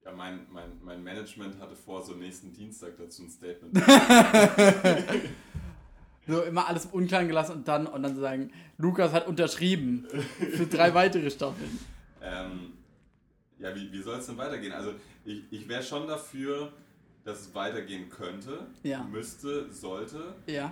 Ja, 0.10 0.16
mein, 0.16 0.40
mein, 0.52 0.72
mein 0.84 1.04
Management 1.04 1.60
hatte 1.60 1.76
vor, 1.76 2.02
so 2.04 2.14
nächsten 2.14 2.52
Dienstag 2.54 2.98
dazu 2.98 3.24
ein 3.24 3.30
Statement. 3.30 3.78
So 6.28 6.44
immer 6.44 6.68
alles 6.68 6.86
im 6.86 6.92
Unklaren 6.92 7.28
gelassen 7.28 7.54
und 7.54 7.68
dann, 7.68 7.88
und 7.88 8.04
dann 8.04 8.16
sagen, 8.16 8.52
Lukas 8.78 9.14
hat 9.14 9.28
unterschrieben 9.28 10.06
für 10.38 10.68
drei 10.68 10.94
weitere 10.94 11.32
Staffeln. 11.32 11.80
ähm, 12.22 12.74
ja, 13.58 13.74
wie, 13.74 13.92
wie 13.92 14.00
soll 14.04 14.20
es 14.20 14.28
denn 14.28 14.38
weitergehen? 14.38 14.72
Also, 14.72 14.92
ich, 15.26 15.42
ich 15.50 15.68
wäre 15.68 15.82
schon 15.82 16.08
dafür, 16.08 16.72
dass 17.24 17.40
es 17.42 17.56
weitergehen 17.56 18.12
könnte, 18.12 18.68
Ja. 18.84 19.04
müsste, 19.06 19.72
sollte. 19.74 20.36
Ja, 20.46 20.72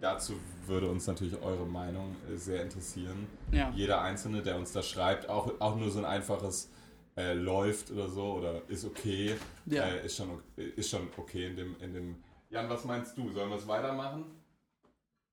Dazu 0.00 0.34
würde 0.66 0.88
uns 0.88 1.06
natürlich 1.06 1.36
eure 1.42 1.66
Meinung 1.66 2.16
äh, 2.32 2.36
sehr 2.38 2.62
interessieren. 2.62 3.26
ja. 3.52 3.70
Jeder 3.76 4.00
Einzelne, 4.00 4.40
der 4.42 4.56
uns 4.56 4.72
da 4.72 4.80
schreibt, 4.82 5.28
auch, 5.28 5.52
auch 5.60 5.76
nur 5.76 5.90
so 5.90 5.98
ein 5.98 6.04
einfaches 6.06 6.70
äh, 7.18 7.34
läuft 7.34 7.90
oder 7.90 8.08
so 8.08 8.34
oder 8.34 8.62
ist 8.68 8.84
okay, 8.84 9.36
Ja. 9.66 9.84
äh, 9.84 10.06
ist, 10.06 10.16
schon, 10.16 10.40
ist 10.56 10.88
schon 10.90 11.08
okay 11.16 11.46
in 11.48 11.56
dem, 11.56 11.76
in 11.80 11.92
dem. 11.92 12.16
Jan, 12.50 12.70
was 12.70 12.84
meinst 12.84 13.18
du? 13.18 13.28
Sollen 13.32 13.50
wir 13.50 13.56
es 13.56 13.66
weitermachen? 13.66 14.24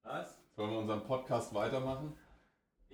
Was? 0.04 0.36
Sollen 0.56 0.72
wir 0.72 0.80
unseren 0.80 1.04
Podcast 1.04 1.54
weitermachen? 1.54 2.14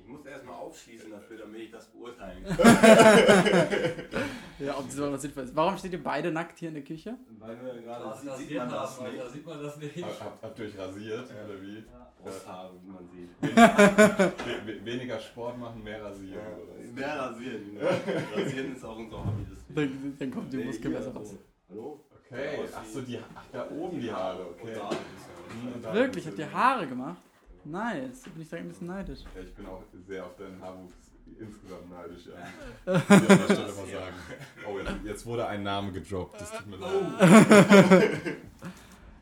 Ich 0.04 0.08
muss 0.08 0.26
erstmal 0.26 0.56
aufschließen 0.56 1.12
dafür, 1.12 1.38
damit 1.40 1.62
ich 1.62 1.72
das 1.72 1.86
beurteilen 1.88 2.44
kann. 2.46 2.58
Ja, 4.60 4.78
ob 4.78 4.86
das 4.86 4.94
überhaupt 4.96 5.16
was 5.16 5.22
sinnvoll 5.24 5.44
ist. 5.46 5.56
Warum 5.56 5.76
steht 5.78 5.94
ihr 5.94 6.04
beide 6.04 6.32
nackt 6.32 6.60
hier 6.60 6.68
in 6.70 6.76
der 6.76 6.84
Küche? 6.84 7.16
Weil 7.40 7.58
wir 7.64 7.82
gerade 7.82 8.04
Das 8.06 8.22
sieht, 8.22 8.32
sieht 8.38 8.60
rasiert 8.60 8.60
man 8.60 8.70
das 8.70 9.02
nicht. 9.02 9.32
sieht 9.32 9.46
man 9.48 9.64
das 9.64 9.78
nicht. 9.78 10.04
Hab- 10.04 10.20
Habt, 10.22 10.44
habt 10.44 10.60
ihr 10.60 10.66
euch 10.66 10.78
rasiert 10.78 11.30
Ja. 11.30 11.46
oder 11.46 11.62
wie? 11.62 11.84
Brusthaare, 12.22 12.72
wie 12.84 12.92
man 12.92 13.10
sieht. 13.10 13.30
We 13.42 14.68
we 14.68 14.86
weniger 14.86 15.20
Sport 15.20 15.58
machen, 15.58 15.84
mehr 15.84 16.04
rasieren. 16.04 16.38
oder? 16.40 16.94
Mehr 16.94 17.20
rasieren, 17.20 17.74
genau. 17.74 17.88
Rasieren 18.36 18.76
ist 18.76 18.86
auch 18.86 18.98
unser 19.00 19.18
Hobby. 19.18 19.46
Dann, 19.70 20.16
dann 20.20 20.32
kommt 20.32 20.54
die 20.54 20.58
Nee, 20.58 20.66
Muskel 20.66 20.92
hier, 20.92 21.00
besser 21.00 21.12
so. 21.12 21.18
raus. 21.20 21.34
Hallo? 21.70 22.06
Okay, 22.30 22.60
ach 22.76 22.86
so, 22.86 23.02
die, 23.02 23.18
ach, 23.34 23.44
da 23.52 23.68
oben 23.72 24.00
die 24.00 24.12
Haare, 24.12 24.46
okay. 24.52 24.74
Da 24.76 24.90
Hm, 24.92 25.74
und 25.74 25.84
da 25.84 25.94
Wirklich, 25.96 26.28
habt 26.28 26.38
ihr 26.38 26.54
Haare 26.54 26.86
gemacht? 26.86 27.22
Nice, 27.64 28.24
da 28.24 28.30
bin 28.32 28.42
ich 28.42 28.50
direkt 28.50 28.66
ein 28.66 28.70
bisschen 28.70 28.88
neidisch. 28.88 29.20
Ja, 29.36 29.42
ich 29.42 29.54
bin 29.54 29.66
auch 29.68 29.84
sehr 30.08 30.26
auf 30.26 30.36
deinen 30.36 30.62
Haarwuchs 30.62 30.94
insgesamt 31.40 31.90
neidisch, 31.90 32.26
ja. 32.26 32.94
Ich 32.94 33.10
an 33.10 33.28
der 33.28 33.36
Stelle 33.46 33.62
mal 33.68 33.74
sagen. 33.74 34.16
Oh, 34.68 34.78
jetzt, 34.80 34.92
jetzt 35.06 35.26
wurde 35.26 35.48
ein 35.48 35.64
Name 35.64 35.92
gedroppt, 35.92 36.40
das 36.42 36.52
tut 36.52 36.68
mir 36.68 36.78
leid. 36.78 38.20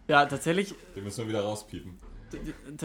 Ja, 0.08 0.26
tatsächlich, 0.26 0.74
Den 0.96 1.04
müssen 1.04 1.20
wir 1.26 1.30
wieder 1.30 1.42
rauspiepen. 1.44 2.00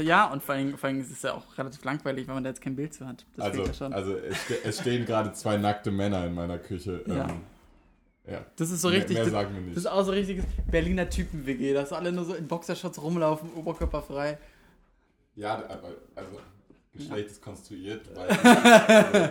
ja, 0.02 0.30
und 0.30 0.42
vor 0.42 0.54
allem, 0.56 0.76
vor 0.76 0.88
allem 0.90 1.00
ist 1.00 1.10
es 1.10 1.22
ja 1.22 1.32
auch 1.32 1.56
relativ 1.56 1.82
langweilig, 1.82 2.26
wenn 2.28 2.34
man 2.34 2.44
da 2.44 2.50
jetzt 2.50 2.60
kein 2.60 2.76
Bild 2.76 2.92
zu 2.92 3.06
hat. 3.06 3.24
Das 3.36 3.46
Also, 3.46 3.64
ja 3.64 3.72
schon. 3.72 3.92
also 3.94 4.14
es, 4.18 4.36
es 4.62 4.80
stehen 4.80 5.06
gerade 5.06 5.32
zwei 5.32 5.56
nackte 5.56 5.90
Männer 5.90 6.26
in 6.26 6.34
meiner 6.34 6.58
Küche. 6.58 7.02
Ja. 7.06 7.28
Ähm, 7.30 7.40
ja. 8.30 8.44
das 8.56 8.70
ist 8.70 8.82
so 8.82 8.88
Mehr- 8.88 8.98
richtig, 8.98 9.14
Mehr 9.16 9.24
das, 9.24 9.32
sagen 9.32 9.54
wir 9.54 9.60
das 9.60 9.66
nicht. 9.68 9.76
ist 9.78 9.86
auch 9.86 10.02
so 10.04 10.12
richtiges 10.12 10.44
Berliner 10.70 11.08
Typen-WG, 11.08 11.72
dass 11.72 11.94
alle 11.94 12.12
nur 12.12 12.26
so 12.26 12.34
in 12.34 12.46
Boxershorts 12.46 13.00
rumlaufen, 13.00 13.50
oberkörperfrei. 13.54 14.36
Ja, 15.36 15.56
aber 15.68 15.88
also 16.14 16.38
Geschlecht 16.92 17.30
ist 17.30 17.42
konstruiert, 17.42 18.02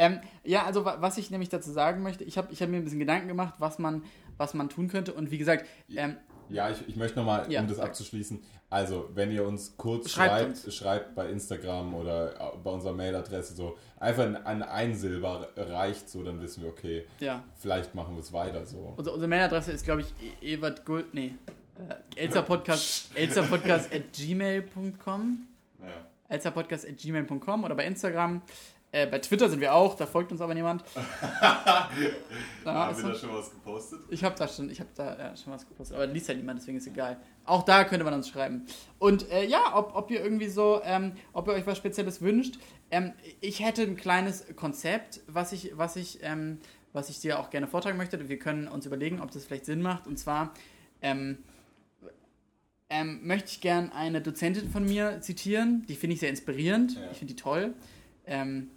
Ähm, 0.00 0.20
ja, 0.44 0.64
also 0.64 0.84
wa- 0.84 0.98
was 1.00 1.18
ich 1.18 1.30
nämlich 1.32 1.48
dazu 1.48 1.72
sagen 1.72 2.04
möchte, 2.04 2.22
ich 2.22 2.38
habe 2.38 2.52
ich 2.52 2.62
hab 2.62 2.68
mir 2.68 2.76
ein 2.76 2.84
bisschen 2.84 3.00
Gedanken 3.00 3.26
gemacht, 3.26 3.54
was 3.58 3.80
man, 3.80 4.04
was 4.36 4.54
man 4.54 4.68
tun 4.68 4.86
könnte. 4.86 5.12
Und 5.12 5.32
wie 5.32 5.38
gesagt, 5.38 5.66
ähm, 5.94 6.16
Ja, 6.48 6.70
ich, 6.70 6.86
ich 6.88 6.94
möchte 6.94 7.18
nochmal, 7.18 7.50
Ja, 7.50 7.60
um 7.62 7.66
das 7.66 7.78
sag. 7.78 7.86
abzuschließen, 7.86 8.40
also 8.70 9.08
wenn 9.14 9.32
ihr 9.32 9.44
uns 9.44 9.76
kurz 9.76 10.08
Schreibt 10.10 10.56
schreibt, 10.58 10.72
schreibt, 10.72 11.14
bei 11.16 11.28
Instagram 11.30 11.94
oder 11.94 12.52
bei 12.62 12.70
unserer 12.70 12.92
Mailadresse 12.92 13.56
so, 13.56 13.76
einfach 13.98 14.22
ein, 14.24 14.36
ein 14.46 14.62
Einsilber 14.62 15.48
reicht 15.56 16.08
so, 16.08 16.22
dann 16.22 16.40
wissen 16.40 16.62
wir, 16.62 16.70
okay, 16.70 17.04
ja, 17.18 17.42
vielleicht 17.56 17.96
machen 17.96 18.14
wir 18.14 18.20
es 18.20 18.32
weiter 18.32 18.64
so. 18.66 18.94
unsere, 18.96 19.14
unsere 19.14 19.28
Mailadresse 19.28 19.72
ist, 19.72 19.84
glaube 19.84 20.02
ich, 20.02 20.14
e 20.42 20.54
Ewert 20.54 20.84
Gold, 20.86 21.12
nee, 21.12 21.34
äh, 22.16 22.20
elzerpodcast, 22.24 23.16
elzerpodcast 23.16 23.92
at 23.94 24.12
gmail.com, 24.12 25.46
Ja. 25.80 25.86
elzerpodcast 26.28 26.86
at 26.88 26.96
gmail.com 26.98 27.64
oder 27.64 27.74
bei 27.74 27.86
Instagram. 27.86 28.42
Äh, 28.90 29.06
bei 29.06 29.18
Twitter 29.18 29.50
sind 29.50 29.60
wir 29.60 29.74
auch, 29.74 29.96
da 29.96 30.06
folgt 30.06 30.32
uns 30.32 30.40
aber 30.40 30.54
niemand. 30.54 30.82
Da 32.64 32.74
Haben 32.86 32.96
wir 32.96 33.08
da 33.10 33.14
schon 33.14 33.34
was 33.34 33.50
gepostet? 33.50 34.00
Ich 34.08 34.24
habe 34.24 34.34
da 34.36 34.48
schon, 34.48 34.70
ich 34.70 34.80
habe 34.80 34.90
da 34.94 35.18
ja, 35.18 35.36
schon 35.36 35.52
was 35.52 35.66
gepostet, 35.68 35.96
aber 35.96 36.06
liest 36.06 36.28
ja 36.28 36.34
niemand, 36.34 36.60
deswegen 36.60 36.78
ist 36.78 36.86
egal. 36.86 37.18
Auch 37.44 37.64
da 37.64 37.84
könnte 37.84 38.04
man 38.04 38.14
uns 38.14 38.28
schreiben. 38.28 38.66
Und 38.98 39.30
äh, 39.30 39.44
ja, 39.44 39.76
ob, 39.76 39.94
ob 39.94 40.10
ihr 40.10 40.22
irgendwie 40.22 40.48
so, 40.48 40.80
ähm, 40.84 41.12
ob 41.32 41.48
ihr 41.48 41.54
euch 41.54 41.66
was 41.66 41.76
Spezielles 41.76 42.22
wünscht. 42.22 42.58
Ähm, 42.90 43.12
ich 43.40 43.60
hätte 43.60 43.82
ein 43.82 43.96
kleines 43.96 44.44
Konzept, 44.56 45.20
was 45.26 45.52
ich, 45.52 45.72
was 45.76 45.96
ich, 45.96 46.20
ähm, 46.22 46.58
was 46.92 47.10
ich 47.10 47.20
dir 47.20 47.38
auch 47.40 47.50
gerne 47.50 47.66
vortragen 47.66 47.98
möchte. 47.98 48.28
Wir 48.28 48.38
können 48.38 48.68
uns 48.68 48.86
überlegen, 48.86 49.20
ob 49.20 49.30
das 49.30 49.44
vielleicht 49.44 49.66
Sinn 49.66 49.82
macht. 49.82 50.06
Und 50.06 50.18
zwar 50.18 50.52
ähm, 51.02 51.38
ähm, 52.90 53.20
möchte 53.26 53.50
ich 53.50 53.60
gern 53.60 53.90
eine 53.92 54.20
Dozentin 54.20 54.70
von 54.70 54.84
mir 54.84 55.20
zitieren. 55.20 55.84
Die 55.88 55.94
finde 55.94 56.14
ich 56.14 56.20
sehr 56.20 56.30
inspirierend. 56.30 56.94
Ja. 56.94 57.10
Ich 57.10 57.18
finde 57.18 57.34
die 57.34 57.40
toll. 57.40 57.74
Ähm, 58.26 58.70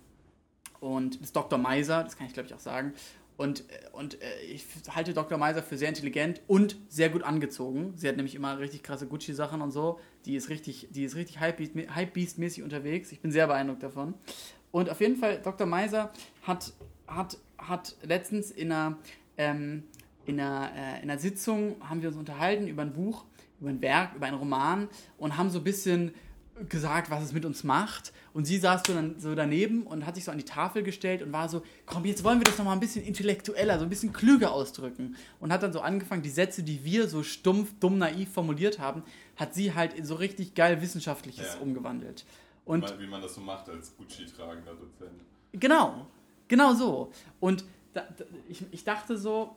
und 0.79 1.15
das 1.15 1.27
ist 1.27 1.35
Dr. 1.35 1.59
Meiser, 1.59 2.03
das 2.03 2.17
kann 2.17 2.27
ich 2.27 2.33
glaube 2.33 2.47
ich 2.47 2.53
auch 2.53 2.59
sagen. 2.59 2.93
Und, 3.37 3.61
äh, 3.71 3.89
und 3.93 4.21
äh, 4.21 4.41
ich 4.51 4.65
halte 4.93 5.13
Dr. 5.13 5.37
Meiser 5.37 5.63
für 5.63 5.77
sehr 5.77 5.89
intelligent 5.89 6.41
und 6.47 6.75
sehr 6.89 7.09
gut 7.09 7.23
angezogen. 7.23 7.93
Sie 7.95 8.07
hat 8.07 8.15
nämlich 8.15 8.35
immer 8.35 8.59
richtig 8.59 8.83
krasse 8.83 9.07
Gucci-Sachen 9.07 9.61
und 9.61 9.71
so. 9.71 9.99
Die 10.25 10.35
ist 10.35 10.49
richtig, 10.49 10.89
die 10.91 11.03
ist 11.03 11.15
richtig 11.15 11.39
Hypebeast- 11.39 11.95
Hypebeast-mäßig 11.95 12.63
unterwegs. 12.63 13.11
Ich 13.11 13.19
bin 13.21 13.31
sehr 13.31 13.47
beeindruckt 13.47 13.81
davon. 13.83 14.13
Und 14.71 14.89
auf 14.89 15.01
jeden 15.01 15.15
Fall, 15.17 15.39
Dr. 15.41 15.65
Meiser 15.65 16.11
hat, 16.43 16.73
hat, 17.07 17.37
hat 17.57 17.95
letztens 18.03 18.51
in 18.51 18.71
einer, 18.71 18.97
ähm, 19.37 19.83
in, 20.25 20.39
einer, 20.39 20.71
äh, 20.75 21.03
in 21.03 21.09
einer 21.09 21.19
Sitzung 21.19 21.75
haben 21.81 22.01
wir 22.01 22.09
uns 22.09 22.17
unterhalten 22.17 22.67
über 22.67 22.83
ein 22.83 22.93
Buch, 22.93 23.25
über 23.61 23.69
ein 23.69 23.81
Werk, 23.81 24.15
über 24.15 24.25
einen 24.25 24.37
Roman 24.37 24.89
und 25.17 25.37
haben 25.37 25.49
so 25.49 25.59
ein 25.59 25.63
bisschen 25.63 26.13
gesagt, 26.67 27.09
was 27.09 27.23
es 27.23 27.33
mit 27.33 27.45
uns 27.45 27.63
macht. 27.63 28.11
Und 28.33 28.45
sie 28.45 28.57
saß 28.57 28.83
so 28.85 28.93
dann 28.93 29.19
so 29.19 29.33
daneben 29.35 29.83
und 29.83 30.05
hat 30.05 30.15
sich 30.15 30.25
so 30.25 30.31
an 30.31 30.37
die 30.37 30.43
Tafel 30.45 30.83
gestellt 30.83 31.21
und 31.21 31.31
war 31.31 31.49
so, 31.49 31.63
komm, 31.85 32.05
jetzt 32.05 32.23
wollen 32.23 32.39
wir 32.39 32.43
das 32.43 32.57
nochmal 32.57 32.75
ein 32.75 32.79
bisschen 32.79 33.03
intellektueller, 33.03 33.77
so 33.79 33.83
ein 33.85 33.89
bisschen 33.89 34.13
klüger 34.13 34.51
ausdrücken. 34.51 35.15
Und 35.39 35.51
hat 35.51 35.63
dann 35.63 35.73
so 35.73 35.81
angefangen, 35.81 36.21
die 36.21 36.29
Sätze, 36.29 36.63
die 36.63 36.83
wir 36.83 37.07
so 37.07 37.23
stumpf, 37.23 37.73
dumm, 37.79 37.97
naiv 37.97 38.31
formuliert 38.31 38.79
haben, 38.79 39.03
hat 39.37 39.53
sie 39.53 39.73
halt 39.73 39.93
in 39.93 40.05
so 40.05 40.15
richtig 40.15 40.53
geil 40.53 40.81
Wissenschaftliches 40.81 41.55
Ja. 41.55 41.59
umgewandelt. 41.61 42.25
Wie 42.65 42.71
Und 42.71 42.81
man, 42.81 42.99
wie 42.99 43.07
man 43.07 43.21
das 43.21 43.35
so 43.35 43.41
macht 43.41 43.69
als 43.69 43.95
Gucci-tragender 43.97 44.73
Dozent. 44.73 45.21
Genau, 45.53 46.05
genau 46.47 46.73
so. 46.73 47.11
Und 47.39 47.65
da, 47.93 48.01
da, 48.17 48.25
ich, 48.47 48.63
ich 48.71 48.83
dachte 48.83 49.17
so, 49.17 49.55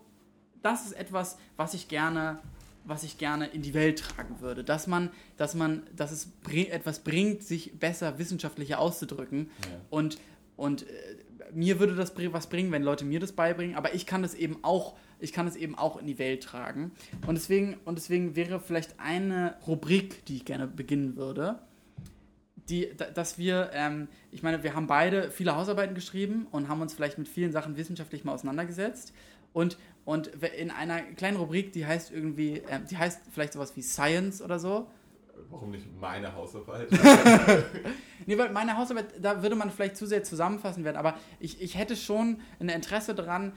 das 0.62 0.86
ist 0.86 0.92
etwas, 0.92 1.36
was 1.56 1.74
ich 1.74 1.88
gerne, 1.88 2.38
was 2.84 3.02
ich 3.02 3.18
gerne 3.18 3.46
in 3.46 3.62
die 3.62 3.74
Welt 3.74 3.98
tragen 3.98 4.40
würde. 4.40 4.64
Dass 4.64 4.86
man, 4.86 5.10
dass 5.36 5.54
man, 5.54 5.82
dass 5.96 6.12
es 6.12 6.26
bring, 6.26 6.66
etwas 6.66 7.00
bringt, 7.00 7.42
sich 7.42 7.78
besser 7.78 8.18
wissenschaftlicher 8.18 8.78
auszudrücken. 8.78 9.50
Ja. 9.62 9.80
Und, 9.90 10.18
und 10.56 10.82
äh, 10.82 10.86
mir 11.52 11.80
würde 11.80 11.94
das 11.94 12.12
was 12.16 12.48
bringen, 12.48 12.72
wenn 12.72 12.82
Leute 12.82 13.04
mir 13.04 13.20
das 13.20 13.32
beibringen, 13.32 13.76
aber 13.76 13.94
ich 13.94 14.06
kann 14.06 14.24
es 14.24 14.34
eben 14.34 14.58
auch, 14.62 14.96
ich 15.20 15.32
kann 15.32 15.46
es 15.46 15.56
eben 15.56 15.76
auch 15.76 15.96
in 15.96 16.06
die 16.06 16.18
Welt 16.18 16.42
tragen. 16.42 16.92
Und 17.26 17.36
deswegen, 17.36 17.76
und 17.84 17.96
deswegen 17.96 18.36
wäre 18.36 18.60
vielleicht 18.60 18.98
eine 18.98 19.56
Rubrik, 19.66 20.24
die 20.26 20.36
ich 20.36 20.44
gerne 20.44 20.66
beginnen 20.66 21.16
würde 21.16 21.60
die, 22.68 22.90
da- 22.96 23.10
dass 23.10 23.38
wir, 23.38 23.70
ähm, 23.72 24.08
ich 24.30 24.42
meine, 24.42 24.62
wir 24.62 24.74
haben 24.74 24.86
beide 24.86 25.30
viele 25.30 25.54
Hausarbeiten 25.56 25.94
geschrieben 25.94 26.46
und 26.50 26.68
haben 26.68 26.80
uns 26.80 26.94
vielleicht 26.94 27.18
mit 27.18 27.28
vielen 27.28 27.52
Sachen 27.52 27.76
wissenschaftlich 27.76 28.24
mal 28.24 28.32
auseinandergesetzt. 28.32 29.12
Und, 29.54 29.78
und 30.04 30.26
in 30.26 30.70
einer 30.70 31.00
kleinen 31.00 31.38
Rubrik, 31.38 31.72
die 31.72 31.86
heißt 31.86 32.10
irgendwie, 32.12 32.60
ähm, 32.68 32.84
die 32.90 32.98
heißt 32.98 33.22
vielleicht 33.32 33.54
sowas 33.54 33.74
wie 33.76 33.82
Science 33.82 34.42
oder 34.42 34.58
so. 34.58 34.86
Warum 35.50 35.70
nicht 35.70 35.86
meine 35.98 36.34
Hausarbeit? 36.34 36.88
Nee, 38.26 38.38
weil 38.38 38.50
meine 38.52 38.76
Hausarbeit, 38.78 39.06
da 39.20 39.42
würde 39.42 39.54
man 39.54 39.70
vielleicht 39.70 39.96
zu 39.98 40.06
sehr 40.06 40.22
zusammenfassen 40.24 40.82
werden, 40.84 40.96
aber 40.96 41.18
ich, 41.40 41.60
ich 41.60 41.76
hätte 41.76 41.94
schon 41.94 42.38
ein 42.58 42.70
Interesse 42.70 43.14
daran, 43.14 43.52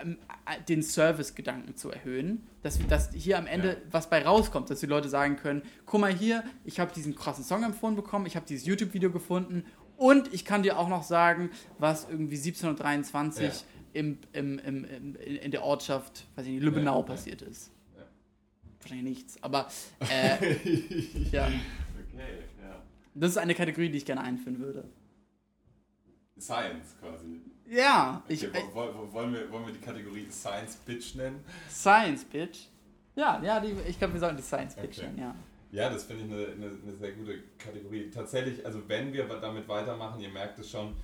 ähm, 0.00 0.18
äh, 0.46 0.60
den 0.68 0.82
Service-Gedanken 0.82 1.76
zu 1.76 1.90
erhöhen, 1.90 2.44
dass, 2.62 2.78
dass 2.88 3.12
hier 3.12 3.38
am 3.38 3.46
Ende 3.46 3.68
Ja. 3.68 3.76
was 3.92 4.10
bei 4.10 4.24
rauskommt, 4.24 4.68
dass 4.68 4.80
die 4.80 4.86
Leute 4.86 5.08
sagen 5.08 5.36
können, 5.36 5.62
guck 5.86 6.00
mal 6.00 6.12
hier, 6.12 6.42
ich 6.64 6.80
habe 6.80 6.92
diesen 6.92 7.14
krassen 7.14 7.44
Song 7.44 7.62
empfohlen 7.62 7.94
bekommen, 7.94 8.26
ich 8.26 8.34
habe 8.34 8.46
dieses 8.46 8.66
YouTube-Video 8.66 9.10
gefunden 9.12 9.64
und 9.96 10.32
ich 10.34 10.44
kann 10.44 10.64
dir 10.64 10.76
auch 10.78 10.88
noch 10.88 11.04
sagen, 11.04 11.50
was 11.78 12.08
irgendwie 12.10 12.36
1723 12.36 13.44
Ja. 13.44 13.52
Im, 13.92 14.18
im, 14.32 14.58
im, 14.58 14.84
im, 14.84 15.16
in 15.16 15.50
der 15.50 15.62
Ortschaft, 15.62 16.26
weiß 16.36 16.46
ich 16.46 16.52
nicht, 16.52 16.62
Lübbenau 16.62 16.98
Ja, 17.00 17.02
passiert 17.02 17.42
ist. 17.42 17.70
Wahrscheinlich 18.80 19.18
nichts, 19.18 19.42
aber 19.42 19.68
äh, 20.10 20.54
ja, 21.32 21.46
Okay, 21.46 22.38
ja. 22.62 22.82
das 23.14 23.32
ist 23.32 23.36
eine 23.36 23.54
Kategorie, 23.54 23.90
die 23.90 23.98
ich 23.98 24.06
gerne 24.06 24.22
einführen 24.22 24.58
würde. 24.58 24.84
Science 26.38 26.96
quasi. 27.00 27.40
Ja, 27.68 28.22
ich, 28.28 28.46
Okay, 28.48 28.62
wo, 28.72 28.80
wo, 28.94 29.12
wollen, 29.12 29.32
wir, 29.34 29.50
wollen 29.52 29.66
wir 29.66 29.72
die 29.74 29.80
Kategorie 29.80 30.26
Science 30.30 30.76
Bitch 30.76 31.14
nennen? 31.14 31.44
Science 31.68 32.24
Bitch. 32.24 32.66
Ja, 33.14 33.42
ja, 33.42 33.60
die, 33.60 33.74
ich 33.86 33.98
glaube, 33.98 34.14
wir 34.14 34.20
sollten 34.20 34.38
die 34.38 34.42
Science 34.42 34.74
Bitch 34.74 34.98
Okay. 34.98 35.06
nennen, 35.08 35.18
ja. 35.18 35.34
Ja, 35.72 35.88
das 35.90 36.04
finde 36.04 36.24
ich 36.24 36.32
eine, 36.32 36.46
eine, 36.46 36.78
eine 36.82 36.96
sehr 36.96 37.12
gute 37.12 37.38
Kategorie. 37.58 38.10
Tatsächlich, 38.10 38.64
also 38.66 38.80
wenn 38.88 39.12
wir 39.12 39.24
damit 39.26 39.68
weitermachen, 39.68 40.20
ihr 40.20 40.30
merkt 40.30 40.58
es 40.58 40.68
schon, 40.70 40.96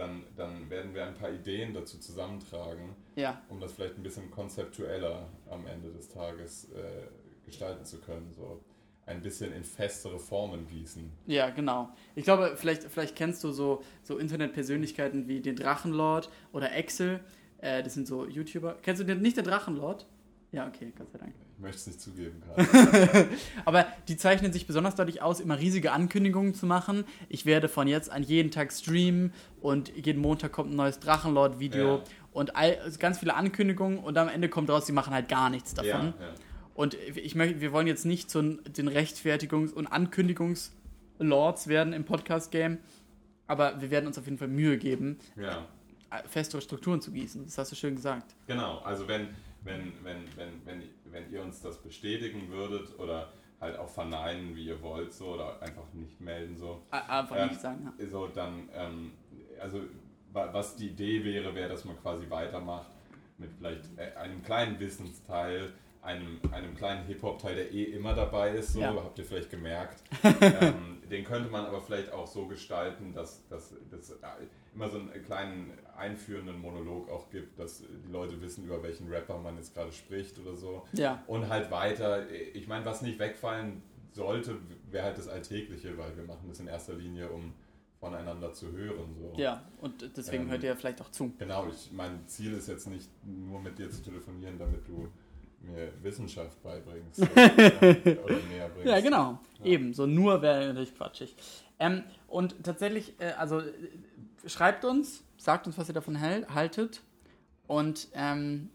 dann, 0.00 0.24
dann 0.36 0.68
werden 0.70 0.94
wir 0.94 1.04
ein 1.06 1.14
paar 1.14 1.30
Ideen 1.30 1.74
dazu 1.74 1.98
zusammentragen, 1.98 2.94
Ja, 3.16 3.40
um 3.48 3.60
das 3.60 3.72
vielleicht 3.72 3.96
ein 3.96 4.02
bisschen 4.02 4.30
konzeptueller 4.30 5.28
am 5.50 5.66
Ende 5.66 5.90
des 5.92 6.08
Tages 6.08 6.64
äh, 6.72 7.06
gestalten 7.44 7.84
zu 7.84 7.98
können. 8.00 8.32
So 8.32 8.60
ein 9.06 9.20
bisschen 9.22 9.52
in 9.52 9.64
festere 9.64 10.18
Formen 10.18 10.66
gießen. 10.68 11.10
ja, 11.26 11.50
genau. 11.50 11.90
Ich 12.14 12.24
glaube, 12.24 12.54
vielleicht, 12.56 12.84
vielleicht 12.84 13.16
kennst 13.16 13.42
du 13.44 13.50
so, 13.52 13.82
so 14.02 14.18
Internetpersönlichkeiten 14.18 15.26
wie 15.28 15.40
den 15.40 15.56
Drachenlord 15.56 16.30
oder 16.52 16.72
Excel. 16.72 17.20
Äh, 17.58 17.82
das 17.82 17.94
sind 17.94 18.06
so 18.06 18.26
YouTuber. 18.26 18.76
Kennst 18.82 19.00
du 19.02 19.06
den, 19.06 19.20
nicht 19.20 19.36
den 19.36 19.44
Drachenlord? 19.44 20.06
Ja, 20.52 20.66
okay, 20.68 20.92
Gott 20.96 21.10
sei 21.10 21.18
Dank. 21.18 21.34
Ich 21.60 21.62
möchte 21.62 21.76
es 21.76 21.86
nicht 21.88 22.00
zugeben 22.00 22.40
gerade. 22.40 23.28
Aber 23.66 23.86
die 24.08 24.16
zeichnen 24.16 24.50
sich 24.50 24.66
besonders 24.66 24.94
dadurch 24.94 25.20
aus, 25.20 25.40
immer 25.40 25.58
riesige 25.58 25.92
Ankündigungen 25.92 26.54
zu 26.54 26.64
machen. 26.64 27.04
Ich 27.28 27.44
werde 27.44 27.68
von 27.68 27.86
jetzt 27.86 28.10
an 28.10 28.22
jeden 28.22 28.50
Tag 28.50 28.72
streamen 28.72 29.34
und 29.60 29.94
jeden 29.94 30.22
Montag 30.22 30.52
kommt 30.52 30.72
ein 30.72 30.76
neues 30.76 31.00
Drachenlord-Video 31.00 31.96
Ja. 31.98 32.02
und 32.32 32.56
all, 32.56 32.78
also 32.78 32.98
ganz 32.98 33.18
viele 33.18 33.34
Ankündigungen 33.34 33.98
und 33.98 34.16
am 34.16 34.28
Ende 34.30 34.48
kommt 34.48 34.70
raus, 34.70 34.86
sie 34.86 34.92
machen 34.92 35.12
halt 35.12 35.28
gar 35.28 35.50
nichts 35.50 35.74
davon. 35.74 36.14
ja, 36.18 36.26
ja. 36.26 36.34
Und 36.72 36.94
ich 36.94 37.34
möchte, 37.34 37.60
wir 37.60 37.72
wollen 37.72 37.86
jetzt 37.86 38.06
nicht 38.06 38.30
zu 38.30 38.40
den 38.42 38.88
Rechtfertigungs- 38.88 39.74
und 39.74 39.86
Ankündigungs-Lords 39.86 41.68
werden 41.68 41.92
im 41.92 42.04
Podcast-Game, 42.04 42.78
aber 43.46 43.78
wir 43.82 43.90
werden 43.90 44.06
uns 44.06 44.16
auf 44.16 44.24
jeden 44.24 44.38
Fall 44.38 44.48
Mühe 44.48 44.78
geben, 44.78 45.18
äh, 45.36 45.50
festere 46.26 46.62
Strukturen 46.62 47.02
zu 47.02 47.10
gießen. 47.10 47.44
Das 47.44 47.58
hast 47.58 47.70
du 47.72 47.76
schön 47.76 47.96
gesagt. 47.96 48.34
Genau, 48.46 48.78
also 48.78 49.06
wenn, 49.08 49.28
wenn, 49.62 49.92
wenn, 50.02 50.24
wenn, 50.36 50.64
wenn, 50.64 50.82
wenn 51.12 51.32
ihr 51.32 51.42
uns 51.42 51.60
das 51.60 51.78
bestätigen 51.82 52.48
würdet 52.50 52.98
oder 52.98 53.32
halt 53.60 53.78
auch 53.78 53.88
verneinen, 53.88 54.56
wie 54.56 54.66
ihr 54.66 54.80
wollt, 54.82 55.12
so 55.12 55.34
oder 55.34 55.60
einfach 55.62 55.84
nicht 55.92 56.20
melden, 56.20 56.56
so, 56.56 56.80
Einfach 56.90 57.36
Ähm, 57.36 57.48
nicht 57.48 57.60
sagen. 57.60 57.92
Ja. 57.98 58.06
so 58.06 58.26
dann, 58.28 58.68
ähm, 58.74 59.12
also 59.60 59.82
wa- 60.32 60.48
was 60.52 60.76
die 60.76 60.88
Idee 60.88 61.22
wäre, 61.24 61.54
wäre, 61.54 61.68
dass 61.68 61.84
man 61.84 61.96
quasi 62.00 62.28
weitermacht 62.30 62.90
mit 63.36 63.50
vielleicht 63.58 63.82
äh, 63.98 64.14
einem 64.16 64.42
kleinen 64.42 64.78
Wissensteil, 64.80 65.72
einem, 66.02 66.40
einem 66.50 66.74
kleinen 66.74 67.04
Hip-Hop-Teil, 67.06 67.54
der 67.56 67.72
eh 67.72 67.84
immer 67.84 68.14
dabei 68.14 68.50
ist, 68.56 68.72
so, 68.72 68.80
Ja. 68.80 68.94
habt 68.94 69.18
ihr 69.18 69.24
vielleicht 69.24 69.50
gemerkt. 69.50 70.02
ähm, 70.40 70.98
den 71.10 71.24
könnte 71.24 71.50
man 71.50 71.66
aber 71.66 71.80
vielleicht 71.80 72.12
auch 72.12 72.26
so 72.26 72.46
gestalten, 72.46 73.12
dass 73.12 73.46
dass 73.48 73.74
dass 73.90 74.18
immer 74.74 74.88
so 74.88 74.98
einen 74.98 75.10
kleinen 75.24 75.72
einführenden 75.96 76.60
Monolog 76.60 77.10
auch 77.10 77.28
gibt, 77.30 77.58
dass 77.58 77.82
die 78.06 78.10
Leute 78.10 78.40
wissen, 78.40 78.64
über 78.64 78.82
welchen 78.82 79.08
Rapper 79.08 79.38
man 79.38 79.56
jetzt 79.56 79.74
gerade 79.74 79.92
spricht 79.92 80.38
oder 80.38 80.54
so. 80.56 80.86
Ja. 80.92 81.22
Und 81.26 81.48
halt 81.48 81.70
weiter, 81.70 82.30
ich 82.54 82.66
meine, 82.68 82.84
was 82.84 83.02
nicht 83.02 83.18
wegfallen 83.18 83.82
sollte, 84.12 84.56
wäre 84.90 85.06
halt 85.06 85.18
das 85.18 85.28
Alltägliche, 85.28 85.96
weil 85.98 86.16
wir 86.16 86.24
machen 86.24 86.48
das 86.48 86.60
in 86.60 86.66
erster 86.68 86.94
Linie, 86.94 87.28
um 87.28 87.52
voneinander 87.98 88.52
zu 88.54 88.72
hören. 88.72 89.14
So. 89.18 89.34
Ja, 89.38 89.62
und 89.82 90.16
deswegen 90.16 90.44
Ähm, 90.44 90.50
hört 90.50 90.62
ihr 90.62 90.74
vielleicht 90.74 91.02
auch 91.02 91.10
zu. 91.10 91.32
Genau, 91.38 91.68
ich, 91.68 91.90
mein 91.92 92.26
Ziel 92.26 92.54
ist 92.54 92.66
jetzt 92.68 92.86
nicht 92.88 93.10
nur 93.26 93.60
mit 93.60 93.78
dir 93.78 93.90
zu 93.90 94.02
telefonieren, 94.02 94.58
damit 94.58 94.88
du 94.88 95.08
mir 95.60 95.92
Wissenschaft 96.02 96.62
beibringst 96.62 97.20
oder, 97.22 97.28
näher 97.36 98.68
bringst. 98.74 98.86
Ja, 98.86 99.00
genau. 99.00 99.38
Ja. 99.60 99.66
Eben, 99.66 99.92
so 99.94 100.06
nur 100.06 100.40
wäre 100.42 100.66
natürlich 100.68 100.94
quatschig. 100.96 101.34
Ähm, 101.78 102.02
und 102.28 102.56
tatsächlich, 102.64 103.14
äh, 103.20 103.32
also 103.38 103.60
äh, 103.60 103.64
schreibt 104.46 104.84
uns, 104.84 105.22
sagt 105.36 105.66
uns, 105.66 105.76
was 105.78 105.88
ihr 105.88 105.94
davon 105.94 106.20
haltet. 106.20 107.02
Und 107.66 108.08
ähm, 108.14 108.70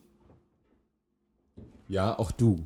Ja, 1.88 2.18
auch 2.18 2.32
du. 2.32 2.66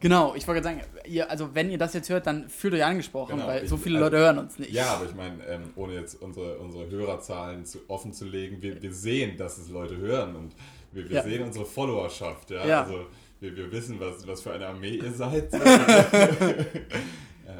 genau, 0.00 0.34
ich 0.34 0.46
wollte 0.48 0.62
gerade 0.62 0.80
sagen, 0.80 0.90
ihr, 1.06 1.30
also 1.30 1.54
wenn 1.54 1.70
ihr 1.70 1.78
das 1.78 1.94
jetzt 1.94 2.08
hört, 2.10 2.26
dann 2.26 2.48
fühlt 2.48 2.74
euch 2.74 2.84
angesprochen, 2.84 3.36
Genau, 3.36 3.46
weil 3.48 3.64
ich- 3.64 3.70
so 3.70 3.76
viele 3.76 3.98
also- 3.98 4.06
Leute 4.06 4.16
hören 4.18 4.38
uns 4.38 4.58
nicht. 4.58 4.72
Ja, 4.72 4.94
aber 4.94 5.04
ich 5.06 5.14
meine, 5.14 5.44
ähm, 5.46 5.62
ohne 5.76 5.94
jetzt 5.94 6.20
unsere, 6.20 6.58
unsere 6.58 6.88
Hörerzahlen 6.88 7.64
zu, 7.64 7.78
offen 7.88 8.12
zu 8.12 8.24
legen, 8.24 8.60
wir, 8.62 8.80
wir 8.82 8.92
sehen, 8.92 9.36
dass 9.36 9.58
es 9.58 9.68
Leute 9.68 9.96
hören 9.96 10.34
und 10.36 10.54
wir, 10.92 11.08
wir 11.08 11.16
Ja. 11.16 11.22
sehen 11.22 11.42
unsere 11.44 11.66
Followerschaft. 11.66 12.50
Ja? 12.50 12.66
Ja. 12.66 12.82
Also 12.82 13.06
wir, 13.40 13.56
wir 13.56 13.72
wissen, 13.72 14.00
was, 14.00 14.26
was 14.26 14.42
für 14.42 14.52
eine 14.52 14.66
Armee 14.66 14.96
ihr 14.96 15.12
seid. 15.12 15.52
ähm, 15.54 15.60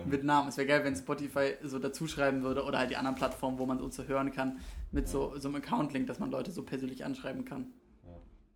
Mit 0.07 0.25
Namen. 0.25 0.49
Es 0.49 0.57
wäre 0.57 0.67
geil, 0.67 0.85
wenn 0.85 0.97
Spotify 0.97 1.55
so 1.63 1.79
dazuschreiben 1.79 2.43
würde 2.43 2.65
oder 2.65 2.79
halt 2.79 2.91
die 2.91 2.97
anderen 2.97 3.17
Plattformen, 3.17 3.59
wo 3.59 3.67
man 3.67 3.81
uns 3.81 3.97
so 3.97 4.05
hören 4.05 4.33
kann, 4.33 4.61
mit 4.91 5.09
so, 5.09 5.39
so 5.39 5.49
einem 5.49 5.57
Account-Link, 5.57 6.07
dass 6.07 6.19
man 6.19 6.31
Leute 6.31 6.51
so 6.51 6.63
persönlich 6.63 7.05
anschreiben 7.05 7.45
kann. 7.45 7.67
Ja. 8.05 8.13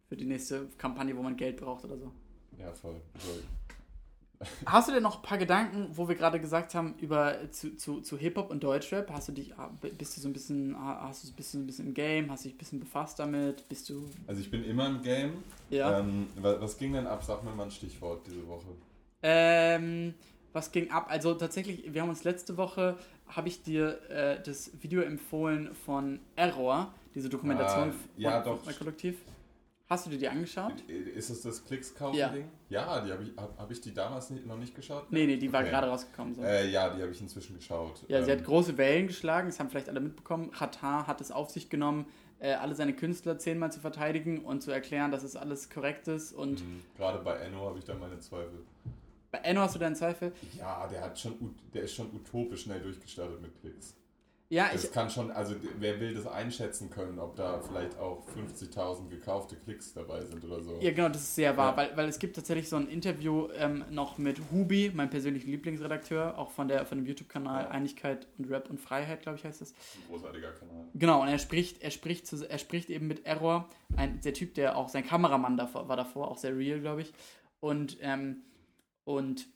Für 0.08 0.16
die 0.16 0.24
nächste 0.24 0.68
Kampagne, 0.78 1.16
wo 1.16 1.22
man 1.22 1.36
Geld 1.36 1.58
braucht 1.58 1.84
oder 1.84 1.98
so. 1.98 2.12
ja, 2.58 2.72
voll. 2.72 3.00
voll. 3.18 3.42
Hast 4.66 4.88
du 4.88 4.92
denn 4.92 5.02
noch 5.02 5.16
ein 5.16 5.22
paar 5.22 5.38
Gedanken, 5.38 5.88
wo 5.94 6.08
wir 6.08 6.14
gerade 6.14 6.40
gesagt 6.40 6.74
haben, 6.74 6.94
über 7.00 7.36
zu, 7.50 7.76
zu, 7.76 8.00
zu 8.00 8.16
Hip-Hop 8.18 8.50
und 8.50 8.62
Deutschrap? 8.62 9.10
Hast 9.10 9.28
du 9.28 9.32
dich, 9.32 9.54
ah, 9.58 9.70
bist 9.98 10.16
du 10.16 10.20
so 10.20 10.28
ein 10.28 10.32
bisschen, 10.32 10.74
ah, 10.76 11.08
hast 11.08 11.22
du 11.22 11.26
so 11.28 11.32
ein 11.32 11.36
bisschen, 11.36 11.62
ein 11.62 11.66
bisschen 11.66 11.86
im 11.88 11.94
Game? 11.94 12.30
Hast 12.30 12.44
du 12.44 12.48
dich 12.48 12.56
ein 12.56 12.58
bisschen 12.58 12.80
befasst 12.80 13.18
damit? 13.18 13.68
Bist 13.68 13.88
du, 13.88 14.08
Also 14.26 14.40
ich 14.40 14.50
bin 14.50 14.64
immer 14.64 14.86
im 14.86 15.02
Game. 15.02 15.32
ja? 15.70 15.98
Ähm, 16.00 16.28
wa- 16.36 16.56
was 16.60 16.76
ging 16.78 16.92
denn 16.92 17.06
ab? 17.06 17.22
Sag 17.24 17.42
mir 17.44 17.50
mal 17.52 17.64
ein 17.64 17.70
Stichwort 17.70 18.26
diese 18.26 18.46
Woche. 18.48 18.68
Ähm, 19.22 20.14
was 20.52 20.72
ging 20.72 20.90
ab? 20.90 21.06
Also 21.08 21.34
tatsächlich, 21.34 21.92
wir 21.92 22.02
haben 22.02 22.08
uns 22.08 22.24
letzte 22.24 22.56
Woche, 22.56 22.96
habe 23.28 23.48
ich 23.48 23.62
dir 23.62 23.98
äh, 24.10 24.42
das 24.42 24.70
Video 24.82 25.02
empfohlen 25.02 25.74
von 25.86 26.20
Error, 26.36 26.92
diese 27.14 27.28
Dokumentation 27.28 27.90
Ah, 27.90 27.94
ja, 28.16 28.42
von, 28.42 28.52
doch. 28.56 28.64
von 28.64 28.74
Kollektiv. 28.76 29.16
Hast 29.92 30.06
du 30.06 30.10
dir 30.10 30.16
die 30.16 30.28
angeschaut? 30.30 30.80
Ist 30.88 31.28
es 31.28 31.42
das. 31.42 31.62
Klicks-Kaufen-Ding? 31.66 32.48
Ja, 32.70 33.04
die 33.04 33.12
habe 33.12 33.24
ich, 33.24 33.36
hab, 33.36 33.58
hab 33.58 33.70
ich 33.70 33.78
die 33.82 33.92
damals 33.92 34.30
nicht, 34.30 34.46
noch 34.46 34.56
nicht 34.56 34.74
geschaut? 34.74 35.12
Nee, 35.12 35.26
nee, 35.26 35.36
die 35.36 35.52
war 35.52 35.60
Okay. 35.60 35.68
gerade 35.68 35.86
rausgekommen. 35.88 36.34
So. 36.34 36.42
Äh, 36.42 36.70
ja, 36.70 36.88
die 36.94 37.02
habe 37.02 37.12
ich 37.12 37.20
inzwischen 37.20 37.56
geschaut. 37.56 38.02
Ja, 38.08 38.22
sie 38.24 38.30
Ähm, 38.30 38.38
hat 38.38 38.44
große 38.46 38.78
Wellen 38.78 39.06
geschlagen, 39.08 39.48
das 39.48 39.60
haben 39.60 39.68
vielleicht 39.68 39.90
alle 39.90 40.00
mitbekommen. 40.00 40.50
Qatar 40.50 41.06
hat 41.06 41.20
es 41.20 41.30
auf 41.30 41.50
sich 41.50 41.68
genommen, 41.68 42.06
äh, 42.38 42.54
alle 42.54 42.74
seine 42.74 42.94
Künstler 42.96 43.36
zehnmal 43.38 43.70
zu 43.70 43.80
verteidigen 43.80 44.42
und 44.46 44.62
zu 44.62 44.70
erklären, 44.70 45.10
dass 45.10 45.24
es 45.24 45.36
alles 45.36 45.68
korrekt 45.68 46.08
ist. 46.08 46.32
Und 46.32 46.62
Mhm. 46.62 46.80
Gerade 46.96 47.18
bei 47.18 47.36
Enno 47.36 47.66
habe 47.66 47.78
ich 47.78 47.84
da 47.84 47.94
meine 47.94 48.18
Zweifel. 48.20 48.64
bei 49.30 49.38
Enno 49.40 49.60
hast 49.60 49.74
du 49.74 49.78
deinen 49.78 49.94
Zweifel? 49.96 50.32
Ja, 50.58 50.86
der 50.86 51.02
hat 51.02 51.18
schon, 51.20 51.54
der 51.74 51.82
ist 51.82 51.92
schon 51.94 52.06
utopisch 52.14 52.62
schnell 52.62 52.80
durchgestartet 52.80 53.42
mit 53.42 53.60
Klicks. 53.60 53.94
Ja, 54.52 54.66
ich, 54.68 54.84
Es 54.84 54.92
kann 54.92 55.08
schon, 55.08 55.30
also 55.30 55.54
wer 55.78 55.98
will 55.98 56.12
das 56.12 56.26
einschätzen 56.26 56.90
können, 56.90 57.18
ob 57.18 57.36
da 57.36 57.58
vielleicht 57.62 57.98
auch 57.98 58.22
50.000 58.36 59.08
gekaufte 59.08 59.56
Klicks 59.56 59.94
dabei 59.94 60.22
sind 60.26 60.44
oder 60.44 60.60
so. 60.60 60.78
ja 60.82 60.90
genau, 60.90 61.08
das 61.08 61.22
ist 61.22 61.36
sehr 61.36 61.56
wahr, 61.56 61.70
Ja. 61.70 61.76
weil, 61.78 61.96
weil 61.96 62.08
es 62.10 62.18
gibt 62.18 62.36
tatsächlich 62.36 62.68
so 62.68 62.76
ein 62.76 62.86
Interview 62.86 63.48
ähm, 63.56 63.82
noch 63.88 64.18
mit 64.18 64.38
Hubi, 64.50 64.90
meinem 64.94 65.08
persönlichen 65.08 65.50
Lieblingsredakteur, 65.50 66.36
auch 66.36 66.50
von, 66.50 66.68
der, 66.68 66.84
von 66.84 66.98
dem 66.98 67.06
YouTube-Kanal 67.06 67.64
Ja. 67.64 67.70
Einigkeit 67.70 68.26
und 68.36 68.50
Rap 68.50 68.68
und 68.68 68.78
Freiheit, 68.78 69.22
glaube 69.22 69.38
ich, 69.38 69.44
heißt 69.44 69.62
das. 69.62 69.70
Ein 69.72 70.10
großartiger 70.10 70.52
Kanal. 70.52 70.84
Genau, 70.92 71.22
und 71.22 71.28
er 71.28 71.38
spricht, 71.38 71.80
er 71.80 71.90
spricht, 71.90 72.26
zu, 72.26 72.46
er 72.46 72.58
spricht 72.58 72.90
eben 72.90 73.06
mit 73.06 73.24
Error, 73.24 73.70
ein, 73.96 74.20
der 74.20 74.34
Typ, 74.34 74.52
der 74.52 74.76
auch 74.76 74.90
sein 74.90 75.06
Kameramann 75.06 75.56
davor, 75.56 75.88
war 75.88 75.96
davor, 75.96 76.30
auch 76.30 76.36
sehr 76.36 76.54
real, 76.54 76.78
glaube 76.78 77.00
ich. 77.00 77.14
Und, 77.60 77.96
ähm, 78.02 78.42
und, 79.04 79.46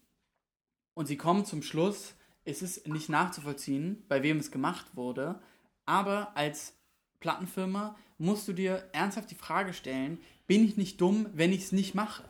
und 0.94 1.04
sie 1.04 1.18
kommen 1.18 1.44
zum 1.44 1.60
Schluss, 1.60 2.14
es 2.46 2.62
ist 2.62 2.88
nicht 2.88 3.08
nachzuvollziehen, 3.08 4.02
bei 4.08 4.22
wem 4.22 4.38
es 4.38 4.50
gemacht 4.50 4.86
wurde, 4.94 5.40
aber 5.84 6.36
als 6.36 6.74
Plattenfirma 7.20 7.96
musst 8.18 8.48
du 8.48 8.52
dir 8.52 8.88
ernsthaft 8.92 9.30
die 9.30 9.34
Frage 9.34 9.72
stellen, 9.74 10.18
bin 10.46 10.64
ich 10.64 10.76
nicht 10.76 11.00
dumm, 11.00 11.26
wenn 11.34 11.52
ich 11.52 11.64
es 11.64 11.72
nicht 11.72 11.94
mache? 11.94 12.24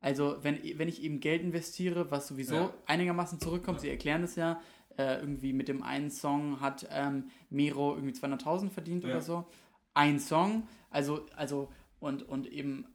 Also, 0.00 0.36
wenn, 0.42 0.58
wenn 0.78 0.88
ich 0.88 1.02
eben 1.02 1.18
Geld 1.20 1.42
investiere, 1.42 2.10
was 2.10 2.28
sowieso 2.28 2.54
Ja. 2.54 2.74
einigermaßen 2.86 3.40
zurückkommt, 3.40 3.80
sie 3.80 3.90
erklären 3.90 4.22
das 4.22 4.36
ja, 4.36 4.60
äh, 4.96 5.18
irgendwie 5.20 5.52
mit 5.52 5.68
dem 5.68 5.82
einen 5.82 6.10
Song 6.10 6.60
hat 6.60 6.86
ähm, 6.90 7.30
Mero 7.50 7.94
irgendwie 7.94 8.14
200.000 8.14 8.70
verdient 8.70 9.02
Ja. 9.04 9.10
oder 9.10 9.20
so. 9.22 9.46
Ein 9.94 10.20
Song, 10.20 10.68
also, 10.90 11.26
also, 11.34 11.72
und, 11.98 12.22
und 12.22 12.46
eben 12.46 12.86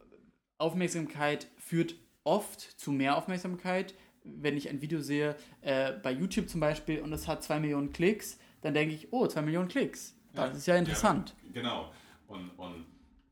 Aufmerksamkeit 0.56 1.46
führt 1.58 1.94
oft 2.24 2.60
zu 2.60 2.90
mehr 2.90 3.16
Aufmerksamkeit. 3.18 3.94
Wenn 4.24 4.56
ich 4.56 4.68
ein 4.68 4.80
Video 4.80 5.00
sehe, 5.00 5.36
äh, 5.60 5.92
bei 6.02 6.10
YouTube 6.10 6.48
zum 6.48 6.60
Beispiel, 6.60 7.00
und 7.00 7.12
es 7.12 7.28
hat 7.28 7.42
2 7.42 7.60
Millionen 7.60 7.92
Klicks, 7.92 8.38
dann 8.62 8.74
denke 8.74 8.94
ich, 8.94 9.12
oh, 9.12 9.26
2 9.26 9.42
Millionen 9.42 9.68
Klicks. 9.68 10.14
Das 10.32 10.56
ist 10.56 10.66
ja 10.66 10.76
interessant. 10.76 11.34
Ja, 11.52 11.60
genau. 11.60 11.92
Und, 12.26 12.50
und 12.56 12.86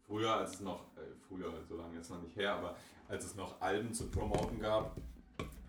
früher, 0.07 0.35
als 0.35 0.55
es 0.55 0.61
noch, 0.61 0.85
äh, 0.97 1.01
früher, 1.29 1.53
so 1.69 1.77
lange 1.77 1.99
ist 1.99 2.11
noch 2.11 2.23
nicht 2.23 2.37
her, 2.37 2.55
aber 2.55 2.77
als 3.09 3.25
es 3.25 3.35
noch 3.35 3.61
Alben 3.61 3.93
zu 3.93 4.09
promoten 4.11 4.61
gab, 4.61 4.97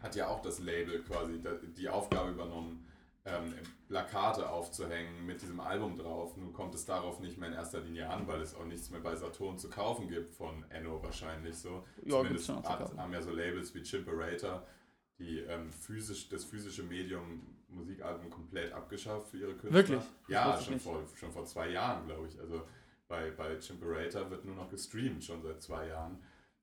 hat 0.02 0.16
ja 0.16 0.28
auch 0.28 0.42
das 0.42 0.60
Label 0.60 1.02
quasi 1.02 1.42
die 1.78 1.90
Aufgabe 1.90 2.32
übernommen, 2.32 2.86
ähm, 3.26 3.54
Plakate 3.88 4.50
aufzuhängen 4.50 5.26
mit 5.26 5.42
diesem 5.42 5.60
Album 5.60 5.98
drauf. 5.98 6.36
Nun 6.36 6.52
kommt 6.52 6.76
es 6.76 6.86
darauf 6.86 7.22
nicht 7.22 7.38
mehr 7.38 7.50
in 7.50 7.56
erster 7.56 7.80
Linie 7.80 8.10
an, 8.10 8.28
weil 8.28 8.42
es 8.42 8.54
auch 8.54 8.66
nichts 8.66 8.90
mehr 8.90 9.00
bei 9.00 9.16
Saturn 9.16 9.58
zu 9.58 9.70
kaufen 9.70 10.10
gibt 10.10 10.34
von 10.34 10.66
Enno 10.70 11.02
wahrscheinlich 11.02 11.56
so. 11.56 11.86
Ja, 12.04 12.18
Zumindest 12.18 12.50
hat, 12.50 12.98
haben 12.98 13.14
ja 13.14 13.22
so 13.22 13.32
Labels 13.32 13.74
wie 13.74 13.82
Chimperator, 13.82 14.66
die 15.20 15.40
ähm, 15.40 15.72
physisch, 15.72 16.30
das 16.30 16.44
physische 16.46 16.84
Medium 16.84 17.42
Musikalben 17.70 18.30
komplett 18.30 18.72
abgeschafft 18.72 19.30
für 19.30 19.38
ihre 19.38 19.56
Künstler. 19.56 19.74
Wirklich? 19.74 20.04
Ja, 20.28 20.60
schon 20.60 20.76
nicht. 20.76 20.84
vor, 20.84 21.04
schon 21.16 21.32
vor 21.32 21.46
zwei 21.46 21.70
Jahren, 21.70 22.06
glaube 22.06 22.28
ich. 22.28 22.40
Also 22.40 22.68
bei, 23.08 23.32
bei 23.32 23.58
Chimperator 23.60 24.30
wird 24.30 24.46
nur 24.46 24.56
noch 24.56 24.70
gestreamt, 24.70 25.24
schon 25.24 25.42
seit 25.42 25.62
zwei 25.62 25.88
Jahren. 25.88 26.20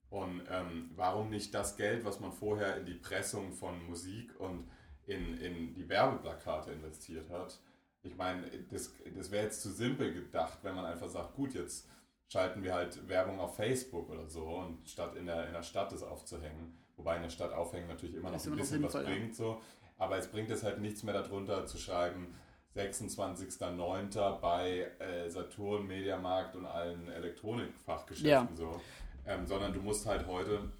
Und 0.08 0.42
ähm, 0.50 0.90
warum 0.96 1.30
nicht 1.30 1.54
das 1.54 1.76
Geld, 1.76 2.04
was 2.04 2.20
man 2.20 2.32
vorher 2.32 2.76
in 2.76 2.86
die 2.86 2.94
Pressung 2.94 3.52
von 3.52 3.84
Musik 3.86 4.38
und 4.40 4.68
in, 5.06 5.38
in 5.38 5.74
die 5.74 5.88
Werbeplakate 5.88 6.72
investiert 6.72 7.30
hat? 7.30 7.60
Ich 8.02 8.16
meine, 8.16 8.48
das, 8.70 8.92
das 9.14 9.30
wäre 9.30 9.44
jetzt 9.44 9.62
zu 9.62 9.70
simpel 9.70 10.12
gedacht, 10.12 10.58
wenn 10.62 10.74
man 10.74 10.84
einfach 10.84 11.08
sagt, 11.08 11.34
gut, 11.34 11.54
jetzt 11.54 11.88
schalten 12.28 12.62
wir 12.62 12.74
halt 12.74 13.08
Werbung 13.08 13.38
auf 13.38 13.56
Facebook 13.56 14.08
oder 14.08 14.28
so 14.28 14.46
und 14.46 14.88
statt 14.88 15.16
in 15.16 15.26
der, 15.26 15.46
in 15.46 15.52
der 15.52 15.62
Stadt 15.62 15.92
das 15.92 16.02
aufzuhängen. 16.02 16.78
Wobei 17.00 17.16
in 17.16 17.22
der 17.22 17.30
Stadt 17.30 17.50
aufhängen 17.54 17.88
natürlich 17.88 18.16
immer 18.16 18.28
noch 18.28 18.36
Ist 18.36 18.42
ein 18.46 18.52
immer 18.52 18.56
noch 18.56 18.68
bisschen 18.68 18.82
was 18.82 18.92
bringt. 18.92 19.34
So. 19.34 19.58
Aber 19.96 20.18
es 20.18 20.26
bringt 20.30 20.50
es 20.50 20.62
halt 20.62 20.80
nichts 20.80 21.02
mehr 21.02 21.14
darunter 21.14 21.64
zu 21.64 21.78
schreiben, 21.78 22.34
26.09. 22.76 24.40
bei 24.40 24.90
äh, 24.98 25.28
Saturn, 25.30 25.86
Mediamarkt 25.86 26.56
und 26.56 26.66
allen 26.66 27.08
Elektronikfachgeschäften 27.08 28.28
Ja. 28.28 28.48
so. 28.54 28.80
Ähm, 29.26 29.46
sondern 29.46 29.72
du 29.72 29.80
musst 29.80 30.04
halt 30.06 30.26
heute 30.26 30.70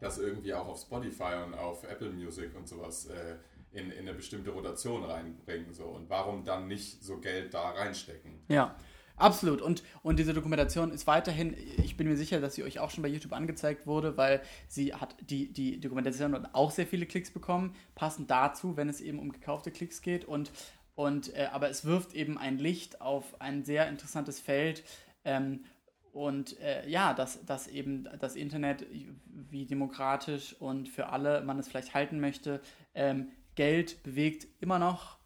das 0.00 0.18
irgendwie 0.18 0.54
auch 0.54 0.68
auf 0.68 0.80
Spotify 0.80 1.34
und 1.44 1.52
auf 1.54 1.84
Apple 1.84 2.10
Music 2.10 2.54
und 2.56 2.66
sowas 2.66 3.06
äh, 3.06 3.36
in, 3.72 3.90
in 3.90 4.00
eine 4.00 4.14
bestimmte 4.14 4.50
Rotation 4.50 5.04
reinbringen. 5.04 5.72
So. 5.74 5.84
Und 5.84 6.08
warum 6.08 6.44
dann 6.44 6.66
nicht 6.66 7.02
so 7.04 7.18
Geld 7.18 7.52
da 7.52 7.70
reinstecken? 7.70 8.40
Ja, 8.48 8.74
absolut. 9.18 9.60
Und, 9.60 9.82
und 10.02 10.18
diese 10.18 10.34
Dokumentation 10.34 10.90
ist 10.90 11.06
weiterhin, 11.06 11.56
ich 11.82 11.96
bin 11.96 12.08
mir 12.08 12.16
sicher, 12.16 12.40
dass 12.40 12.54
sie 12.54 12.64
euch 12.64 12.78
auch 12.78 12.90
schon 12.90 13.02
bei 13.02 13.08
YouTube 13.08 13.32
angezeigt 13.32 13.86
wurde, 13.86 14.16
weil 14.16 14.42
sie 14.68 14.94
hat 14.94 15.16
die, 15.20 15.52
die 15.52 15.80
Dokumentation 15.80 16.34
hat 16.34 16.54
auch 16.54 16.70
sehr 16.70 16.86
viele 16.86 17.06
Klicks 17.06 17.30
bekommen, 17.30 17.74
passend 17.94 18.30
dazu, 18.30 18.76
wenn 18.76 18.88
es 18.88 19.00
eben 19.00 19.18
um 19.18 19.32
gekaufte 19.32 19.70
Klicks 19.70 20.02
geht. 20.02 20.24
Und, 20.24 20.50
und 20.94 21.34
äh, 21.34 21.48
aber 21.52 21.68
es 21.68 21.84
wirft 21.84 22.14
eben 22.14 22.38
ein 22.38 22.58
Licht 22.58 23.00
auf 23.00 23.40
ein 23.40 23.64
sehr 23.64 23.88
interessantes 23.88 24.40
Feld. 24.40 24.84
Ähm, 25.24 25.64
und 26.12 26.58
äh, 26.60 26.88
ja, 26.88 27.14
dass, 27.14 27.44
dass 27.44 27.68
eben 27.68 28.08
das 28.18 28.34
Internet, 28.34 28.86
wie 29.26 29.66
demokratisch 29.66 30.54
und 30.58 30.88
für 30.88 31.10
alle 31.10 31.42
man 31.42 31.58
es 31.58 31.68
vielleicht 31.68 31.94
halten 31.94 32.18
möchte, 32.18 32.60
ähm, 32.94 33.28
Geld 33.54 34.02
bewegt 34.02 34.46
immer 34.60 34.78
noch 34.78 35.17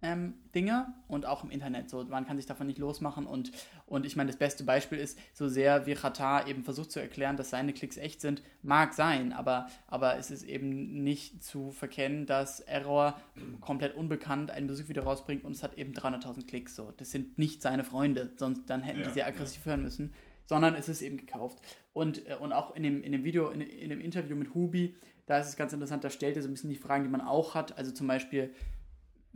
ähm, 0.00 0.34
Dinge 0.54 0.94
und 1.08 1.26
auch 1.26 1.42
im 1.42 1.50
Internet. 1.50 1.90
So, 1.90 2.04
man 2.04 2.26
kann 2.26 2.36
sich 2.36 2.46
davon 2.46 2.66
nicht 2.66 2.78
losmachen 2.78 3.26
und, 3.26 3.50
und 3.86 4.06
ich 4.06 4.16
meine, 4.16 4.28
das 4.28 4.38
beste 4.38 4.64
Beispiel 4.64 4.98
ist, 4.98 5.18
so 5.34 5.48
sehr 5.48 5.86
wie 5.86 5.94
Qatar 5.94 6.46
eben 6.46 6.62
versucht 6.62 6.92
zu 6.92 7.00
erklären, 7.00 7.36
dass 7.36 7.50
seine 7.50 7.72
Klicks 7.72 7.96
echt 7.96 8.20
sind, 8.20 8.42
mag 8.62 8.94
sein, 8.94 9.32
aber, 9.32 9.68
aber 9.88 10.16
es 10.16 10.30
ist 10.30 10.44
eben 10.44 11.02
nicht 11.02 11.42
zu 11.42 11.72
verkennen, 11.72 12.26
dass 12.26 12.60
Error 12.60 13.20
komplett 13.60 13.96
unbekannt 13.96 14.50
ein 14.50 14.66
Musikvideo 14.66 15.02
rausbringt 15.02 15.44
und 15.44 15.52
es 15.52 15.62
hat 15.62 15.76
eben 15.76 15.92
300.000 15.92 16.46
Klicks. 16.46 16.76
So, 16.76 16.92
das 16.96 17.10
sind 17.10 17.38
nicht 17.38 17.60
seine 17.60 17.82
Freunde, 17.82 18.30
sonst 18.36 18.70
dann 18.70 18.82
hätten 18.82 19.00
Ja, 19.00 19.08
die 19.08 19.14
sehr 19.14 19.26
aggressiv 19.26 19.64
hören 19.66 19.82
müssen, 19.82 20.12
sondern 20.46 20.74
es 20.74 20.88
ist 20.88 21.02
eben 21.02 21.16
gekauft. 21.16 21.58
Und, 21.92 22.28
äh, 22.28 22.36
und 22.36 22.52
auch 22.52 22.76
in 22.76 22.84
dem, 22.84 23.02
in 23.02 23.12
dem 23.12 23.24
Video, 23.24 23.50
in, 23.50 23.60
in 23.60 23.90
dem 23.90 24.00
Interview 24.00 24.36
mit 24.36 24.54
Hubi, 24.54 24.94
da 25.26 25.38
ist 25.38 25.48
es 25.48 25.56
ganz 25.56 25.72
interessant, 25.74 26.04
da 26.04 26.10
stellt 26.10 26.36
er 26.36 26.42
so 26.42 26.48
ein 26.48 26.52
bisschen 26.52 26.70
die 26.70 26.76
Fragen, 26.76 27.04
die 27.04 27.10
man 27.10 27.20
auch 27.20 27.54
hat. 27.54 27.76
Also 27.76 27.92
zum 27.92 28.06
Beispiel, 28.06 28.54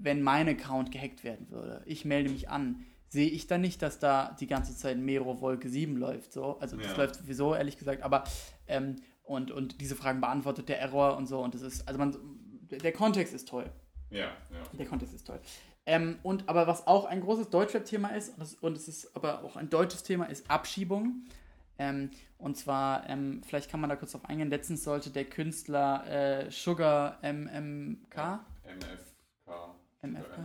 wenn 0.02 0.22
mein 0.22 0.48
Account 0.48 0.90
gehackt 0.92 1.24
werden 1.24 1.50
würde, 1.50 1.82
ich 1.86 2.04
melde 2.04 2.30
mich 2.30 2.48
an, 2.48 2.84
sehe 3.08 3.28
ich 3.28 3.46
dann 3.46 3.60
nicht, 3.60 3.82
dass 3.82 3.98
da 3.98 4.34
die 4.40 4.46
ganze 4.46 4.74
Zeit 4.76 4.98
Mero 4.98 5.40
Wolke 5.40 5.68
7 5.68 5.96
läuft. 5.96 6.32
So. 6.32 6.58
Also 6.60 6.76
das 6.76 6.92
Ja. 6.92 6.96
läuft 6.96 7.16
sowieso, 7.16 7.54
ehrlich 7.54 7.76
gesagt, 7.76 8.02
aber 8.02 8.24
ähm, 8.66 8.96
und, 9.24 9.50
und 9.50 9.80
diese 9.80 9.94
Fragen 9.96 10.20
beantwortet 10.20 10.68
der 10.68 10.80
Error 10.80 11.16
und 11.16 11.26
so. 11.26 11.40
Und 11.40 11.54
das 11.54 11.62
ist, 11.62 11.86
also 11.86 11.98
man, 11.98 12.16
der 12.70 12.92
Kontext 12.92 13.34
ist 13.34 13.48
toll. 13.48 13.70
Ja, 14.10 14.18
ja. 14.20 14.32
Der 14.78 14.86
Kontext 14.86 15.14
ist 15.14 15.26
toll. 15.26 15.40
Ähm, 15.84 16.18
und 16.22 16.48
aber 16.48 16.66
was 16.66 16.86
auch 16.86 17.04
ein 17.06 17.20
großes 17.20 17.50
Deutschrap-Thema 17.50 18.08
ist, 18.10 18.36
und 18.36 18.42
es, 18.42 18.54
und 18.54 18.76
es 18.76 18.88
ist 18.88 19.14
aber 19.16 19.42
auch 19.44 19.56
ein 19.56 19.68
deutsches 19.68 20.02
Thema, 20.02 20.24
ist 20.26 20.50
Abschiebung. 20.50 21.24
Ähm, 21.78 22.10
und 22.38 22.56
zwar, 22.56 23.08
ähm, 23.08 23.42
vielleicht 23.46 23.70
kann 23.70 23.80
man 23.80 23.90
da 23.90 23.96
kurz 23.96 24.12
drauf 24.12 24.24
eingehen, 24.28 24.50
letztens 24.50 24.84
sollte 24.84 25.10
der 25.10 25.24
Künstler 25.24 26.06
äh, 26.46 26.50
Sugar 26.50 27.18
MMK, 27.22 28.40
MFK. 28.64 29.11
MFK? 30.02 30.38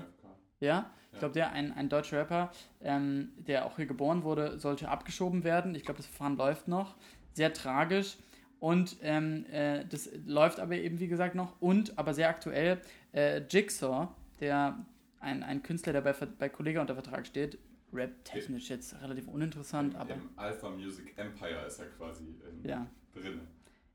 Ja, 0.60 0.90
ich 1.12 1.20
glaube, 1.20 1.34
der, 1.34 1.52
ein, 1.52 1.72
ein 1.72 1.90
deutscher 1.90 2.20
Rapper, 2.20 2.52
ähm, 2.82 3.32
der 3.38 3.66
auch 3.66 3.76
hier 3.78 3.86
geboren 3.86 4.24
wurde, 4.24 4.60
sollte 4.60 4.90
abgeschoben 4.90 5.44
werden. 5.44 5.76
Ich 5.76 5.84
glaube, 5.84 5.98
das 5.98 6.06
Verfahren 6.08 6.38
läuft 6.38 6.68
noch. 6.68 6.96
Sehr 7.34 7.54
tragisch. 7.54 8.18
Und 8.60 8.98
ähm, 9.02 9.46
äh, 9.52 9.86
das 9.86 10.10
läuft 10.26 10.60
aber 10.60 10.76
eben, 10.76 11.00
wie 11.00 11.08
gesagt, 11.08 11.36
noch. 11.36 11.62
Und, 11.62 11.98
aber 11.98 12.14
sehr 12.14 12.30
aktuell, 12.30 12.82
äh, 13.14 13.42
Jigsaw, 13.48 14.10
der 14.40 14.86
ein, 15.20 15.44
ein 15.44 15.64
Künstler, 15.64 15.94
der 15.94 16.02
bei, 16.02 16.14
bei 16.14 16.50
Kollega 16.50 16.82
unter 16.82 16.96
Vertrag 16.96 17.28
steht, 17.28 17.58
rap-technisch 17.94 18.70
jetzt 18.70 19.00
relativ 19.02 19.28
uninteressant, 19.28 19.96
aber 19.96 20.14
Im 20.16 20.30
Alpha 20.36 20.70
Music 20.70 21.18
Empire 21.18 21.66
ist 21.66 21.80
er 21.80 21.88
quasi 21.88 22.26
ähm, 22.26 22.62
ja, 22.64 22.88
drin. 23.14 23.42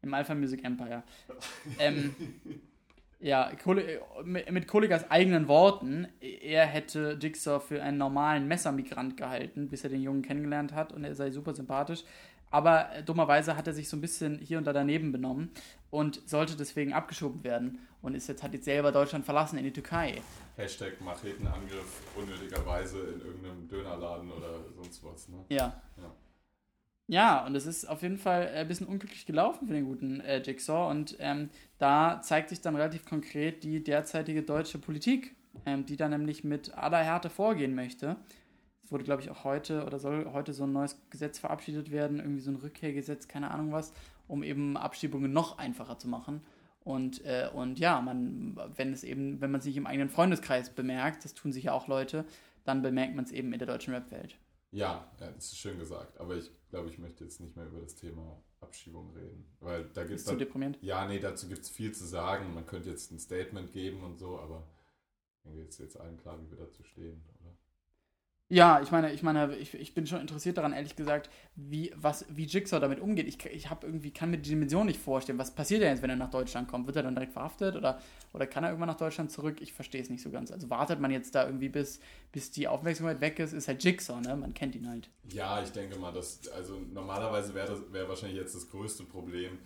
im 0.01 0.15
Alpha 0.15 0.35
Music 0.35 0.65
Empire. 0.65 1.03
ähm, 1.79 2.15
ja, 3.23 3.51
mit 4.25 4.51
mit 4.51 4.67
Kollegas 4.67 5.11
eigenen 5.11 5.47
Worten, 5.49 6.09
er 6.21 6.67
hätte 6.67 7.17
Jigsaw 7.21 7.61
für 7.61 7.83
einen 7.83 7.97
normalen 7.97 8.49
Messermigrant 8.49 9.17
gehalten, 9.17 9.69
bis 9.69 9.85
er 9.85 9.91
den 9.91 10.03
Jungen 10.03 10.23
kennengelernt 10.23 10.75
hat 10.75 10.93
und 10.93 11.05
er 11.05 11.15
sei 11.15 11.31
super 11.31 11.55
sympathisch. 11.55 12.05
Aber 12.51 12.93
äh, 12.93 13.03
dummerweise 13.03 13.57
hat 13.57 13.67
er 13.67 13.73
sich 13.73 13.89
so 13.89 13.97
ein 13.97 14.01
bisschen 14.01 14.39
hier 14.39 14.59
und 14.59 14.67
da 14.67 14.73
daneben 14.73 15.11
benommen 15.11 15.51
und 15.91 16.29
sollte 16.29 16.57
deswegen 16.57 16.93
abgeschoben 16.93 17.45
werden 17.45 17.79
und 18.03 18.15
ist 18.15 18.29
jetzt, 18.29 18.43
hat 18.43 18.53
jetzt 18.53 18.67
selber 18.67 18.93
Deutschland 18.93 19.25
verlassen 19.25 19.57
in 19.57 19.65
die 19.65 19.73
Türkei. 19.73 20.21
Hashtag 20.57 21.01
Machetenangriff 21.01 22.03
unnötigerweise 22.15 22.99
in 22.99 23.21
irgendeinem 23.21 23.69
Dönerladen 23.69 24.31
oder 24.31 24.65
sonst 24.77 25.03
was. 25.03 25.29
Ne? 25.29 25.37
Ja. 25.49 25.81
Ja. 25.97 26.13
Ja, 27.13 27.45
und 27.45 27.55
es 27.55 27.67
ist 27.67 27.85
auf 27.85 28.01
jeden 28.01 28.17
Fall 28.17 28.49
ein 28.49 28.67
bisschen 28.67 28.87
unglücklich 28.87 29.27
gelaufen 29.27 29.69
für 29.69 29.75
den 29.75 29.85
guten 29.85 30.21
äh, 30.21 30.41
Jigsaw. 30.41 30.91
Und 30.91 31.15
ähm, 31.19 31.51
da 31.77 32.23
zeigt 32.23 32.49
sich 32.49 32.63
dann 32.63 32.75
relativ 32.75 33.05
konkret 33.05 33.65
die 33.65 33.85
derzeitige 33.85 34.43
deutsche 34.43 34.79
Politik, 34.79 35.37
ähm, 35.67 35.85
die 35.85 35.99
da 35.99 36.09
nämlich 36.09 36.43
mit 36.43 36.73
aller 36.73 37.05
Härte 37.05 37.29
vorgehen 37.29 37.75
möchte. 37.75 38.17
Es 38.83 38.91
wurde, 38.91 39.05
glaube 39.05 39.21
ich, 39.21 39.29
auch 39.29 39.45
heute 39.45 39.85
oder 39.85 39.99
soll 39.99 40.33
heute 40.33 40.55
so 40.55 40.65
ein 40.65 40.73
neues 40.73 40.99
Gesetz 41.11 41.39
verabschiedet 41.39 41.91
werden, 41.91 42.19
irgendwie 42.19 42.41
so 42.41 42.51
ein 42.51 42.57
Rückkehrgesetz, 42.57 43.29
keine 43.29 43.51
Ahnung 43.51 43.73
was, 43.73 43.93
um 44.27 44.43
eben 44.43 44.79
Abschiebungen 44.79 45.35
noch 45.35 45.59
einfacher 45.59 45.99
zu 45.99 46.09
machen. 46.09 46.41
Und, 46.83 47.23
äh, 47.27 47.51
und 47.53 47.79
ja, 47.79 48.01
man, 48.01 48.59
wenn 48.77 48.95
es 48.95 49.05
eben, 49.05 49.39
wenn 49.43 49.51
man 49.51 49.61
sich 49.61 49.77
im 49.77 49.87
eigenen 49.87 50.09
Freundeskreis 50.09 50.71
bemerkt, 50.71 51.27
das 51.27 51.35
tun 51.35 51.53
sich 51.53 51.65
ja 51.65 51.73
auch 51.75 51.89
Leute, 51.89 52.25
dann 52.65 52.81
bemerkt 52.81 53.15
man 53.15 53.27
es 53.27 53.33
eben 53.33 53.53
in 53.53 53.59
der 53.59 53.69
deutschen 53.69 53.93
Rap-Welt. 53.93 54.39
Ja, 54.73 55.13
das 55.19 55.53
ist 55.53 55.59
schön 55.59 55.79
gesagt. 55.79 56.19
Aber 56.19 56.35
ich 56.37 56.51
glaube, 56.71 56.89
ich 56.89 56.99
möchte 56.99 57.25
jetzt 57.25 57.41
nicht 57.41 57.55
mehr 57.57 57.67
über 57.67 57.81
das 57.81 57.95
Thema 57.95 58.43
Abschiebung 58.61 59.11
reden. 59.15 59.45
Weil 59.61 59.85
da 59.93 60.03
gibt 60.03 60.17
Ist 60.17 60.27
zu 60.27 60.37
deprimierend. 60.37 60.79
Ja, 60.83 61.07
nee, 61.07 61.19
dazu 61.19 61.47
gibt 61.47 61.63
es 61.63 61.69
viel 61.69 61.93
zu 61.93 62.07
sagen. 62.07 62.55
Man 62.55 62.67
könnte 62.67 62.89
jetzt 62.89 63.13
ein 63.13 63.19
Statement 63.19 63.71
geben 63.73 64.03
und 64.03 64.19
so, 64.19 64.39
aber 64.39 64.67
ich 65.37 65.43
denke, 65.43 65.61
jetzt 65.61 65.75
ist 65.75 65.81
jetzt 65.81 66.01
allen 66.01 66.17
klar, 66.17 66.41
wie 66.41 66.51
wir 66.51 66.59
dazu 66.59 66.83
stehen? 66.85 67.23
Ja, 68.53 68.83
ich 68.83 68.91
meine, 68.91 69.11
ich 69.15 69.23
meine, 69.23 69.57
ich, 69.57 69.73
ich 69.73 69.95
bin 69.95 70.07
schon 70.07 70.21
interessiert 70.21 70.59
daran, 70.59 70.75
ehrlich 70.75 70.95
gesagt, 70.95 71.31
wie, 71.57 71.91
was, 71.97 72.27
wie 72.29 72.45
Jigsaw 72.45 72.81
damit 72.81 73.01
umgeht. 73.01 73.27
Ich, 73.27 73.43
ich 73.47 73.71
habe 73.71 73.87
irgendwie, 73.87 74.11
kann 74.11 74.31
mir 74.31 74.37
die 74.37 74.51
Dimension 74.51 74.85
nicht 74.85 75.01
vorstellen. 75.01 75.39
Was 75.39 75.55
passiert 75.55 75.81
denn 75.81 75.89
jetzt, 75.89 76.03
wenn 76.03 76.11
er 76.11 76.17
nach 76.17 76.31
Deutschland 76.31 76.69
kommt? 76.69 76.87
Wird 76.87 76.97
er 76.97 77.03
dann 77.03 77.15
direkt 77.15 77.33
verhaftet 77.33 77.77
oder, 77.77 77.99
oder 78.35 78.47
kann 78.47 78.63
er 78.63 78.69
irgendwann 78.69 78.91
nach 78.91 78.99
Deutschland 78.99 79.33
zurück? 79.33 79.63
Ich 79.63 79.73
verstehe 79.73 80.03
es 80.03 80.11
nicht 80.11 80.21
so 80.21 80.29
ganz. 80.29 80.53
Also 80.53 80.69
wartet 80.69 81.01
man 81.01 81.11
jetzt 81.11 81.35
da 81.35 81.47
irgendwie, 81.47 81.71
bis, 81.71 81.99
bis 82.31 82.51
die 82.51 82.69
Aufmerksamkeit 82.69 83.23
weg 83.23 83.39
ist, 83.39 83.55
ist 83.55 83.69
halt 83.69 83.83
Jigsaw, 83.83 84.21
ne? 84.21 84.37
Man 84.37 84.53
kennt 84.53 84.75
ihn 84.75 84.87
halt. 84.87 85.09
Ja, 85.31 85.63
ich 85.63 85.73
denke 85.73 85.99
mal, 85.99 86.13
dass, 86.13 86.47
also 86.49 86.79
normalerweise 86.93 87.55
wäre 87.55 87.69
das 87.69 87.81
wäre 87.91 88.07
wahrscheinlich 88.07 88.39
jetzt 88.39 88.55
das 88.55 88.69
größte 88.69 89.05
Problem, 89.05 89.61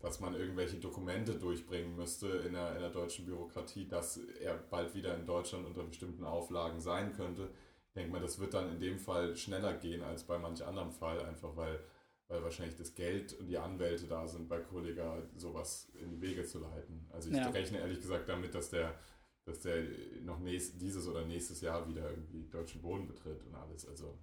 dass 0.00 0.20
man 0.20 0.34
irgendwelche 0.34 0.76
Dokumente 0.76 1.36
durchbringen 1.36 1.96
müsste 1.96 2.26
in 2.46 2.52
der, 2.52 2.74
in 2.74 2.82
der 2.82 2.90
deutschen 2.90 3.24
Bürokratie, 3.24 3.88
dass 3.88 4.20
er 4.42 4.56
bald 4.70 4.94
wieder 4.94 5.16
in 5.16 5.24
Deutschland 5.24 5.64
unter 5.64 5.84
bestimmten 5.84 6.24
Auflagen 6.24 6.80
sein 6.80 7.14
könnte. 7.14 7.48
Ich 7.96 8.02
denke 8.02 8.12
mal, 8.12 8.20
das 8.20 8.38
wird 8.38 8.52
dann 8.52 8.70
in 8.70 8.78
dem 8.78 8.98
Fall 8.98 9.34
schneller 9.34 9.72
gehen 9.72 10.02
als 10.02 10.22
bei 10.24 10.36
manch 10.36 10.62
anderem 10.62 10.92
Fall, 10.92 11.18
einfach 11.24 11.56
weil, 11.56 11.80
weil 12.28 12.42
wahrscheinlich 12.42 12.76
das 12.76 12.94
Geld 12.94 13.32
und 13.32 13.46
die 13.48 13.56
Anwälte 13.56 14.06
da 14.06 14.28
sind, 14.28 14.50
bei 14.50 14.60
Kollega 14.60 15.22
sowas 15.34 15.90
in 15.94 16.10
die 16.10 16.20
Wege 16.20 16.44
zu 16.44 16.58
leiten. 16.58 17.06
Also 17.10 17.30
ich 17.30 17.36
Ja. 17.38 17.48
rechne 17.48 17.78
ehrlich 17.78 17.98
gesagt 18.02 18.28
damit, 18.28 18.54
dass 18.54 18.68
der, 18.68 18.98
dass 19.46 19.60
der 19.60 19.82
noch 20.20 20.38
nächst, 20.40 20.78
dieses 20.82 21.08
oder 21.08 21.24
nächstes 21.24 21.62
Jahr 21.62 21.88
wieder 21.88 22.10
irgendwie 22.10 22.46
deutschen 22.50 22.82
Boden 22.82 23.06
betritt 23.08 23.42
und 23.46 23.54
alles. 23.54 23.88
Also 23.88 24.18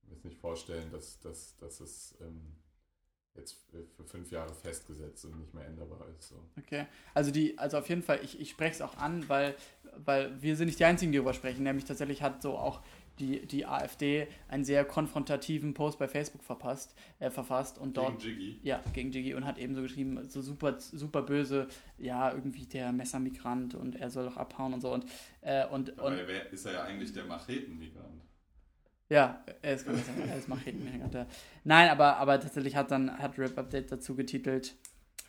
ich 0.00 0.08
mir 0.08 0.14
jetzt 0.14 0.24
nicht 0.24 0.38
vorstellen, 0.38 0.90
dass, 0.90 1.20
dass, 1.20 1.58
dass 1.58 1.80
es 1.80 2.16
ähm, 2.22 2.56
jetzt 3.38 3.56
für 3.96 4.04
fünf 4.04 4.30
Jahre 4.30 4.54
festgesetzt 4.54 5.24
und 5.24 5.38
nicht 5.38 5.54
mehr 5.54 5.66
änderbar 5.66 6.06
ist. 6.18 6.28
So. 6.28 6.36
Okay. 6.58 6.86
Also 7.14 7.30
die, 7.30 7.58
also 7.58 7.78
auf 7.78 7.88
jeden 7.88 8.02
Fall, 8.02 8.20
ich, 8.22 8.40
ich 8.40 8.50
spreche 8.50 8.72
es 8.72 8.82
auch 8.82 8.96
an, 8.96 9.28
weil, 9.28 9.54
weil 9.96 10.40
wir 10.42 10.56
sind 10.56 10.66
nicht 10.66 10.78
die 10.78 10.84
einzigen, 10.84 11.12
die 11.12 11.18
darüber 11.18 11.34
sprechen. 11.34 11.62
Nämlich 11.62 11.84
tatsächlich 11.84 12.22
hat 12.22 12.42
so 12.42 12.56
auch 12.56 12.82
die, 13.18 13.46
die 13.46 13.66
AfD 13.66 14.28
einen 14.48 14.64
sehr 14.64 14.84
konfrontativen 14.84 15.74
Post 15.74 15.98
bei 15.98 16.08
Facebook 16.08 16.42
verpasst, 16.42 16.94
äh, 17.18 17.30
verfasst 17.30 17.78
und 17.78 17.96
dort. 17.96 18.20
Gegen 18.20 18.40
Jiggy. 18.40 18.60
Ja, 18.62 18.82
gegen 18.92 19.10
Jiggy 19.10 19.34
und 19.34 19.44
hat 19.44 19.58
eben 19.58 19.74
so 19.74 19.82
geschrieben, 19.82 20.28
so 20.28 20.40
super, 20.40 20.78
super 20.78 21.22
böse, 21.22 21.68
ja, 21.98 22.32
irgendwie 22.32 22.66
der 22.66 22.92
Messermigrant 22.92 23.74
und 23.74 23.96
er 23.96 24.10
soll 24.10 24.26
doch 24.26 24.36
abhauen 24.36 24.74
und 24.74 24.80
so. 24.80 24.92
Und, 24.92 25.04
äh, 25.40 25.66
und, 25.66 25.98
Aber 25.98 26.08
und 26.08 26.18
ist 26.52 26.66
er 26.66 26.72
ja 26.72 26.82
eigentlich 26.84 27.12
der 27.12 27.24
Machetenmigrant. 27.24 28.27
Ja, 29.08 29.42
er 29.62 29.74
ist, 29.74 29.86
er 29.86 30.38
ist 30.38 30.48
Machetenmigrant. 30.48 31.14
ja. 31.14 31.26
Nein, 31.64 31.88
aber, 31.88 32.16
aber 32.16 32.40
tatsächlich 32.40 32.76
hat 32.76 32.90
dann 32.90 33.18
hat 33.18 33.38
Rap 33.38 33.56
Update 33.58 33.90
dazu 33.90 34.14
getitelt, 34.14 34.74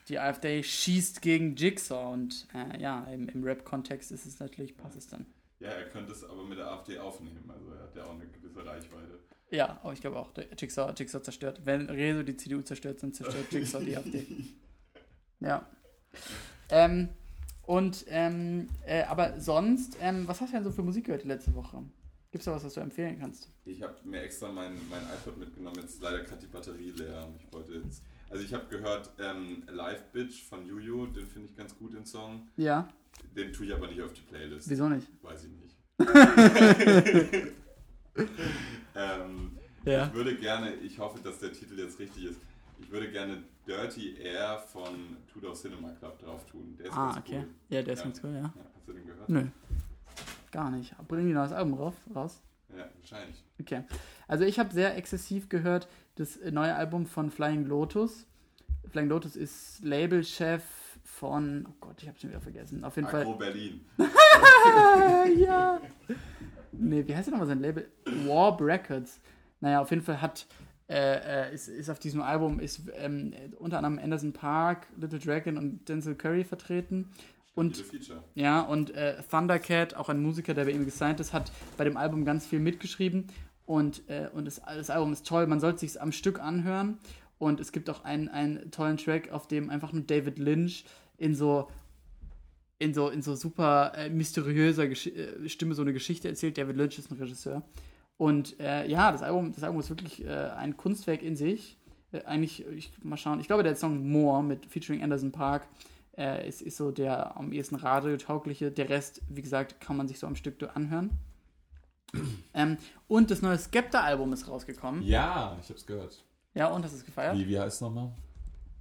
die 0.09 0.19
AfD 0.19 0.63
schießt 0.63 1.21
gegen 1.21 1.55
Jigsaw 1.55 2.11
und 2.11 2.47
äh, 2.53 2.81
ja, 2.81 3.05
im, 3.05 3.29
im 3.29 3.43
Rap-Kontext 3.43 4.11
ist 4.11 4.25
es 4.25 4.39
natürlich, 4.39 4.75
passt 4.75 4.97
es 4.97 5.07
dann. 5.07 5.25
Ja, 5.59 5.69
er 5.69 5.85
könnte 5.85 6.13
es 6.13 6.23
aber 6.23 6.43
mit 6.45 6.57
der 6.57 6.67
AfD 6.67 6.97
aufnehmen. 6.97 7.49
Also 7.49 7.71
er 7.73 7.83
hat 7.83 7.95
ja 7.95 8.05
auch 8.05 8.15
eine 8.15 8.25
gewisse 8.27 8.65
Reichweite. 8.65 9.19
Ja, 9.51 9.79
aber 9.83 9.93
ich 9.93 10.01
glaube 10.01 10.17
auch, 10.17 10.31
der 10.31 10.47
Jigsaw, 10.57 10.93
Jigsaw 10.95 11.21
zerstört. 11.21 11.61
Wenn 11.63 11.89
Rezo 11.89 12.23
die 12.23 12.37
CDU 12.37 12.61
zerstört, 12.61 13.01
dann 13.03 13.13
zerstört 13.13 13.45
Jigsaw 13.51 13.83
die 13.83 13.97
AfD. 13.97 14.25
Ja. 15.41 15.65
Ähm, 16.69 17.07
und, 17.65 18.03
ähm, 18.09 18.67
äh, 18.85 19.03
aber 19.03 19.39
sonst, 19.39 19.95
ähm, 20.01 20.27
was 20.27 20.41
hast 20.41 20.49
du 20.49 20.57
denn 20.57 20.65
so 20.65 20.71
für 20.71 20.83
Musik 20.83 21.05
gehört 21.05 21.23
die 21.23 21.29
letzte 21.29 21.55
Woche? 21.55 21.81
Gibt 22.31 22.41
es 22.41 22.45
da 22.45 22.51
was, 22.53 22.63
was 22.63 22.73
du 22.75 22.81
empfehlen 22.81 23.17
kannst? 23.19 23.49
Ich 23.65 23.81
habe 23.81 23.95
mir 24.03 24.21
extra 24.21 24.51
mein, 24.51 24.73
mein 24.89 25.01
iPod 25.03 25.37
mitgenommen, 25.37 25.77
jetzt 25.81 25.95
ist 25.95 26.01
leider 26.03 26.19
gerade 26.23 26.39
die 26.41 26.47
Batterie 26.47 26.91
leer. 26.91 27.27
Ich 27.39 27.51
wollte 27.51 27.73
jetzt. 27.73 28.03
Also 28.29 28.43
ich 28.43 28.53
habe 28.53 28.65
gehört 28.69 29.09
ähm, 29.19 29.63
Live 29.71 30.03
Bitch 30.11 30.43
von 30.47 30.63
Juju, 30.65 31.07
den 31.07 31.25
finde 31.25 31.47
ich 31.49 31.55
ganz 31.57 31.75
gut, 31.75 31.93
den 31.95 32.05
Song. 32.05 32.47
Ja, 32.57 32.87
Den 33.35 33.51
tue 33.51 33.65
ich 33.65 33.73
aber 33.73 33.87
nicht 33.87 34.01
auf 34.03 34.13
die 34.13 34.21
Playlist. 34.21 34.69
wieso 34.69 34.87
nicht? 34.87 35.07
Weiß 35.23 35.45
ich 35.45 35.51
nicht. 35.51 35.75
ähm, 38.95 39.57
Ja. 39.85 40.05
Ich 40.07 40.13
würde 40.13 40.35
gerne, 40.35 40.75
ich 40.75 40.99
hoffe, 40.99 41.17
dass 41.23 41.39
der 41.39 41.51
Titel 41.51 41.79
jetzt 41.79 41.97
richtig 41.97 42.25
ist. 42.25 42.39
Ich 42.79 42.91
würde 42.91 43.09
gerne 43.11 43.43
Dirty 43.67 44.17
Air 44.21 44.59
von 44.59 45.17
Tudor 45.33 45.53
Cinema 45.55 45.89
Club 45.93 46.19
drauf 46.19 46.45
tun. 46.45 46.75
Der 46.77 46.85
ist 46.87 46.93
Ah, 46.93 47.13
ganz 47.13 47.17
okay. 47.27 47.39
cool. 47.39 47.47
Ja, 47.69 47.81
der 47.81 47.93
ist 47.93 47.99
Ja. 47.99 48.05
ganz 48.05 48.21
cool, 48.23 48.33
ja. 48.35 48.41
Ja, 48.41 48.53
hast 48.75 48.87
du 48.87 48.93
den 48.93 49.05
gehört? 49.07 49.29
Nö. 49.29 49.47
Gar 50.51 50.71
nicht. 50.71 50.95
Bringen 51.07 51.27
die 51.27 51.33
neues 51.33 51.51
Album 51.51 51.73
raus? 51.75 52.41
Ja, 52.75 52.85
wahrscheinlich. 52.99 53.43
Okay. 53.59 53.83
Also 54.27 54.45
ich 54.45 54.59
habe 54.59 54.73
sehr 54.73 54.95
exzessiv 54.95 55.49
gehört 55.49 55.87
das 56.19 56.37
neue 56.51 56.75
Album 56.75 57.05
von 57.05 57.31
Flying 57.31 57.65
Lotus. 57.65 58.27
Flying 58.89 59.07
Lotus 59.07 59.35
ist 59.35 59.83
Labelchef 59.83 60.63
von, 61.03 61.65
oh 61.67 61.73
Gott, 61.79 62.01
ich 62.01 62.09
habe 62.09 62.19
schon 62.19 62.29
wieder 62.29 62.41
vergessen. 62.41 62.83
Auf 62.83 62.97
jeden 62.97 63.07
Agro 63.07 63.37
Fall. 63.37 63.37
Berlin. 63.37 63.85
ja. 65.37 65.79
Nee, 66.71 67.07
wie 67.07 67.15
heißt 67.15 67.27
denn 67.27 67.33
nochmal 67.33 67.47
sein 67.47 67.61
Label? 67.61 67.89
Warp 68.25 68.61
Records. 68.61 69.21
Naja, 69.61 69.81
auf 69.81 69.89
jeden 69.91 70.01
Fall 70.01 70.21
hat, 70.21 70.45
äh, 70.89 71.49
äh, 71.49 71.53
ist, 71.53 71.67
ist 71.67 71.89
auf 71.89 71.99
diesem 71.99 72.21
Album 72.21 72.59
ist 72.59 72.81
ähm, 72.95 73.33
unter 73.57 73.77
anderem 73.77 73.99
Anderson 73.99 74.33
Park, 74.33 74.87
Little 74.97 75.19
Dragon 75.19 75.57
und 75.57 75.87
Denzel 75.87 76.15
Curry 76.15 76.43
vertreten. 76.43 77.11
Und 77.55 77.83
ja, 78.35 78.61
und 78.61 78.91
äh, 78.91 79.21
Thundercat, 79.29 79.95
auch 79.95 80.07
ein 80.09 80.21
Musiker, 80.21 80.53
der 80.53 80.65
bei 80.65 80.71
ihm 80.71 80.85
gesigned 80.85 81.19
ist, 81.19 81.33
hat 81.33 81.51
bei 81.77 81.83
dem 81.83 81.97
Album 81.97 82.23
ganz 82.23 82.45
viel 82.45 82.59
mitgeschrieben. 82.59 83.27
Und, 83.65 84.07
äh, 84.09 84.29
und 84.33 84.45
das, 84.45 84.61
das 84.65 84.89
Album 84.89 85.11
ist 85.13 85.27
toll, 85.27 85.45
man 85.45 85.59
sollte 85.59 85.79
sich 85.79 86.01
am 86.01 86.11
Stück 86.11 86.39
anhören. 86.39 86.99
Und 87.37 87.59
es 87.59 87.71
gibt 87.71 87.89
auch 87.89 88.03
einen, 88.03 88.29
einen 88.29 88.71
tollen 88.71 88.97
Track, 88.97 89.31
auf 89.31 89.47
dem 89.47 89.69
einfach 89.69 89.93
nur 89.93 90.03
David 90.03 90.39
Lynch 90.39 90.85
in 91.17 91.35
so 91.35 91.67
in 92.79 92.93
so, 92.93 93.09
in 93.09 93.21
so 93.21 93.35
super 93.35 93.91
äh, 93.95 94.09
mysteriöser 94.09 94.87
Gesch 94.87 95.07
äh, 95.07 95.47
Stimme 95.49 95.75
so 95.75 95.81
eine 95.81 95.93
Geschichte 95.93 96.29
erzählt. 96.29 96.57
David 96.57 96.77
Lynch 96.77 96.97
ist 96.97 97.11
ein 97.11 97.17
Regisseur. 97.17 97.61
Und 98.17 98.59
äh, 98.59 98.87
ja, 98.87 99.11
das 99.11 99.21
Album, 99.21 99.51
das 99.53 99.63
Album 99.63 99.79
ist 99.81 99.89
wirklich 99.89 100.25
äh, 100.25 100.29
ein 100.29 100.77
Kunstwerk 100.77 101.21
in 101.21 101.35
sich. 101.35 101.77
Äh, 102.11 102.23
eigentlich, 102.23 102.65
ich 102.67 102.91
mal 103.03 103.17
schauen, 103.17 103.39
ich 103.41 103.47
glaube, 103.47 103.63
der 103.63 103.75
Song 103.75 104.09
More 104.09 104.43
mit 104.43 104.65
featuring 104.65 105.03
Anderson 105.03 105.31
Park 105.31 105.67
äh, 106.19 106.47
ist, 106.47 106.61
ist 106.61 106.77
so 106.77 106.91
der 106.91 107.37
am 107.37 107.51
ehesten 107.53 107.75
radiotaugliche. 107.75 108.71
Der 108.71 108.89
Rest, 108.89 109.21
wie 109.29 109.41
gesagt, 109.41 109.79
kann 109.79 109.95
man 109.95 110.07
sich 110.07 110.19
so 110.19 110.27
am 110.27 110.35
Stück 110.35 110.55
anhören. 110.75 111.11
ähm, 112.53 112.77
und 113.07 113.31
das 113.31 113.41
neue 113.41 113.57
Skepta-Album 113.57 114.33
ist 114.33 114.47
rausgekommen. 114.47 115.01
Ja, 115.03 115.57
ich 115.61 115.69
hab's 115.69 115.85
gehört. 115.85 116.23
Ja, 116.53 116.67
und 116.67 116.83
hast 116.83 116.91
du 116.91 116.97
es 116.97 117.05
gefeiert? 117.05 117.37
Wie, 117.37 117.47
wie 117.47 117.57
heißt 117.57 117.75
es 117.75 117.81
nochmal? 117.81 118.11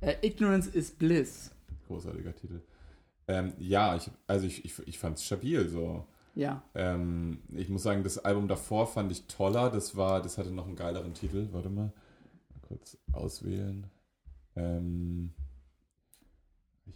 Äh, 0.00 0.14
Ignorance 0.22 0.68
is 0.70 0.90
Bliss. 0.90 1.52
Großartiger 1.86 2.34
Titel. 2.34 2.60
Ähm, 3.28 3.52
ja, 3.58 3.94
ich, 3.94 4.10
also 4.26 4.46
ich, 4.46 4.64
ich, 4.64 4.78
ich 4.86 4.98
fand's 4.98 5.24
stabil 5.24 5.68
so. 5.68 6.06
Ja. 6.34 6.62
Ähm, 6.74 7.42
ich 7.54 7.68
muss 7.68 7.82
sagen, 7.82 8.02
das 8.02 8.18
Album 8.18 8.48
davor 8.48 8.86
fand 8.86 9.12
ich 9.12 9.26
toller. 9.26 9.70
Das 9.70 9.96
war, 9.96 10.22
das 10.22 10.38
hatte 10.38 10.50
noch 10.50 10.66
einen 10.66 10.76
geileren 10.76 11.14
Titel. 11.14 11.48
Warte 11.52 11.68
mal. 11.68 11.86
mal 11.86 12.60
kurz 12.66 12.96
auswählen. 13.12 13.86
Ähm, 14.56 15.34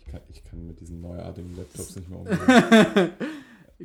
ich, 0.05 0.11
kann, 0.13 0.21
ich 0.29 0.45
kann 0.45 0.67
mit 0.67 0.81
diesen 0.81 1.01
neuartigen 1.01 1.57
Laptops 1.57 1.97
nicht 1.97 2.09
mehr 2.09 2.19
umgehen. 2.21 2.39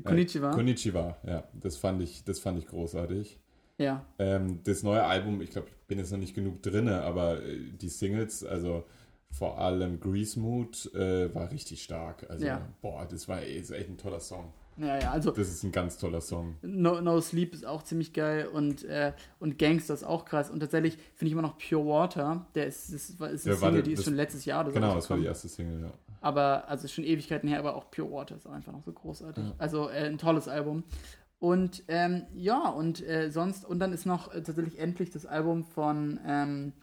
Konnichiwa. 0.04 0.52
Äh, 0.52 0.56
Konnichiwa, 0.56 1.18
ja. 1.26 1.44
Das 1.54 1.78
fand 1.78 2.02
ich, 2.02 2.24
das 2.24 2.40
fand 2.40 2.60
ich 2.60 2.68
großartig. 2.68 3.40
ja. 3.78 4.06
Ähm, 4.20 4.60
das 4.64 4.84
neue 4.84 5.04
Album, 5.04 5.42
ich 5.42 5.52
glaube, 5.52 5.68
ich 5.70 5.88
bin 5.88 5.98
jetzt 6.00 6.12
noch 6.12 6.20
nicht 6.20 6.36
genug 6.36 6.62
drinne, 6.62 7.02
aber 7.02 7.42
äh, 7.44 7.58
die 7.82 7.90
Singles, 7.90 8.44
also 8.44 8.84
vor 9.32 9.60
allem 9.60 10.00
Grease 10.00 10.40
Mood, 10.40 10.92
äh, 10.94 11.34
war 11.34 11.52
richtig 11.52 11.84
stark. 11.84 12.30
Also, 12.30 12.46
Ja. 12.46 12.68
boah, 12.82 13.06
das 13.10 13.28
war 13.28 13.42
ist 13.44 13.72
echt 13.72 13.90
ein 13.90 13.98
toller 13.98 14.20
Song. 14.20 14.54
Ja, 14.80 15.00
ja, 15.00 15.12
also 15.12 15.32
Das 15.32 15.50
ist 15.50 15.64
ein 15.64 15.72
ganz 15.72 15.98
toller 15.98 16.22
Song. 16.22 16.56
No, 16.62 17.02
no 17.02 17.20
Sleep 17.20 17.56
ist 17.56 17.66
auch 17.66 17.82
ziemlich 17.82 18.14
geil 18.14 18.46
und, 18.48 18.84
äh, 18.84 19.12
und 19.40 19.58
Gangster 19.58 19.96
ist 19.96 20.04
auch 20.04 20.24
krass. 20.24 20.52
Und 20.52 20.60
tatsächlich 20.60 20.94
finde 21.16 21.26
ich 21.28 21.32
immer 21.32 21.42
noch 21.42 21.58
Pure 21.58 21.84
Water, 21.88 22.46
der 22.54 22.68
ist, 22.68 22.94
das 22.94 23.20
war- 23.20 23.32
ist 23.32 23.48
eine 23.48 23.56
Ja, 23.56 23.60
Single, 23.60 23.82
die 23.84 23.94
ist 23.94 24.04
schon 24.04 24.14
letztes 24.16 24.46
Jahr 24.46 24.62
oder 24.62 24.70
so. 24.70 24.76
Genau, 24.80 24.94
das 24.94 25.10
war 25.10 25.18
die 25.18 25.26
erste 25.26 25.48
Single, 25.48 25.82
ja. 25.82 25.92
Aber, 26.22 26.68
also 26.68 26.88
schon 26.88 27.04
Ewigkeiten 27.04 27.48
her, 27.48 27.60
aber 27.60 27.76
auch 27.76 27.90
Pure 27.92 28.12
Water 28.12 28.36
ist 28.36 28.48
einfach 28.48 28.72
noch 28.72 28.84
so 28.84 28.92
großartig. 28.92 29.44
Ja. 29.44 29.54
Also 29.58 29.90
äh, 29.90 30.06
ein 30.08 30.18
tolles 30.18 30.48
Album. 30.48 30.84
Und 31.40 31.84
ähm, 31.88 32.26
ja, 32.34 32.70
und 32.70 33.02
äh, 33.08 33.30
sonst, 33.30 33.64
und 33.66 33.80
dann 33.80 33.94
ist 33.94 34.06
noch 34.06 34.34
äh, 34.34 34.42
tatsächlich 34.42 34.80
endlich 34.80 35.12
das 35.12 35.26
Album 35.26 35.64
von 35.64 36.20
ähm, 36.26 36.74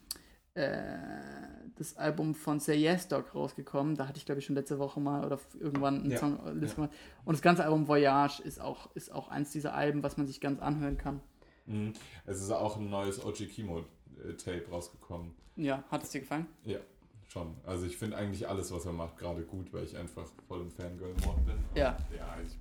äh, 0.55 0.97
das 1.77 1.97
Album 1.97 2.35
von 2.35 2.61
Say 2.61 2.77
Yes 2.77 3.09
Dog 3.09 3.35
rausgekommen. 3.35 3.97
Da 3.97 4.07
hatte 4.07 4.19
ich, 4.19 4.27
glaube 4.27 4.39
ich, 4.39 4.47
schon 4.47 4.55
letzte 4.55 4.79
Woche 4.79 5.01
mal 5.01 5.25
oder 5.25 5.41
irgendwann 5.59 6.03
einen 6.03 6.11
Ja, 6.13 6.19
Song 6.19 6.39
äh, 6.47 6.65
ja. 6.65 6.73
gemacht. 6.73 6.91
Und 7.25 7.33
das 7.35 7.43
ganze 7.43 7.65
Album 7.65 7.89
Voyage 7.89 8.41
ist 8.45 8.61
auch, 8.61 8.95
ist 8.95 9.13
auch 9.13 9.29
eins 9.29 9.51
dieser 9.51 9.75
Alben, 9.75 10.05
was 10.05 10.17
man 10.17 10.27
sich 10.27 10.41
ganz 10.41 10.61
anhören 10.61 10.99
kann. 10.99 11.21
Mhm. 11.67 11.93
Es 12.27 12.41
ist 12.41 12.51
auch 12.53 12.77
ein 12.77 12.89
neues 12.91 13.25
OG 13.25 13.49
Kimo-Tape 13.49 14.71
rausgekommen. 14.71 15.33
Ja, 15.57 15.83
hat 15.91 16.03
es 16.05 16.11
dir 16.11 16.21
gefallen? 16.21 16.47
Ja, 16.65 16.79
schon. 17.35 17.55
Also 17.67 17.85
ich 17.85 17.97
finde 17.97 18.17
eigentlich 18.17 18.49
alles, 18.49 18.73
was 18.73 18.87
er 18.87 18.93
macht, 18.93 19.19
gerade 19.19 19.43
gut, 19.43 19.73
weil 19.73 19.85
ich 19.85 19.97
einfach 19.97 20.25
voll 20.49 20.61
im 20.61 20.71
Fangirl-Mode 20.71 21.41
bin. 21.45 21.57
Ja. 21.75 21.97
Ja, 22.17 22.37
ich, 22.43 22.57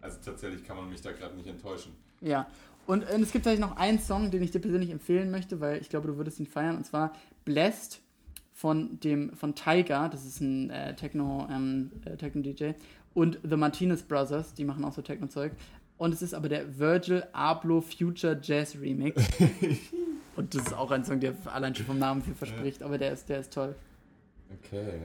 also 0.00 0.18
tatsächlich 0.22 0.64
kann 0.64 0.76
man 0.76 0.90
mich 0.90 1.00
da 1.00 1.12
gerade 1.12 1.36
nicht 1.36 1.46
enttäuschen. 1.46 1.92
Ja. 2.20 2.46
Und 2.86 3.04
äh, 3.04 3.18
es 3.20 3.30
gibt 3.30 3.44
tatsächlich 3.44 3.60
noch 3.60 3.76
einen 3.76 4.00
Song, 4.00 4.30
den 4.30 4.42
ich 4.42 4.50
dir 4.50 4.58
persönlich 4.58 4.90
empfehlen 4.90 5.30
möchte, 5.30 5.60
weil 5.60 5.80
ich 5.80 5.88
glaube, 5.88 6.08
du 6.08 6.16
würdest 6.16 6.40
ihn 6.40 6.46
feiern. 6.46 6.76
Und 6.76 6.84
zwar 6.84 7.12
Blessed 7.44 8.00
von 8.52 8.98
dem 9.00 9.32
von 9.34 9.54
Tiger, 9.54 10.08
das 10.08 10.26
ist 10.26 10.40
ein 10.40 10.70
äh, 10.70 10.94
Techno 10.94 11.46
ähm, 11.50 11.92
äh, 12.04 12.16
Techno 12.16 12.42
DJ 12.42 12.72
und 13.14 13.38
The 13.48 13.56
Martinez 13.56 14.02
Brothers, 14.02 14.54
die 14.54 14.64
machen 14.64 14.84
auch 14.84 14.92
so 14.92 15.02
Techno 15.02 15.28
Zeug. 15.28 15.52
Und 15.98 16.12
es 16.12 16.22
ist 16.22 16.34
aber 16.34 16.48
der 16.48 16.78
Virgil 16.78 17.24
Abloh 17.32 17.80
Future 17.80 18.38
Jazz 18.42 18.76
Remix. 18.76 19.22
und 20.36 20.54
das 20.54 20.66
ist 20.66 20.74
auch 20.74 20.90
ein 20.90 21.04
Song, 21.04 21.20
der 21.20 21.34
allein 21.46 21.74
schon 21.74 21.86
vom 21.86 21.98
Namen 21.98 22.22
viel 22.22 22.34
verspricht, 22.34 22.82
aber 22.82 22.98
der 22.98 23.12
ist 23.12 23.28
der 23.28 23.40
ist 23.40 23.52
toll. 23.52 23.76
Okay. 24.58 25.00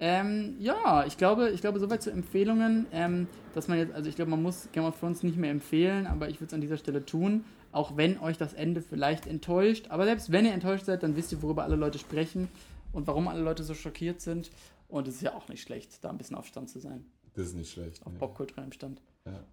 Ähm, 0.00 0.56
ja, 0.58 1.06
ich 1.06 1.16
glaube, 1.16 1.50
ich 1.50 1.60
glaube, 1.60 1.78
soweit 1.78 2.02
zu 2.02 2.10
Empfehlungen, 2.10 2.86
ähm, 2.92 3.28
dass 3.54 3.68
man 3.68 3.78
jetzt, 3.78 3.94
also 3.94 4.08
ich 4.08 4.16
glaube, 4.16 4.30
man 4.30 4.42
muss 4.42 4.68
Game 4.72 4.84
of 4.84 4.98
Thrones 4.98 5.22
nicht 5.22 5.38
mehr 5.38 5.50
empfehlen, 5.50 6.06
aber 6.06 6.28
ich 6.28 6.36
würde 6.36 6.46
es 6.46 6.54
an 6.54 6.60
dieser 6.60 6.76
Stelle 6.76 7.06
tun, 7.06 7.44
auch 7.72 7.96
wenn 7.96 8.18
euch 8.18 8.36
das 8.36 8.54
Ende 8.54 8.82
vielleicht 8.82 9.26
enttäuscht. 9.26 9.86
Aber 9.90 10.04
selbst 10.04 10.32
wenn 10.32 10.44
ihr 10.44 10.52
enttäuscht 10.52 10.84
seid, 10.84 11.02
dann 11.02 11.16
wisst 11.16 11.32
ihr, 11.32 11.42
worüber 11.42 11.62
alle 11.64 11.76
Leute 11.76 11.98
sprechen 11.98 12.48
und 12.92 13.06
warum 13.06 13.28
alle 13.28 13.42
Leute 13.42 13.62
so 13.62 13.74
schockiert 13.74 14.20
sind. 14.20 14.50
Und 14.88 15.08
es 15.08 15.16
ist 15.16 15.22
ja 15.22 15.34
auch 15.34 15.48
nicht 15.48 15.62
schlecht, 15.62 16.04
da 16.04 16.10
ein 16.10 16.18
bisschen 16.18 16.36
auf 16.36 16.46
Stand 16.46 16.70
zu 16.70 16.80
sein. 16.80 17.06
Das 17.34 17.46
ist 17.46 17.54
nicht 17.54 17.72
schlecht. 17.72 18.04
Auf 18.04 18.12
nee. 18.12 18.18
popkulturellem 18.18 18.72
Stand. 18.72 19.00
Ja. 19.24 19.44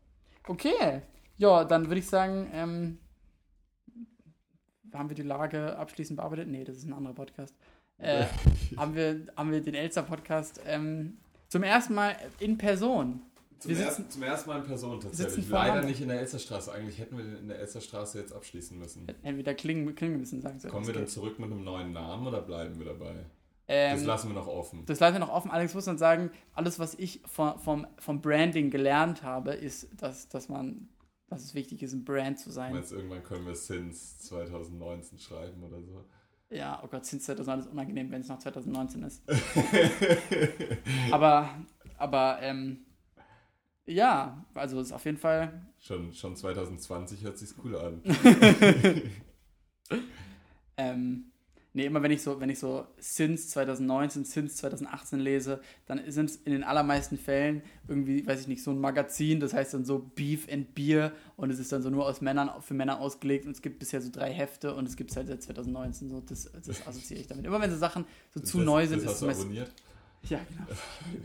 Okay. 0.47 1.01
Ja, 1.37 1.63
dann 1.63 1.87
würde 1.87 1.99
ich 1.99 2.07
sagen, 2.07 2.47
ähm, 2.53 2.97
haben 4.93 5.09
wir 5.09 5.15
die 5.15 5.23
Lage 5.23 5.77
abschließend 5.77 6.17
bearbeitet? 6.17 6.47
Nee, 6.47 6.63
das 6.63 6.77
ist 6.77 6.85
ein 6.85 6.93
anderer 6.93 7.15
Podcast. 7.15 7.55
Äh, 8.01 8.25
haben, 8.77 8.95
wir, 8.95 9.27
haben 9.35 9.51
wir 9.51 9.61
den 9.61 9.75
Elster-Podcast 9.75 10.61
ähm, 10.65 11.17
zum 11.47 11.63
ersten 11.63 11.93
Mal 11.93 12.15
in 12.39 12.57
Person. 12.57 13.21
Zum, 13.59 13.71
Wir 13.71 13.85
ersten, 13.85 14.09
zum 14.09 14.23
ersten 14.23 14.49
Mal 14.49 14.59
in 14.59 14.65
Person 14.65 14.99
sitzen 15.01 15.17
tatsächlich. 15.17 15.49
Leider 15.49 15.83
nicht 15.83 16.01
in 16.01 16.07
der 16.07 16.19
Elsterstraße. 16.19 16.71
Eigentlich 16.71 16.97
hätten 16.97 17.15
wir 17.17 17.37
in 17.37 17.47
der 17.47 17.59
Elsterstraße 17.59 18.19
jetzt 18.19 18.33
abschließen 18.33 18.77
müssen. 18.79 19.05
Entweder 19.21 19.53
klingen, 19.53 19.93
klingen 19.93 20.17
müssen, 20.17 20.41
sagen 20.41 20.59
sie. 20.59 20.67
Kommen 20.67 20.87
wir 20.87 20.95
dann 20.95 21.05
zurück 21.07 21.37
mit 21.37 21.51
einem 21.51 21.63
neuen 21.63 21.91
Namen 21.91 22.25
oder 22.25 22.41
bleiben 22.41 22.79
wir 22.79 22.87
dabei? 22.87 23.13
ähm, 23.67 23.97
Das 23.97 24.05
lassen 24.05 24.29
wir 24.29 24.33
noch 24.35 24.47
offen. 24.47 24.83
Das 24.87 24.99
lassen 24.99 25.13
wir 25.15 25.19
noch 25.19 25.29
offen. 25.29 25.51
Alex 25.51 25.75
muss 25.75 25.85
dann 25.85 25.99
sagen, 25.99 26.31
alles, 26.55 26.79
was 26.79 26.95
ich 26.95 27.21
vom, 27.25 27.59
vom, 27.59 27.85
vom 27.99 28.19
Branding 28.19 28.71
gelernt 28.71 29.21
habe, 29.21 29.51
ist, 29.51 29.89
dass, 30.01 30.27
dass 30.27 30.49
man, 30.49 30.89
dass 31.29 31.43
es 31.43 31.53
wichtig 31.53 31.83
ist, 31.83 31.93
ein 31.93 32.03
Brand 32.03 32.39
zu 32.39 32.49
sein. 32.49 32.73
Meinst 32.73 32.91
irgendwann 32.91 33.23
können 33.23 33.45
wir 33.45 33.53
Sins 33.53 34.17
2019 34.21 35.19
schreiben 35.19 35.61
oder 35.63 35.83
so? 35.83 36.03
Ja, 36.51 36.81
oh 36.83 36.87
Gott, 36.87 37.05
sind 37.05 37.21
2009 37.23 37.59
ist 37.61 37.71
unangenehm, 37.71 38.11
wenn 38.11 38.21
es 38.21 38.27
noch 38.27 38.39
2019 38.39 39.03
ist. 39.03 39.23
aber, 41.11 41.49
aber, 41.97 42.39
ähm, 42.41 42.85
ja, 43.85 44.45
also 44.53 44.79
ist 44.81 44.91
auf 44.91 45.05
jeden 45.05 45.17
Fall, 45.17 45.71
Schon, 45.81 46.13
schon 46.13 46.35
2020 46.35 47.23
hört 47.23 47.39
sich's 47.39 47.55
cool 47.63 47.75
an. 47.75 48.03
ähm, 50.77 51.30
nee, 51.73 51.85
immer 51.85 52.01
wenn 52.03 52.11
ich 52.11 52.21
so, 52.21 52.39
wenn 52.39 52.49
ich 52.49 52.59
so 52.59 52.85
Sins 52.97 53.49
2019, 53.49 54.25
Sins 54.25 54.57
2018 54.57 55.19
lese, 55.19 55.61
dann 55.85 56.01
sind 56.07 56.29
es 56.29 56.35
in 56.37 56.51
den 56.51 56.63
allermeisten 56.63 57.17
Fällen 57.17 57.61
irgendwie, 57.87 58.25
weiß 58.25 58.41
ich 58.41 58.47
nicht, 58.47 58.63
so 58.63 58.71
ein 58.71 58.79
Magazin, 58.79 59.39
das 59.39 59.53
heißt 59.53 59.73
dann 59.73 59.85
so 59.85 59.99
Beef 59.99 60.47
and 60.51 60.73
Beer 60.75 61.11
und 61.37 61.49
es 61.49 61.59
ist 61.59 61.71
dann 61.71 61.81
so 61.81 61.89
nur 61.89 62.05
aus 62.05 62.21
Männern, 62.21 62.49
für 62.61 62.73
Männer 62.73 62.99
ausgelegt 62.99 63.45
und 63.45 63.51
es 63.51 63.61
gibt 63.61 63.79
bisher 63.79 64.01
so 64.01 64.09
drei 64.11 64.31
Hefte 64.31 64.75
und 64.75 64.87
es 64.87 64.95
gibt 64.95 65.11
es 65.11 65.17
halt 65.17 65.27
seit 65.27 65.41
2019 65.41 66.09
so, 66.09 66.21
das, 66.21 66.49
das 66.65 66.87
assoziiere 66.87 67.21
ich 67.21 67.27
damit. 67.27 67.45
Immer 67.45 67.61
wenn 67.61 67.71
so 67.71 67.77
Sachen 67.77 68.05
so 68.33 68.41
zu 68.41 68.57
das, 68.57 68.65
neu 68.65 68.87
sind, 68.87 69.03
das 69.03 69.13
ist 69.13 69.21
es 69.21 69.39
abonniert? 69.39 69.71
Ja, 70.23 70.39
genau. 70.47 70.65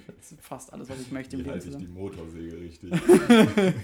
Das 0.07 0.33
ist 0.33 0.41
fast 0.41 0.73
alles, 0.73 0.89
was 0.89 1.01
ich 1.01 1.11
möchte 1.11 1.37
im 1.37 1.41
Wie 1.41 1.51
Leben 1.51 1.55
halte 1.55 1.69
ich 1.69 1.77
die. 1.77 1.87
Motorsäge 1.87 2.59
richtig? 2.59 2.93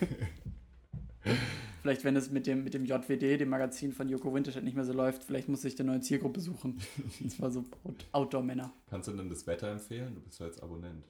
Vielleicht, 1.83 2.05
wenn 2.05 2.15
es 2.15 2.31
mit 2.31 2.47
dem, 2.47 2.63
mit 2.63 2.75
dem 2.75 2.85
JWD, 2.85 3.41
dem 3.41 3.49
Magazin 3.49 3.93
von 3.93 4.09
Joko 4.09 4.33
Winterstedt, 4.33 4.63
nicht 4.63 4.77
mehr 4.77 4.85
so 4.85 4.93
läuft, 4.93 5.25
vielleicht 5.25 5.49
muss 5.49 5.65
ich 5.65 5.79
eine 5.81 5.91
neue 5.91 6.01
Zielgruppe 6.01 6.41
suchen. 6.41 6.81
Und 7.21 7.31
zwar 7.31 7.51
so 7.51 7.65
Out- 7.83 8.07
Outdoor-Männer. 8.13 8.73
Kannst 8.89 9.09
du 9.09 9.13
denn 9.13 9.29
das 9.29 9.47
Wetter 9.49 9.69
empfehlen? 9.73 10.15
Du 10.15 10.21
bist 10.21 10.39
ja 10.39 10.47
jetzt 10.47 10.63
Abonnent. 10.63 11.05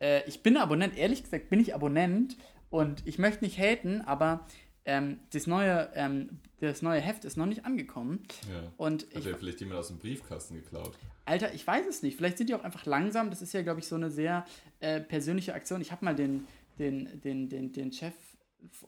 Äh, 0.00 0.26
ich 0.26 0.42
bin 0.42 0.56
Abonnent, 0.56 0.96
ehrlich 0.96 1.22
gesagt 1.22 1.50
bin 1.50 1.60
ich 1.60 1.74
Abonnent 1.74 2.38
und 2.70 3.06
ich 3.06 3.18
möchte 3.18 3.44
nicht 3.44 3.58
haten, 3.58 4.00
aber 4.00 4.46
ähm, 4.86 5.20
das, 5.30 5.46
neue, 5.46 5.90
ähm, 5.94 6.40
das 6.60 6.80
neue 6.80 7.00
Heft 7.00 7.26
ist 7.26 7.36
noch 7.36 7.44
nicht 7.46 7.66
angekommen. 7.66 8.22
Ja. 8.50 8.72
Und 8.78 9.02
Hat 9.08 9.16
ich, 9.16 9.24
dir 9.24 9.36
vielleicht 9.36 9.60
jemand 9.60 9.78
aus 9.80 9.88
dem 9.88 9.98
Briefkasten 9.98 10.54
geklaut? 10.54 10.96
Alter, 11.26 11.52
ich 11.52 11.66
weiß 11.66 11.86
es 11.86 12.02
nicht. 12.02 12.16
Vielleicht 12.16 12.38
sind 12.38 12.48
die 12.48 12.54
auch 12.54 12.64
einfach 12.64 12.86
langsam. 12.86 13.28
Das 13.28 13.42
ist 13.42 13.52
ja, 13.52 13.60
glaube 13.60 13.80
ich, 13.80 13.88
so 13.88 13.96
eine 13.96 14.10
sehr 14.10 14.46
äh, 14.80 15.00
persönliche 15.02 15.52
Aktion. 15.54 15.82
Ich 15.82 15.92
habe 15.92 16.02
mal 16.04 16.14
den, 16.14 16.46
den, 16.78 17.20
den, 17.20 17.48
den, 17.50 17.72
den 17.72 17.92
Chef 17.92 18.14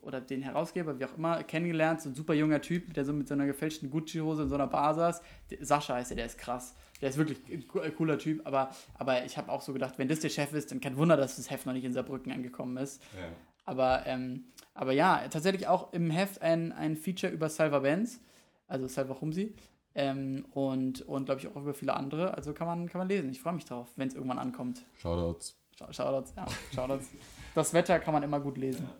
oder 0.02 0.20
den 0.20 0.42
Herausgeber, 0.42 0.98
wie 0.98 1.04
auch 1.04 1.16
immer, 1.16 1.42
kennengelernt. 1.44 2.00
So 2.02 2.08
ein 2.10 2.14
super 2.14 2.34
junger 2.34 2.60
Typ, 2.60 2.92
der 2.94 3.04
so 3.04 3.12
mit 3.12 3.28
so 3.28 3.34
einer 3.34 3.46
gefälschten 3.46 3.90
Gucci-Hose 3.90 4.42
in 4.42 4.48
so 4.48 4.54
einer 4.54 4.66
Bar 4.66 4.94
saß. 4.94 5.22
Sascha 5.60 5.94
heißt 5.94 6.10
der, 6.10 6.16
der 6.16 6.26
ist 6.26 6.38
krass. 6.38 6.74
Der 7.00 7.10
ist 7.10 7.16
wirklich 7.18 7.38
ein 7.50 7.64
äh, 7.82 7.90
cooler 7.90 8.18
Typ, 8.18 8.44
aber, 8.46 8.70
aber 8.94 9.24
ich 9.24 9.36
habe 9.38 9.52
auch 9.52 9.60
so 9.62 9.72
gedacht, 9.72 9.94
wenn 9.98 10.08
das 10.08 10.20
der 10.20 10.30
Chef 10.30 10.52
ist, 10.52 10.70
dann 10.72 10.80
kein 10.80 10.96
Wunder, 10.96 11.16
dass 11.16 11.36
das 11.36 11.50
Heft 11.50 11.64
noch 11.66 11.72
nicht 11.72 11.84
in 11.84 11.92
Saarbrücken 11.92 12.32
angekommen 12.32 12.76
ist. 12.76 13.02
Ja. 13.16 13.28
Aber, 13.66 14.06
ähm, 14.06 14.44
aber 14.74 14.92
ja, 14.92 15.28
tatsächlich 15.28 15.66
auch 15.68 15.92
im 15.92 16.10
Heft 16.10 16.42
ein, 16.42 16.72
ein 16.72 16.96
Feature 16.96 17.32
über 17.32 17.48
Salva 17.48 17.80
Benz, 17.80 18.20
also 18.66 18.86
Salva 18.88 19.20
Humsi. 19.20 19.54
Ähm, 19.94 20.44
und 20.52 21.02
und 21.02 21.24
glaube 21.24 21.40
ich 21.40 21.48
auch 21.48 21.56
über 21.56 21.74
viele 21.74 21.94
andere. 21.94 22.34
Also 22.34 22.52
kann 22.52 22.66
man, 22.66 22.88
kann 22.88 22.98
man 23.00 23.08
lesen. 23.08 23.30
Ich 23.30 23.40
freue 23.40 23.54
mich 23.54 23.64
drauf, 23.64 23.88
wenn 23.96 24.06
es 24.08 24.14
irgendwann 24.14 24.38
ankommt. 24.38 24.84
Shoutouts. 24.96 25.56
Schau- 25.78 25.92
Shoutouts, 25.92 26.34
ja, 26.36 26.46
Shoutouts. 26.74 27.08
Das 27.54 27.72
Wetter 27.74 27.98
kann 28.00 28.12
man 28.14 28.22
immer 28.22 28.38
gut 28.40 28.58
lesen. 28.58 28.84
Ja, 28.88 28.94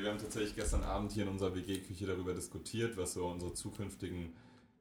wir 0.00 0.10
haben 0.10 0.18
tatsächlich 0.18 0.54
gestern 0.56 0.82
Abend 0.84 1.12
hier 1.12 1.24
in 1.24 1.28
unserer 1.28 1.54
WG-Küche 1.54 2.06
darüber 2.06 2.34
diskutiert, 2.34 2.96
was 2.96 3.14
so 3.14 3.26
unsere 3.26 3.52
zukünftigen 3.52 4.32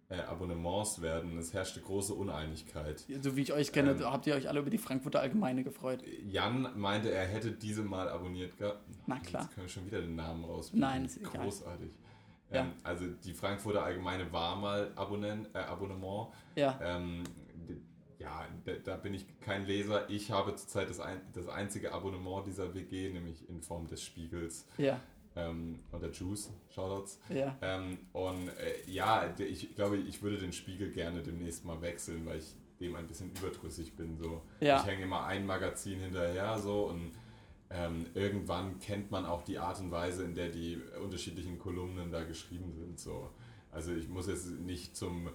äh, 0.10 0.16
Abonnements 0.22 1.02
werden. 1.02 1.38
Es 1.38 1.54
herrschte 1.54 1.82
große 1.82 2.14
Uneinigkeit. 2.14 3.06
So 3.22 3.36
wie 3.36 3.42
ich 3.42 3.54
euch 3.54 3.72
kenne, 3.72 3.92
Ähm. 3.92 4.06
habt 4.06 4.28
ihr 4.28 4.36
euch 4.36 4.48
alle 4.50 4.60
über 4.60 4.70
die 4.70 4.78
Frankfurter 4.78 5.20
Allgemeine 5.22 5.64
gefreut. 5.64 6.04
Jan 6.30 6.68
meinte, 6.80 7.12
er 7.12 7.26
hätte 7.28 7.52
diese 7.52 7.82
mal 7.84 8.10
abonniert 8.10 8.58
gehabt. 8.58 8.84
Na 9.08 9.20
klar. 9.20 9.44
Jetzt 9.44 9.54
können 9.56 9.66
wir 9.68 9.70
schon 9.72 9.86
wieder 9.86 10.02
den 10.02 10.16
Namen 10.16 10.44
raus. 10.46 10.72
Nein, 10.74 11.06
ist 11.06 11.18
egal. 11.18 11.44
Großartig. 11.44 11.92
Ja. 12.52 12.62
Ähm, 12.64 12.74
also 12.84 13.06
die 13.08 13.34
Frankfurter 13.34 13.84
Allgemeine 13.84 14.32
war 14.34 14.58
mal 14.58 14.92
Abonnent, 14.96 15.50
äh, 15.54 15.60
Abonnement. 15.60 16.28
Ja, 16.56 16.78
Ähm, 16.84 17.24
ja, 18.22 18.48
da, 18.66 18.74
da 18.84 18.96
bin 18.98 19.14
ich 19.14 19.26
kein 19.40 19.66
Leser. 19.66 20.10
Ich 20.10 20.32
habe 20.32 20.56
zurzeit 20.56 20.90
das, 20.90 21.00
ein, 21.00 21.22
das 21.34 21.48
einzige 21.48 21.92
Abonnement 21.92 22.46
dieser 22.46 22.74
WG, 22.74 23.10
nämlich 23.10 23.48
in 23.50 23.62
Form 23.62 23.88
des 23.88 24.04
Spiegels 24.04 24.68
ja, 24.78 25.00
ähm, 25.36 25.80
und 25.92 26.02
der 26.02 26.12
Juice. 26.12 26.52
Shoutouts. 26.70 27.20
ja. 27.30 27.58
Ähm, 27.62 27.98
und 28.14 28.48
äh, 28.50 28.90
ja, 28.90 29.34
ich 29.38 29.76
glaube, 29.76 29.98
ich 29.98 30.22
würde 30.22 30.38
den 30.38 30.54
Spiegel 30.54 30.92
gerne 30.92 31.22
demnächst 31.22 31.66
mal 31.66 31.82
wechseln, 31.82 32.26
weil 32.26 32.40
ich 32.40 32.56
dem 32.80 32.96
ein 32.96 33.08
bisschen 33.08 33.32
überdrüssig 33.32 33.96
bin. 33.96 34.18
So. 34.18 34.42
Ja. 34.60 34.78
Ich 34.78 34.86
hänge 34.86 35.04
immer 35.04 35.26
ein 35.26 35.46
Magazin 35.46 36.00
hinterher 36.00 36.58
so 36.60 36.88
und 36.90 37.12
ähm, 37.70 38.06
irgendwann 38.14 38.80
kennt 38.80 39.12
man 39.12 39.26
auch 39.26 39.44
die 39.44 39.58
Art 39.58 39.80
und 39.80 39.92
Weise, 39.92 40.24
in 40.24 40.36
der 40.36 40.50
die 40.50 40.80
unterschiedlichen 41.02 41.58
Kolumnen 41.58 42.12
da 42.12 42.24
geschrieben 42.24 42.74
sind. 42.74 43.00
So. 43.00 43.30
Also 43.72 43.94
ich 43.94 44.10
muss 44.10 44.28
jetzt 44.28 44.50
nicht 44.60 44.96
zum 44.96 45.30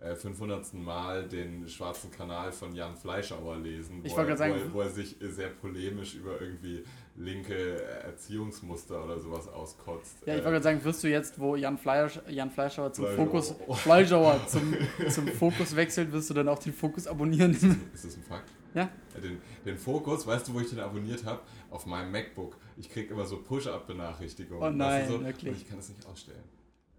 500. 0.00 0.74
Mal 0.74 1.26
den 1.28 1.68
schwarzen 1.68 2.10
Kanal 2.10 2.52
von 2.52 2.74
Jan 2.74 2.94
Fleischauer 2.96 3.56
lesen, 3.56 4.02
wo, 4.02 4.08
er, 4.08 4.14
gerade 4.14 4.32
wo, 4.32 4.36
sagen- 4.36 4.52
er, 4.54 4.72
wo 4.74 4.80
er 4.82 4.90
sich 4.90 5.16
sehr 5.20 5.48
polemisch 5.48 6.14
über 6.14 6.40
irgendwie 6.40 6.84
linke 7.16 7.82
Erziehungsmuster 7.82 9.04
oder 9.04 9.18
sowas 9.18 9.48
auskotzt. 9.48 10.18
Ja, 10.26 10.34
ich 10.34 10.40
Äh, 10.40 10.44
wollte 10.44 10.50
gerade 10.52 10.62
sagen, 10.62 10.84
wirst 10.84 11.02
du 11.02 11.08
jetzt, 11.08 11.38
wo 11.40 11.56
Jan, 11.56 11.76
Fleisch, 11.78 12.20
Jan 12.28 12.50
Fleischauer 12.50 12.92
zum 12.92 13.06
Fleischauer. 13.06 13.26
Fokus, 13.26 13.54
Fleischauer 13.82 14.46
zum, 14.46 14.74
zum 15.10 15.28
Fokus 15.28 15.74
wechselt, 15.74 16.12
wirst 16.12 16.30
du 16.30 16.34
dann 16.34 16.48
auch 16.48 16.58
den 16.60 16.72
Fokus 16.72 17.06
abonnieren? 17.06 17.52
Ist 17.92 18.04
das 18.04 18.16
ein 18.16 18.22
Fakt? 18.22 18.50
Ja. 18.74 18.88
Den, 19.20 19.40
den 19.64 19.76
Fokus, 19.78 20.26
weißt 20.26 20.46
du, 20.48 20.54
wo 20.54 20.60
ich 20.60 20.68
den 20.70 20.78
abonniert 20.78 21.24
habe? 21.24 21.40
Auf 21.70 21.86
meinem 21.86 22.12
MacBook. 22.12 22.56
Ich 22.76 22.88
krieg 22.88 23.10
immer 23.10 23.24
so 23.26 23.38
Push-Up-Benachrichtigungen. 23.42 24.62
Oh 24.62 24.70
nein, 24.70 25.00
weißt 25.02 25.10
du, 25.10 25.14
so? 25.18 25.24
wirklich? 25.24 25.50
Und 25.54 25.56
ich 25.62 25.68
kann 25.68 25.78
das 25.78 25.88
nicht 25.88 26.06
ausstellen. 26.06 26.44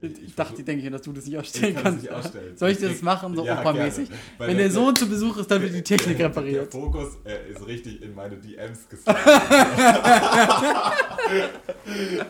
Ich, 0.01 0.33
dachte, 0.33 0.53
versuch- 0.53 0.65
denke 0.65 0.85
ich, 0.85 0.91
dass 0.91 1.01
du 1.01 1.11
das 1.11 1.25
nicht 1.25 1.33
ich 1.33 1.39
ausstellen 1.39 1.73
kann 1.75 1.83
kannst. 1.83 2.03
nicht 2.03 2.11
ausstellen. 2.11 2.55
Soll 2.57 2.69
ich 2.71 2.79
Ich 2.79 2.89
das 2.89 3.01
machen, 3.01 3.35
so 3.35 3.45
Ja, 3.45 3.59
opermäßig? 3.59 4.09
Wenn 4.37 4.57
der 4.57 4.71
Sohn 4.71 4.95
zu 4.95 5.09
Besuch 5.09 5.37
ist, 5.37 5.51
dann 5.51 5.61
wird 5.61 5.73
die 5.73 5.81
Technik 5.81 6.17
der, 6.17 6.27
repariert. 6.27 6.71
Der 6.73 6.79
Fokus 6.81 7.17
äh, 7.25 7.51
ist 7.51 7.67
richtig 7.67 8.01
in 8.01 8.15
meine 8.15 8.37
DMs 8.37 8.87
geslidet. 8.89 9.17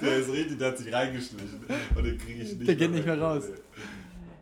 der 0.02 0.18
ist 0.18 0.30
richtig, 0.32 0.58
der 0.58 0.68
hat 0.70 0.78
sich 0.78 0.92
reingeschlichen. 0.94 1.60
Und 1.96 2.04
den 2.04 2.18
kriege 2.18 2.42
ich 2.44 2.56
nicht 2.56 2.68
Der 2.68 2.76
geht 2.76 2.92
nicht 2.92 3.06
mehr 3.06 3.20
raus. 3.22 3.44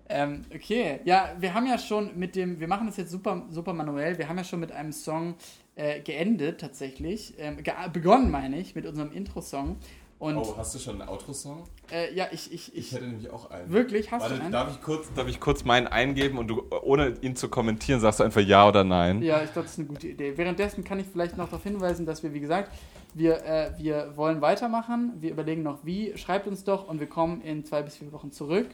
Ähm, 0.09 0.43
okay, 0.55 1.01
ja, 1.03 1.35
wir 1.37 1.53
haben 1.53 1.65
ja 1.67 1.77
schon 1.77 2.17
mit 2.17 2.35
dem, 2.37 2.59
wir 2.61 2.67
machen 2.69 2.87
das 2.87 2.95
jetzt 2.95 3.11
super, 3.11 3.45
super 3.49 3.73
manuell, 3.73 4.17
wir 4.17 4.29
haben 4.29 4.37
ja 4.37 4.45
schon 4.45 4.61
mit 4.61 4.71
einem 4.71 4.93
Song 4.93 5.35
äh, 5.75 5.99
geendet 5.99 6.61
tatsächlich, 6.61 7.33
ähm, 7.37 7.57
begonnen 7.91 8.31
meine 8.31 8.57
ich, 8.57 8.73
mit 8.73 8.85
unserem 8.85 9.11
Intro-Song. 9.11 9.75
Und 10.19 10.35
Oh, 10.37 10.55
hast 10.57 10.73
du 10.73 10.79
schon 10.79 10.99
einen 10.99 11.09
Outro-Song? 11.09 11.63
äh, 11.91 12.11
ja, 12.15 12.25
ich, 12.31 12.51
ich, 12.51 12.73
Ich 12.73 12.87
ich, 12.87 12.91
hätte 12.91 13.05
nämlich 13.05 13.29
auch 13.29 13.51
einen. 13.51 13.69
wirklich, 13.71 14.11
hast 14.11 14.23
Warte, 14.23 14.35
du 14.35 14.41
einen? 14.41 14.51
darf 14.51 14.71
ich, 14.71 14.81
kurz, 14.81 15.13
darf 15.13 15.27
ich 15.27 15.39
kurz 15.39 15.63
meinen 15.63 15.85
eingeben 15.85 16.39
und 16.39 16.47
du, 16.47 16.63
ohne 16.81 17.13
ihn 17.21 17.35
zu 17.35 17.49
kommentieren, 17.49 17.99
sagst 17.99 18.19
du 18.19 18.23
einfach 18.23 18.41
ja 18.41 18.67
oder 18.67 18.83
nein? 18.83 19.21
Ja, 19.21 19.43
ich 19.43 19.53
glaube, 19.53 19.67
das 19.67 19.73
ist 19.73 19.79
eine 19.79 19.87
gute 19.87 20.07
Idee. 20.07 20.35
Währenddessen 20.35 20.83
kann 20.83 20.99
ich 20.99 21.05
vielleicht 21.05 21.37
noch 21.37 21.45
darauf 21.49 21.61
hinweisen, 21.61 22.07
dass 22.07 22.23
wir, 22.23 22.33
wie 22.33 22.39
gesagt, 22.39 22.71
wir, 23.13 23.45
äh, 23.45 23.71
wir 23.77 24.17
wollen 24.17 24.41
weitermachen. 24.41 25.13
Wir 25.19 25.29
überlegen 25.31 25.61
noch, 25.61 25.85
wie. 25.85 26.17
Schreibt 26.17 26.47
uns 26.47 26.63
doch 26.63 26.87
und 26.87 26.99
wir 26.99 27.07
kommen 27.07 27.41
in 27.41 27.63
zwei 27.63 27.83
bis 27.83 27.97
vier 27.97 28.11
Wochen 28.11 28.31
zurück. 28.31 28.67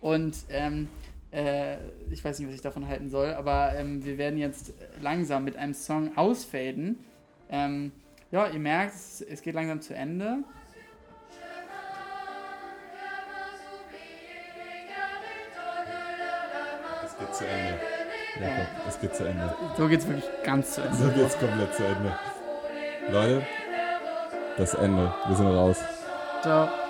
Und 0.00 0.34
ähm, 0.50 0.88
äh, 1.30 1.76
ich 2.10 2.24
weiß 2.24 2.40
nicht, 2.40 2.48
was 2.48 2.56
ich 2.56 2.60
davon 2.60 2.88
halten 2.88 3.08
soll, 3.08 3.32
aber 3.34 3.72
ähm, 3.76 4.04
wir 4.04 4.18
werden 4.18 4.36
jetzt 4.36 4.74
langsam 5.00 5.44
mit 5.44 5.56
einem 5.56 5.74
Song 5.74 6.16
ausfaden. 6.16 6.98
Ähm, 7.50 7.92
ja, 8.32 8.48
ihr 8.48 8.58
merkt, 8.58 8.94
es, 8.96 9.20
es 9.20 9.42
geht 9.42 9.54
langsam 9.54 9.80
zu 9.80 9.94
Ende. 9.94 10.38
Geht 17.22 17.34
zu 17.34 17.44
Ende. 17.46 17.78
Jakob, 18.40 18.66
es 18.88 19.00
geht 19.00 19.14
zu 19.14 19.24
Ende. 19.24 19.54
So 19.76 19.88
geht 19.88 20.00
es 20.00 20.08
wirklich 20.08 20.30
ganz 20.44 20.72
zu 20.72 20.82
Ende. 20.82 20.96
So 20.96 21.08
geht's 21.10 21.38
komplett 21.38 21.74
zu 21.74 21.84
Ende. 21.84 22.16
Leute, 23.10 23.46
das 24.56 24.74
Ende. 24.74 25.14
Wir 25.26 25.36
sind 25.36 25.46
raus. 25.46 25.78
Ciao. 26.42 26.81